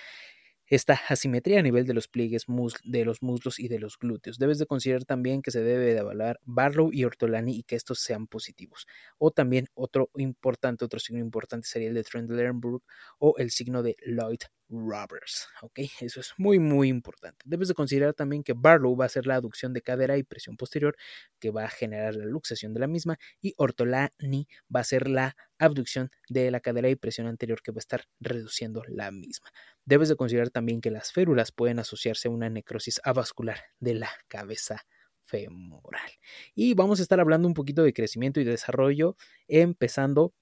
esta 0.67 0.99
asimetría 1.09 1.59
a 1.59 1.63
nivel 1.63 1.85
de 1.85 1.93
los 1.93 2.07
pliegues 2.07 2.45
de 2.83 3.05
los 3.05 3.21
muslos 3.21 3.59
y 3.59 3.67
de 3.67 3.79
los 3.79 3.97
glúteos. 3.97 4.37
Debes 4.37 4.59
de 4.59 4.65
considerar 4.65 5.05
también 5.05 5.41
que 5.41 5.51
se 5.51 5.61
debe 5.63 5.93
de 5.93 5.99
evaluar 5.99 6.39
Barlow 6.43 6.89
y 6.91 7.03
Ortolani 7.05 7.57
y 7.57 7.63
que 7.63 7.75
estos 7.75 7.99
sean 7.99 8.27
positivos. 8.27 8.87
O 9.17 9.31
también 9.31 9.67
otro 9.73 10.09
importante, 10.15 10.85
otro 10.85 10.99
signo 10.99 11.21
importante 11.21 11.67
sería 11.67 11.89
el 11.89 11.95
de 11.95 12.03
Trent-Lerenburg 12.03 12.81
o 13.19 13.35
el 13.37 13.51
signo 13.51 13.83
de 13.83 13.95
Lloyd 14.05 14.39
Roberts. 14.69 15.47
¿Ok? 15.61 15.79
Eso 16.01 16.19
es 16.19 16.33
muy, 16.37 16.59
muy 16.59 16.89
importante. 16.89 17.43
Debes 17.45 17.67
de 17.67 17.73
considerar 17.73 18.13
también 18.13 18.43
que 18.43 18.53
Barlow 18.53 18.95
va 18.95 19.05
a 19.05 19.09
ser 19.09 19.25
la 19.25 19.35
aducción 19.35 19.73
de 19.73 19.81
cadera 19.81 20.17
y 20.17 20.23
presión 20.23 20.57
posterior 20.57 20.95
que 21.39 21.51
va 21.51 21.65
a 21.65 21.69
generar 21.69 22.15
la 22.15 22.25
luxación 22.25 22.73
de 22.73 22.79
la 22.79 22.87
misma 22.87 23.17
y 23.41 23.53
Ortolani 23.57 24.47
va 24.73 24.81
a 24.81 24.83
ser 24.83 25.07
la 25.07 25.35
abducción 25.57 26.11
de 26.29 26.51
la 26.51 26.59
cadera 26.59 26.89
y 26.89 26.95
presión 26.95 27.27
anterior 27.27 27.61
que 27.61 27.71
va 27.71 27.77
a 27.77 27.79
estar 27.79 28.05
reduciendo 28.19 28.83
la 28.87 29.11
misma. 29.11 29.49
Debes 29.85 30.09
de 30.09 30.15
considerar 30.15 30.49
también 30.49 30.81
que 30.81 30.91
las 30.91 31.11
férulas 31.11 31.51
pueden 31.51 31.79
asociarse 31.79 32.27
a 32.27 32.31
una 32.31 32.49
necrosis 32.49 32.99
avascular 33.03 33.63
de 33.79 33.95
la 33.95 34.09
cabeza 34.27 34.85
femoral. 35.27 36.11
Y 36.55 36.73
vamos 36.73 36.99
a 36.99 37.03
estar 37.03 37.19
hablando 37.19 37.47
un 37.47 37.53
poquito 37.53 37.83
de 37.83 37.93
crecimiento 37.93 38.39
y 38.39 38.43
desarrollo, 38.43 39.15
empezando 39.47 40.33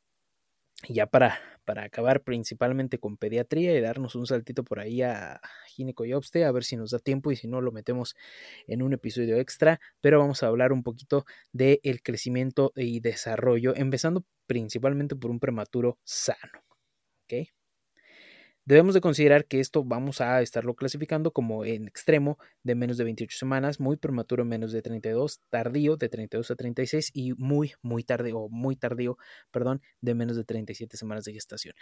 ya 0.89 1.07
para, 1.07 1.39
para 1.65 1.83
acabar 1.83 2.23
principalmente 2.23 2.99
con 2.99 3.17
pediatría 3.17 3.75
y 3.77 3.81
darnos 3.81 4.15
un 4.15 4.27
saltito 4.27 4.63
por 4.63 4.79
ahí 4.79 5.01
a 5.01 5.41
gineco 5.67 6.05
y 6.05 6.13
obste, 6.13 6.45
a 6.45 6.51
ver 6.51 6.63
si 6.63 6.75
nos 6.77 6.91
da 6.91 6.99
tiempo 6.99 7.31
y 7.31 7.35
si 7.35 7.47
no 7.47 7.61
lo 7.61 7.71
metemos 7.71 8.15
en 8.67 8.81
un 8.81 8.93
episodio 8.93 9.37
extra, 9.37 9.79
pero 10.01 10.19
vamos 10.19 10.43
a 10.43 10.47
hablar 10.47 10.71
un 10.73 10.83
poquito 10.83 11.25
del 11.51 11.79
el 11.83 12.01
crecimiento 12.01 12.71
y 12.75 12.99
desarrollo, 12.99 13.75
empezando 13.75 14.25
principalmente 14.47 15.15
por 15.15 15.31
un 15.31 15.39
prematuro 15.39 15.97
sano. 16.03 16.63
¿ok? 17.25 17.54
Debemos 18.67 18.95
de 18.95 19.01
considerar 19.01 19.45
que 19.45 19.59
esto 19.59 19.83
vamos 19.83 20.21
a 20.21 20.41
estarlo 20.41 20.73
clasificando 20.75 21.31
como 21.31 21.65
en 21.65 21.87
extremo 21.87 22.39
de 22.63 22.73
menos 22.73 22.97
de 22.97 23.03
28 23.03 23.37
semanas, 23.37 23.79
muy 23.79 23.95
prematuro 23.95 24.43
menos 24.43 24.71
de 24.71 24.81
32, 24.81 25.39
tardío 25.51 25.97
de 25.97 26.09
32 26.09 26.49
a 26.49 26.55
36 26.55 27.11
y 27.13 27.33
muy, 27.33 27.73
muy 27.83 28.03
tardío, 28.03 28.47
muy 28.49 28.75
tardío, 28.75 29.17
perdón, 29.51 29.83
de 30.01 30.15
menos 30.15 30.35
de 30.35 30.45
37 30.45 30.97
semanas 30.97 31.25
de 31.25 31.33
gestación. 31.33 31.75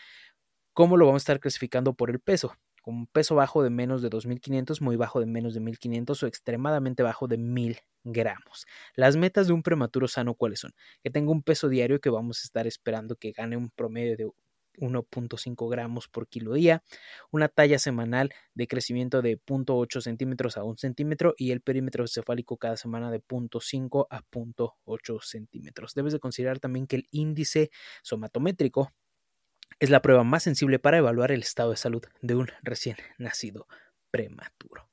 ¿Cómo 0.74 0.98
lo 0.98 1.06
vamos 1.06 1.22
a 1.22 1.24
estar 1.24 1.40
clasificando 1.40 1.94
por 1.94 2.10
el 2.10 2.20
peso? 2.20 2.54
Con 2.82 2.96
un 2.96 3.08
peso 3.08 3.36
bajo 3.36 3.64
de 3.64 3.70
menos 3.70 4.02
de 4.02 4.10
2.500, 4.10 4.82
muy 4.82 4.98
bajo 4.98 5.22
de 5.22 5.26
menos 5.26 5.54
de 5.54 5.62
1.500 5.62 6.24
o 6.24 6.28
extremadamente 6.28 7.02
bajo 7.02 7.28
de 7.30 7.38
1.000 7.38 7.80
gramos. 8.04 8.66
Las 8.96 9.16
metas 9.16 9.48
de 9.48 9.54
un 9.54 9.64
prematuro 9.64 10.10
sano, 10.10 10.36
¿cuáles 10.36 10.60
son? 10.60 10.74
Que 11.02 11.10
tenga 11.10 11.32
un 11.32 11.44
peso 11.44 11.70
diario 11.70 12.02
que 12.02 12.10
vamos 12.10 12.42
a 12.42 12.44
estar 12.44 12.68
esperando 12.68 13.16
que 13.16 13.32
gane 13.32 13.56
un 13.56 13.70
promedio 13.70 14.18
de 14.18 14.26
1.5 14.78 15.70
gramos 15.70 16.08
por 16.08 16.28
kilo 16.28 16.54
día, 16.54 16.84
una 17.32 17.48
talla 17.48 17.80
semanal 17.80 18.34
de 18.54 18.68
crecimiento 18.68 19.22
de 19.22 19.40
0.8 19.40 20.02
centímetros 20.02 20.58
a 20.58 20.64
1 20.64 20.78
centímetro 20.78 21.34
y 21.38 21.52
el 21.52 21.62
perímetro 21.62 22.08
cefálico 22.08 22.58
cada 22.58 22.78
semana 22.78 23.12
de 23.12 23.22
0.5 23.22 24.08
a 24.10 24.22
0.8 24.24 25.22
centímetros. 25.22 25.94
Debes 25.94 26.14
de 26.14 26.20
considerar 26.20 26.60
también 26.60 26.88
que 26.88 26.98
el 26.98 27.08
índice 27.12 27.70
somatométrico 28.02 28.92
es 29.80 29.90
la 29.90 30.02
prueba 30.02 30.24
más 30.24 30.44
sensible 30.44 30.80
para 30.80 30.98
evaluar 30.98 31.32
el 31.32 31.42
estado 31.42 31.72
de 31.72 31.78
salud 31.78 32.04
de 32.22 32.36
un 32.36 32.48
recién 32.62 32.98
nacido 33.18 33.68
prematuro. 34.12 34.93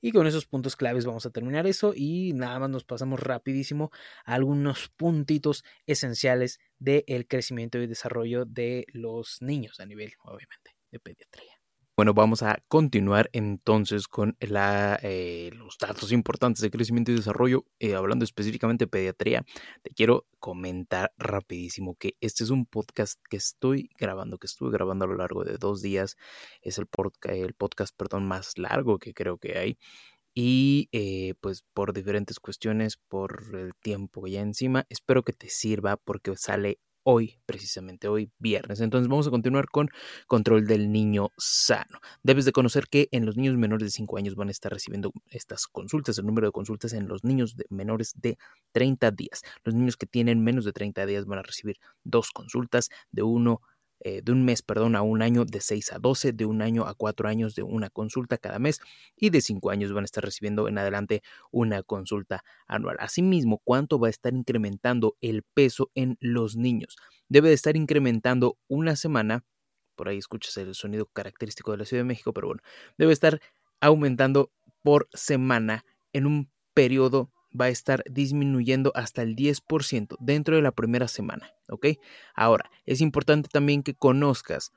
Y 0.00 0.12
con 0.12 0.26
esos 0.26 0.46
puntos 0.46 0.76
claves 0.76 1.04
vamos 1.04 1.26
a 1.26 1.30
terminar 1.30 1.66
eso 1.66 1.92
y 1.94 2.32
nada 2.34 2.58
más 2.58 2.70
nos 2.70 2.84
pasamos 2.84 3.20
rapidísimo 3.20 3.90
a 4.24 4.34
algunos 4.34 4.88
puntitos 4.88 5.64
esenciales 5.86 6.60
del 6.78 7.26
crecimiento 7.28 7.78
y 7.78 7.86
desarrollo 7.86 8.44
de 8.44 8.86
los 8.92 9.40
niños 9.42 9.80
a 9.80 9.86
nivel, 9.86 10.12
obviamente, 10.24 10.76
de 10.90 11.00
pediatría. 11.00 11.51
Bueno, 11.94 12.14
vamos 12.14 12.42
a 12.42 12.58
continuar 12.68 13.28
entonces 13.34 14.08
con 14.08 14.34
la, 14.40 14.98
eh, 15.02 15.50
los 15.52 15.76
datos 15.78 16.10
importantes 16.10 16.62
de 16.62 16.70
crecimiento 16.70 17.12
y 17.12 17.16
desarrollo. 17.16 17.66
Eh, 17.80 17.94
hablando 17.94 18.24
específicamente 18.24 18.86
de 18.86 18.88
pediatría, 18.88 19.44
te 19.82 19.90
quiero 19.90 20.26
comentar 20.38 21.12
rapidísimo 21.18 21.94
que 21.96 22.16
este 22.22 22.44
es 22.44 22.50
un 22.50 22.64
podcast 22.64 23.20
que 23.28 23.36
estoy 23.36 23.90
grabando, 23.98 24.38
que 24.38 24.46
estuve 24.46 24.72
grabando 24.72 25.04
a 25.04 25.08
lo 25.08 25.16
largo 25.16 25.44
de 25.44 25.58
dos 25.58 25.82
días. 25.82 26.16
Es 26.62 26.78
el, 26.78 26.86
podcast, 26.86 27.34
el 27.34 27.52
podcast 27.52 27.94
perdón, 27.94 28.26
más 28.26 28.56
largo 28.56 28.98
que 28.98 29.12
creo 29.12 29.36
que 29.36 29.58
hay. 29.58 29.78
Y 30.34 30.88
eh, 30.92 31.34
pues 31.42 31.62
por 31.74 31.92
diferentes 31.92 32.40
cuestiones, 32.40 32.96
por 32.96 33.54
el 33.54 33.74
tiempo 33.74 34.22
que 34.22 34.30
ya 34.30 34.40
encima, 34.40 34.86
espero 34.88 35.24
que 35.24 35.34
te 35.34 35.50
sirva 35.50 35.98
porque 35.98 36.34
sale 36.36 36.78
hoy, 37.04 37.40
precisamente 37.46 38.08
hoy, 38.08 38.30
viernes. 38.38 38.80
Entonces 38.80 39.08
vamos 39.08 39.26
a 39.26 39.30
continuar 39.30 39.66
con 39.66 39.88
control 40.26 40.66
del 40.66 40.92
niño 40.92 41.30
sano. 41.36 42.00
Debes 42.22 42.44
de 42.44 42.52
conocer 42.52 42.86
que 42.88 43.08
en 43.12 43.26
los 43.26 43.36
niños 43.36 43.56
menores 43.56 43.86
de 43.86 43.90
5 43.90 44.16
años 44.18 44.34
van 44.34 44.48
a 44.48 44.50
estar 44.52 44.72
recibiendo 44.72 45.12
estas 45.30 45.66
consultas, 45.66 46.18
el 46.18 46.26
número 46.26 46.46
de 46.48 46.52
consultas 46.52 46.92
en 46.92 47.08
los 47.08 47.24
niños 47.24 47.56
menores 47.70 48.12
de 48.16 48.38
30 48.72 49.10
días. 49.10 49.42
Los 49.64 49.74
niños 49.74 49.96
que 49.96 50.06
tienen 50.06 50.42
menos 50.42 50.64
de 50.64 50.72
30 50.72 51.06
días 51.06 51.26
van 51.26 51.40
a 51.40 51.42
recibir 51.42 51.76
dos 52.04 52.30
consultas 52.30 52.88
de 53.10 53.22
uno 53.22 53.60
eh, 54.04 54.20
de 54.22 54.32
un 54.32 54.44
mes, 54.44 54.62
perdón, 54.62 54.96
a 54.96 55.02
un 55.02 55.22
año, 55.22 55.44
de 55.44 55.60
6 55.60 55.92
a 55.92 55.98
12, 56.00 56.32
de 56.32 56.44
un 56.44 56.60
año 56.60 56.86
a 56.86 56.94
4 56.94 57.28
años 57.28 57.54
de 57.54 57.62
una 57.62 57.88
consulta 57.88 58.36
cada 58.36 58.58
mes 58.58 58.80
y 59.16 59.30
de 59.30 59.40
5 59.40 59.70
años 59.70 59.92
van 59.92 60.02
a 60.02 60.06
estar 60.06 60.24
recibiendo 60.24 60.66
en 60.68 60.78
adelante 60.78 61.22
una 61.52 61.84
consulta 61.84 62.42
anual. 62.66 62.96
Asimismo, 62.98 63.60
¿cuánto 63.64 64.00
va 64.00 64.08
a 64.08 64.10
estar 64.10 64.34
incrementando 64.34 65.16
el 65.20 65.44
peso 65.44 65.90
en 65.94 66.16
los 66.20 66.56
niños? 66.56 66.96
Debe 67.28 67.48
de 67.48 67.54
estar 67.54 67.76
incrementando 67.76 68.58
una 68.66 68.96
semana, 68.96 69.44
por 69.94 70.08
ahí 70.08 70.18
escuchas 70.18 70.56
el 70.56 70.74
sonido 70.74 71.06
característico 71.06 71.70
de 71.70 71.78
la 71.78 71.84
Ciudad 71.84 72.00
de 72.00 72.08
México, 72.08 72.32
pero 72.32 72.48
bueno, 72.48 72.62
debe 72.98 73.12
estar 73.12 73.40
aumentando 73.80 74.50
por 74.82 75.08
semana 75.12 75.84
en 76.12 76.26
un 76.26 76.50
periodo 76.74 77.30
va 77.58 77.66
a 77.66 77.70
estar 77.70 78.04
disminuyendo 78.10 78.92
hasta 78.94 79.22
el 79.22 79.36
10% 79.36 80.16
dentro 80.20 80.56
de 80.56 80.62
la 80.62 80.72
primera 80.72 81.08
semana, 81.08 81.52
¿ok? 81.68 81.86
Ahora, 82.34 82.70
es 82.86 83.00
importante 83.00 83.48
también 83.48 83.82
que 83.82 83.94
conozcas 83.94 84.72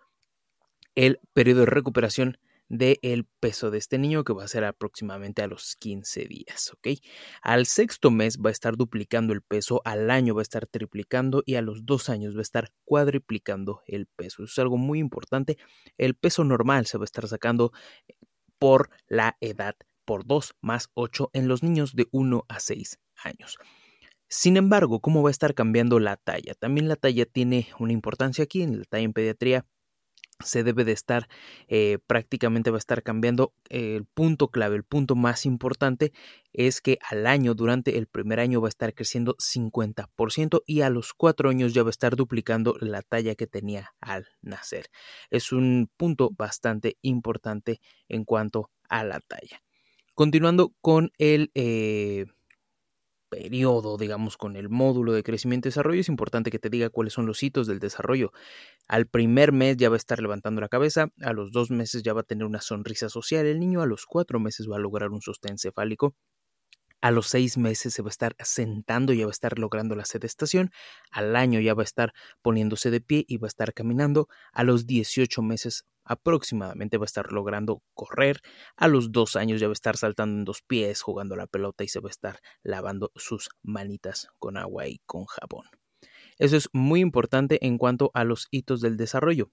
el 0.95 1.19
periodo 1.33 1.61
de 1.61 1.65
recuperación 1.67 2.37
del 2.67 3.27
peso 3.39 3.69
de 3.69 3.77
este 3.77 3.97
niño 3.99 4.23
que 4.23 4.33
va 4.33 4.43
a 4.43 4.47
ser 4.47 4.63
aproximadamente 4.65 5.43
a 5.43 5.47
los 5.47 5.75
15 5.75 6.25
días, 6.25 6.71
¿ok? 6.73 6.99
Al 7.41 7.65
sexto 7.65 8.09
mes 8.11 8.39
va 8.39 8.49
a 8.49 8.53
estar 8.53 8.75
duplicando 8.75 9.33
el 9.33 9.41
peso, 9.41 9.81
al 9.85 10.09
año 10.09 10.33
va 10.33 10.41
a 10.41 10.43
estar 10.43 10.65
triplicando 10.65 11.43
y 11.45 11.55
a 11.55 11.61
los 11.61 11.85
dos 11.85 12.09
años 12.09 12.35
va 12.35 12.39
a 12.39 12.41
estar 12.41 12.71
cuadriplicando 12.83 13.83
el 13.85 14.07
peso. 14.07 14.43
Eso 14.43 14.51
es 14.51 14.59
algo 14.59 14.77
muy 14.77 14.99
importante. 14.99 15.57
El 15.97 16.15
peso 16.15 16.43
normal 16.43 16.87
se 16.87 16.97
va 16.97 17.03
a 17.03 17.05
estar 17.05 17.27
sacando 17.27 17.71
por 18.57 18.89
la 19.07 19.37
edad 19.41 19.75
por 20.05 20.25
2 20.25 20.55
más 20.61 20.89
8 20.93 21.29
en 21.33 21.47
los 21.47 21.63
niños 21.63 21.95
de 21.95 22.07
1 22.11 22.45
a 22.47 22.59
6 22.59 22.99
años. 23.23 23.57
Sin 24.27 24.57
embargo, 24.57 24.99
¿cómo 25.01 25.21
va 25.21 25.29
a 25.29 25.31
estar 25.31 25.53
cambiando 25.53 25.99
la 25.99 26.17
talla? 26.17 26.55
También 26.55 26.87
la 26.87 26.95
talla 26.95 27.25
tiene 27.25 27.67
una 27.79 27.93
importancia 27.93 28.43
aquí, 28.43 28.61
en 28.63 28.79
la 28.79 28.85
talla 28.85 29.03
en 29.03 29.13
pediatría 29.13 29.65
se 30.43 30.63
debe 30.63 30.83
de 30.83 30.91
estar 30.91 31.27
eh, 31.67 31.99
prácticamente 32.07 32.71
va 32.71 32.77
a 32.77 32.79
estar 32.79 33.03
cambiando 33.03 33.53
el 33.69 34.05
punto 34.05 34.49
clave, 34.49 34.75
el 34.75 34.83
punto 34.83 35.15
más 35.15 35.45
importante 35.45 36.11
es 36.51 36.81
que 36.81 36.99
al 37.09 37.25
año, 37.27 37.53
durante 37.53 37.97
el 37.97 38.07
primer 38.07 38.39
año 38.39 38.61
va 38.61 38.67
a 38.67 38.69
estar 38.69 38.93
creciendo 38.93 39.35
50% 39.39 40.61
y 40.65 40.81
a 40.81 40.89
los 40.89 41.13
cuatro 41.13 41.49
años 41.49 41.73
ya 41.73 41.83
va 41.83 41.89
a 41.89 41.91
estar 41.91 42.15
duplicando 42.15 42.75
la 42.79 43.01
talla 43.01 43.35
que 43.35 43.47
tenía 43.47 43.93
al 44.01 44.27
nacer. 44.41 44.87
Es 45.29 45.51
un 45.51 45.89
punto 45.97 46.31
bastante 46.37 46.97
importante 47.01 47.79
en 48.09 48.25
cuanto 48.25 48.71
a 48.89 49.03
la 49.03 49.19
talla. 49.21 49.64
Continuando 50.15 50.73
con 50.79 51.11
el 51.17 51.51
eh, 51.55 52.25
periodo, 53.29 53.97
digamos, 53.97 54.37
con 54.37 54.55
el 54.55 54.69
módulo 54.69 55.11
de 55.11 55.23
crecimiento 55.23 55.67
y 55.67 55.71
desarrollo, 55.71 55.99
es 55.99 56.07
importante 56.07 56.51
que 56.51 56.57
te 56.57 56.69
diga 56.69 56.89
cuáles 56.89 57.11
son 57.11 57.25
los 57.25 57.43
hitos 57.43 57.67
del 57.67 57.79
desarrollo. 57.79 58.31
Al 58.87 59.07
primer 59.07 59.51
mes 59.51 59.75
ya 59.75 59.89
va 59.89 59.95
a 59.95 59.97
estar 59.97 60.21
levantando 60.21 60.61
la 60.61 60.69
cabeza, 60.69 61.09
a 61.21 61.33
los 61.33 61.51
dos 61.51 61.69
meses 61.69 62.01
ya 62.01 62.13
va 62.13 62.21
a 62.21 62.23
tener 62.23 62.45
una 62.45 62.61
sonrisa 62.61 63.09
social 63.09 63.45
el 63.45 63.59
niño, 63.59 63.81
a 63.81 63.87
los 63.87 64.05
cuatro 64.05 64.39
meses 64.39 64.69
va 64.71 64.77
a 64.77 64.79
lograr 64.79 65.11
un 65.11 65.21
sostén 65.21 65.57
cefálico, 65.57 66.15
A 67.01 67.11
los 67.11 67.27
seis 67.27 67.57
meses 67.57 67.93
se 67.93 68.01
va 68.01 68.07
a 68.07 68.09
estar 68.09 68.35
sentando, 68.39 69.13
ya 69.13 69.25
va 69.25 69.29
a 69.29 69.31
estar 69.31 69.59
logrando 69.59 69.95
la 69.95 70.05
sedestación. 70.05 70.71
Al 71.11 71.35
año 71.35 71.59
ya 71.59 71.73
va 71.73 71.83
a 71.83 71.85
estar 71.85 72.13
poniéndose 72.41 72.91
de 72.91 73.01
pie 73.01 73.25
y 73.27 73.37
va 73.37 73.47
a 73.47 73.49
estar 73.49 73.73
caminando. 73.73 74.27
A 74.53 74.63
los 74.63 74.87
18 74.87 75.41
meses 75.41 75.85
aproximadamente 76.03 76.97
va 76.97 77.03
a 77.03 77.05
estar 77.05 77.31
logrando 77.31 77.81
correr. 77.93 78.41
A 78.75 78.87
los 78.87 79.11
dos 79.11 79.35
años 79.35 79.59
ya 79.59 79.67
va 79.67 79.71
a 79.71 79.73
estar 79.73 79.97
saltando 79.97 80.37
en 80.37 80.45
dos 80.45 80.61
pies, 80.61 81.01
jugando 81.01 81.35
la 81.35 81.47
pelota 81.47 81.83
y 81.83 81.87
se 81.87 81.99
va 81.99 82.09
a 82.09 82.11
estar 82.11 82.39
lavando 82.63 83.11
sus 83.15 83.49
manitas 83.61 84.27
con 84.39 84.57
agua 84.57 84.87
y 84.87 84.99
con 85.05 85.25
jabón. 85.25 85.65
Eso 86.37 86.57
es 86.57 86.69
muy 86.73 87.01
importante 87.01 87.65
en 87.65 87.77
cuanto 87.77 88.11
a 88.13 88.23
los 88.23 88.47
hitos 88.51 88.81
del 88.81 88.97
desarrollo 88.97 89.51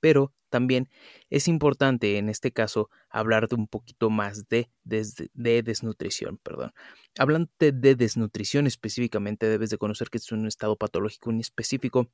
pero 0.00 0.32
también 0.50 0.88
es 1.30 1.48
importante 1.48 2.16
en 2.16 2.28
este 2.28 2.52
caso 2.52 2.88
hablar 3.10 3.48
de 3.48 3.56
un 3.56 3.66
poquito 3.66 4.08
más 4.08 4.46
de, 4.48 4.70
de, 4.84 5.62
desnutrición. 5.64 6.38
Perdón. 6.38 6.72
Hablando 7.18 7.50
de 7.58 7.96
desnutrición 7.96 8.68
específicamente, 8.68 9.48
debes 9.48 9.70
de 9.70 9.78
conocer 9.78 10.10
que 10.10 10.18
es 10.18 10.30
un 10.30 10.46
estado 10.46 10.76
patológico 10.76 11.32
específico 11.32 12.08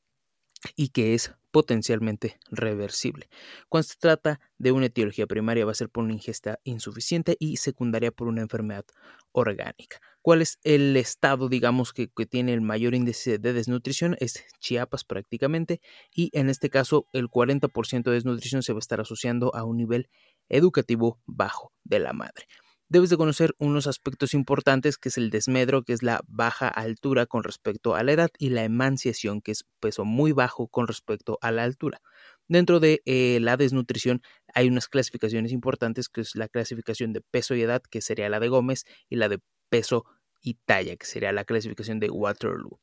y 0.76 0.88
que 0.88 1.14
es 1.14 1.32
potencialmente 1.50 2.38
reversible. 2.50 3.28
Cuando 3.68 3.88
se 3.88 3.96
trata 3.98 4.40
de 4.58 4.72
una 4.72 4.86
etiología 4.86 5.26
primaria 5.26 5.64
va 5.64 5.72
a 5.72 5.74
ser 5.74 5.88
por 5.88 6.04
una 6.04 6.12
ingesta 6.12 6.58
insuficiente 6.64 7.36
y 7.40 7.56
secundaria 7.56 8.12
por 8.12 8.28
una 8.28 8.42
enfermedad 8.42 8.84
orgánica. 9.32 10.00
¿Cuál 10.22 10.42
es 10.42 10.58
el 10.64 10.96
estado, 10.96 11.48
digamos, 11.48 11.92
que, 11.92 12.08
tiene 12.26 12.52
el 12.52 12.60
mayor 12.60 12.94
índice 12.94 13.38
de 13.38 13.52
desnutrición? 13.52 14.16
Es 14.20 14.44
Chiapas 14.58 15.04
prácticamente 15.04 15.80
y 16.14 16.30
en 16.34 16.50
este 16.50 16.68
caso 16.68 17.06
el 17.12 17.28
40% 17.28 18.02
de 18.04 18.12
desnutrición 18.12 18.62
se 18.62 18.72
va 18.72 18.78
a 18.78 18.80
estar 18.80 19.00
asociando 19.00 19.54
a 19.54 19.64
un 19.64 19.78
nivel 19.78 20.10
educativo 20.48 21.20
bajo 21.26 21.72
de 21.84 22.00
la 22.00 22.12
madre. 22.12 22.46
Debes 22.92 23.08
de 23.08 23.16
conocer 23.16 23.54
unos 23.58 23.86
aspectos 23.86 24.34
importantes 24.34 24.98
que 24.98 25.10
es 25.10 25.16
el 25.16 25.30
desmedro, 25.30 25.84
que 25.84 25.92
es 25.92 26.02
la 26.02 26.22
baja 26.26 26.66
altura 26.66 27.24
con 27.24 27.44
respecto 27.44 27.94
a 27.94 28.02
la 28.02 28.10
edad, 28.10 28.30
y 28.36 28.50
la 28.50 28.64
emanciación, 28.64 29.42
que 29.42 29.52
es 29.52 29.64
peso 29.78 30.04
muy 30.04 30.32
bajo 30.32 30.66
con 30.66 30.88
respecto 30.88 31.38
a 31.40 31.52
la 31.52 31.62
altura. 31.62 32.02
Dentro 32.48 32.80
de 32.80 33.00
eh, 33.04 33.38
la 33.40 33.56
desnutrición 33.56 34.22
hay 34.54 34.66
unas 34.66 34.88
clasificaciones 34.88 35.52
importantes, 35.52 36.08
que 36.08 36.22
es 36.22 36.34
la 36.34 36.48
clasificación 36.48 37.12
de 37.12 37.20
peso 37.20 37.54
y 37.54 37.62
edad, 37.62 37.80
que 37.88 38.00
sería 38.00 38.28
la 38.28 38.40
de 38.40 38.48
Gómez, 38.48 38.84
y 39.08 39.14
la 39.14 39.28
de 39.28 39.38
peso 39.68 40.04
y 40.42 40.54
talla, 40.54 40.96
que 40.96 41.06
sería 41.06 41.30
la 41.30 41.44
clasificación 41.44 42.00
de 42.00 42.10
Waterloo. 42.10 42.80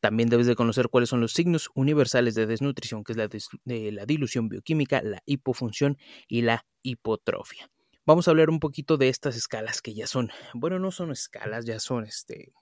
También 0.00 0.28
debes 0.28 0.46
de 0.46 0.54
conocer 0.54 0.90
cuáles 0.90 1.08
son 1.08 1.22
los 1.22 1.32
signos 1.32 1.70
universales 1.74 2.34
de 2.34 2.44
desnutrición, 2.44 3.04
que 3.04 3.12
es 3.12 3.16
la, 3.16 3.28
la 3.64 4.04
dilución 4.04 4.50
bioquímica, 4.50 5.00
la 5.02 5.22
hipofunción 5.24 5.96
y 6.28 6.42
la 6.42 6.66
hipotrofia. 6.82 7.70
Vamos 8.06 8.28
a 8.28 8.30
hablar 8.30 8.50
un 8.50 8.60
poquito 8.60 8.96
de 8.98 9.08
estas 9.08 9.36
escalas 9.36 9.82
que 9.82 9.92
ya 9.92 10.06
son, 10.06 10.30
bueno, 10.54 10.78
no 10.78 10.92
son 10.92 11.10
escalas, 11.10 11.64
ya 11.64 11.80
son 11.80 12.04
este, 12.04 12.52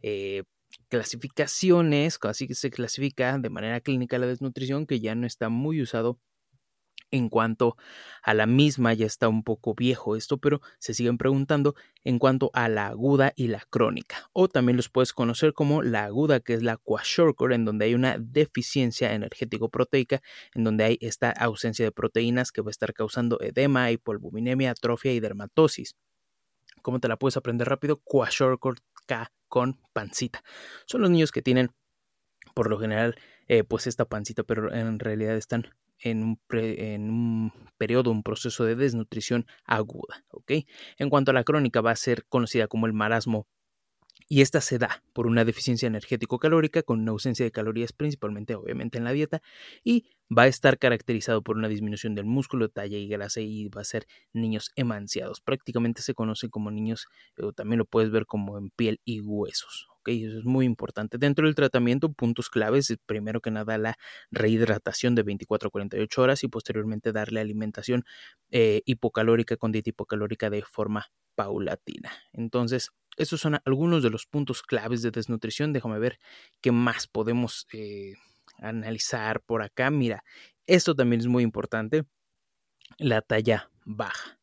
eh, 0.00 0.44
clasificaciones, 0.88 2.18
así 2.22 2.48
que 2.48 2.54
se 2.54 2.70
clasifica 2.70 3.36
de 3.38 3.50
manera 3.50 3.80
clínica 3.80 4.18
la 4.18 4.26
desnutrición, 4.26 4.86
que 4.86 5.00
ya 5.00 5.14
no 5.14 5.26
está 5.26 5.50
muy 5.50 5.82
usado 5.82 6.18
en 7.10 7.28
cuanto 7.28 7.76
a 8.22 8.34
la 8.34 8.46
misma, 8.46 8.92
ya 8.94 9.06
está 9.06 9.28
un 9.28 9.44
poco 9.44 9.74
viejo 9.74 10.16
esto, 10.16 10.38
pero 10.38 10.60
se 10.78 10.94
siguen 10.94 11.18
preguntando 11.18 11.74
en 12.02 12.18
cuanto 12.18 12.50
a 12.54 12.68
la 12.68 12.88
aguda 12.88 13.32
y 13.36 13.48
la 13.48 13.62
crónica. 13.70 14.28
O 14.32 14.48
también 14.48 14.76
los 14.76 14.88
puedes 14.88 15.12
conocer 15.12 15.52
como 15.52 15.82
la 15.82 16.04
aguda, 16.04 16.40
que 16.40 16.54
es 16.54 16.62
la 16.62 16.76
kwashiorkor, 16.76 17.52
en 17.52 17.64
donde 17.64 17.86
hay 17.86 17.94
una 17.94 18.16
deficiencia 18.18 19.14
energético-proteica, 19.14 20.22
en 20.54 20.64
donde 20.64 20.84
hay 20.84 20.98
esta 21.00 21.30
ausencia 21.30 21.84
de 21.84 21.92
proteínas 21.92 22.52
que 22.52 22.62
va 22.62 22.68
a 22.68 22.70
estar 22.70 22.92
causando 22.92 23.38
edema, 23.40 23.90
hipolbuminemia, 23.90 24.72
atrofia 24.72 25.12
y 25.12 25.20
dermatosis. 25.20 25.96
¿Cómo 26.82 27.00
te 27.00 27.08
la 27.08 27.16
puedes 27.16 27.36
aprender 27.36 27.68
rápido? 27.68 28.00
Kwashiorkor 28.02 28.76
K 29.06 29.32
con 29.48 29.80
pancita. 29.92 30.42
Son 30.86 31.00
los 31.00 31.10
niños 31.10 31.30
que 31.30 31.42
tienen, 31.42 31.70
por 32.54 32.68
lo 32.68 32.78
general, 32.78 33.14
eh, 33.46 33.64
pues 33.64 33.86
esta 33.86 34.04
pancita, 34.04 34.42
pero 34.42 34.72
en 34.74 34.98
realidad 34.98 35.36
están 35.36 35.68
en 36.00 36.22
un, 36.22 36.40
un, 36.50 37.52
periodo, 37.78 38.10
un 38.10 38.22
proceso 38.22 38.64
de 38.64 38.76
desnutrición 38.76 39.46
aguda. 39.64 40.24
En 40.98 41.10
cuanto 41.10 41.30
a 41.30 41.34
la 41.34 41.44
crónica, 41.44 41.80
va 41.80 41.92
a 41.92 41.96
ser 41.96 42.24
conocida 42.26 42.68
como 42.68 42.86
el 42.86 42.92
marasmo 42.92 43.46
y 44.28 44.40
esta 44.40 44.60
se 44.60 44.78
da 44.78 45.02
por 45.12 45.26
una 45.26 45.44
deficiencia 45.44 45.86
energético-calórica 45.86 46.82
con 46.82 47.00
una 47.00 47.12
ausencia 47.12 47.44
de 47.44 47.52
calorías 47.52 47.92
principalmente 47.92 48.54
obviamente 48.54 48.98
en 48.98 49.04
la 49.04 49.12
dieta 49.12 49.42
y 49.82 50.06
va 50.36 50.42
a 50.42 50.46
estar 50.46 50.78
caracterizado 50.78 51.42
por 51.42 51.56
una 51.56 51.68
disminución 51.68 52.14
del 52.14 52.24
músculo, 52.24 52.68
talla 52.70 52.96
y 52.96 53.08
grasa 53.08 53.40
y 53.40 53.68
va 53.68 53.82
a 53.82 53.84
ser 53.84 54.06
niños 54.32 54.72
emanciados. 54.76 55.40
Prácticamente 55.40 56.02
se 56.02 56.14
conoce 56.14 56.48
como 56.48 56.70
niños, 56.70 57.06
o 57.38 57.52
también 57.52 57.78
lo 57.78 57.84
puedes 57.84 58.10
ver 58.10 58.26
como 58.26 58.56
en 58.58 58.70
piel 58.70 59.00
y 59.04 59.20
huesos. 59.20 59.93
Eso 60.12 60.38
es 60.38 60.44
muy 60.44 60.66
importante. 60.66 61.18
Dentro 61.18 61.46
del 61.46 61.54
tratamiento, 61.54 62.12
puntos 62.12 62.50
claves, 62.50 62.94
primero 63.06 63.40
que 63.40 63.50
nada 63.50 63.78
la 63.78 63.96
rehidratación 64.30 65.14
de 65.14 65.22
24 65.22 65.68
a 65.68 65.70
48 65.70 66.22
horas 66.22 66.44
y 66.44 66.48
posteriormente 66.48 67.12
darle 67.12 67.40
alimentación 67.40 68.04
eh, 68.50 68.82
hipocalórica 68.86 69.56
con 69.56 69.72
dieta 69.72 69.90
hipocalórica 69.90 70.50
de 70.50 70.62
forma 70.62 71.06
paulatina. 71.34 72.12
Entonces, 72.32 72.90
esos 73.16 73.40
son 73.40 73.60
algunos 73.64 74.02
de 74.02 74.10
los 74.10 74.26
puntos 74.26 74.62
claves 74.62 75.02
de 75.02 75.10
desnutrición. 75.10 75.72
Déjame 75.72 75.98
ver 75.98 76.18
qué 76.60 76.72
más 76.72 77.06
podemos 77.06 77.66
eh, 77.72 78.14
analizar 78.58 79.40
por 79.42 79.62
acá. 79.62 79.90
Mira, 79.90 80.24
esto 80.66 80.94
también 80.94 81.20
es 81.20 81.26
muy 81.26 81.42
importante. 81.42 82.04
La 82.98 83.22
talla 83.22 83.70
baja. 83.84 84.38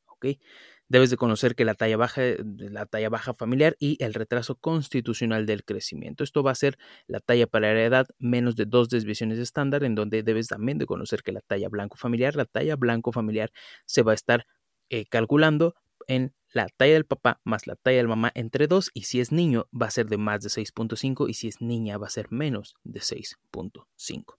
Debes 0.92 1.10
de 1.10 1.16
conocer 1.16 1.56
que 1.56 1.64
la 1.64 1.74
talla 1.74 1.96
baja, 1.96 2.22
la 2.44 2.86
talla 2.86 3.08
baja 3.08 3.34
familiar 3.34 3.78
y 3.80 3.96
el 4.04 4.14
retraso 4.14 4.56
constitucional 4.56 5.46
del 5.46 5.64
crecimiento. 5.64 6.26
Esto 6.26 6.44
va 6.44 6.52
a 6.52 6.56
ser 6.56 6.78
la 7.08 7.22
talla 7.22 7.48
para 7.48 7.74
la 7.74 7.82
edad 7.82 8.08
menos 8.20 8.58
de 8.58 8.66
dos 8.66 8.90
desviaciones 8.90 9.40
estándar, 9.40 9.86
en 9.86 9.96
donde 9.96 10.22
debes 10.22 10.50
también 10.50 10.80
de 10.80 10.86
conocer 10.86 11.24
que 11.24 11.32
la 11.32 11.40
talla 11.40 11.70
blanco 11.70 11.96
familiar, 11.96 12.36
la 12.36 12.44
talla 12.44 12.76
blanco 12.76 13.14
familiar 13.14 13.54
se 13.86 14.02
va 14.02 14.12
a 14.12 14.16
estar 14.16 14.46
eh, 14.90 15.06
calculando 15.06 15.76
en 16.08 16.34
la 16.52 16.68
talla 16.68 16.96
del 16.96 17.06
papá 17.06 17.40
más 17.46 17.68
la 17.68 17.78
talla 17.78 17.96
del 17.96 18.10
mamá 18.10 18.30
entre 18.36 18.68
2 18.68 18.92
y 18.94 19.04
si 19.04 19.22
es 19.22 19.32
niño 19.32 19.70
va 19.72 19.86
a 19.86 19.92
ser 19.92 20.08
de 20.08 20.18
más 20.18 20.42
de 20.42 20.50
6.5 20.50 21.30
y 21.30 21.36
si 21.36 21.48
es 21.48 21.62
niña 21.62 22.00
va 22.00 22.08
a 22.08 22.10
ser 22.10 22.30
menos 22.34 22.76
de 22.84 23.00
6.5. 23.00 24.38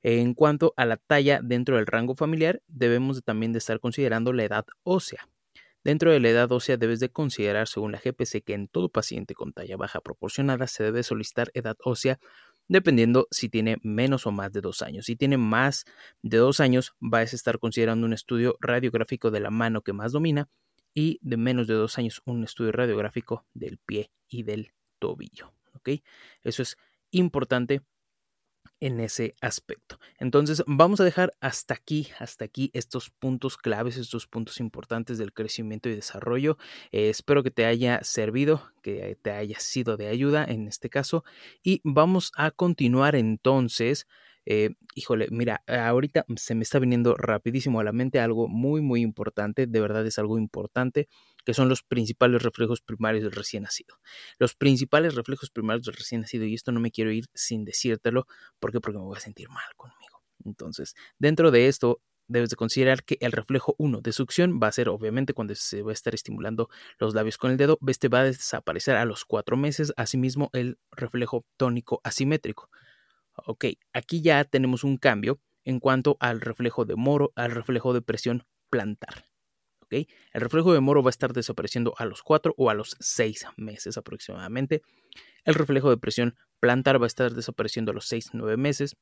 En 0.00 0.32
cuanto 0.32 0.72
a 0.78 0.86
la 0.86 0.96
talla 0.96 1.42
dentro 1.42 1.76
del 1.76 1.86
rango 1.86 2.14
familiar, 2.14 2.62
debemos 2.68 3.22
también 3.22 3.52
de 3.52 3.58
estar 3.58 3.80
considerando 3.80 4.32
la 4.32 4.44
edad 4.44 4.64
ósea. 4.82 5.28
Dentro 5.84 6.10
de 6.10 6.20
la 6.20 6.28
edad 6.28 6.50
ósea 6.52 6.76
debes 6.76 7.00
de 7.00 7.10
considerar, 7.10 7.68
según 7.68 7.92
la 7.92 7.98
GPC, 7.98 8.42
que 8.44 8.54
en 8.54 8.68
todo 8.68 8.88
paciente 8.88 9.34
con 9.34 9.52
talla 9.52 9.76
baja 9.76 10.00
proporcionada 10.00 10.66
se 10.66 10.84
debe 10.84 11.02
solicitar 11.02 11.50
edad 11.54 11.76
ósea 11.84 12.18
dependiendo 12.70 13.28
si 13.30 13.48
tiene 13.48 13.78
menos 13.82 14.26
o 14.26 14.32
más 14.32 14.52
de 14.52 14.60
dos 14.60 14.82
años. 14.82 15.06
Si 15.06 15.16
tiene 15.16 15.38
más 15.38 15.86
de 16.22 16.36
dos 16.36 16.60
años, 16.60 16.94
vas 17.00 17.32
a 17.32 17.36
estar 17.36 17.58
considerando 17.58 18.06
un 18.06 18.12
estudio 18.12 18.56
radiográfico 18.60 19.30
de 19.30 19.40
la 19.40 19.50
mano 19.50 19.80
que 19.80 19.94
más 19.94 20.12
domina 20.12 20.50
y 20.92 21.18
de 21.22 21.38
menos 21.38 21.66
de 21.66 21.74
dos 21.74 21.96
años 21.96 22.20
un 22.26 22.44
estudio 22.44 22.72
radiográfico 22.72 23.46
del 23.54 23.78
pie 23.78 24.10
y 24.28 24.42
del 24.42 24.72
tobillo. 24.98 25.52
Eso 26.42 26.62
es 26.62 26.76
importante 27.10 27.82
en 28.80 29.00
ese 29.00 29.34
aspecto. 29.40 29.98
Entonces 30.18 30.62
vamos 30.66 31.00
a 31.00 31.04
dejar 31.04 31.32
hasta 31.40 31.74
aquí, 31.74 32.08
hasta 32.18 32.44
aquí 32.44 32.70
estos 32.72 33.10
puntos 33.10 33.56
claves, 33.56 33.96
estos 33.96 34.26
puntos 34.26 34.60
importantes 34.60 35.18
del 35.18 35.32
crecimiento 35.32 35.88
y 35.88 35.94
desarrollo. 35.94 36.58
Eh, 36.92 37.08
espero 37.08 37.42
que 37.42 37.50
te 37.50 37.64
haya 37.64 38.00
servido, 38.02 38.72
que 38.82 39.18
te 39.20 39.30
haya 39.30 39.58
sido 39.60 39.96
de 39.96 40.08
ayuda 40.08 40.44
en 40.44 40.68
este 40.68 40.90
caso 40.90 41.24
y 41.62 41.80
vamos 41.84 42.32
a 42.36 42.50
continuar 42.50 43.14
entonces 43.14 44.06
eh, 44.50 44.70
híjole, 44.94 45.28
mira, 45.30 45.62
ahorita 45.66 46.24
se 46.36 46.54
me 46.54 46.62
está 46.62 46.78
viniendo 46.78 47.14
rapidísimo 47.16 47.80
a 47.80 47.84
la 47.84 47.92
mente 47.92 48.18
algo 48.18 48.48
muy, 48.48 48.80
muy 48.80 49.02
importante, 49.02 49.66
de 49.66 49.80
verdad 49.82 50.06
es 50.06 50.18
algo 50.18 50.38
importante, 50.38 51.06
que 51.44 51.52
son 51.52 51.68
los 51.68 51.82
principales 51.82 52.42
reflejos 52.42 52.80
primarios 52.80 53.24
del 53.24 53.32
recién 53.32 53.64
nacido. 53.64 53.96
Los 54.38 54.54
principales 54.54 55.14
reflejos 55.14 55.50
primarios 55.50 55.84
del 55.84 55.96
recién 55.96 56.22
nacido, 56.22 56.46
y 56.46 56.54
esto 56.54 56.72
no 56.72 56.80
me 56.80 56.90
quiero 56.90 57.12
ir 57.12 57.26
sin 57.34 57.66
decírtelo, 57.66 58.26
¿por 58.58 58.72
qué? 58.72 58.80
Porque 58.80 58.98
me 58.98 59.04
voy 59.04 59.18
a 59.18 59.20
sentir 59.20 59.50
mal 59.50 59.64
conmigo. 59.76 60.22
Entonces, 60.46 60.94
dentro 61.18 61.50
de 61.50 61.68
esto, 61.68 62.00
debes 62.26 62.48
de 62.48 62.56
considerar 62.56 63.04
que 63.04 63.18
el 63.20 63.32
reflejo 63.32 63.74
1 63.76 64.00
de 64.00 64.12
succión 64.12 64.60
va 64.62 64.68
a 64.68 64.72
ser 64.72 64.88
obviamente 64.88 65.34
cuando 65.34 65.54
se 65.56 65.82
va 65.82 65.90
a 65.90 65.94
estar 65.94 66.14
estimulando 66.14 66.70
los 66.98 67.14
labios 67.14 67.36
con 67.36 67.50
el 67.50 67.58
dedo, 67.58 67.78
este 67.86 68.08
va 68.08 68.20
a 68.20 68.24
desaparecer 68.24 68.96
a 68.96 69.04
los 69.04 69.26
cuatro 69.26 69.58
meses, 69.58 69.92
asimismo 69.98 70.48
el 70.54 70.78
reflejo 70.90 71.44
tónico 71.58 72.00
asimétrico. 72.02 72.70
Ok, 73.46 73.66
aquí 73.92 74.22
ya 74.22 74.44
tenemos 74.44 74.84
un 74.84 74.96
cambio 74.96 75.40
en 75.64 75.80
cuanto 75.80 76.16
al 76.20 76.40
reflejo 76.40 76.84
de 76.84 76.96
Moro, 76.96 77.32
al 77.36 77.50
reflejo 77.50 77.92
de 77.92 78.02
presión 78.02 78.44
plantar. 78.70 79.26
Ok, 79.80 80.06
el 80.32 80.40
reflejo 80.40 80.72
de 80.74 80.80
Moro 80.80 81.02
va 81.02 81.08
a 81.08 81.10
estar 81.10 81.32
desapareciendo 81.32 81.94
a 81.96 82.04
los 82.04 82.22
4 82.22 82.54
o 82.56 82.70
a 82.70 82.74
los 82.74 82.96
6 83.00 83.46
meses 83.56 83.96
aproximadamente. 83.96 84.82
El 85.44 85.54
reflejo 85.54 85.90
de 85.90 85.96
presión 85.96 86.36
plantar 86.60 87.00
va 87.00 87.06
a 87.06 87.08
estar 87.08 87.32
desapareciendo 87.32 87.92
a 87.92 87.94
los 87.94 88.10
6-9 88.10 88.56
meses. 88.56 88.96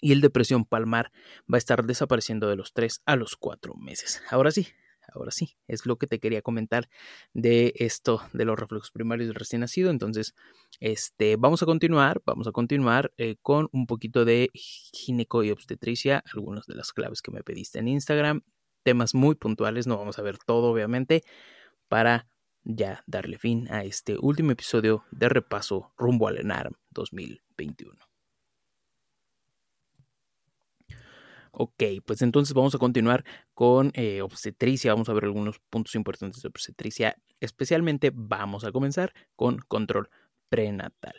Y 0.00 0.12
el 0.12 0.20
de 0.20 0.30
presión 0.30 0.64
palmar 0.64 1.10
va 1.52 1.56
a 1.56 1.58
estar 1.58 1.84
desapareciendo 1.84 2.48
de 2.48 2.56
los 2.56 2.72
3 2.72 3.02
a 3.06 3.16
los 3.16 3.36
4 3.36 3.74
meses. 3.74 4.22
Ahora 4.30 4.50
sí, 4.50 4.68
ahora 5.12 5.30
sí, 5.30 5.56
es 5.66 5.86
lo 5.86 5.96
que 5.96 6.06
te 6.06 6.18
quería 6.18 6.42
comentar 6.42 6.88
de 7.32 7.72
esto 7.76 8.20
de 8.32 8.44
los 8.44 8.58
reflujos 8.58 8.90
primarios 8.90 9.28
del 9.28 9.34
recién 9.34 9.60
nacido. 9.60 9.90
Entonces, 9.90 10.34
este, 10.80 11.36
vamos 11.36 11.62
a 11.62 11.66
continuar, 11.66 12.22
vamos 12.24 12.46
a 12.46 12.52
continuar 12.52 13.12
eh, 13.16 13.36
con 13.42 13.68
un 13.72 13.86
poquito 13.86 14.24
de 14.24 14.50
gineco 14.54 15.42
y 15.42 15.50
obstetricia, 15.50 16.22
algunas 16.34 16.66
de 16.66 16.74
las 16.74 16.92
claves 16.92 17.22
que 17.22 17.30
me 17.30 17.42
pediste 17.42 17.78
en 17.78 17.88
Instagram, 17.88 18.42
temas 18.82 19.14
muy 19.14 19.34
puntuales, 19.34 19.86
no 19.86 19.98
vamos 19.98 20.18
a 20.18 20.22
ver 20.22 20.38
todo 20.38 20.70
obviamente, 20.70 21.22
para 21.88 22.28
ya 22.64 23.04
darle 23.06 23.38
fin 23.38 23.68
a 23.70 23.84
este 23.84 24.16
último 24.18 24.52
episodio 24.52 25.04
de 25.10 25.28
repaso 25.28 25.92
rumbo 25.96 26.28
al 26.28 26.38
ENARM 26.38 26.74
2021. 26.90 28.15
Ok, 31.58 31.82
pues 32.04 32.20
entonces 32.20 32.52
vamos 32.52 32.74
a 32.74 32.78
continuar 32.78 33.24
con 33.54 33.90
eh, 33.94 34.20
obstetricia. 34.20 34.92
Vamos 34.92 35.08
a 35.08 35.14
ver 35.14 35.24
algunos 35.24 35.58
puntos 35.70 35.94
importantes 35.94 36.42
de 36.42 36.48
obstetricia. 36.48 37.16
Especialmente 37.40 38.12
vamos 38.14 38.64
a 38.64 38.72
comenzar 38.72 39.14
con 39.36 39.60
control 39.66 40.10
prenatal. 40.50 41.14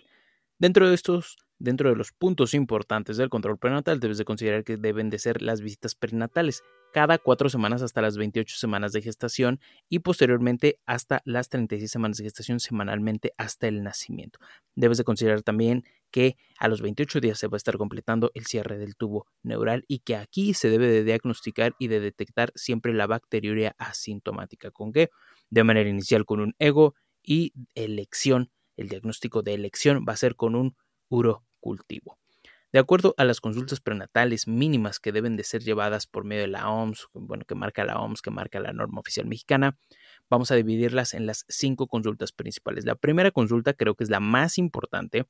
Dentro 0.60 0.88
de 0.88 0.94
estos, 0.94 1.38
dentro 1.58 1.90
de 1.90 1.96
los 1.96 2.12
puntos 2.12 2.54
importantes 2.54 3.18
del 3.18 3.30
control 3.30 3.58
prenatal, 3.58 4.00
debes 4.00 4.20
de 4.20 4.26
considerar 4.26 4.64
que 4.64 4.78
deben 4.78 5.10
de 5.10 5.18
ser 5.18 5.42
las 5.42 5.62
visitas 5.62 5.96
prenatales 5.96 6.62
cada 6.94 7.18
cuatro 7.18 7.50
semanas 7.50 7.82
hasta 7.82 8.04
las 8.04 8.16
28 8.16 8.58
semanas 8.58 8.92
de 8.92 9.02
gestación 9.02 9.60
y 9.90 10.00
posteriormente 10.00 10.80
hasta 10.86 11.24
las 11.26 11.50
36 11.50 11.90
semanas 11.90 12.18
de 12.18 12.26
gestación 12.26 12.60
semanalmente 12.60 13.32
hasta 13.38 13.68
el 13.68 13.82
nacimiento. 13.82 14.38
Debes 14.76 15.00
de 15.00 15.04
considerar 15.04 15.42
también 15.42 15.84
que 16.12 16.38
a 16.60 16.68
los 16.68 16.82
28 16.82 17.20
días 17.20 17.40
se 17.40 17.48
va 17.48 17.56
a 17.56 17.58
estar 17.58 17.78
completando 17.78 18.32
el 18.34 18.46
cierre 18.46 18.78
del 18.78 18.96
tubo 18.96 19.28
neural 19.44 19.86
y 19.88 20.00
que 20.00 20.16
aquí 20.16 20.54
se 20.54 20.70
debe 20.70 20.88
de 20.88 21.04
diagnosticar 21.04 21.76
y 21.80 21.88
de 21.88 22.00
detectar 22.00 22.52
siempre 22.56 22.94
la 22.94 23.08
bacteriuria 23.08 23.76
asintomática. 23.78 24.72
¿Con 24.72 24.92
qué? 24.92 25.10
De 25.50 25.64
manera 25.64 25.90
inicial 25.90 26.26
con 26.26 26.40
un 26.40 26.56
ego 26.60 26.96
y 27.24 27.54
elección. 27.76 28.52
El 28.76 28.90
diagnóstico 28.90 29.42
de 29.42 29.54
elección 29.54 30.06
va 30.08 30.14
a 30.14 30.18
ser 30.18 30.36
con 30.36 30.56
un 30.56 30.76
urocultivo. 31.10 32.18
De 32.74 32.80
acuerdo 32.80 33.16
a 33.18 33.24
las 33.24 33.40
consultas 33.40 33.80
prenatales 33.80 34.48
mínimas 34.48 35.00
que 35.00 35.14
deben 35.14 35.38
de 35.38 35.46
ser 35.46 35.64
llevadas 35.64 36.06
por 36.06 36.26
medio 36.26 36.42
de 36.42 36.50
la 36.50 36.70
OMS, 36.70 37.08
bueno, 37.14 37.46
que 37.46 37.56
marca 37.56 37.86
la 37.86 37.98
OMS, 37.98 38.22
que 38.22 38.30
marca 38.30 38.60
la 38.60 38.74
norma 38.74 39.00
oficial 39.00 39.26
mexicana, 39.26 39.78
vamos 40.30 40.52
a 40.52 40.56
dividirlas 40.56 41.14
en 41.14 41.26
las 41.26 41.46
cinco 41.48 41.88
consultas 41.88 42.34
principales. 42.34 42.86
La 42.86 42.96
primera 42.96 43.32
consulta 43.32 43.74
creo 43.74 43.96
que 43.96 44.04
es 44.04 44.10
la 44.10 44.20
más 44.20 44.58
importante. 44.58 45.26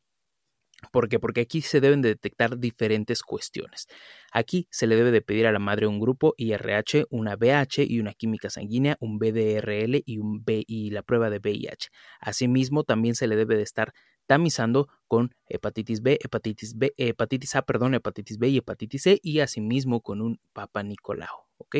¿Por 0.91 1.10
qué? 1.10 1.20
Porque 1.20 1.41
aquí 1.41 1.62
se 1.62 1.82
deben 1.82 2.02
de 2.02 2.10
detectar 2.10 2.60
diferentes 2.60 3.24
cuestiones. 3.24 3.88
Aquí 4.32 4.68
se 4.70 4.86
le 4.86 4.95
debe 4.95 5.12
de 5.12 5.22
pedir 5.22 5.48
a 5.48 5.52
la 5.52 5.60
madre 5.60 5.88
un 5.88 5.99
grupo 5.99 6.36
IRH, 6.38 7.08
una 7.10 7.36
BH 7.36 7.84
y 7.88 7.99
una 7.99 8.14
química 8.14 8.49
sanguínea, 8.49 8.95
un 8.99 9.18
BDRL 9.18 10.04
y, 10.06 10.20
un 10.20 10.44
B 10.45 10.64
y 10.68 10.91
la 10.91 11.02
prueba 11.02 11.32
de 11.32 11.40
VIH. 11.40 11.90
Asimismo, 12.20 12.84
también 12.84 13.16
se 13.16 13.28
le 13.28 13.36
debe 13.36 13.58
de 13.58 13.64
estar 13.64 13.94
tamizando 14.28 14.88
con 15.08 15.34
hepatitis 15.48 16.02
B, 16.02 16.20
hepatitis 16.24 16.78
B, 16.78 16.94
hepatitis 16.98 17.56
A, 17.56 17.64
perdón, 17.64 17.95
hepatitis 17.95 18.38
B 18.38 18.49
y 18.49 18.58
hepatitis 18.58 19.02
C 19.04 19.20
y 19.24 19.40
asimismo 19.40 20.02
con 20.02 20.22
un 20.22 20.40
Papa 20.54 20.84
Nicolau, 20.84 21.48
¿ok? 21.58 21.78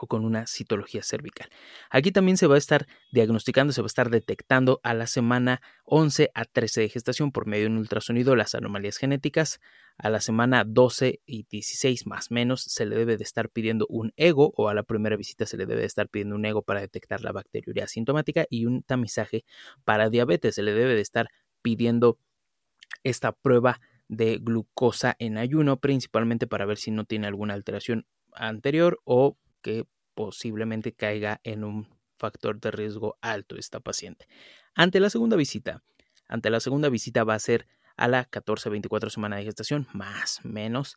O 0.00 0.06
con 0.06 0.24
una 0.24 0.46
citología 0.46 1.02
cervical. 1.02 1.48
Aquí 1.90 2.12
también 2.12 2.36
se 2.36 2.46
va 2.46 2.54
a 2.54 2.58
estar 2.58 2.86
diagnosticando, 3.12 3.72
se 3.72 3.82
va 3.82 3.86
a 3.86 3.88
estar 3.88 4.10
detectando 4.10 4.80
a 4.82 4.94
la 4.94 5.06
semana 5.06 5.60
11 5.84 6.30
a 6.34 6.44
13 6.44 6.82
de 6.82 6.88
gestación 6.88 7.32
por 7.32 7.46
medio 7.46 7.64
de 7.64 7.70
un 7.70 7.78
ultrasonido 7.78 8.36
las 8.36 8.54
anomalías 8.54 8.96
genéticas. 8.96 9.60
A 9.98 10.08
la 10.08 10.20
semana 10.20 10.64
12 10.66 11.20
y 11.26 11.44
16 11.50 12.06
más 12.06 12.30
menos 12.30 12.62
se 12.62 12.86
le 12.86 12.96
debe 12.96 13.18
de 13.18 13.24
estar 13.24 13.50
pidiendo 13.50 13.86
un 13.88 14.12
ego 14.16 14.52
o 14.56 14.68
a 14.68 14.74
la 14.74 14.82
primera 14.82 15.16
visita 15.16 15.46
se 15.46 15.58
le 15.58 15.66
debe 15.66 15.82
de 15.82 15.86
estar 15.86 16.08
pidiendo 16.08 16.34
un 16.34 16.44
ego 16.46 16.62
para 16.62 16.80
detectar 16.80 17.20
la 17.20 17.32
bacteriuria 17.32 17.84
asintomática 17.84 18.46
y 18.48 18.64
un 18.64 18.82
tamizaje 18.82 19.44
para 19.84 20.08
diabetes. 20.08 20.54
Se 20.54 20.62
le 20.62 20.72
debe 20.72 20.94
de 20.94 21.02
estar 21.02 21.28
pidiendo 21.60 22.18
esta 23.04 23.32
prueba 23.32 23.80
de 24.08 24.38
glucosa 24.38 25.16
en 25.18 25.38
ayuno, 25.38 25.78
principalmente 25.78 26.46
para 26.46 26.66
ver 26.66 26.78
si 26.78 26.90
no 26.90 27.04
tiene 27.04 27.26
alguna 27.26 27.54
alteración 27.54 28.06
anterior 28.34 29.00
o 29.04 29.36
que 29.62 29.86
posiblemente 30.14 30.92
caiga 30.92 31.40
en 31.44 31.64
un 31.64 31.88
factor 32.18 32.60
de 32.60 32.70
riesgo 32.70 33.16
alto 33.20 33.56
esta 33.56 33.80
paciente. 33.80 34.28
Ante 34.74 35.00
la 35.00 35.10
segunda 35.10 35.36
visita, 35.36 35.82
ante 36.28 36.50
la 36.50 36.60
segunda 36.60 36.88
visita 36.88 37.24
va 37.24 37.34
a 37.34 37.38
ser 37.38 37.66
a 37.96 38.08
la 38.08 38.30
14-24 38.30 39.10
semana 39.10 39.36
de 39.36 39.44
gestación, 39.44 39.86
más 39.92 40.44
menos, 40.44 40.96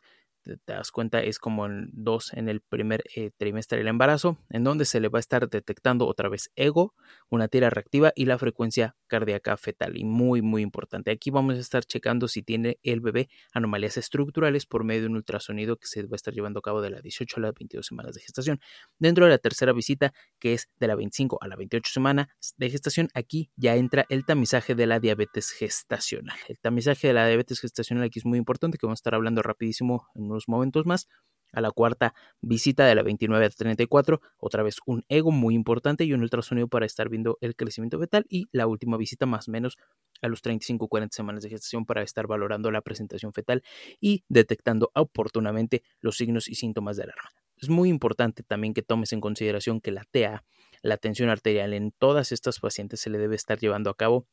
te 0.64 0.72
das 0.72 0.90
cuenta, 0.90 1.22
es 1.22 1.38
como 1.38 1.66
en 1.66 1.90
dos 1.92 2.32
en 2.32 2.48
el 2.48 2.60
primer 2.60 3.04
eh, 3.14 3.30
trimestre 3.36 3.78
del 3.78 3.88
embarazo, 3.88 4.38
en 4.50 4.64
donde 4.64 4.84
se 4.84 5.00
le 5.00 5.08
va 5.08 5.18
a 5.18 5.20
estar 5.20 5.48
detectando 5.48 6.06
otra 6.06 6.28
vez 6.28 6.50
ego, 6.56 6.94
una 7.28 7.48
tira 7.48 7.70
reactiva 7.70 8.12
y 8.14 8.26
la 8.26 8.38
frecuencia 8.38 8.96
cardíaca 9.06 9.56
fetal. 9.56 9.96
Y 9.96 10.04
muy, 10.04 10.42
muy 10.42 10.62
importante. 10.62 11.10
Aquí 11.10 11.30
vamos 11.30 11.56
a 11.56 11.60
estar 11.60 11.84
checando 11.84 12.28
si 12.28 12.42
tiene 12.42 12.78
el 12.82 13.00
bebé 13.00 13.28
anomalías 13.52 13.96
estructurales 13.96 14.66
por 14.66 14.84
medio 14.84 15.02
de 15.02 15.08
un 15.08 15.16
ultrasonido 15.16 15.76
que 15.76 15.86
se 15.86 16.02
va 16.02 16.10
a 16.12 16.16
estar 16.16 16.34
llevando 16.34 16.60
a 16.60 16.62
cabo 16.62 16.80
de 16.80 16.90
las 16.90 17.02
18 17.02 17.36
a 17.38 17.40
las 17.40 17.54
22 17.54 17.86
semanas 17.86 18.14
de 18.14 18.20
gestación. 18.20 18.60
Dentro 18.98 19.24
de 19.24 19.30
la 19.30 19.38
tercera 19.38 19.72
visita, 19.72 20.12
que 20.38 20.54
es 20.54 20.68
de 20.78 20.86
la 20.86 20.94
25 20.94 21.38
a 21.40 21.48
la 21.48 21.56
28 21.56 21.92
semana 21.92 22.28
de 22.56 22.70
gestación, 22.70 23.08
aquí 23.14 23.50
ya 23.56 23.76
entra 23.76 24.06
el 24.08 24.24
tamizaje 24.24 24.74
de 24.74 24.86
la 24.86 25.00
diabetes 25.00 25.50
gestacional. 25.50 26.38
El 26.48 26.58
tamizaje 26.58 27.08
de 27.08 27.14
la 27.14 27.26
diabetes 27.26 27.60
gestacional 27.60 28.04
aquí 28.04 28.18
es 28.18 28.26
muy 28.26 28.38
importante, 28.38 28.78
que 28.78 28.86
vamos 28.86 28.98
a 28.98 29.02
estar 29.02 29.14
hablando 29.14 29.42
rapidísimo 29.42 30.08
en 30.14 30.28
momentos 30.48 30.86
más. 30.86 31.08
A 31.52 31.60
la 31.60 31.70
cuarta 31.70 32.12
visita 32.40 32.86
de 32.86 32.94
la 32.94 33.02
29 33.02 33.46
a 33.46 33.48
34, 33.48 34.20
otra 34.38 34.62
vez 34.62 34.76
un 34.84 35.04
ego 35.08 35.30
muy 35.30 35.54
importante 35.54 36.04
y 36.04 36.12
un 36.12 36.22
ultrasonido 36.22 36.68
para 36.68 36.86
estar 36.86 37.08
viendo 37.08 37.38
el 37.40 37.54
crecimiento 37.54 37.98
fetal. 37.98 38.26
Y 38.28 38.46
la 38.52 38.66
última 38.66 38.96
visita 38.96 39.26
más 39.26 39.48
o 39.48 39.52
menos 39.52 39.76
a 40.22 40.28
los 40.28 40.42
35-40 40.42 41.08
semanas 41.12 41.42
de 41.42 41.50
gestación 41.50 41.86
para 41.86 42.02
estar 42.02 42.26
valorando 42.26 42.70
la 42.70 42.82
presentación 42.82 43.32
fetal 43.32 43.62
y 44.00 44.24
detectando 44.28 44.90
oportunamente 44.94 45.82
los 46.00 46.16
signos 46.16 46.48
y 46.48 46.56
síntomas 46.56 46.96
de 46.96 47.04
alarma. 47.04 47.30
Es 47.56 47.68
muy 47.68 47.88
importante 47.88 48.42
también 48.42 48.74
que 48.74 48.82
tomes 48.82 49.12
en 49.12 49.20
consideración 49.20 49.80
que 49.80 49.92
la 49.92 50.04
TA, 50.04 50.44
la 50.82 50.98
tensión 50.98 51.30
arterial 51.30 51.72
en 51.72 51.92
todas 51.92 52.32
estas 52.32 52.60
pacientes 52.60 53.00
se 53.00 53.08
le 53.08 53.18
debe 53.18 53.36
estar 53.36 53.58
llevando 53.58 53.88
a 53.88 53.94
cabo 53.94 54.26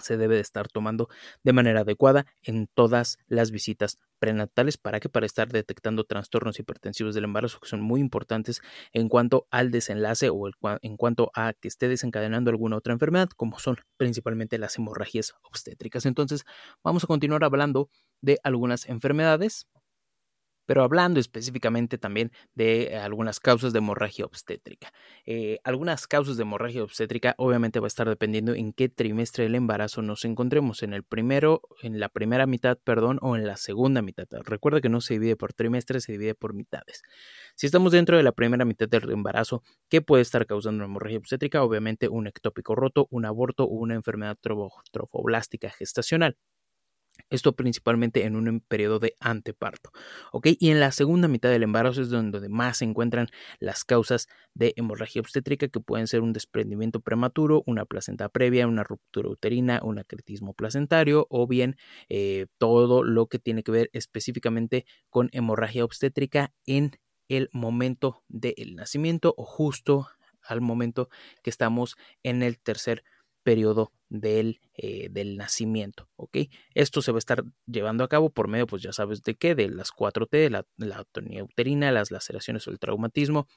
se 0.00 0.16
debe 0.16 0.36
de 0.36 0.40
estar 0.40 0.68
tomando 0.68 1.08
de 1.42 1.52
manera 1.52 1.80
adecuada 1.80 2.26
en 2.42 2.68
todas 2.72 3.18
las 3.26 3.50
visitas 3.50 3.98
prenatales. 4.18 4.76
Para 4.76 5.00
que 5.00 5.08
para 5.08 5.26
estar 5.26 5.48
detectando 5.48 6.04
trastornos 6.04 6.58
hipertensivos 6.58 7.14
del 7.14 7.24
embarazo 7.24 7.60
que 7.60 7.68
son 7.68 7.80
muy 7.80 8.00
importantes 8.00 8.60
en 8.92 9.08
cuanto 9.08 9.46
al 9.50 9.70
desenlace 9.70 10.30
o 10.30 10.50
en 10.82 10.96
cuanto 10.96 11.30
a 11.34 11.52
que 11.52 11.68
esté 11.68 11.88
desencadenando 11.88 12.50
alguna 12.50 12.76
otra 12.76 12.92
enfermedad 12.92 13.28
como 13.36 13.58
son 13.58 13.76
principalmente 13.96 14.58
las 14.58 14.76
hemorragias 14.76 15.34
obstétricas. 15.42 16.06
Entonces 16.06 16.44
vamos 16.82 17.04
a 17.04 17.06
continuar 17.06 17.44
hablando 17.44 17.90
de 18.20 18.38
algunas 18.42 18.88
enfermedades 18.88 19.66
pero 20.68 20.82
hablando 20.82 21.18
específicamente 21.18 21.96
también 21.96 22.30
de 22.54 22.98
algunas 23.02 23.40
causas 23.40 23.72
de 23.72 23.78
hemorragia 23.78 24.26
obstétrica. 24.26 24.92
Eh, 25.24 25.60
algunas 25.64 26.06
causas 26.06 26.36
de 26.36 26.42
hemorragia 26.42 26.82
obstétrica 26.82 27.34
obviamente 27.38 27.80
va 27.80 27.86
a 27.86 27.88
estar 27.88 28.06
dependiendo 28.06 28.52
en 28.52 28.74
qué 28.74 28.90
trimestre 28.90 29.44
del 29.44 29.54
embarazo 29.54 30.02
nos 30.02 30.26
encontremos, 30.26 30.82
en 30.82 30.92
el 30.92 31.04
primero, 31.04 31.62
en 31.80 31.98
la 31.98 32.10
primera 32.10 32.44
mitad, 32.46 32.76
perdón, 32.84 33.18
o 33.22 33.34
en 33.34 33.46
la 33.46 33.56
segunda 33.56 34.02
mitad. 34.02 34.26
Recuerda 34.44 34.82
que 34.82 34.90
no 34.90 35.00
se 35.00 35.14
divide 35.14 35.36
por 35.36 35.54
trimestres, 35.54 36.04
se 36.04 36.12
divide 36.12 36.34
por 36.34 36.52
mitades. 36.52 37.00
Si 37.54 37.64
estamos 37.64 37.92
dentro 37.92 38.18
de 38.18 38.22
la 38.22 38.32
primera 38.32 38.66
mitad 38.66 38.90
del 38.90 39.10
embarazo, 39.10 39.62
¿qué 39.88 40.02
puede 40.02 40.20
estar 40.20 40.44
causando 40.44 40.84
una 40.84 40.84
hemorragia 40.84 41.16
obstétrica? 41.16 41.62
Obviamente 41.62 42.10
un 42.10 42.26
ectópico 42.26 42.74
roto, 42.74 43.08
un 43.10 43.24
aborto 43.24 43.64
o 43.64 43.68
una 43.68 43.94
enfermedad 43.94 44.36
trofoblástica 44.92 45.70
gestacional. 45.70 46.36
Esto 47.30 47.54
principalmente 47.54 48.24
en 48.24 48.36
un 48.36 48.60
periodo 48.60 48.98
de 48.98 49.16
anteparto. 49.20 49.90
¿ok? 50.32 50.48
Y 50.58 50.70
en 50.70 50.80
la 50.80 50.92
segunda 50.92 51.28
mitad 51.28 51.50
del 51.50 51.62
embarazo 51.62 52.02
es 52.02 52.08
donde 52.08 52.48
más 52.48 52.78
se 52.78 52.84
encuentran 52.84 53.28
las 53.58 53.84
causas 53.84 54.28
de 54.54 54.72
hemorragia 54.76 55.20
obstétrica, 55.20 55.68
que 55.68 55.80
pueden 55.80 56.06
ser 56.06 56.22
un 56.22 56.32
desprendimiento 56.32 57.00
prematuro, 57.00 57.62
una 57.66 57.84
placenta 57.84 58.28
previa, 58.28 58.66
una 58.66 58.84
ruptura 58.84 59.28
uterina, 59.28 59.80
un 59.82 59.98
acretismo 59.98 60.54
placentario 60.54 61.26
o 61.30 61.46
bien 61.46 61.76
eh, 62.08 62.46
todo 62.58 63.02
lo 63.02 63.26
que 63.26 63.38
tiene 63.38 63.62
que 63.62 63.72
ver 63.72 63.90
específicamente 63.92 64.86
con 65.10 65.28
hemorragia 65.32 65.84
obstétrica 65.84 66.52
en 66.66 66.92
el 67.28 67.50
momento 67.52 68.24
del 68.28 68.74
nacimiento 68.74 69.34
o 69.36 69.44
justo 69.44 70.08
al 70.42 70.60
momento 70.60 71.08
que 71.42 71.50
estamos 71.50 71.96
en 72.22 72.42
el 72.42 72.58
tercer 72.58 73.04
periodo 73.48 73.92
del, 74.10 74.60
eh, 74.74 75.08
del, 75.10 75.38
nacimiento, 75.38 76.10
¿ok? 76.16 76.36
Esto 76.74 77.00
se 77.00 77.12
va 77.12 77.16
a 77.16 77.24
estar 77.24 77.44
llevando 77.64 78.04
a 78.04 78.08
cabo 78.08 78.28
por 78.28 78.46
medio, 78.46 78.66
pues 78.66 78.82
ya 78.82 78.92
sabes 78.92 79.22
de 79.22 79.36
qué, 79.36 79.54
de 79.54 79.70
las 79.70 79.90
4T, 79.90 80.50
la, 80.50 80.66
la 80.76 81.06
uterina, 81.42 81.90
las 81.90 82.10
laceraciones 82.10 82.68
o 82.68 82.70
el 82.70 82.78
traumatismo, 82.78 83.48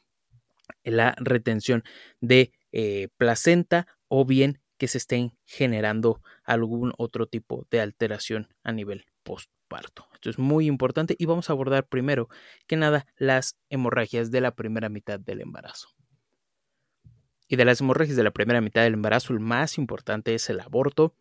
la 0.85 1.13
retención 1.17 1.83
de 2.21 2.53
eh, 2.71 3.09
placenta 3.17 3.85
o 4.07 4.23
bien 4.23 4.61
que 4.77 4.87
se 4.87 4.97
estén 4.97 5.37
generando 5.43 6.21
algún 6.45 6.93
otro 6.97 7.27
tipo 7.27 7.67
de 7.69 7.81
alteración 7.81 8.47
a 8.63 8.71
nivel 8.71 9.03
postparto. 9.23 10.07
Esto 10.13 10.29
es 10.29 10.39
muy 10.39 10.67
importante 10.67 11.17
y 11.19 11.25
vamos 11.25 11.49
a 11.49 11.53
abordar 11.53 11.85
primero 11.85 12.29
que 12.65 12.77
nada 12.77 13.07
las 13.17 13.57
hemorragias 13.69 14.31
de 14.31 14.39
la 14.39 14.55
primera 14.55 14.87
mitad 14.87 15.19
del 15.19 15.41
embarazo. 15.41 15.89
Y 17.51 17.57
de 17.57 17.65
las 17.65 17.81
hemorragias 17.81 18.15
de 18.15 18.23
la 18.23 18.31
primera 18.31 18.61
mitad 18.61 18.83
del 18.83 18.93
embarazo, 18.93 19.33
el 19.33 19.41
más 19.41 19.77
importante 19.77 20.33
es 20.33 20.49
el 20.49 20.61
aborto, 20.61 21.15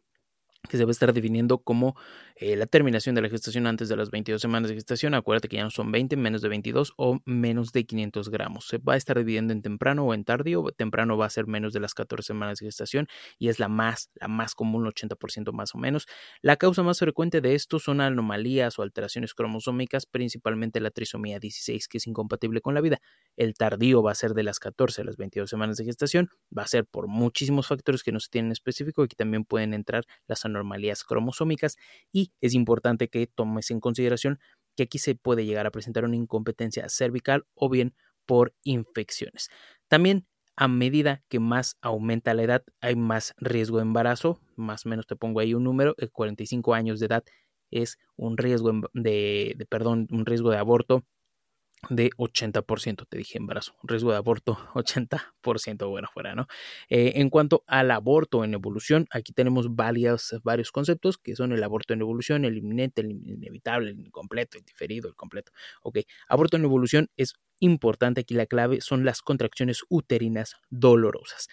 que 0.68 0.76
se 0.76 0.84
va 0.84 0.90
a 0.90 0.92
estar 0.92 1.12
definiendo 1.12 1.58
como 1.58 1.96
eh, 2.36 2.56
la 2.56 2.66
terminación 2.66 3.14
de 3.14 3.22
la 3.22 3.28
gestación 3.28 3.66
antes 3.66 3.88
de 3.88 3.96
las 3.96 4.10
22 4.10 4.40
semanas 4.40 4.68
de 4.68 4.74
gestación. 4.74 5.14
Acuérdate 5.14 5.48
que 5.48 5.56
ya 5.56 5.64
no 5.64 5.70
son 5.70 5.90
20, 5.90 6.16
menos 6.16 6.42
de 6.42 6.48
22 6.48 6.92
o 6.96 7.18
menos 7.24 7.72
de 7.72 7.84
500 7.84 8.30
gramos. 8.30 8.66
Se 8.66 8.78
va 8.78 8.94
a 8.94 8.96
estar 8.96 9.18
dividiendo 9.18 9.52
en 9.52 9.62
temprano 9.62 10.04
o 10.04 10.14
en 10.14 10.24
tardío. 10.24 10.64
Temprano 10.76 11.16
va 11.16 11.26
a 11.26 11.30
ser 11.30 11.46
menos 11.46 11.72
de 11.72 11.80
las 11.80 11.94
14 11.94 12.26
semanas 12.26 12.58
de 12.58 12.66
gestación 12.66 13.08
y 13.38 13.48
es 13.48 13.58
la 13.58 13.68
más, 13.68 14.10
la 14.14 14.28
más 14.28 14.54
común, 14.54 14.84
80% 14.84 15.52
más 15.52 15.74
o 15.74 15.78
menos. 15.78 16.06
La 16.42 16.56
causa 16.56 16.82
más 16.82 16.98
frecuente 16.98 17.40
de 17.40 17.54
esto 17.54 17.78
son 17.78 18.00
anomalías 18.00 18.78
o 18.78 18.82
alteraciones 18.82 19.34
cromosómicas, 19.34 20.06
principalmente 20.06 20.80
la 20.80 20.90
trisomía 20.90 21.38
16, 21.38 21.88
que 21.88 21.98
es 21.98 22.06
incompatible 22.06 22.60
con 22.60 22.74
la 22.74 22.80
vida. 22.80 23.00
El 23.36 23.54
tardío 23.54 24.02
va 24.02 24.12
a 24.12 24.14
ser 24.14 24.34
de 24.34 24.42
las 24.42 24.58
14 24.58 25.02
a 25.02 25.04
las 25.04 25.16
22 25.16 25.48
semanas 25.48 25.78
de 25.78 25.84
gestación. 25.84 26.28
Va 26.56 26.62
a 26.62 26.66
ser 26.66 26.84
por 26.84 27.08
muchísimos 27.08 27.66
factores 27.66 28.02
que 28.02 28.12
no 28.12 28.20
se 28.20 28.28
tienen 28.28 28.52
específico. 28.52 29.02
Aquí 29.02 29.16
también 29.16 29.44
pueden 29.44 29.74
entrar 29.74 30.04
las 30.26 30.44
anormalías 30.50 31.04
cromosómicas 31.04 31.76
y 32.12 32.32
es 32.40 32.54
importante 32.54 33.08
que 33.08 33.26
tomes 33.26 33.70
en 33.70 33.80
consideración 33.80 34.38
que 34.76 34.84
aquí 34.84 34.98
se 34.98 35.14
puede 35.14 35.44
llegar 35.44 35.66
a 35.66 35.70
presentar 35.70 36.04
una 36.04 36.16
incompetencia 36.16 36.88
cervical 36.88 37.46
o 37.54 37.68
bien 37.68 37.94
por 38.26 38.54
infecciones. 38.62 39.48
También 39.88 40.26
a 40.56 40.68
medida 40.68 41.22
que 41.28 41.40
más 41.40 41.76
aumenta 41.80 42.34
la 42.34 42.42
edad, 42.42 42.64
hay 42.80 42.94
más 42.94 43.34
riesgo 43.38 43.78
de 43.78 43.82
embarazo, 43.82 44.40
más 44.56 44.84
o 44.84 44.90
menos 44.90 45.06
te 45.06 45.16
pongo 45.16 45.40
ahí 45.40 45.54
un 45.54 45.64
número, 45.64 45.94
45 46.12 46.74
años 46.74 47.00
de 47.00 47.06
edad 47.06 47.24
es 47.70 47.98
un 48.16 48.36
riesgo 48.36 48.72
de, 48.94 49.54
de 49.56 49.66
perdón, 49.66 50.06
un 50.10 50.26
riesgo 50.26 50.50
de 50.50 50.58
aborto 50.58 51.04
de 51.88 52.10
80%, 52.16 53.06
te 53.08 53.18
dije 53.18 53.38
embarazo, 53.38 53.74
riesgo 53.82 54.10
de 54.10 54.18
aborto 54.18 54.58
80%, 54.74 55.88
bueno, 55.88 56.08
fuera, 56.12 56.34
¿no? 56.34 56.46
Eh, 56.88 57.12
en 57.16 57.30
cuanto 57.30 57.64
al 57.66 57.90
aborto 57.90 58.44
en 58.44 58.54
evolución, 58.54 59.06
aquí 59.10 59.32
tenemos 59.32 59.74
varios, 59.74 60.36
varios 60.44 60.70
conceptos 60.72 61.18
que 61.18 61.36
son 61.36 61.52
el 61.52 61.62
aborto 61.62 61.94
en 61.94 62.00
evolución, 62.02 62.44
el 62.44 62.58
inminente, 62.58 63.00
el 63.00 63.10
inevitable, 63.12 63.90
el 63.90 64.00
incompleto, 64.00 64.58
el 64.58 64.64
diferido, 64.64 65.08
el 65.08 65.14
completo. 65.14 65.52
Ok, 65.82 66.00
aborto 66.28 66.56
en 66.56 66.64
evolución 66.64 67.08
es 67.16 67.34
importante 67.60 68.22
aquí 68.22 68.34
la 68.34 68.46
clave 68.46 68.80
son 68.80 69.04
las 69.04 69.22
contracciones 69.22 69.82
uterinas 69.88 70.56
dolorosas. 70.70 71.48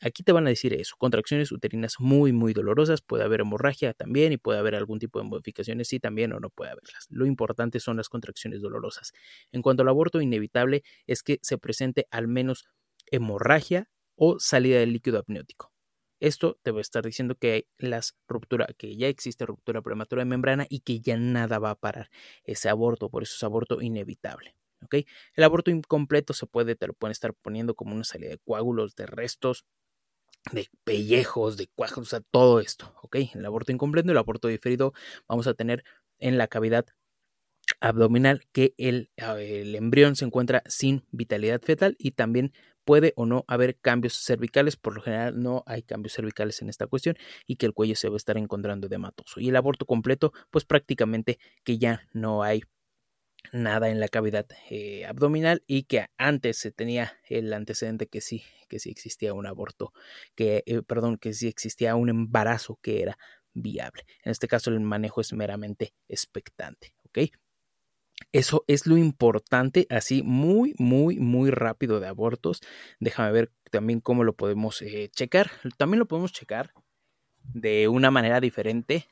Aquí 0.00 0.22
te 0.22 0.32
van 0.32 0.46
a 0.46 0.50
decir 0.50 0.72
eso, 0.72 0.94
contracciones 0.98 1.52
uterinas 1.52 1.96
muy, 1.98 2.32
muy 2.32 2.52
dolorosas, 2.52 3.02
puede 3.02 3.24
haber 3.24 3.40
hemorragia 3.42 3.92
también 3.92 4.32
y 4.32 4.36
puede 4.38 4.58
haber 4.58 4.74
algún 4.74 4.98
tipo 4.98 5.18
de 5.18 5.26
modificaciones, 5.26 5.88
sí 5.88 6.00
también 6.00 6.32
o 6.32 6.40
no 6.40 6.50
puede 6.50 6.70
haberlas. 6.70 7.06
Lo 7.10 7.26
importante 7.26 7.80
son 7.80 7.96
las 7.96 8.08
contracciones 8.08 8.62
dolorosas. 8.62 9.12
En 9.52 9.62
cuanto 9.62 9.82
al 9.82 9.88
aborto 9.88 10.20
inevitable 10.20 10.82
es 11.06 11.22
que 11.22 11.38
se 11.42 11.58
presente 11.58 12.06
al 12.10 12.28
menos 12.28 12.66
hemorragia 13.10 13.90
o 14.16 14.38
salida 14.38 14.78
de 14.78 14.86
líquido 14.86 15.18
apneótico. 15.18 15.72
Esto 16.20 16.58
te 16.62 16.70
va 16.70 16.78
a 16.78 16.82
estar 16.82 17.04
diciendo 17.04 17.34
que 17.36 17.52
hay 17.52 17.66
las 17.78 18.14
ruptura, 18.28 18.68
que 18.78 18.96
ya 18.96 19.08
existe 19.08 19.46
ruptura 19.46 19.80
prematura 19.82 20.20
de 20.20 20.26
membrana 20.26 20.66
y 20.68 20.80
que 20.80 21.00
ya 21.00 21.16
nada 21.16 21.58
va 21.58 21.70
a 21.70 21.74
parar 21.80 22.10
ese 22.44 22.68
aborto, 22.68 23.08
por 23.10 23.22
eso 23.22 23.34
es 23.36 23.42
aborto 23.42 23.80
inevitable. 23.80 24.54
El 25.34 25.44
aborto 25.44 25.70
incompleto 25.70 26.32
se 26.32 26.46
puede, 26.46 26.76
te 26.76 26.86
lo 26.86 26.94
pueden 26.94 27.12
estar 27.12 27.34
poniendo 27.34 27.74
como 27.74 27.94
una 27.94 28.04
salida 28.04 28.30
de 28.30 28.38
coágulos, 28.38 28.94
de 28.96 29.06
restos, 29.06 29.64
de 30.52 30.68
pellejos, 30.84 31.56
de 31.56 31.68
cuajos, 31.68 31.98
o 31.98 32.10
sea, 32.10 32.20
todo 32.30 32.60
esto, 32.60 32.94
¿ok? 33.02 33.16
El 33.34 33.44
aborto 33.44 33.72
incompleto, 33.72 34.10
el 34.10 34.18
aborto 34.18 34.48
diferido, 34.48 34.92
vamos 35.28 35.46
a 35.46 35.54
tener 35.54 35.84
en 36.18 36.38
la 36.38 36.48
cavidad 36.48 36.86
abdominal 37.80 38.42
que 38.52 38.74
el, 38.78 39.10
el, 39.16 39.74
embrión 39.74 40.16
se 40.16 40.24
encuentra 40.24 40.62
sin 40.66 41.04
vitalidad 41.12 41.60
fetal 41.62 41.94
y 41.98 42.12
también 42.12 42.52
puede 42.84 43.12
o 43.16 43.26
no 43.26 43.44
haber 43.46 43.78
cambios 43.78 44.14
cervicales, 44.14 44.76
por 44.76 44.94
lo 44.94 45.02
general 45.02 45.40
no 45.40 45.62
hay 45.66 45.82
cambios 45.82 46.14
cervicales 46.14 46.60
en 46.62 46.68
esta 46.68 46.86
cuestión 46.86 47.16
y 47.46 47.56
que 47.56 47.66
el 47.66 47.74
cuello 47.74 47.94
se 47.94 48.08
va 48.08 48.14
a 48.14 48.16
estar 48.16 48.36
encontrando 48.36 48.86
edematoso. 48.86 49.40
Y 49.40 49.50
el 49.50 49.56
aborto 49.56 49.86
completo, 49.86 50.32
pues 50.50 50.64
prácticamente 50.64 51.38
que 51.62 51.78
ya 51.78 52.08
no 52.12 52.42
hay 52.42 52.62
nada 53.52 53.88
en 53.90 54.00
la 54.00 54.08
cavidad 54.08 54.46
eh, 54.70 55.04
abdominal 55.06 55.62
y 55.66 55.84
que 55.84 56.06
antes 56.18 56.58
se 56.58 56.70
tenía 56.70 57.18
el 57.28 57.52
antecedente 57.52 58.06
que 58.06 58.20
sí, 58.20 58.44
que 58.68 58.78
sí 58.78 58.90
existía 58.90 59.34
un 59.34 59.46
aborto, 59.46 59.92
que, 60.34 60.62
eh, 60.66 60.82
perdón, 60.82 61.18
que 61.18 61.32
sí 61.32 61.48
existía 61.48 61.96
un 61.96 62.08
embarazo 62.08 62.78
que 62.82 63.02
era 63.02 63.18
viable. 63.52 64.04
En 64.24 64.32
este 64.32 64.48
caso 64.48 64.70
el 64.70 64.80
manejo 64.80 65.20
es 65.20 65.32
meramente 65.32 65.94
expectante, 66.08 66.94
¿ok? 67.04 67.18
Eso 68.32 68.64
es 68.68 68.86
lo 68.86 68.96
importante, 68.96 69.86
así 69.90 70.22
muy, 70.22 70.74
muy, 70.78 71.18
muy 71.18 71.50
rápido 71.50 72.00
de 72.00 72.06
abortos. 72.06 72.60
Déjame 73.00 73.32
ver 73.32 73.52
también 73.70 74.00
cómo 74.00 74.24
lo 74.24 74.34
podemos 74.34 74.82
eh, 74.82 75.08
checar. 75.12 75.50
También 75.78 75.98
lo 76.00 76.06
podemos 76.06 76.32
checar 76.32 76.72
de 77.42 77.88
una 77.88 78.10
manera 78.10 78.40
diferente 78.40 79.08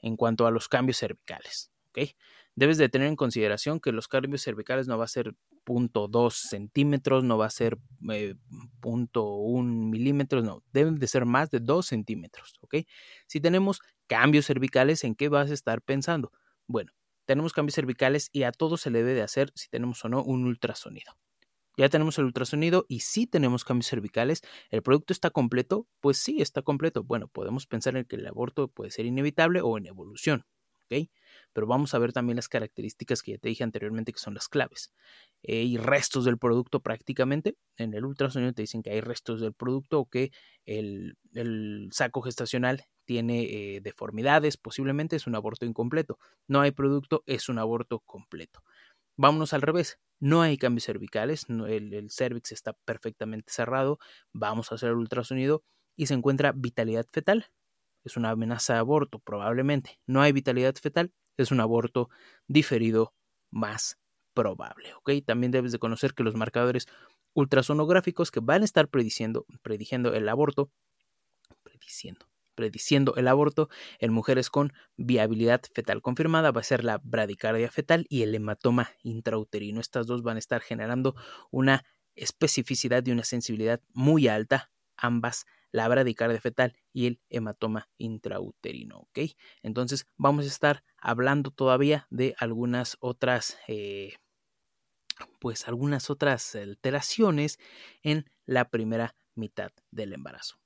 en 0.00 0.16
cuanto 0.16 0.46
a 0.46 0.50
los 0.50 0.68
cambios 0.68 0.98
cervicales, 0.98 1.70
¿ok? 1.88 2.10
Debes 2.58 2.76
de 2.76 2.88
tener 2.88 3.06
en 3.06 3.14
consideración 3.14 3.78
que 3.78 3.92
los 3.92 4.08
cambios 4.08 4.42
cervicales 4.42 4.88
no 4.88 4.98
va 4.98 5.04
a 5.04 5.08
ser 5.08 5.34
0.2 5.64 6.32
centímetros, 6.32 7.22
no 7.22 7.38
va 7.38 7.46
a 7.46 7.50
ser 7.50 7.78
eh, 8.10 8.34
0.1 8.80 9.62
milímetros, 9.64 10.42
no, 10.42 10.64
deben 10.72 10.96
de 10.96 11.06
ser 11.06 11.24
más 11.24 11.50
de 11.50 11.60
2 11.60 11.86
centímetros, 11.86 12.58
¿ok? 12.60 12.78
Si 13.28 13.40
tenemos 13.40 13.80
cambios 14.08 14.46
cervicales, 14.46 15.04
¿en 15.04 15.14
qué 15.14 15.28
vas 15.28 15.52
a 15.52 15.54
estar 15.54 15.82
pensando? 15.82 16.32
Bueno, 16.66 16.92
tenemos 17.26 17.52
cambios 17.52 17.76
cervicales 17.76 18.28
y 18.32 18.42
a 18.42 18.50
todos 18.50 18.80
se 18.80 18.90
le 18.90 18.98
debe 18.98 19.14
de 19.14 19.22
hacer, 19.22 19.52
si 19.54 19.68
tenemos 19.68 20.04
o 20.04 20.08
no, 20.08 20.24
un 20.24 20.44
ultrasonido. 20.44 21.16
Ya 21.76 21.88
tenemos 21.88 22.18
el 22.18 22.24
ultrasonido 22.24 22.86
y 22.88 23.00
si 23.00 23.28
tenemos 23.28 23.64
cambios 23.64 23.86
cervicales, 23.86 24.42
¿el 24.70 24.82
producto 24.82 25.12
está 25.12 25.30
completo? 25.30 25.86
Pues 26.00 26.18
sí, 26.18 26.42
está 26.42 26.62
completo. 26.62 27.04
Bueno, 27.04 27.28
podemos 27.28 27.68
pensar 27.68 27.96
en 27.96 28.04
que 28.04 28.16
el 28.16 28.26
aborto 28.26 28.66
puede 28.66 28.90
ser 28.90 29.06
inevitable 29.06 29.60
o 29.60 29.78
en 29.78 29.86
evolución, 29.86 30.44
pero 31.52 31.66
vamos 31.66 31.94
a 31.94 31.98
ver 31.98 32.12
también 32.12 32.36
las 32.36 32.48
características 32.48 33.22
que 33.22 33.32
ya 33.32 33.38
te 33.38 33.48
dije 33.48 33.64
anteriormente 33.64 34.12
que 34.12 34.18
son 34.18 34.34
las 34.34 34.48
claves. 34.48 34.92
Eh, 35.42 35.60
hay 35.60 35.76
restos 35.76 36.24
del 36.24 36.38
producto 36.38 36.80
prácticamente. 36.80 37.56
En 37.76 37.94
el 37.94 38.04
ultrasonido 38.04 38.52
te 38.52 38.62
dicen 38.62 38.82
que 38.82 38.90
hay 38.90 39.00
restos 39.00 39.40
del 39.40 39.54
producto 39.54 40.00
o 40.00 40.08
que 40.08 40.30
el, 40.66 41.16
saco 41.92 42.22
gestacional 42.22 42.84
tiene 43.04 43.44
eh, 43.44 43.80
deformidades, 43.80 44.56
posiblemente 44.56 45.16
es 45.16 45.26
un 45.26 45.34
aborto 45.34 45.64
incompleto. 45.66 46.18
No 46.46 46.60
hay 46.60 46.72
producto, 46.72 47.22
es 47.26 47.48
un 47.48 47.58
aborto 47.58 48.00
completo. 48.00 48.62
Vámonos 49.16 49.52
al 49.52 49.62
revés. 49.62 49.98
No 50.20 50.42
hay 50.42 50.58
cambios 50.58 50.84
cervicales, 50.84 51.46
el, 51.48 51.94
el 51.94 52.10
cervix 52.10 52.52
está 52.52 52.72
perfectamente 52.84 53.52
cerrado. 53.52 53.98
Vamos 54.32 54.72
a 54.72 54.74
hacer 54.74 54.90
el 54.90 54.96
ultrasonido 54.96 55.62
y 55.96 56.06
se 56.06 56.14
encuentra 56.14 56.52
vitalidad 56.52 57.06
fetal. 57.12 57.46
Es 58.04 58.16
una 58.16 58.30
amenaza 58.30 58.74
de 58.74 58.78
aborto, 58.80 59.18
probablemente. 59.18 59.98
No 60.06 60.22
hay 60.22 60.32
vitalidad 60.32 60.74
fetal, 60.76 61.12
es 61.36 61.50
un 61.50 61.60
aborto 61.60 62.08
diferido 62.46 63.14
más 63.50 63.98
probable. 64.34 64.94
¿ok? 64.94 65.10
También 65.26 65.52
debes 65.52 65.72
de 65.72 65.78
conocer 65.78 66.14
que 66.14 66.22
los 66.22 66.34
marcadores 66.34 66.86
ultrasonográficos 67.34 68.30
que 68.30 68.40
van 68.40 68.62
a 68.62 68.64
estar 68.64 68.88
prediciendo, 68.88 69.46
prediciendo 69.62 70.14
el 70.14 70.28
aborto, 70.28 70.70
prediciendo, 71.62 72.26
prediciendo 72.54 73.14
el 73.16 73.28
aborto 73.28 73.68
en 74.00 74.12
mujeres 74.12 74.50
con 74.50 74.72
viabilidad 74.96 75.62
fetal 75.72 76.02
confirmada 76.02 76.50
va 76.50 76.60
a 76.60 76.64
ser 76.64 76.84
la 76.84 77.00
bradicardia 77.02 77.70
fetal 77.70 78.06
y 78.08 78.22
el 78.22 78.34
hematoma 78.34 78.90
intrauterino. 79.02 79.80
Estas 79.80 80.06
dos 80.06 80.22
van 80.22 80.36
a 80.36 80.40
estar 80.40 80.60
generando 80.60 81.14
una 81.50 81.84
especificidad 82.16 83.06
y 83.06 83.12
una 83.12 83.24
sensibilidad 83.24 83.80
muy 83.92 84.26
alta, 84.26 84.72
ambas 84.96 85.46
la 85.72 85.88
bradicardia 85.88 86.40
fetal 86.40 86.76
y 86.92 87.06
el 87.06 87.20
hematoma 87.28 87.88
intrauterino. 87.98 88.98
¿ok? 88.98 89.18
Entonces 89.62 90.06
vamos 90.16 90.44
a 90.44 90.48
estar 90.48 90.84
hablando 90.96 91.50
todavía 91.50 92.06
de 92.10 92.34
algunas 92.38 92.96
otras, 93.00 93.58
eh, 93.68 94.16
pues 95.38 95.68
algunas 95.68 96.10
otras 96.10 96.54
alteraciones 96.54 97.58
en 98.02 98.30
la 98.46 98.70
primera 98.70 99.14
mitad 99.34 99.72
del 99.90 100.12
embarazo. 100.12 100.58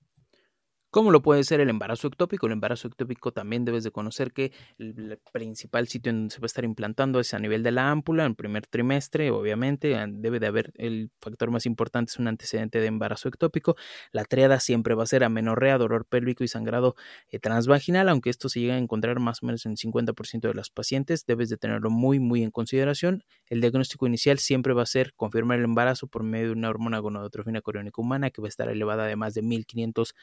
¿Cómo 0.92 1.10
lo 1.10 1.22
puede 1.22 1.42
ser 1.42 1.60
el 1.60 1.70
embarazo 1.70 2.08
ectópico? 2.08 2.44
El 2.44 2.52
embarazo 2.52 2.86
ectópico 2.86 3.32
también 3.32 3.64
debes 3.64 3.82
de 3.82 3.90
conocer 3.90 4.30
que 4.30 4.52
el 4.76 5.18
principal 5.32 5.88
sitio 5.88 6.10
en 6.10 6.16
donde 6.16 6.34
se 6.34 6.38
va 6.38 6.44
a 6.44 6.46
estar 6.48 6.66
implantando 6.66 7.18
es 7.18 7.32
a 7.32 7.38
nivel 7.38 7.62
de 7.62 7.70
la 7.70 7.90
ámpula, 7.90 8.26
en 8.26 8.34
primer 8.34 8.66
trimestre, 8.66 9.30
obviamente, 9.30 9.96
debe 10.10 10.38
de 10.38 10.48
haber 10.48 10.70
el 10.76 11.10
factor 11.18 11.50
más 11.50 11.64
importante 11.64 12.10
es 12.10 12.18
un 12.18 12.28
antecedente 12.28 12.78
de 12.78 12.88
embarazo 12.88 13.28
ectópico. 13.28 13.74
La 14.10 14.26
triada 14.26 14.60
siempre 14.60 14.94
va 14.94 15.04
a 15.04 15.06
ser 15.06 15.24
amenorrea, 15.24 15.78
dolor 15.78 16.04
pélvico 16.04 16.44
y 16.44 16.48
sangrado 16.48 16.94
eh, 17.30 17.38
transvaginal, 17.38 18.10
aunque 18.10 18.28
esto 18.28 18.50
se 18.50 18.60
llega 18.60 18.74
a 18.74 18.78
encontrar 18.78 19.18
más 19.18 19.42
o 19.42 19.46
menos 19.46 19.64
en 19.64 19.72
el 19.72 19.78
50% 19.78 20.40
de 20.42 20.52
las 20.52 20.68
pacientes, 20.68 21.24
debes 21.24 21.48
de 21.48 21.56
tenerlo 21.56 21.88
muy, 21.88 22.18
muy 22.20 22.42
en 22.42 22.50
consideración. 22.50 23.24
El 23.46 23.62
diagnóstico 23.62 24.06
inicial 24.06 24.38
siempre 24.38 24.74
va 24.74 24.82
a 24.82 24.86
ser 24.86 25.14
confirmar 25.14 25.58
el 25.58 25.64
embarazo 25.64 26.06
por 26.06 26.22
medio 26.22 26.48
de 26.48 26.52
una 26.52 26.68
hormona 26.68 26.98
gonadotrofina 26.98 27.62
coriónica 27.62 28.02
humana 28.02 28.28
que 28.28 28.42
va 28.42 28.48
a 28.48 28.50
estar 28.50 28.68
elevada 28.68 29.06
de 29.06 29.16
más 29.16 29.32
de 29.32 29.40
1500 29.40 30.14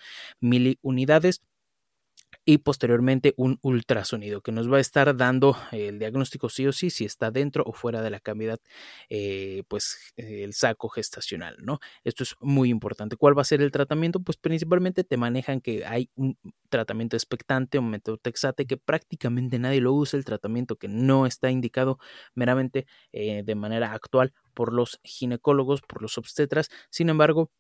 unidades 0.81 1.41
y 2.45 2.60
posteriormente 2.60 3.34
un 3.38 3.60
ultrasonido 3.61 4.41
que 4.41 4.52
nos 4.52 4.72
va 4.72 4.77
a 4.77 4.80
estar 4.80 5.15
dando 5.15 5.56
el 5.72 5.99
diagnóstico 5.99 6.49
sí 6.49 6.65
o 6.68 6.72
sí 6.72 6.90
si 6.90 7.06
está 7.06 7.31
dentro 7.31 7.64
o 7.65 7.73
fuera 7.73 8.02
de 8.02 8.10
la 8.10 8.19
cavidad 8.19 8.60
eh, 9.10 9.64
pues 9.68 10.14
el 10.15 10.53
saco 10.53 10.90
gestacional 10.90 11.57
no 11.60 11.80
esto 12.03 12.23
es 12.23 12.36
muy 12.40 12.69
importante. 12.69 13.18
Cuál 13.18 13.38
va 13.38 13.41
a 13.44 13.45
ser 13.45 13.61
el 13.61 13.72
tratamiento 13.72 14.19
pues 14.19 14.38
principalmente 14.38 15.03
te 15.03 15.18
manejan 15.18 15.61
que 15.61 15.86
hay 15.86 16.10
un 16.15 16.38
tratamiento 16.69 17.15
expectante 17.15 17.80
un 17.80 17.90
método 17.90 18.18
texate 18.18 18.65
que 18.65 18.77
prácticamente 18.77 19.60
nadie 19.60 19.81
lo 19.81 19.94
usa 19.94 20.18
el 20.18 20.26
tratamiento 20.26 20.77
que 20.77 20.88
no 20.88 21.26
está 21.26 21.52
indicado 21.52 21.99
meramente 22.36 22.88
eh, 23.11 23.44
de 23.44 23.56
manera 23.56 23.94
actual 23.94 24.34
por 24.53 24.73
los 24.73 24.99
ginecólogos 25.03 25.81
por 25.81 26.02
los 26.02 26.18
obstetras. 26.18 26.69
Sin 26.90 27.10
embargo 27.10 27.52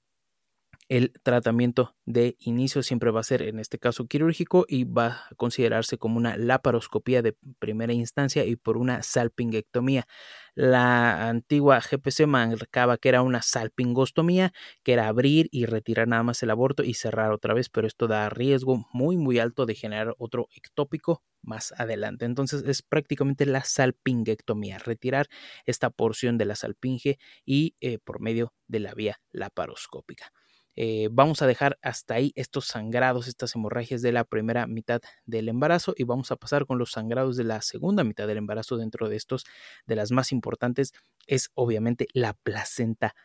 el 0.89 1.13
tratamiento 1.23 1.95
de 2.05 2.35
inicio 2.39 2.81
siempre 2.83 3.11
va 3.11 3.19
a 3.19 3.23
ser 3.23 3.43
en 3.43 3.59
este 3.59 3.77
caso 3.77 4.07
quirúrgico 4.07 4.65
y 4.67 4.85
va 4.85 5.07
a 5.29 5.35
considerarse 5.37 5.99
como 5.99 6.17
una 6.17 6.35
laparoscopía 6.35 7.21
de 7.21 7.37
primera 7.59 7.93
instancia 7.93 8.43
y 8.45 8.55
por 8.55 8.75
una 8.77 9.03
salpingectomía. 9.03 10.07
La 10.55 11.29
antigua 11.29 11.79
GPC 11.79 12.25
marcaba 12.25 12.97
que 12.97 13.09
era 13.09 13.21
una 13.21 13.41
salpingostomía, 13.43 14.51
que 14.83 14.93
era 14.93 15.07
abrir 15.07 15.47
y 15.51 15.65
retirar 15.65 16.07
nada 16.07 16.23
más 16.23 16.41
el 16.43 16.49
aborto 16.49 16.83
y 16.83 16.95
cerrar 16.95 17.31
otra 17.31 17.53
vez, 17.53 17.69
pero 17.69 17.87
esto 17.87 18.07
da 18.07 18.27
riesgo 18.29 18.87
muy 18.91 19.15
muy 19.17 19.39
alto 19.39 19.65
de 19.67 19.75
generar 19.75 20.15
otro 20.17 20.47
ectópico 20.55 21.23
más 21.43 21.71
adelante. 21.77 22.25
Entonces 22.25 22.63
es 22.65 22.81
prácticamente 22.81 23.45
la 23.45 23.63
salpingectomía, 23.63 24.79
retirar 24.79 25.27
esta 25.65 25.89
porción 25.91 26.37
de 26.39 26.45
la 26.45 26.55
salpinge 26.55 27.19
y 27.45 27.75
eh, 27.79 27.99
por 27.99 28.19
medio 28.21 28.53
de 28.67 28.79
la 28.79 28.93
vía 28.95 29.21
laparoscópica. 29.31 30.31
Eh, 30.75 31.09
vamos 31.11 31.41
a 31.41 31.47
dejar 31.47 31.77
hasta 31.81 32.13
ahí 32.13 32.31
estos 32.35 32.65
sangrados, 32.65 33.27
estas 33.27 33.55
hemorragias 33.55 34.01
de 34.01 34.11
la 34.11 34.23
primera 34.23 34.67
mitad 34.67 35.01
del 35.25 35.49
embarazo 35.49 35.93
y 35.97 36.03
vamos 36.03 36.31
a 36.31 36.35
pasar 36.35 36.65
con 36.65 36.77
los 36.77 36.91
sangrados 36.91 37.35
de 37.37 37.43
la 37.43 37.61
segunda 37.61 38.03
mitad 38.03 38.27
del 38.27 38.37
embarazo. 38.37 38.77
Dentro 38.77 39.09
de 39.09 39.15
estos, 39.15 39.45
de 39.85 39.95
las 39.95 40.11
más 40.11 40.31
importantes, 40.31 40.93
es 41.27 41.49
obviamente 41.53 42.07
la 42.13 42.33
placenta 42.33 43.15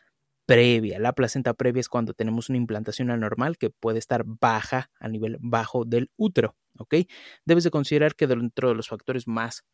previa. 0.47 0.99
La 0.99 1.13
placenta 1.13 1.55
previa 1.55 1.81
es 1.81 1.89
cuando 1.89 2.15
tenemos 2.15 2.49
una 2.49 2.59
implantación 2.59 3.11
anormal 3.11 3.57
que 3.57 3.71
puede 3.71 3.99
estar 3.99 4.25
baja 4.27 4.91
a 4.99 5.09
nivel 5.09 5.39
bajo 5.41 5.85
del 5.85 6.11
útero. 6.17 6.57
¿ok? 6.79 6.95
Debes 7.45 7.65
de 7.65 7.71
considerar 7.71 8.15
que 8.15 8.27
dentro 8.27 8.69
de 8.69 8.75
los 8.75 8.89
factores 8.89 9.27
más 9.27 9.65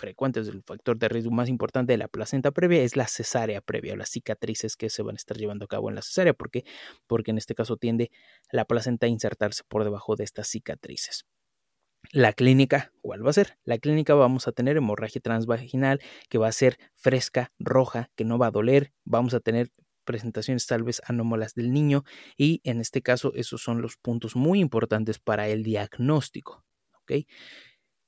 frecuentes, 0.00 0.48
el 0.48 0.62
factor 0.62 0.98
de 0.98 1.08
riesgo 1.08 1.30
más 1.30 1.48
importante 1.48 1.92
de 1.92 1.98
la 1.98 2.08
placenta 2.08 2.50
previa 2.50 2.82
es 2.82 2.96
la 2.96 3.06
cesárea 3.06 3.60
previa 3.60 3.92
o 3.92 3.96
las 3.96 4.08
cicatrices 4.08 4.76
que 4.76 4.90
se 4.90 5.02
van 5.02 5.14
a 5.14 5.16
estar 5.16 5.36
llevando 5.36 5.66
a 5.66 5.68
cabo 5.68 5.88
en 5.88 5.94
la 5.94 6.02
cesárea. 6.02 6.34
¿Por 6.34 6.50
qué? 6.50 6.64
Porque 7.06 7.30
en 7.30 7.38
este 7.38 7.54
caso 7.54 7.76
tiende 7.76 8.10
la 8.50 8.64
placenta 8.64 9.06
a 9.06 9.08
insertarse 9.08 9.62
por 9.68 9.84
debajo 9.84 10.16
de 10.16 10.24
estas 10.24 10.48
cicatrices. 10.48 11.26
La 12.12 12.32
clínica, 12.32 12.92
¿cuál 13.02 13.24
va 13.24 13.30
a 13.30 13.34
ser? 13.34 13.58
La 13.64 13.78
clínica 13.78 14.14
vamos 14.14 14.48
a 14.48 14.52
tener 14.52 14.76
hemorragia 14.76 15.20
transvaginal 15.20 16.00
que 16.28 16.38
va 16.38 16.48
a 16.48 16.52
ser 16.52 16.78
fresca, 16.94 17.52
roja, 17.58 18.10
que 18.16 18.24
no 18.24 18.38
va 18.38 18.46
a 18.46 18.50
doler. 18.50 18.92
Vamos 19.04 19.34
a 19.34 19.40
tener 19.40 19.70
presentaciones 20.04 20.66
tal 20.66 20.82
vez 20.82 21.00
anómalas 21.06 21.54
del 21.54 21.72
niño 21.72 22.04
y 22.36 22.60
en 22.64 22.80
este 22.80 23.02
caso 23.02 23.32
esos 23.34 23.62
son 23.62 23.80
los 23.80 23.96
puntos 23.96 24.34
muy 24.34 24.58
importantes 24.58 25.18
para 25.20 25.46
el 25.48 25.62
diagnóstico. 25.62 26.64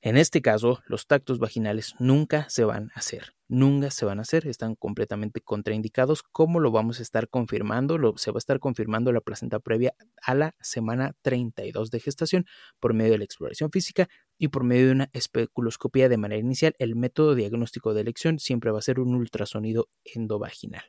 En 0.05 0.17
este 0.17 0.41
caso, 0.41 0.83
los 0.85 1.07
tactos 1.07 1.39
vaginales 1.39 1.95
nunca 1.97 2.49
se 2.49 2.65
van 2.65 2.91
a 2.93 2.99
hacer, 2.99 3.37
nunca 3.47 3.89
se 3.89 4.03
van 4.03 4.19
a 4.19 4.23
hacer, 4.23 4.45
están 4.47 4.75
completamente 4.75 5.39
contraindicados. 5.39 6.23
¿Cómo 6.23 6.59
lo 6.59 6.71
vamos 6.71 6.99
a 6.99 7.03
estar 7.03 7.29
confirmando? 7.29 7.97
Lo, 7.97 8.17
se 8.17 8.29
va 8.29 8.35
a 8.35 8.39
estar 8.39 8.59
confirmando 8.59 9.13
la 9.13 9.21
placenta 9.21 9.61
previa 9.61 9.95
a 10.21 10.35
la 10.35 10.55
semana 10.59 11.15
32 11.21 11.89
de 11.89 12.01
gestación 12.01 12.45
por 12.81 12.93
medio 12.93 13.13
de 13.13 13.19
la 13.19 13.23
exploración 13.23 13.71
física 13.71 14.09
y 14.37 14.49
por 14.49 14.65
medio 14.65 14.87
de 14.87 14.91
una 14.91 15.09
especuloscopía 15.13 16.09
de 16.09 16.17
manera 16.17 16.41
inicial. 16.41 16.75
El 16.79 16.97
método 16.97 17.33
diagnóstico 17.33 17.93
de 17.93 18.01
elección 18.01 18.39
siempre 18.39 18.71
va 18.71 18.79
a 18.79 18.81
ser 18.81 18.99
un 18.99 19.15
ultrasonido 19.15 19.87
endovaginal. 20.03 20.83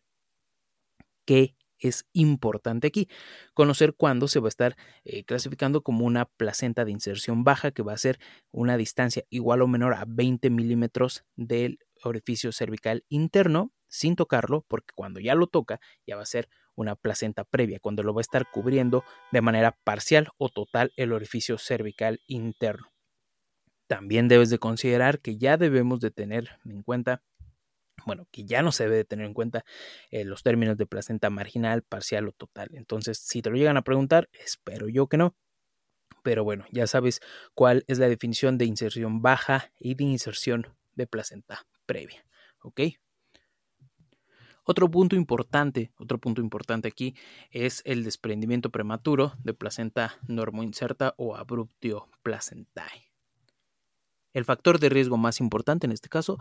¿Qué 1.24 1.54
es 1.78 2.06
importante 2.12 2.86
aquí. 2.86 3.08
Conocer 3.54 3.94
cuándo 3.94 4.28
se 4.28 4.40
va 4.40 4.46
a 4.46 4.48
estar 4.48 4.76
eh, 5.04 5.24
clasificando 5.24 5.82
como 5.82 6.04
una 6.04 6.26
placenta 6.26 6.84
de 6.84 6.92
inserción 6.92 7.44
baja, 7.44 7.70
que 7.70 7.82
va 7.82 7.92
a 7.92 7.98
ser 7.98 8.18
una 8.50 8.76
distancia 8.76 9.24
igual 9.30 9.62
o 9.62 9.66
menor 9.66 9.94
a 9.94 10.04
20 10.06 10.50
milímetros 10.50 11.24
del 11.36 11.78
orificio 12.02 12.52
cervical 12.52 13.04
interno, 13.08 13.72
sin 13.88 14.16
tocarlo, 14.16 14.64
porque 14.68 14.92
cuando 14.94 15.20
ya 15.20 15.34
lo 15.34 15.46
toca, 15.46 15.80
ya 16.06 16.16
va 16.16 16.22
a 16.22 16.26
ser 16.26 16.48
una 16.74 16.96
placenta 16.96 17.44
previa, 17.44 17.78
cuando 17.80 18.02
lo 18.02 18.14
va 18.14 18.20
a 18.20 18.22
estar 18.22 18.50
cubriendo 18.50 19.04
de 19.30 19.40
manera 19.40 19.78
parcial 19.84 20.28
o 20.38 20.48
total 20.48 20.92
el 20.96 21.12
orificio 21.12 21.58
cervical 21.58 22.20
interno. 22.26 22.88
También 23.86 24.28
debes 24.28 24.50
de 24.50 24.58
considerar 24.58 25.20
que 25.20 25.36
ya 25.36 25.56
debemos 25.56 26.00
de 26.00 26.10
tener 26.10 26.58
en 26.64 26.82
cuenta 26.82 27.22
bueno, 28.06 28.26
que 28.30 28.44
ya 28.44 28.62
no 28.62 28.72
se 28.72 28.84
debe 28.84 29.04
tener 29.04 29.26
en 29.26 29.34
cuenta 29.34 29.64
eh, 30.10 30.24
los 30.24 30.42
términos 30.42 30.76
de 30.76 30.86
placenta 30.86 31.30
marginal, 31.30 31.82
parcial 31.82 32.28
o 32.28 32.32
total. 32.32 32.68
Entonces, 32.72 33.18
si 33.18 33.42
te 33.42 33.50
lo 33.50 33.56
llegan 33.56 33.76
a 33.76 33.82
preguntar, 33.82 34.28
espero 34.32 34.88
yo 34.88 35.06
que 35.08 35.16
no. 35.16 35.36
Pero 36.22 36.44
bueno, 36.44 36.64
ya 36.70 36.86
sabes 36.86 37.20
cuál 37.54 37.84
es 37.86 37.98
la 37.98 38.08
definición 38.08 38.58
de 38.58 38.64
inserción 38.64 39.22
baja 39.22 39.72
y 39.78 39.94
de 39.94 40.04
inserción 40.04 40.74
de 40.94 41.06
placenta 41.06 41.66
previa. 41.86 42.26
¿Ok? 42.62 42.80
Otro 44.66 44.90
punto 44.90 45.14
importante, 45.14 45.92
otro 45.98 46.18
punto 46.18 46.40
importante 46.40 46.88
aquí 46.88 47.14
es 47.50 47.82
el 47.84 48.02
desprendimiento 48.02 48.70
prematuro 48.70 49.34
de 49.44 49.52
placenta 49.52 50.18
normoinserta 50.26 51.14
o 51.18 51.36
abruptio 51.36 52.08
placentae. 52.22 53.12
El 54.32 54.46
factor 54.46 54.80
de 54.80 54.88
riesgo 54.88 55.18
más 55.18 55.38
importante 55.40 55.86
en 55.86 55.92
este 55.92 56.08
caso 56.08 56.38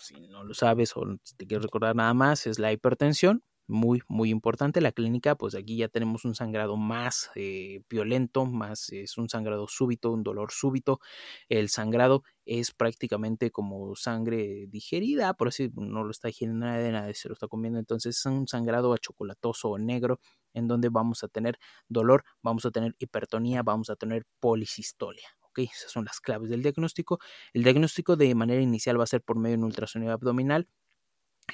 si 0.00 0.28
no 0.28 0.44
lo 0.44 0.54
sabes 0.54 0.96
o 0.96 1.04
te 1.36 1.46
quieres 1.46 1.64
recordar 1.64 1.96
nada 1.96 2.14
más, 2.14 2.46
es 2.46 2.58
la 2.58 2.72
hipertensión, 2.72 3.44
muy, 3.70 4.02
muy 4.08 4.30
importante. 4.30 4.80
La 4.80 4.92
clínica, 4.92 5.36
pues 5.36 5.54
aquí 5.54 5.76
ya 5.76 5.88
tenemos 5.88 6.24
un 6.24 6.34
sangrado 6.34 6.76
más 6.76 7.30
eh, 7.36 7.82
violento, 7.88 8.44
más 8.44 8.90
es 8.90 9.16
un 9.16 9.28
sangrado 9.28 9.68
súbito, 9.68 10.10
un 10.10 10.22
dolor 10.24 10.50
súbito. 10.52 11.00
El 11.48 11.68
sangrado 11.68 12.24
es 12.44 12.72
prácticamente 12.72 13.50
como 13.50 13.94
sangre 13.96 14.66
digerida, 14.68 15.34
por 15.34 15.48
así 15.48 15.70
no 15.76 16.04
lo 16.04 16.10
está 16.10 16.28
digiriendo 16.28 16.66
nadie, 16.66 16.90
nadie 16.90 17.14
se 17.14 17.28
lo 17.28 17.34
está 17.34 17.48
comiendo. 17.48 17.78
Entonces 17.78 18.18
es 18.18 18.26
un 18.26 18.48
sangrado 18.48 18.92
achocolatoso 18.92 19.70
o 19.70 19.78
negro 19.78 20.20
en 20.52 20.66
donde 20.66 20.88
vamos 20.88 21.22
a 21.22 21.28
tener 21.28 21.58
dolor, 21.88 22.24
vamos 22.42 22.66
a 22.66 22.70
tener 22.72 22.96
hipertonía, 22.98 23.62
vamos 23.62 23.88
a 23.90 23.96
tener 23.96 24.26
policistolia. 24.40 25.39
Esas 25.56 25.90
son 25.90 26.04
las 26.04 26.20
claves 26.20 26.50
del 26.50 26.62
diagnóstico. 26.62 27.18
El 27.52 27.64
diagnóstico 27.64 28.16
de 28.16 28.34
manera 28.34 28.60
inicial 28.60 28.98
va 28.98 29.04
a 29.04 29.06
ser 29.06 29.22
por 29.22 29.38
medio 29.38 29.56
de 29.56 29.58
un 29.58 29.64
ultrasonido 29.64 30.12
abdominal 30.12 30.68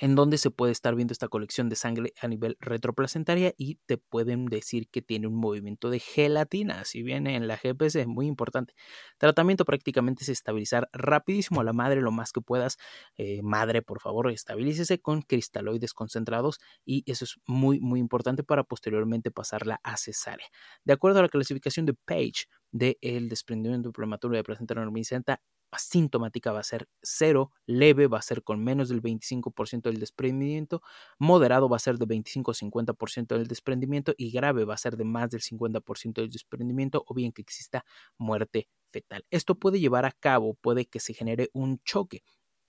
en 0.01 0.15
donde 0.15 0.39
se 0.39 0.51
puede 0.51 0.73
estar 0.73 0.95
viendo 0.95 1.13
esta 1.13 1.29
colección 1.29 1.69
de 1.69 1.77
sangre 1.77 2.13
a 2.21 2.29
nivel 2.29 2.57
retroplacentaria 2.61 3.55
y 3.57 3.77
te 3.87 3.99
pueden 3.99 4.47
decir 4.47 4.89
que 4.89 5.03
tiene 5.03 5.27
un 5.27 5.37
movimiento 5.37 5.91
de 5.91 6.01
gelatina, 6.01 6.85
si 6.85 7.03
viene 7.03 7.37
en 7.37 7.49
la 7.49 7.57
GPS, 7.57 8.01
es 8.01 8.07
muy 8.07 8.27
importante. 8.27 8.75
Tratamiento 9.19 9.65
prácticamente 9.65 10.25
es 10.25 10.29
estabilizar 10.29 10.89
rapidísimo 10.93 11.61
a 11.61 11.65
la 11.65 11.73
madre 11.73 12.01
lo 12.01 12.13
más 12.13 12.33
que 12.33 12.41
puedas. 12.41 12.79
Eh, 13.17 13.41
madre, 13.43 13.83
por 13.83 14.01
favor, 14.01 14.31
estabilícese 14.31 15.01
con 15.01 15.23
cristaloides 15.23 15.95
concentrados 15.95 16.59
y 16.85 17.05
eso 17.11 17.25
es 17.25 17.37
muy, 17.47 17.81
muy 17.81 18.01
importante 18.01 18.43
para 18.45 18.65
posteriormente 18.65 19.31
pasarla 19.31 19.81
a 19.83 19.97
cesárea. 19.97 20.47
De 20.85 20.93
acuerdo 20.93 21.21
a 21.21 21.23
la 21.23 21.29
clasificación 21.29 21.87
de 21.87 21.95
Page 21.95 22.47
del 22.73 23.29
desprendimiento 23.29 23.93
prematuro 23.93 24.37
de 24.37 24.45
placenta 24.45 24.75
normalizante, 24.75 25.37
asintomática 25.71 26.53
va 26.53 26.61
a 26.61 26.63
ser 26.65 26.89
cero, 27.03 27.53
leve 27.67 28.07
va 28.07 28.19
a 28.19 28.23
ser 28.23 28.43
con 28.43 28.63
menos 28.63 28.89
del 28.89 29.03
25% 29.03 29.91
del 29.91 30.01
desprendimiento, 30.01 30.83
moderado 31.19 31.69
va 31.69 31.77
a 31.77 31.81
ser 31.81 31.99
de 31.99 32.07
25 32.07 32.51
a 32.53 32.55
50% 32.55 33.37
del 33.37 33.47
desprendimiento 33.47 34.15
y 34.17 34.31
grave 34.31 34.65
va 34.65 34.75
a 34.75 34.79
ser 34.79 34.97
de 34.97 35.05
más 35.05 35.31
del 35.31 35.41
50% 35.43 36.21
del 36.23 36.31
desprendimiento 36.31 37.05
o 37.07 37.15
bien 37.15 37.33
que 37.33 37.43
exista 37.43 37.85
muerte 38.19 38.69
fetal. 38.87 39.25
Esto 39.31 39.57
puede 39.57 39.81
llevar 39.81 40.05
a 40.07 40.13
cabo, 40.13 40.55
puede 40.55 40.87
que 40.87 41.01
se 41.01 41.15
genere 41.15 41.51
un 41.53 41.81
choque 41.85 42.23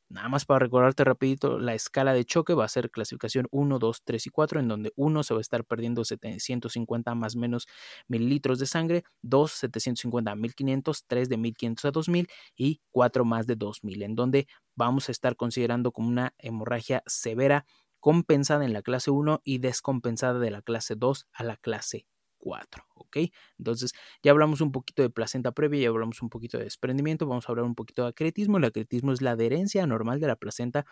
Nada 0.09 0.29
más 0.29 0.45
para 0.45 0.59
recordarte 0.59 1.03
rapidito, 1.03 1.59
la 1.59 1.73
escala 1.73 2.13
de 2.13 2.23
choque 2.23 2.53
va 2.53 2.63
a 2.63 2.69
ser 2.69 2.89
clasificación 2.91 3.47
1, 3.51 3.77
2, 3.77 4.03
3 4.05 4.25
y 4.27 4.29
4, 4.29 4.59
en 4.61 4.69
donde 4.69 4.93
1 4.95 5.21
se 5.23 5.33
va 5.33 5.39
a 5.39 5.41
estar 5.41 5.65
perdiendo 5.65 6.05
750 6.05 7.13
más 7.13 7.35
menos 7.35 7.67
mililitros 8.07 8.57
de 8.59 8.67
sangre, 8.67 9.03
2, 9.21 9.51
750 9.51 10.31
a 10.31 10.35
1500, 10.35 11.03
3 11.07 11.27
de 11.27 11.37
1500 11.37 11.85
a 11.85 11.91
2000 11.91 12.27
y 12.55 12.79
4 12.91 13.25
más 13.25 13.47
de 13.47 13.57
2000, 13.57 14.01
en 14.03 14.15
donde 14.15 14.47
vamos 14.77 15.09
a 15.09 15.11
estar 15.11 15.35
considerando 15.35 15.91
como 15.91 16.07
una 16.07 16.33
hemorragia 16.37 17.03
severa 17.05 17.65
compensada 17.99 18.63
en 18.63 18.71
la 18.71 18.83
clase 18.83 19.11
1 19.11 19.41
y 19.43 19.57
descompensada 19.57 20.39
de 20.39 20.51
la 20.51 20.61
clase 20.61 20.95
2 20.95 21.27
a 21.33 21.43
la 21.43 21.57
clase 21.57 22.05
4, 22.37 22.85
¿ok? 22.95 23.17
Entonces, 23.57 23.93
ya 24.23 24.31
hablamos 24.31 24.61
un 24.61 24.71
poquito 24.71 25.01
de 25.01 25.09
placenta 25.09 25.51
previa, 25.51 25.81
ya 25.81 25.89
hablamos 25.89 26.21
un 26.21 26.29
poquito 26.29 26.57
de 26.57 26.65
desprendimiento, 26.65 27.25
vamos 27.27 27.47
a 27.47 27.51
hablar 27.51 27.65
un 27.65 27.75
poquito 27.75 28.03
de 28.03 28.09
acretismo. 28.09 28.57
El 28.57 28.65
acretismo 28.65 29.11
es 29.11 29.21
la 29.21 29.31
adherencia 29.31 29.83
anormal 29.83 30.19
de 30.19 30.27
la 30.27 30.35
placenta 30.35 30.85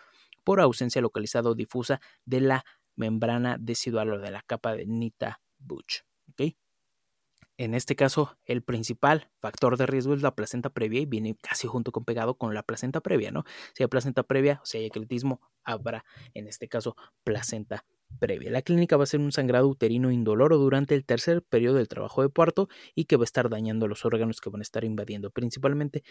por 0.44 0.60
ausencia 0.60 1.00
localizada 1.02 1.50
o 1.50 1.54
difusa 1.54 2.00
de 2.24 2.40
la 2.40 2.64
membrana 2.96 3.56
decidual 3.58 4.12
o 4.12 4.18
de 4.18 4.30
la 4.30 4.42
capa 4.42 4.74
de 4.74 4.86
Nita 4.86 5.40
Butch, 5.58 6.02
¿ok? 6.30 6.54
en 7.58 7.74
este 7.74 7.96
caso, 7.96 8.38
el 8.44 8.62
principal 8.62 9.30
factor 9.38 9.76
de 9.76 9.86
riesgo 9.86 10.14
es 10.14 10.22
la 10.22 10.34
placenta 10.34 10.70
previa 10.70 11.00
y 11.00 11.06
viene 11.06 11.36
casi 11.40 11.66
junto 11.66 11.90
con 11.90 12.04
pegado 12.04 12.36
con 12.36 12.54
la 12.54 12.62
placenta 12.62 13.00
previa, 13.00 13.30
¿no? 13.30 13.44
Si 13.74 13.82
hay 13.82 13.88
placenta 13.88 14.24
previa 14.24 14.60
o 14.62 14.66
si 14.66 14.78
hay 14.78 14.86
ecletismo, 14.86 15.40
habrá 15.64 16.04
en 16.34 16.48
este 16.48 16.68
caso 16.68 16.96
placenta 17.24 17.84
previa. 18.18 18.50
La 18.50 18.62
clínica 18.62 18.96
va 18.96 19.04
a 19.04 19.06
ser 19.06 19.20
un 19.20 19.32
sangrado 19.32 19.68
uterino 19.68 20.10
indoloro 20.10 20.58
durante 20.58 20.94
el 20.94 21.04
tercer 21.04 21.42
periodo 21.42 21.76
del 21.76 21.88
trabajo 21.88 22.22
de 22.22 22.30
parto 22.30 22.68
y 22.94 23.04
que 23.04 23.16
va 23.16 23.22
a 23.22 23.24
estar 23.24 23.48
dañando 23.48 23.88
los 23.88 24.04
órganos 24.04 24.40
que 24.40 24.50
van 24.50 24.60
a 24.60 24.62
estar 24.62 24.84
invadiendo 24.84 25.30
principalmente 25.30 26.02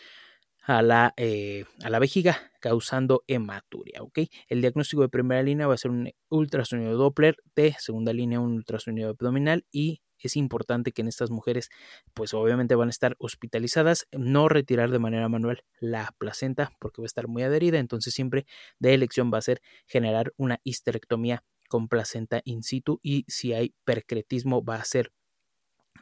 a 0.65 0.81
la, 0.81 1.13
eh, 1.17 1.65
a 1.83 1.89
la 1.89 1.99
vejiga, 1.99 2.51
causando 2.59 3.23
hematuria. 3.27 4.01
El 4.47 4.61
diagnóstico 4.61 5.03
de 5.03 5.09
primera 5.09 5.43
línea 5.43 5.67
va 5.67 5.75
a 5.75 5.77
ser 5.77 5.91
un 5.91 6.11
ultrasonido 6.29 6.97
Doppler, 6.97 7.37
de 7.55 7.75
segunda 7.79 8.13
línea 8.13 8.39
un 8.39 8.53
ultrasonido 8.53 9.09
abdominal 9.09 9.65
y 9.71 10.01
es 10.17 10.35
importante 10.35 10.91
que 10.91 11.01
en 11.01 11.07
estas 11.07 11.29
mujeres, 11.29 11.69
pues 12.13 12.33
obviamente 12.33 12.73
van 12.73 12.87
a 12.87 12.91
estar 12.91 13.15
hospitalizadas, 13.19 14.07
no 14.11 14.49
retirar 14.49 14.89
de 14.89 14.97
manera 14.97 15.29
manual 15.29 15.63
la 15.79 16.13
placenta 16.17 16.71
porque 16.79 17.01
va 17.01 17.05
a 17.05 17.07
estar 17.07 17.27
muy 17.27 17.43
adherida, 17.43 17.77
entonces 17.77 18.13
siempre 18.13 18.45
de 18.79 18.93
elección 18.95 19.31
va 19.31 19.37
a 19.37 19.41
ser 19.41 19.61
generar 19.85 20.33
una 20.37 20.59
histerectomía 20.63 21.43
con 21.67 21.87
placenta 21.87 22.41
in 22.45 22.63
situ 22.63 22.99
y 23.01 23.25
si 23.27 23.53
hay 23.53 23.73
percretismo 23.85 24.63
va 24.63 24.75
a 24.75 24.85
ser 24.85 25.11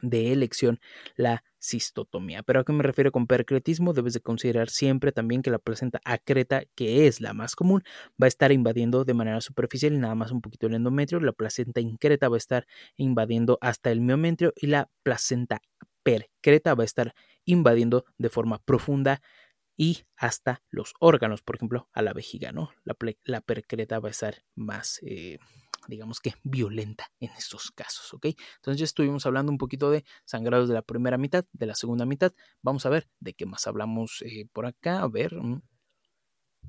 de 0.02 0.32
elección 0.32 0.80
la 1.16 1.44
cistotomía. 1.60 2.42
Pero 2.42 2.60
a 2.60 2.64
qué 2.64 2.72
me 2.72 2.82
refiero 2.82 3.10
con 3.12 3.26
percretismo? 3.26 3.92
Debes 3.92 4.12
de 4.14 4.20
considerar 4.20 4.68
siempre 4.68 5.12
también 5.12 5.42
que 5.42 5.50
la 5.50 5.58
placenta 5.58 6.00
acreta, 6.04 6.64
que 6.74 7.06
es 7.06 7.20
la 7.20 7.32
más 7.32 7.56
común, 7.56 7.82
va 8.22 8.26
a 8.26 8.28
estar 8.28 8.52
invadiendo 8.52 9.04
de 9.04 9.14
manera 9.14 9.40
superficial 9.40 9.92
y 9.94 9.98
nada 9.98 10.14
más 10.14 10.30
un 10.30 10.42
poquito 10.42 10.66
el 10.66 10.74
endometrio. 10.74 11.20
La 11.20 11.32
placenta 11.32 11.80
increta 11.80 12.28
va 12.28 12.36
a 12.36 12.38
estar 12.38 12.66
invadiendo 12.96 13.58
hasta 13.60 13.90
el 13.90 14.00
miometrio 14.00 14.52
y 14.56 14.66
la 14.66 14.90
placenta 15.02 15.62
percreta 16.02 16.74
va 16.74 16.82
a 16.82 16.86
estar 16.86 17.14
invadiendo 17.46 18.04
de 18.18 18.28
forma 18.28 18.58
profunda 18.58 19.22
y 19.76 20.04
hasta 20.16 20.62
los 20.70 20.94
órganos, 21.00 21.42
por 21.42 21.56
ejemplo, 21.56 21.88
a 21.92 22.02
la 22.02 22.12
vejiga, 22.12 22.52
¿no? 22.52 22.70
La, 22.84 22.96
la 23.24 23.40
percreta 23.40 23.98
va 24.00 24.08
a 24.08 24.12
estar 24.12 24.44
más... 24.54 25.00
Eh, 25.02 25.38
digamos 25.88 26.20
que 26.20 26.34
violenta 26.42 27.10
en 27.20 27.30
estos 27.36 27.70
casos, 27.70 28.12
¿ok? 28.14 28.26
Entonces 28.56 28.78
ya 28.78 28.84
estuvimos 28.84 29.26
hablando 29.26 29.52
un 29.52 29.58
poquito 29.58 29.90
de 29.90 30.04
sangrados 30.24 30.68
de 30.68 30.74
la 30.74 30.82
primera 30.82 31.18
mitad, 31.18 31.44
de 31.52 31.66
la 31.66 31.74
segunda 31.74 32.06
mitad. 32.06 32.32
Vamos 32.62 32.86
a 32.86 32.90
ver 32.90 33.08
de 33.20 33.34
qué 33.34 33.46
más 33.46 33.66
hablamos 33.66 34.22
eh, 34.22 34.46
por 34.52 34.66
acá. 34.66 35.00
A 35.00 35.08
ver. 35.08 35.34
Mm. 35.34 35.62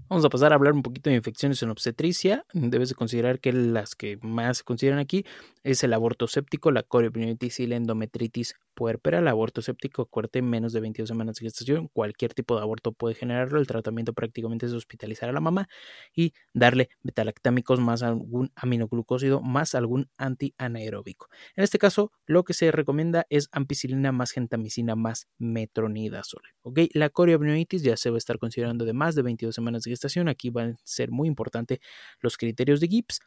Vamos 0.10 0.26
a 0.26 0.30
pasar 0.30 0.52
a 0.52 0.56
hablar 0.56 0.74
un 0.74 0.84
poquito 0.84 1.10
de 1.10 1.16
infecciones 1.16 1.64
en 1.64 1.70
obstetricia. 1.70 2.46
Debes 2.54 2.90
de 2.90 2.96
considerar 2.96 3.40
que 3.40 3.54
las 3.54 3.96
que 3.96 4.18
más 4.22 4.58
se 4.58 4.64
consideran 4.64 5.00
aquí 5.00 5.26
es 5.66 5.84
el 5.84 5.94
aborto 5.94 6.28
séptico, 6.28 6.70
la 6.70 6.84
coriopnionitis 6.84 7.60
y 7.60 7.66
la 7.66 7.76
endometritis 7.76 8.54
puerpera, 8.76 9.18
el 9.18 9.28
aborto 9.28 9.64
séptico, 9.64 10.06
corte 10.06 10.44
menos 10.44 10.74
de 10.74 10.80
22 10.80 11.08
semanas 11.08 11.38
de 11.38 11.46
gestación, 11.46 11.88
cualquier 11.88 12.36
tipo 12.36 12.56
de 12.56 12.62
aborto 12.62 12.92
puede 12.92 13.16
generarlo, 13.16 13.60
el 13.60 13.66
tratamiento 13.66 14.14
prácticamente 14.14 14.68
es 14.68 14.74
hospitalizar 14.74 15.28
a 15.28 15.32
la 15.32 15.40
mamá 15.40 15.68
y 16.14 16.34
darle 16.54 16.90
betalactámicos 17.02 17.80
más 17.80 18.04
algún 18.04 18.52
aminoglucósido 18.56 19.42
más 19.42 19.74
algún 19.74 20.08
antianaeróbico. 20.18 21.30
En 21.56 21.64
este 21.64 21.80
caso, 21.80 22.12
lo 22.28 22.44
que 22.44 22.54
se 22.54 22.72
recomienda 22.72 23.26
es 23.32 23.50
ampicilina 23.52 24.12
más 24.12 24.32
gentamicina 24.34 24.96
más 24.96 25.28
metronidazol. 25.40 26.44
¿ok? 26.62 26.82
La 26.94 27.10
coriobnionitis 27.10 27.82
ya 27.82 27.98
se 27.98 28.12
va 28.12 28.18
a 28.18 28.20
estar 28.20 28.38
considerando 28.38 28.86
de 28.86 28.94
más 28.94 29.16
de 29.16 29.24
22 29.24 29.56
semanas 29.56 29.82
de 29.82 29.90
gestación, 29.90 30.28
aquí 30.30 30.52
van 30.52 30.74
a 30.74 30.78
ser 30.84 31.10
muy 31.10 31.28
importantes 31.28 31.80
los 32.22 32.38
criterios 32.38 32.80
de 32.80 32.88
Gibbs, 32.88 33.20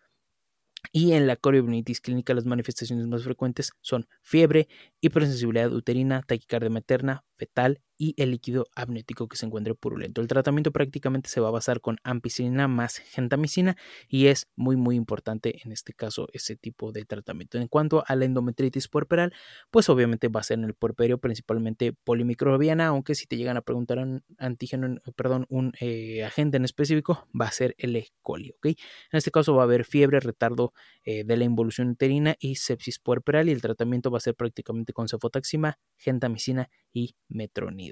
y 0.93 1.13
en 1.13 1.27
la 1.27 1.37
coriobnitis 1.37 2.01
clínica 2.01 2.35
las 2.35 2.47
manifestaciones 2.47 3.07
más 3.07 3.25
frecuentes 3.25 3.73
son 3.81 4.07
fiebre, 4.23 4.69
hipersensibilidad 5.01 5.73
uterina, 5.73 6.23
taquicardia 6.27 6.71
materna, 6.71 7.25
fetal 7.35 7.81
y 7.99 8.15
el 8.17 8.31
líquido 8.31 8.69
amniótico 8.75 9.29
que 9.29 9.37
se 9.37 9.45
encuentre 9.45 9.75
purulento. 9.75 10.21
El 10.21 10.29
tratamiento 10.29 10.71
prácticamente 10.71 11.29
se 11.29 11.41
va 11.41 11.49
a 11.49 11.51
basar 11.51 11.81
con 11.81 11.99
ampicilina 12.05 12.69
más 12.69 12.99
gentamicina 12.99 13.77
y 14.09 14.27
es 14.27 14.49
muy 14.57 14.77
muy 14.77 14.95
importante 14.97 15.61
en 15.65 15.73
este 15.73 15.93
caso 15.93 16.29
ese 16.33 16.57
tipo 16.57 16.93
de 16.93 17.05
tratamiento. 17.05 17.59
En 17.59 17.67
cuanto 17.67 18.05
a 18.07 18.15
la 18.15 18.25
endometritis 18.25 18.89
puerperal, 18.89 19.35
pues 19.71 19.89
obviamente 19.89 20.29
va 20.29 20.41
a 20.41 20.45
ser 20.45 20.59
en 20.59 20.65
el 20.65 20.75
puerperio 20.75 21.19
principalmente 21.19 21.93
polimicrobiana, 21.93 22.87
aunque 22.87 23.17
si 23.17 23.27
te 23.27 23.37
llegan 23.37 23.57
a 23.57 23.63
preguntar 23.63 23.99
un 23.99 24.23
antígeno, 24.39 25.01
perdón, 25.17 25.47
un 25.49 25.73
eh, 25.81 26.25
agente 26.25 26.57
en 26.57 26.65
específico, 26.65 27.27
va 27.39 27.47
a 27.47 27.53
ser 27.53 27.75
el 27.79 27.97
E. 27.97 28.09
coli. 28.23 28.55
En 28.63 28.77
este 29.13 29.31
caso 29.33 29.55
va 29.55 29.63
a 29.63 29.65
haber 29.65 29.85
fiebre, 29.85 30.21
retardo 30.21 30.73
eh, 31.03 31.25
de 31.25 31.37
la 31.37 31.45
involución 31.45 31.91
uterina 31.91 32.37
y 32.39 32.57
sepsis 32.57 32.99
puerperal 33.01 33.49
y 33.49 33.53
el 33.53 33.61
tratamiento 33.61 34.11
va 34.11 34.19
a 34.19 34.21
ser 34.21 34.35
prácticamente 34.35 34.93
con 34.93 35.09
cefotaxima, 35.09 35.79
gentamicina 35.97 36.71
y 36.93 37.17
metronidazol. 37.29 37.88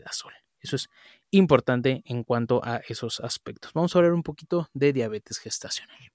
Eso 0.60 0.76
es 0.76 0.88
importante 1.30 2.02
en 2.06 2.24
cuanto 2.24 2.60
a 2.64 2.78
esos 2.88 3.20
aspectos. 3.20 3.72
Vamos 3.72 3.94
a 3.94 3.98
hablar 3.98 4.12
un 4.12 4.22
poquito 4.22 4.68
de 4.74 4.92
diabetes 4.92 5.38
gestacional. 5.38 6.12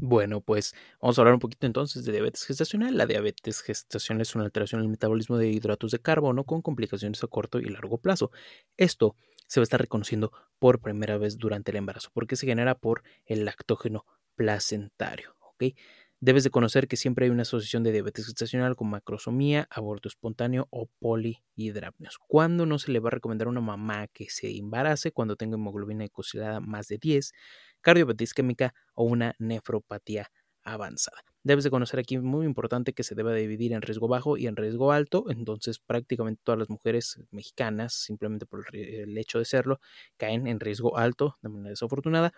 Bueno, 0.00 0.40
pues 0.40 0.74
vamos 1.00 1.18
a 1.18 1.22
hablar 1.22 1.34
un 1.34 1.40
poquito 1.40 1.66
entonces 1.66 2.04
de 2.04 2.12
diabetes 2.12 2.44
gestacional. 2.44 2.96
La 2.96 3.06
diabetes 3.06 3.62
gestacional 3.62 4.22
es 4.22 4.34
una 4.34 4.44
alteración 4.44 4.80
en 4.80 4.84
el 4.84 4.90
metabolismo 4.90 5.38
de 5.38 5.48
hidratos 5.48 5.90
de 5.90 5.98
carbono 5.98 6.44
con 6.44 6.62
complicaciones 6.62 7.22
a 7.24 7.26
corto 7.26 7.58
y 7.58 7.64
largo 7.64 7.98
plazo. 7.98 8.30
Esto 8.76 9.16
se 9.48 9.60
va 9.60 9.62
a 9.62 9.64
estar 9.64 9.80
reconociendo 9.80 10.30
por 10.60 10.80
primera 10.80 11.18
vez 11.18 11.38
durante 11.38 11.72
el 11.72 11.78
embarazo 11.78 12.10
porque 12.12 12.36
se 12.36 12.46
genera 12.46 12.76
por 12.76 13.02
el 13.26 13.44
lactógeno 13.44 14.06
placentario. 14.36 15.34
¿ok? 15.40 15.74
Debes 16.20 16.42
de 16.42 16.50
conocer 16.50 16.88
que 16.88 16.96
siempre 16.96 17.26
hay 17.26 17.30
una 17.30 17.42
asociación 17.42 17.84
de 17.84 17.92
diabetes 17.92 18.26
gestacional 18.26 18.74
con 18.74 18.90
macrosomía, 18.90 19.68
aborto 19.70 20.08
espontáneo 20.08 20.66
o 20.70 20.86
polihidrapnios. 20.98 22.18
¿Cuándo 22.26 22.66
no 22.66 22.80
se 22.80 22.90
le 22.90 22.98
va 22.98 23.08
a 23.08 23.12
recomendar 23.12 23.46
a 23.46 23.50
una 23.50 23.60
mamá 23.60 24.08
que 24.08 24.28
se 24.28 24.50
embarace? 24.56 25.12
Cuando 25.12 25.36
tenga 25.36 25.54
hemoglobina 25.54 26.04
glucosilada 26.04 26.58
más 26.58 26.88
de 26.88 26.98
10, 26.98 27.32
cardiopatía 27.80 28.24
isquémica 28.24 28.74
o 28.94 29.04
una 29.04 29.34
nefropatía 29.38 30.28
avanzada. 30.64 31.22
Debes 31.44 31.62
de 31.62 31.70
conocer 31.70 32.00
aquí 32.00 32.18
muy 32.18 32.44
importante 32.46 32.92
que 32.92 33.04
se 33.04 33.14
debe 33.14 33.34
dividir 33.40 33.72
en 33.72 33.80
riesgo 33.80 34.08
bajo 34.08 34.36
y 34.36 34.48
en 34.48 34.56
riesgo 34.56 34.90
alto, 34.90 35.24
entonces 35.30 35.78
prácticamente 35.78 36.40
todas 36.44 36.58
las 36.58 36.68
mujeres 36.68 37.20
mexicanas, 37.30 37.94
simplemente 37.94 38.44
por 38.44 38.66
el 38.74 39.16
hecho 39.16 39.38
de 39.38 39.44
serlo, 39.44 39.78
caen 40.16 40.48
en 40.48 40.58
riesgo 40.58 40.98
alto 40.98 41.38
de 41.42 41.48
manera 41.48 41.70
desafortunada 41.70 42.32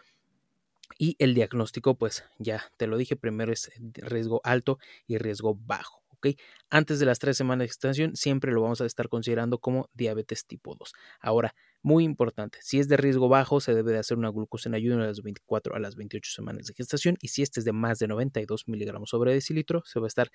y 0.98 1.16
el 1.18 1.34
diagnóstico, 1.34 1.96
pues 1.96 2.24
ya 2.38 2.70
te 2.76 2.86
lo 2.86 2.96
dije, 2.96 3.16
primero 3.16 3.52
es 3.52 3.70
riesgo 3.94 4.40
alto 4.44 4.78
y 5.06 5.18
riesgo 5.18 5.54
bajo. 5.54 6.00
¿ok? 6.08 6.28
Antes 6.68 7.00
de 7.00 7.06
las 7.06 7.18
tres 7.18 7.36
semanas 7.36 7.64
de 7.64 7.68
gestación, 7.68 8.16
siempre 8.16 8.52
lo 8.52 8.62
vamos 8.62 8.80
a 8.80 8.86
estar 8.86 9.08
considerando 9.08 9.58
como 9.58 9.88
diabetes 9.94 10.46
tipo 10.46 10.74
2. 10.74 10.92
Ahora, 11.20 11.54
muy 11.82 12.04
importante, 12.04 12.58
si 12.60 12.78
es 12.78 12.88
de 12.88 12.98
riesgo 12.98 13.28
bajo, 13.28 13.60
se 13.60 13.74
debe 13.74 13.92
de 13.92 13.98
hacer 13.98 14.18
una 14.18 14.28
glucosa 14.30 14.68
en 14.68 14.74
ayuno 14.74 15.02
a 15.02 15.06
las 15.06 15.22
24 15.22 15.74
a 15.74 15.78
las 15.78 15.96
28 15.96 16.30
semanas 16.30 16.66
de 16.66 16.74
gestación. 16.74 17.16
Y 17.22 17.28
si 17.28 17.42
este 17.42 17.60
es 17.60 17.64
de 17.64 17.72
más 17.72 17.98
de 17.98 18.08
92 18.08 18.68
miligramos 18.68 19.10
sobre 19.10 19.32
decilitro, 19.32 19.82
se 19.86 19.98
va 19.98 20.06
a 20.06 20.08
estar 20.08 20.30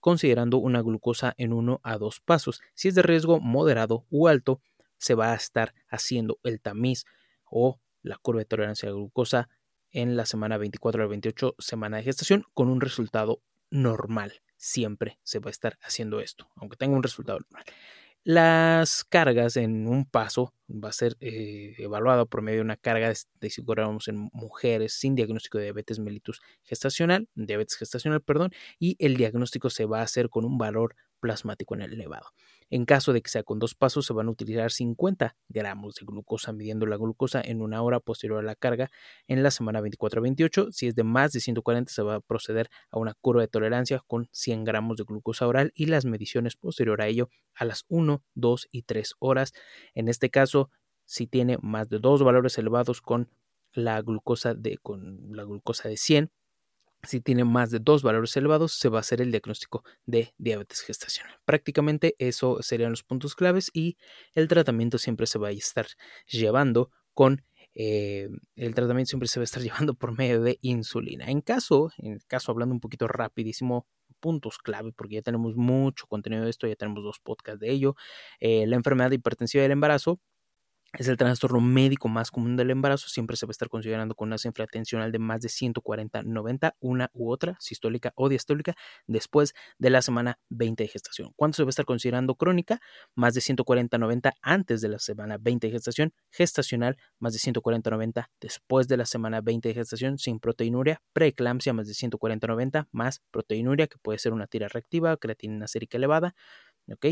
considerando 0.00 0.58
una 0.58 0.82
glucosa 0.82 1.34
en 1.36 1.52
1 1.52 1.80
a 1.84 1.98
2 1.98 2.20
pasos. 2.24 2.60
Si 2.74 2.88
es 2.88 2.96
de 2.96 3.02
riesgo 3.02 3.38
moderado 3.40 4.06
u 4.10 4.26
alto, 4.26 4.60
se 4.98 5.14
va 5.14 5.32
a 5.32 5.36
estar 5.36 5.72
haciendo 5.88 6.40
el 6.42 6.60
tamiz 6.60 7.04
o 7.48 7.80
la 8.02 8.16
curva 8.16 8.40
de 8.40 8.46
tolerancia 8.46 8.88
a 8.88 8.92
la 8.92 8.98
glucosa 8.98 9.48
en 9.92 10.16
la 10.16 10.26
semana 10.26 10.58
24 10.58 11.02
al 11.02 11.08
28 11.08 11.54
semana 11.58 11.98
de 11.98 12.04
gestación 12.04 12.44
con 12.54 12.68
un 12.68 12.80
resultado 12.80 13.42
normal. 13.70 14.32
Siempre 14.56 15.18
se 15.22 15.38
va 15.38 15.48
a 15.48 15.50
estar 15.50 15.78
haciendo 15.82 16.20
esto, 16.20 16.50
aunque 16.56 16.76
tenga 16.76 16.96
un 16.96 17.02
resultado 17.02 17.38
normal. 17.40 17.64
Las 18.24 19.04
cargas 19.04 19.56
en 19.56 19.86
un 19.86 20.04
paso 20.04 20.52
va 20.68 20.90
a 20.90 20.92
ser 20.92 21.16
eh, 21.20 21.74
evaluado 21.78 22.26
por 22.26 22.42
medio 22.42 22.58
de 22.58 22.64
una 22.64 22.76
carga 22.76 23.08
de 23.08 23.50
5 23.50 23.72
gramos 23.72 24.08
en 24.08 24.28
mujeres 24.32 24.92
sin 24.92 25.14
diagnóstico 25.14 25.56
de 25.56 25.64
diabetes 25.64 25.98
mellitus 25.98 26.42
gestacional, 26.62 27.28
diabetes 27.34 27.76
gestacional, 27.76 28.20
perdón, 28.20 28.50
y 28.78 28.96
el 28.98 29.16
diagnóstico 29.16 29.70
se 29.70 29.86
va 29.86 30.00
a 30.00 30.02
hacer 30.02 30.28
con 30.28 30.44
un 30.44 30.58
valor 30.58 30.94
plasmático 31.20 31.74
en 31.74 31.82
el 31.82 31.94
elevado. 31.94 32.26
En 32.70 32.84
caso 32.84 33.12
de 33.12 33.22
que 33.22 33.30
sea 33.30 33.42
con 33.42 33.58
dos 33.58 33.74
pasos, 33.74 34.06
se 34.06 34.12
van 34.12 34.28
a 34.28 34.30
utilizar 34.30 34.70
50 34.70 35.36
gramos 35.48 35.94
de 35.94 36.06
glucosa, 36.06 36.52
midiendo 36.52 36.86
la 36.86 36.96
glucosa 36.96 37.40
en 37.40 37.62
una 37.62 37.82
hora 37.82 38.00
posterior 38.00 38.38
a 38.40 38.42
la 38.42 38.54
carga 38.54 38.90
en 39.26 39.42
la 39.42 39.50
semana 39.50 39.80
24 39.80 40.20
a 40.20 40.22
28. 40.22 40.68
Si 40.72 40.86
es 40.86 40.94
de 40.94 41.04
más 41.04 41.32
de 41.32 41.40
140, 41.40 41.92
se 41.92 42.02
va 42.02 42.16
a 42.16 42.20
proceder 42.20 42.68
a 42.90 42.98
una 42.98 43.14
curva 43.14 43.42
de 43.42 43.48
tolerancia 43.48 44.02
con 44.06 44.28
100 44.32 44.64
gramos 44.64 44.96
de 44.98 45.04
glucosa 45.04 45.46
oral 45.46 45.72
y 45.74 45.86
las 45.86 46.04
mediciones 46.04 46.56
posterior 46.56 47.00
a 47.00 47.06
ello 47.06 47.28
a 47.54 47.64
las 47.64 47.84
1, 47.88 48.22
2 48.34 48.68
y 48.70 48.82
3 48.82 49.14
horas. 49.18 49.52
En 49.94 50.08
este 50.08 50.30
caso, 50.30 50.70
si 51.04 51.26
tiene 51.26 51.58
más 51.62 51.88
de 51.88 51.98
dos 51.98 52.22
valores 52.22 52.58
elevados 52.58 53.00
con 53.00 53.30
la 53.72 54.00
glucosa 54.02 54.54
de, 54.54 54.78
con 54.78 55.34
la 55.34 55.44
glucosa 55.44 55.88
de 55.88 55.96
100, 55.96 56.30
si 57.02 57.20
tiene 57.20 57.44
más 57.44 57.70
de 57.70 57.78
dos 57.78 58.02
valores 58.02 58.36
elevados, 58.36 58.72
se 58.72 58.88
va 58.88 58.98
a 58.98 59.00
hacer 59.00 59.20
el 59.20 59.30
diagnóstico 59.30 59.84
de 60.06 60.34
diabetes 60.38 60.80
gestacional. 60.80 61.38
Prácticamente 61.44 62.14
eso 62.18 62.58
serían 62.62 62.90
los 62.90 63.02
puntos 63.02 63.34
claves 63.34 63.70
y 63.72 63.96
el 64.34 64.48
tratamiento 64.48 64.98
siempre 64.98 65.26
se 65.26 65.38
va 65.38 65.48
a 65.48 65.52
estar 65.52 65.86
llevando 66.26 66.90
con 67.14 67.44
eh, 67.80 68.28
el 68.56 68.74
tratamiento 68.74 69.10
siempre 69.10 69.28
se 69.28 69.38
va 69.38 69.42
a 69.42 69.44
estar 69.44 69.62
llevando 69.62 69.94
por 69.94 70.16
medio 70.16 70.42
de 70.42 70.58
insulina. 70.62 71.26
En 71.26 71.40
caso, 71.40 71.90
en 71.98 72.18
caso 72.26 72.50
hablando 72.50 72.74
un 72.74 72.80
poquito 72.80 73.06
rapidísimo, 73.06 73.86
puntos 74.20 74.58
clave, 74.58 74.92
porque 74.92 75.16
ya 75.16 75.22
tenemos 75.22 75.54
mucho 75.54 76.06
contenido 76.08 76.42
de 76.42 76.50
esto, 76.50 76.66
ya 76.66 76.74
tenemos 76.74 77.04
dos 77.04 77.20
podcasts 77.20 77.60
de 77.60 77.70
ello, 77.70 77.94
eh, 78.40 78.66
la 78.66 78.74
enfermedad 78.74 79.12
hipertensiva 79.12 79.62
del 79.62 79.72
embarazo, 79.72 80.20
es 80.94 81.06
el 81.08 81.16
trastorno 81.16 81.60
médico 81.60 82.08
más 82.08 82.30
común 82.30 82.56
del 82.56 82.70
embarazo. 82.70 83.08
Siempre 83.08 83.36
se 83.36 83.46
va 83.46 83.50
a 83.50 83.52
estar 83.52 83.68
considerando 83.68 84.14
con 84.14 84.28
una 84.28 84.38
cifra 84.38 84.66
tensional 84.66 85.12
de 85.12 85.18
más 85.18 85.40
de 85.42 85.48
140-90, 85.48 86.76
una 86.80 87.10
u 87.12 87.30
otra, 87.30 87.56
sistólica 87.60 88.12
o 88.16 88.28
diastólica, 88.28 88.74
después 89.06 89.54
de 89.78 89.90
la 89.90 90.00
semana 90.02 90.38
20 90.48 90.84
de 90.84 90.88
gestación. 90.88 91.32
¿Cuánto 91.36 91.56
se 91.56 91.62
va 91.64 91.68
a 91.68 91.70
estar 91.70 91.84
considerando 91.84 92.36
crónica? 92.36 92.80
Más 93.14 93.34
de 93.34 93.40
140-90 93.42 94.32
antes 94.40 94.80
de 94.80 94.88
la 94.88 94.98
semana 94.98 95.36
20 95.38 95.66
de 95.66 95.72
gestación. 95.72 96.12
Gestacional, 96.30 96.96
más 97.18 97.32
de 97.34 97.38
140-90 97.38 98.30
después 98.40 98.88
de 98.88 98.96
la 98.96 99.04
semana 99.06 99.40
20 99.42 99.68
de 99.68 99.74
gestación, 99.74 100.18
sin 100.18 100.40
proteinuria. 100.40 101.02
Preeclampsia, 101.12 101.72
más 101.74 101.86
de 101.86 101.94
140-90, 101.94 102.88
más 102.92 103.20
proteinuria, 103.30 103.86
que 103.88 103.98
puede 103.98 104.18
ser 104.18 104.32
una 104.32 104.46
tira 104.46 104.68
reactiva, 104.68 105.16
creatinina 105.18 105.68
sérica 105.68 105.98
elevada. 105.98 106.34
¿ok? 106.92 107.06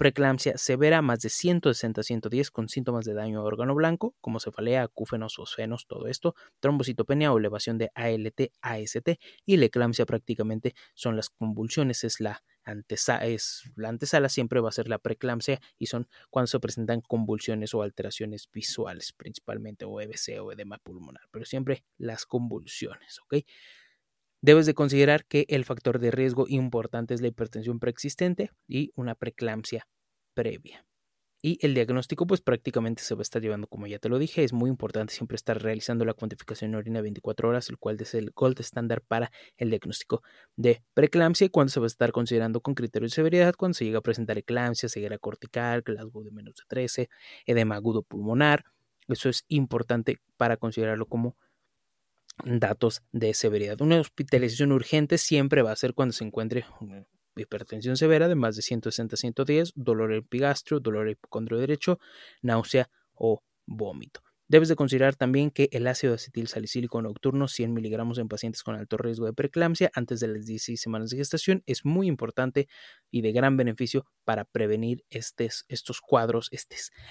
Preeclampsia 0.00 0.56
severa 0.56 1.02
más 1.02 1.20
de 1.20 1.28
160-110 1.28 2.50
con 2.50 2.70
síntomas 2.70 3.04
de 3.04 3.12
daño 3.12 3.40
a 3.40 3.44
órgano 3.44 3.74
blanco, 3.74 4.14
como 4.22 4.40
cefalea, 4.40 4.82
acúfenos, 4.82 5.34
fosfenos, 5.36 5.86
todo 5.86 6.06
esto, 6.06 6.34
trombocitopenia 6.58 7.30
o 7.30 7.36
elevación 7.36 7.76
de 7.76 7.90
ALT, 7.94 8.50
AST 8.62 9.20
y 9.44 9.58
la 9.58 9.66
eclampsia 9.66 10.06
prácticamente 10.06 10.74
son 10.94 11.16
las 11.16 11.28
convulsiones, 11.28 12.02
es 12.04 12.18
la 12.18 12.42
antesala, 12.64 13.26
es, 13.26 13.64
la 13.76 13.90
antesala 13.90 14.30
siempre 14.30 14.60
va 14.60 14.70
a 14.70 14.72
ser 14.72 14.88
la 14.88 14.98
preeclampsia 14.98 15.60
y 15.78 15.84
son 15.84 16.08
cuando 16.30 16.46
se 16.46 16.60
presentan 16.60 17.02
convulsiones 17.02 17.74
o 17.74 17.82
alteraciones 17.82 18.48
visuales 18.50 19.12
principalmente 19.12 19.84
o 19.84 20.00
EBC 20.00 20.40
o 20.40 20.50
edema 20.50 20.78
pulmonar, 20.78 21.24
pero 21.30 21.44
siempre 21.44 21.84
las 21.98 22.24
convulsiones, 22.24 23.18
¿ok? 23.20 23.44
Debes 24.42 24.64
de 24.66 24.74
considerar 24.74 25.26
que 25.26 25.44
el 25.48 25.64
factor 25.64 25.98
de 25.98 26.10
riesgo 26.10 26.46
importante 26.48 27.12
es 27.14 27.20
la 27.20 27.28
hipertensión 27.28 27.78
preexistente 27.78 28.50
y 28.66 28.90
una 28.96 29.14
preeclampsia 29.14 29.86
previa. 30.34 30.86
Y 31.42 31.58
el 31.64 31.74
diagnóstico 31.74 32.26
pues 32.26 32.42
prácticamente 32.42 33.02
se 33.02 33.14
va 33.14 33.20
a 33.20 33.22
estar 33.22 33.40
llevando, 33.40 33.66
como 33.66 33.86
ya 33.86 33.98
te 33.98 34.10
lo 34.10 34.18
dije, 34.18 34.44
es 34.44 34.52
muy 34.52 34.68
importante 34.68 35.14
siempre 35.14 35.36
estar 35.36 35.62
realizando 35.62 36.04
la 36.04 36.12
cuantificación 36.12 36.70
en 36.70 36.76
orina 36.76 37.00
24 37.00 37.48
horas, 37.48 37.70
el 37.70 37.78
cual 37.78 37.96
es 37.98 38.14
el 38.14 38.30
gold 38.34 38.60
estándar 38.60 39.00
para 39.00 39.30
el 39.56 39.70
diagnóstico 39.70 40.22
de 40.56 40.82
preeclampsia 40.92 41.48
cuando 41.48 41.70
se 41.70 41.80
va 41.80 41.86
a 41.86 41.88
estar 41.88 42.12
considerando 42.12 42.60
con 42.60 42.74
criterio 42.74 43.06
de 43.08 43.14
severidad 43.14 43.54
cuando 43.54 43.74
se 43.74 43.86
llega 43.86 43.98
a 43.98 44.02
presentar 44.02 44.36
eclampsia, 44.36 44.90
ceguera 44.90 45.16
cortical, 45.18 45.80
Glasgow 45.82 46.22
de 46.24 46.30
menos 46.30 46.56
de 46.56 46.64
13, 46.68 47.08
edema 47.46 47.76
agudo 47.76 48.02
pulmonar. 48.02 48.64
Eso 49.08 49.30
es 49.30 49.44
importante 49.48 50.18
para 50.36 50.58
considerarlo 50.58 51.06
como 51.06 51.36
datos 52.44 53.02
de 53.12 53.34
severidad. 53.34 53.80
Una 53.80 54.00
hospitalización 54.00 54.72
urgente 54.72 55.18
siempre 55.18 55.62
va 55.62 55.72
a 55.72 55.76
ser 55.76 55.94
cuando 55.94 56.12
se 56.12 56.24
encuentre 56.24 56.64
hipertensión 57.36 57.96
severa 57.96 58.28
de 58.28 58.34
más 58.34 58.56
de 58.56 58.62
160-110, 58.62 59.72
dolor 59.74 60.12
epigastrio, 60.12 60.80
dolor 60.80 61.08
hipocondrio 61.08 61.58
derecho, 61.58 61.98
náusea 62.42 62.90
o 63.14 63.42
vómito. 63.66 64.20
Debes 64.50 64.68
de 64.68 64.74
considerar 64.74 65.14
también 65.14 65.52
que 65.52 65.68
el 65.70 65.86
ácido 65.86 66.14
acetil 66.14 66.48
salicílico 66.48 67.00
nocturno 67.00 67.46
100 67.46 67.72
miligramos 67.72 68.18
en 68.18 68.26
pacientes 68.26 68.64
con 68.64 68.74
alto 68.74 68.96
riesgo 68.96 69.26
de 69.26 69.32
preeclampsia 69.32 69.92
antes 69.94 70.18
de 70.18 70.26
las 70.26 70.44
16 70.44 70.80
semanas 70.80 71.10
de 71.10 71.18
gestación 71.18 71.62
es 71.66 71.84
muy 71.84 72.08
importante 72.08 72.66
y 73.12 73.22
de 73.22 73.30
gran 73.30 73.56
beneficio 73.56 74.06
para 74.24 74.44
prevenir 74.44 75.04
estos, 75.08 76.00
cuadros, 76.00 76.50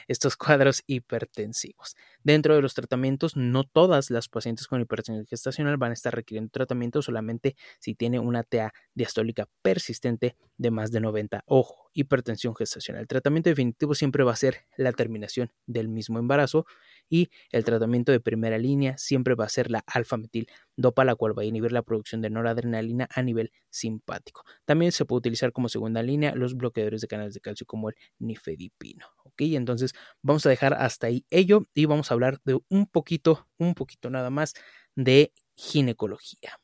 estos 0.10 0.36
cuadros 0.36 0.84
hipertensivos. 0.86 1.96
Dentro 2.24 2.56
de 2.56 2.62
los 2.62 2.74
tratamientos, 2.74 3.38
no 3.38 3.64
todas 3.64 4.10
las 4.12 4.28
pacientes 4.28 4.68
con 4.68 4.82
hipertensión 4.82 5.26
gestacional 5.26 5.78
van 5.78 5.92
a 5.92 5.94
estar 5.94 6.14
requiriendo 6.14 6.52
tratamiento 6.52 7.02
solamente 7.02 7.56
si 7.80 7.96
tiene 7.96 8.20
una 8.20 8.44
TA 8.44 8.74
diastólica 8.94 9.48
persistente 9.62 10.36
de 10.58 10.72
más 10.72 10.92
de 10.92 11.00
90. 11.00 11.44
Ojo, 11.46 11.90
hipertensión 11.94 12.54
gestacional. 12.54 13.04
El 13.04 13.08
tratamiento 13.08 13.50
definitivo 13.50 13.96
siempre 13.96 14.26
va 14.26 14.34
a 14.34 14.36
ser 14.36 14.66
la 14.76 14.92
terminación 14.92 15.54
del 15.66 15.88
mismo 15.88 16.20
embarazo 16.20 16.66
y 17.10 17.30
el 17.52 17.64
tratamiento 17.64 18.12
de 18.12 18.20
primera 18.20 18.58
línea 18.58 18.98
siempre 18.98 19.36
va 19.36 19.46
a 19.46 19.50
ser 19.50 19.72
la 19.72 19.84
alfa-metil 19.88 20.48
dopa, 20.76 21.04
la 21.04 21.16
cual 21.16 21.38
va 21.38 21.44
a 21.44 21.46
inhibir 21.46 21.72
la 21.72 21.82
producción 21.82 22.22
de 22.22 22.30
noradrenalina 22.30 23.08
a 23.12 23.22
nivel 23.22 23.52
simpático. 23.70 24.44
También 24.66 24.92
se 24.92 25.06
puede 25.06 25.20
utilizar 25.20 25.52
como 25.52 25.70
segunda 25.70 26.04
línea 26.04 26.34
los 26.36 26.56
bloqueadores 26.56 27.02
de 27.02 27.08
canales 27.08 27.34
de 27.34 27.42
calcio 27.42 27.66
como 27.66 27.90
el 27.90 27.96
nifedipino. 28.20 29.06
¿ok? 29.24 29.42
Entonces 29.42 29.94
vamos 30.22 30.46
a 30.46 30.50
dejar 30.50 30.74
hasta 30.74 31.08
ahí 31.08 31.26
ello 31.30 31.68
y 31.74 31.86
vamos 31.86 32.12
a 32.12 32.14
hablar 32.14 32.40
de 32.46 32.60
un 32.70 32.88
poquito, 32.88 33.48
un 33.58 33.74
poquito 33.74 34.10
nada 34.10 34.30
más 34.30 34.54
de 34.96 35.34
ginecología. 35.56 36.60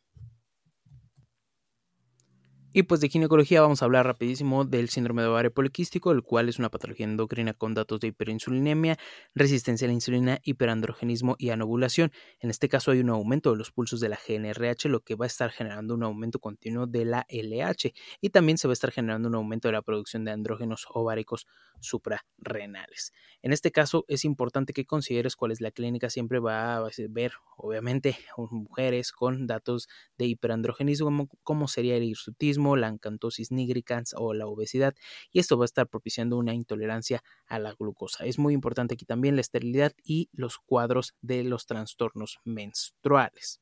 Y 2.77 2.84
pues 2.84 2.99
de 2.99 3.07
ginecología 3.07 3.61
vamos 3.61 3.81
a 3.81 3.85
hablar 3.85 4.06
rapidísimo 4.06 4.65
del 4.65 4.89
síndrome 4.89 5.22
de 5.22 5.30
ovario 5.30 5.53
poliquístico, 5.53 6.11
el 6.11 6.23
cual 6.23 6.49
es 6.49 6.60
una 6.60 6.69
patología 6.69 7.06
endocrina 7.06 7.53
con 7.53 7.73
datos 7.73 8.02
de 8.02 8.07
hiperinsulinemia, 8.07 8.97
resistencia 9.34 9.85
a 9.85 9.88
la 9.88 9.93
insulina, 9.93 10.41
hiperandrogenismo 10.43 11.38
y 11.39 11.52
anovulación. 11.52 12.11
En 12.41 12.49
este 12.49 12.68
caso 12.68 12.91
hay 12.91 12.99
un 12.99 13.11
aumento 13.11 13.52
de 13.52 13.56
los 13.56 13.72
pulsos 13.72 14.02
de 14.02 14.10
la 14.10 14.19
GNRH, 14.27 14.89
lo 14.89 14.99
que 14.99 15.15
va 15.15 15.23
a 15.23 15.27
estar 15.27 15.52
generando 15.52 15.93
un 15.93 16.03
aumento 16.03 16.39
continuo 16.39 16.85
de 16.85 17.06
la 17.06 17.26
LH 17.30 17.93
y 18.19 18.31
también 18.31 18.57
se 18.57 18.68
va 18.68 18.73
a 18.73 18.73
estar 18.73 18.91
generando 18.91 19.30
un 19.30 19.35
aumento 19.35 19.69
de 19.69 19.72
la 19.72 19.81
producción 19.81 20.26
de 20.26 20.31
andrógenos 20.31 20.85
ováricos 20.89 21.47
suprarrenales. 21.80 23.14
En 23.41 23.53
este 23.53 23.72
caso 23.72 24.03
es 24.10 24.26
importante 24.26 24.73
que 24.73 24.85
consideres 24.85 25.38
cuál 25.38 25.52
es 25.52 25.61
la 25.61 25.72
clínica, 25.72 26.10
siempre 26.10 26.39
va 26.39 26.76
a 26.76 26.89
ver 27.10 27.31
obviamente 27.56 28.18
mujeres 28.52 29.14
con 29.14 29.47
datos 29.47 29.88
de 30.18 30.26
hiperandrogenismo 30.26 31.30
como 31.43 31.69
sería 31.69 31.95
el 31.95 32.03
hirsutismo, 32.03 32.64
la 32.75 32.87
encantosis 32.87 33.51
nigricans 33.51 34.15
o 34.17 34.33
la 34.33 34.47
obesidad, 34.47 34.95
y 35.31 35.39
esto 35.39 35.57
va 35.57 35.65
a 35.65 35.71
estar 35.71 35.87
propiciando 35.87 36.37
una 36.37 36.55
intolerancia 36.55 37.23
a 37.45 37.59
la 37.59 37.73
glucosa. 37.73 38.25
Es 38.25 38.39
muy 38.39 38.53
importante 38.55 38.95
aquí 38.95 39.05
también 39.05 39.35
la 39.35 39.41
esterilidad 39.41 39.93
y 40.03 40.29
los 40.33 40.57
cuadros 40.57 41.13
de 41.21 41.43
los 41.43 41.67
trastornos 41.67 42.39
menstruales 42.43 43.61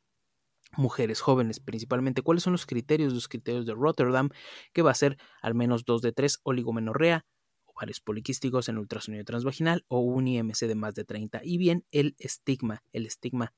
mujeres 0.76 1.22
jóvenes 1.22 1.60
principalmente. 1.60 2.22
¿Cuáles 2.22 2.44
son 2.44 2.54
los 2.54 2.66
criterios? 2.66 3.14
Los 3.14 3.28
criterios 3.28 3.66
de 3.66 3.74
Rotterdam, 3.74 4.30
que 4.74 4.82
va 4.82 4.92
a 4.92 4.96
ser 4.96 5.18
al 5.42 5.54
menos 5.54 5.86
2 5.86 6.02
de 6.02 6.14
3 6.14 6.40
oligomenorrea, 6.44 7.26
ovarios 7.66 8.02
poliquísticos 8.02 8.70
en 8.70 8.78
ultrasonido 8.78 9.24
transvaginal 9.24 9.86
o 9.88 10.00
un 10.00 10.28
IMC 10.28 10.68
de 10.68 10.76
más 10.76 10.96
de 10.96 11.06
30. 11.06 11.42
Y 11.44 11.58
bien, 11.58 11.86
el 11.92 12.16
estigma, 12.20 12.84
el 12.92 13.06
estigma 13.06 13.54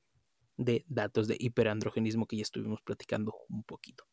de 0.56 0.84
datos 0.88 1.28
de 1.28 1.36
hiperandrogenismo 1.38 2.26
que 2.26 2.36
ya 2.36 2.42
estuvimos 2.42 2.80
platicando 2.82 3.34
un 3.48 3.62
poquito. 3.62 4.04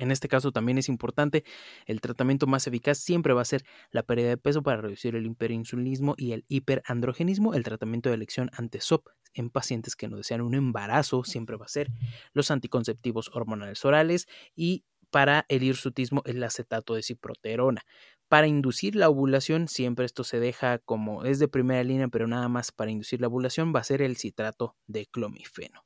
En 0.00 0.10
este 0.10 0.28
caso 0.28 0.50
también 0.50 0.78
es 0.78 0.88
importante, 0.88 1.44
el 1.86 2.00
tratamiento 2.00 2.46
más 2.46 2.66
eficaz 2.66 2.98
siempre 2.98 3.34
va 3.34 3.42
a 3.42 3.44
ser 3.44 3.62
la 3.90 4.02
pérdida 4.02 4.28
de 4.30 4.36
peso 4.36 4.62
para 4.62 4.80
reducir 4.80 5.14
el 5.14 5.26
hiperinsulinismo 5.26 6.14
y 6.16 6.32
el 6.32 6.44
hiperandrogenismo. 6.48 7.54
El 7.54 7.62
tratamiento 7.62 8.08
de 8.08 8.16
elección 8.16 8.50
ante 8.54 8.80
SOP 8.80 9.08
en 9.34 9.50
pacientes 9.50 9.96
que 9.96 10.08
no 10.08 10.16
desean 10.16 10.40
un 10.40 10.54
embarazo 10.54 11.22
siempre 11.24 11.56
va 11.56 11.66
a 11.66 11.68
ser 11.68 11.88
los 12.32 12.50
anticonceptivos 12.50 13.30
hormonales 13.34 13.84
orales 13.84 14.26
y 14.56 14.84
para 15.10 15.44
el 15.48 15.62
hirsutismo 15.62 16.22
el 16.24 16.42
acetato 16.42 16.94
de 16.94 17.02
ciproterona. 17.02 17.82
Para 18.28 18.46
inducir 18.46 18.94
la 18.94 19.08
ovulación, 19.08 19.66
siempre 19.68 20.04
esto 20.06 20.22
se 20.24 20.38
deja 20.38 20.78
como 20.78 21.24
es 21.24 21.40
de 21.40 21.48
primera 21.48 21.82
línea, 21.82 22.08
pero 22.08 22.28
nada 22.28 22.48
más 22.48 22.70
para 22.70 22.90
inducir 22.90 23.20
la 23.20 23.26
ovulación 23.26 23.72
va 23.74 23.80
a 23.80 23.84
ser 23.84 24.02
el 24.02 24.16
citrato 24.16 24.76
de 24.86 25.06
clomifeno. 25.06 25.82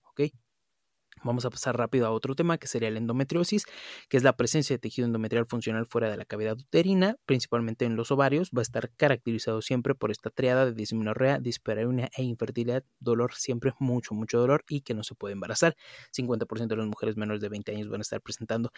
Vamos 1.25 1.47
a 1.47 1.51
pasar 1.51 1.77
rápido 1.77 2.07
a 2.07 2.11
otro 2.11 2.35
tema 2.35 2.59
que 2.59 2.69
sería 2.69 2.91
la 2.91 2.99
endometriosis, 2.99 3.65
que 4.09 4.19
es 4.19 4.23
la 4.23 4.37
presencia 4.37 4.75
de 4.75 4.79
tejido 4.79 5.07
endometrial 5.07 5.47
funcional 5.47 5.87
fuera 5.87 6.11
de 6.11 6.19
la 6.19 6.27
cavidad 6.27 6.59
uterina, 6.59 7.17
principalmente 7.25 7.87
en 7.87 7.97
los 7.97 8.11
ovarios. 8.11 8.51
Va 8.57 8.61
a 8.61 8.63
estar 8.63 8.91
caracterizado 8.91 9.63
siempre 9.63 9.95
por 9.95 10.11
esta 10.11 10.29
triada 10.29 10.67
de 10.67 10.75
dismenorrea, 10.75 11.39
dispareunia 11.39 12.11
e 12.17 12.23
infertilidad, 12.23 12.85
dolor 13.01 13.33
siempre, 13.35 13.73
mucho, 13.79 14.15
mucho 14.15 14.39
dolor 14.39 14.65
y 14.69 14.83
que 14.83 14.93
no 14.93 15.03
se 15.03 15.15
puede 15.15 15.33
embarazar. 15.33 15.77
50% 16.13 16.75
de 16.75 16.77
las 16.77 16.87
mujeres 16.87 17.17
menores 17.17 17.41
de 17.41 17.49
20 17.49 17.73
años 17.73 17.89
van 17.89 18.01
a 18.01 18.03
estar 18.03 18.21
presentando 18.21 18.71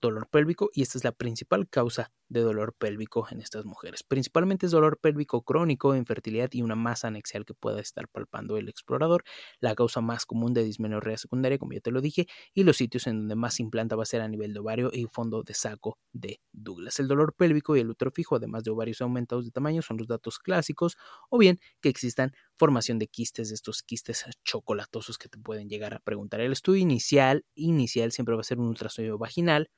dolor 0.00 0.28
pélvico 0.30 0.70
y 0.72 0.82
esta 0.82 0.98
es 0.98 1.04
la 1.04 1.12
principal 1.12 1.68
causa 1.68 2.12
de 2.28 2.40
dolor 2.40 2.74
pélvico 2.78 3.26
en 3.30 3.40
estas 3.40 3.64
mujeres. 3.64 4.02
Principalmente 4.02 4.66
es 4.66 4.72
dolor 4.72 4.98
pélvico 5.00 5.42
crónico, 5.42 5.96
infertilidad 5.96 6.50
y 6.52 6.62
una 6.62 6.74
masa 6.74 7.08
anexial 7.08 7.44
que 7.44 7.54
pueda 7.54 7.80
estar 7.80 8.08
palpando 8.08 8.56
el 8.58 8.68
explorador. 8.68 9.24
La 9.60 9.74
causa 9.74 10.00
más 10.00 10.26
común 10.26 10.52
de 10.52 10.62
dismenorrea 10.62 11.16
secundaria, 11.16 11.58
como 11.58 11.72
ya 11.72 11.80
te 11.80 11.90
lo 11.90 12.00
dije, 12.00 12.26
y 12.52 12.64
los 12.64 12.76
sitios 12.76 13.06
en 13.06 13.20
donde 13.20 13.34
más 13.34 13.60
implanta 13.60 13.96
va 13.96 14.02
a 14.02 14.06
ser 14.06 14.20
a 14.20 14.28
nivel 14.28 14.52
de 14.52 14.60
ovario 14.60 14.90
y 14.92 15.06
fondo 15.06 15.42
de 15.42 15.54
saco 15.54 15.98
de 16.12 16.40
Douglas. 16.52 17.00
El 17.00 17.08
dolor 17.08 17.34
pélvico 17.34 17.76
y 17.76 17.80
el 17.80 17.90
útero 17.90 18.10
fijo, 18.10 18.36
además 18.36 18.64
de 18.64 18.70
ovarios 18.70 19.00
aumentados 19.00 19.44
de 19.44 19.50
tamaño, 19.50 19.82
son 19.82 19.96
los 19.96 20.06
datos 20.06 20.38
clásicos, 20.38 20.96
o 21.30 21.38
bien 21.38 21.60
que 21.80 21.88
existan 21.88 22.32
formación 22.56 22.98
de 22.98 23.08
quistes, 23.08 23.48
de 23.48 23.54
estos 23.54 23.82
quistes 23.82 24.24
chocolatosos 24.44 25.16
que 25.16 25.28
te 25.28 25.38
pueden 25.38 25.68
llegar 25.68 25.94
a 25.94 26.00
preguntar. 26.00 26.40
El 26.40 26.52
estudio 26.52 26.80
inicial, 26.80 27.44
inicial 27.54 28.12
siempre 28.12 28.34
va 28.34 28.40
a 28.40 28.44
ser 28.44 28.58
un 28.58 28.66
ultrasonido 28.66 29.16
vaginal, 29.16 29.70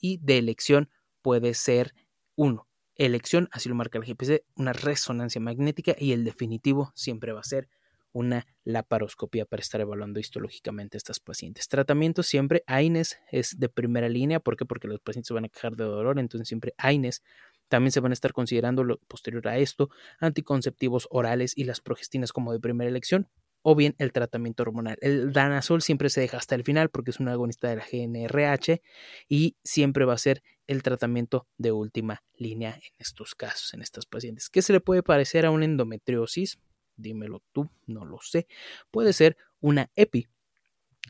y 0.00 0.18
de 0.18 0.38
elección 0.38 0.90
puede 1.22 1.54
ser 1.54 1.94
uno, 2.36 2.68
elección, 2.94 3.48
así 3.52 3.68
lo 3.68 3.74
marca 3.74 3.98
el 3.98 4.04
GPC, 4.04 4.44
una 4.56 4.72
resonancia 4.72 5.40
magnética 5.40 5.94
y 5.98 6.12
el 6.12 6.24
definitivo 6.24 6.92
siempre 6.94 7.32
va 7.32 7.40
a 7.40 7.44
ser 7.44 7.68
una 8.12 8.46
laparoscopia 8.64 9.44
para 9.44 9.60
estar 9.60 9.80
evaluando 9.80 10.18
histológicamente 10.18 10.96
a 10.96 10.98
estas 10.98 11.20
pacientes. 11.20 11.68
Tratamiento 11.68 12.22
siempre, 12.22 12.64
AINES 12.66 13.18
es 13.30 13.58
de 13.58 13.68
primera 13.68 14.08
línea, 14.08 14.40
¿por 14.40 14.56
qué? 14.56 14.64
Porque 14.64 14.88
los 14.88 15.00
pacientes 15.00 15.30
van 15.30 15.44
a 15.44 15.48
quejar 15.48 15.76
de 15.76 15.84
dolor, 15.84 16.18
entonces 16.18 16.48
siempre 16.48 16.74
AINES. 16.78 17.22
También 17.68 17.92
se 17.92 18.00
van 18.00 18.12
a 18.12 18.14
estar 18.14 18.32
considerando 18.32 18.82
lo 18.82 18.98
posterior 18.98 19.46
a 19.46 19.58
esto, 19.58 19.90
anticonceptivos 20.20 21.06
orales 21.10 21.52
y 21.56 21.64
las 21.64 21.80
progestinas 21.80 22.32
como 22.32 22.52
de 22.52 22.60
primera 22.60 22.88
elección, 22.88 23.28
o 23.62 23.74
bien 23.74 23.94
el 23.98 24.12
tratamiento 24.12 24.62
hormonal. 24.62 24.98
El 25.00 25.32
danazol 25.32 25.82
siempre 25.82 26.10
se 26.10 26.20
deja 26.20 26.36
hasta 26.36 26.54
el 26.54 26.64
final 26.64 26.90
porque 26.90 27.10
es 27.10 27.20
un 27.20 27.28
agonista 27.28 27.68
de 27.68 27.76
la 27.76 27.84
GNRH 27.90 28.80
y 29.28 29.56
siempre 29.64 30.04
va 30.04 30.14
a 30.14 30.18
ser 30.18 30.42
el 30.66 30.82
tratamiento 30.82 31.46
de 31.56 31.72
última 31.72 32.22
línea 32.36 32.74
en 32.74 32.92
estos 32.98 33.34
casos, 33.34 33.74
en 33.74 33.82
estas 33.82 34.06
pacientes. 34.06 34.48
¿Qué 34.50 34.62
se 34.62 34.72
le 34.72 34.80
puede 34.80 35.02
parecer 35.02 35.46
a 35.46 35.50
una 35.50 35.64
endometriosis? 35.64 36.58
dímelo 36.98 37.42
tú, 37.52 37.70
no 37.86 38.04
lo 38.04 38.18
sé. 38.20 38.46
Puede 38.90 39.12
ser 39.12 39.36
una 39.60 39.90
EPI, 39.94 40.28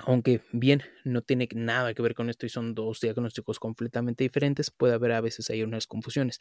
aunque 0.04 0.42
bien 0.52 0.82
no 1.04 1.22
tiene 1.22 1.48
nada 1.54 1.92
que 1.94 2.02
ver 2.02 2.14
con 2.14 2.30
esto 2.30 2.46
y 2.46 2.50
son 2.50 2.74
dos 2.74 3.00
diagnósticos 3.00 3.58
completamente 3.58 4.22
diferentes, 4.22 4.70
puede 4.70 4.94
haber 4.94 5.12
a 5.12 5.20
veces 5.20 5.50
ahí 5.50 5.62
unas 5.62 5.86
confusiones. 5.86 6.38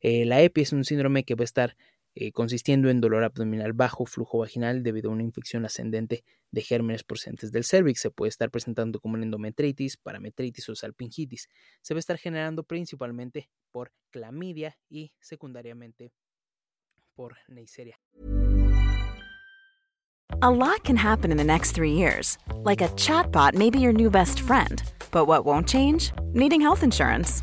Eh, 0.00 0.24
la 0.26 0.40
EPI 0.40 0.62
es 0.62 0.72
un 0.72 0.84
síndrome 0.84 1.24
que 1.24 1.34
va 1.34 1.42
a 1.42 1.44
estar 1.44 1.76
eh, 2.14 2.32
consistiendo 2.32 2.90
en 2.90 3.00
dolor 3.00 3.24
abdominal 3.24 3.72
bajo, 3.72 4.04
flujo 4.06 4.38
vaginal 4.38 4.82
debido 4.82 5.10
a 5.10 5.12
una 5.12 5.22
infección 5.22 5.64
ascendente 5.64 6.24
de 6.50 6.62
gérmenes 6.62 7.04
procedentes 7.04 7.52
del 7.52 7.64
cervix. 7.64 8.00
Se 8.00 8.10
puede 8.10 8.30
estar 8.30 8.50
presentando 8.50 9.00
como 9.00 9.14
una 9.14 9.24
endometritis, 9.24 9.96
parametritis 9.96 10.68
o 10.68 10.74
salpingitis. 10.74 11.48
Se 11.82 11.94
va 11.94 11.98
a 11.98 12.00
estar 12.00 12.18
generando 12.18 12.64
principalmente 12.64 13.48
por 13.70 13.92
clamidia 14.10 14.76
y 14.88 15.12
secundariamente 15.20 16.12
por 17.14 17.36
Neisseria. 17.48 18.00
A 20.42 20.50
lot 20.50 20.84
can 20.84 20.96
happen 20.96 21.30
in 21.30 21.36
the 21.36 21.44
next 21.44 21.72
three 21.72 21.92
years. 21.92 22.38
Like 22.64 22.80
a 22.80 22.88
chatbot 22.96 23.54
may 23.54 23.68
be 23.68 23.78
your 23.78 23.92
new 23.92 24.10
best 24.10 24.40
friend. 24.40 24.82
But 25.10 25.26
what 25.26 25.44
won't 25.44 25.68
change? 25.68 26.12
Needing 26.32 26.60
health 26.60 26.82
insurance. 26.82 27.42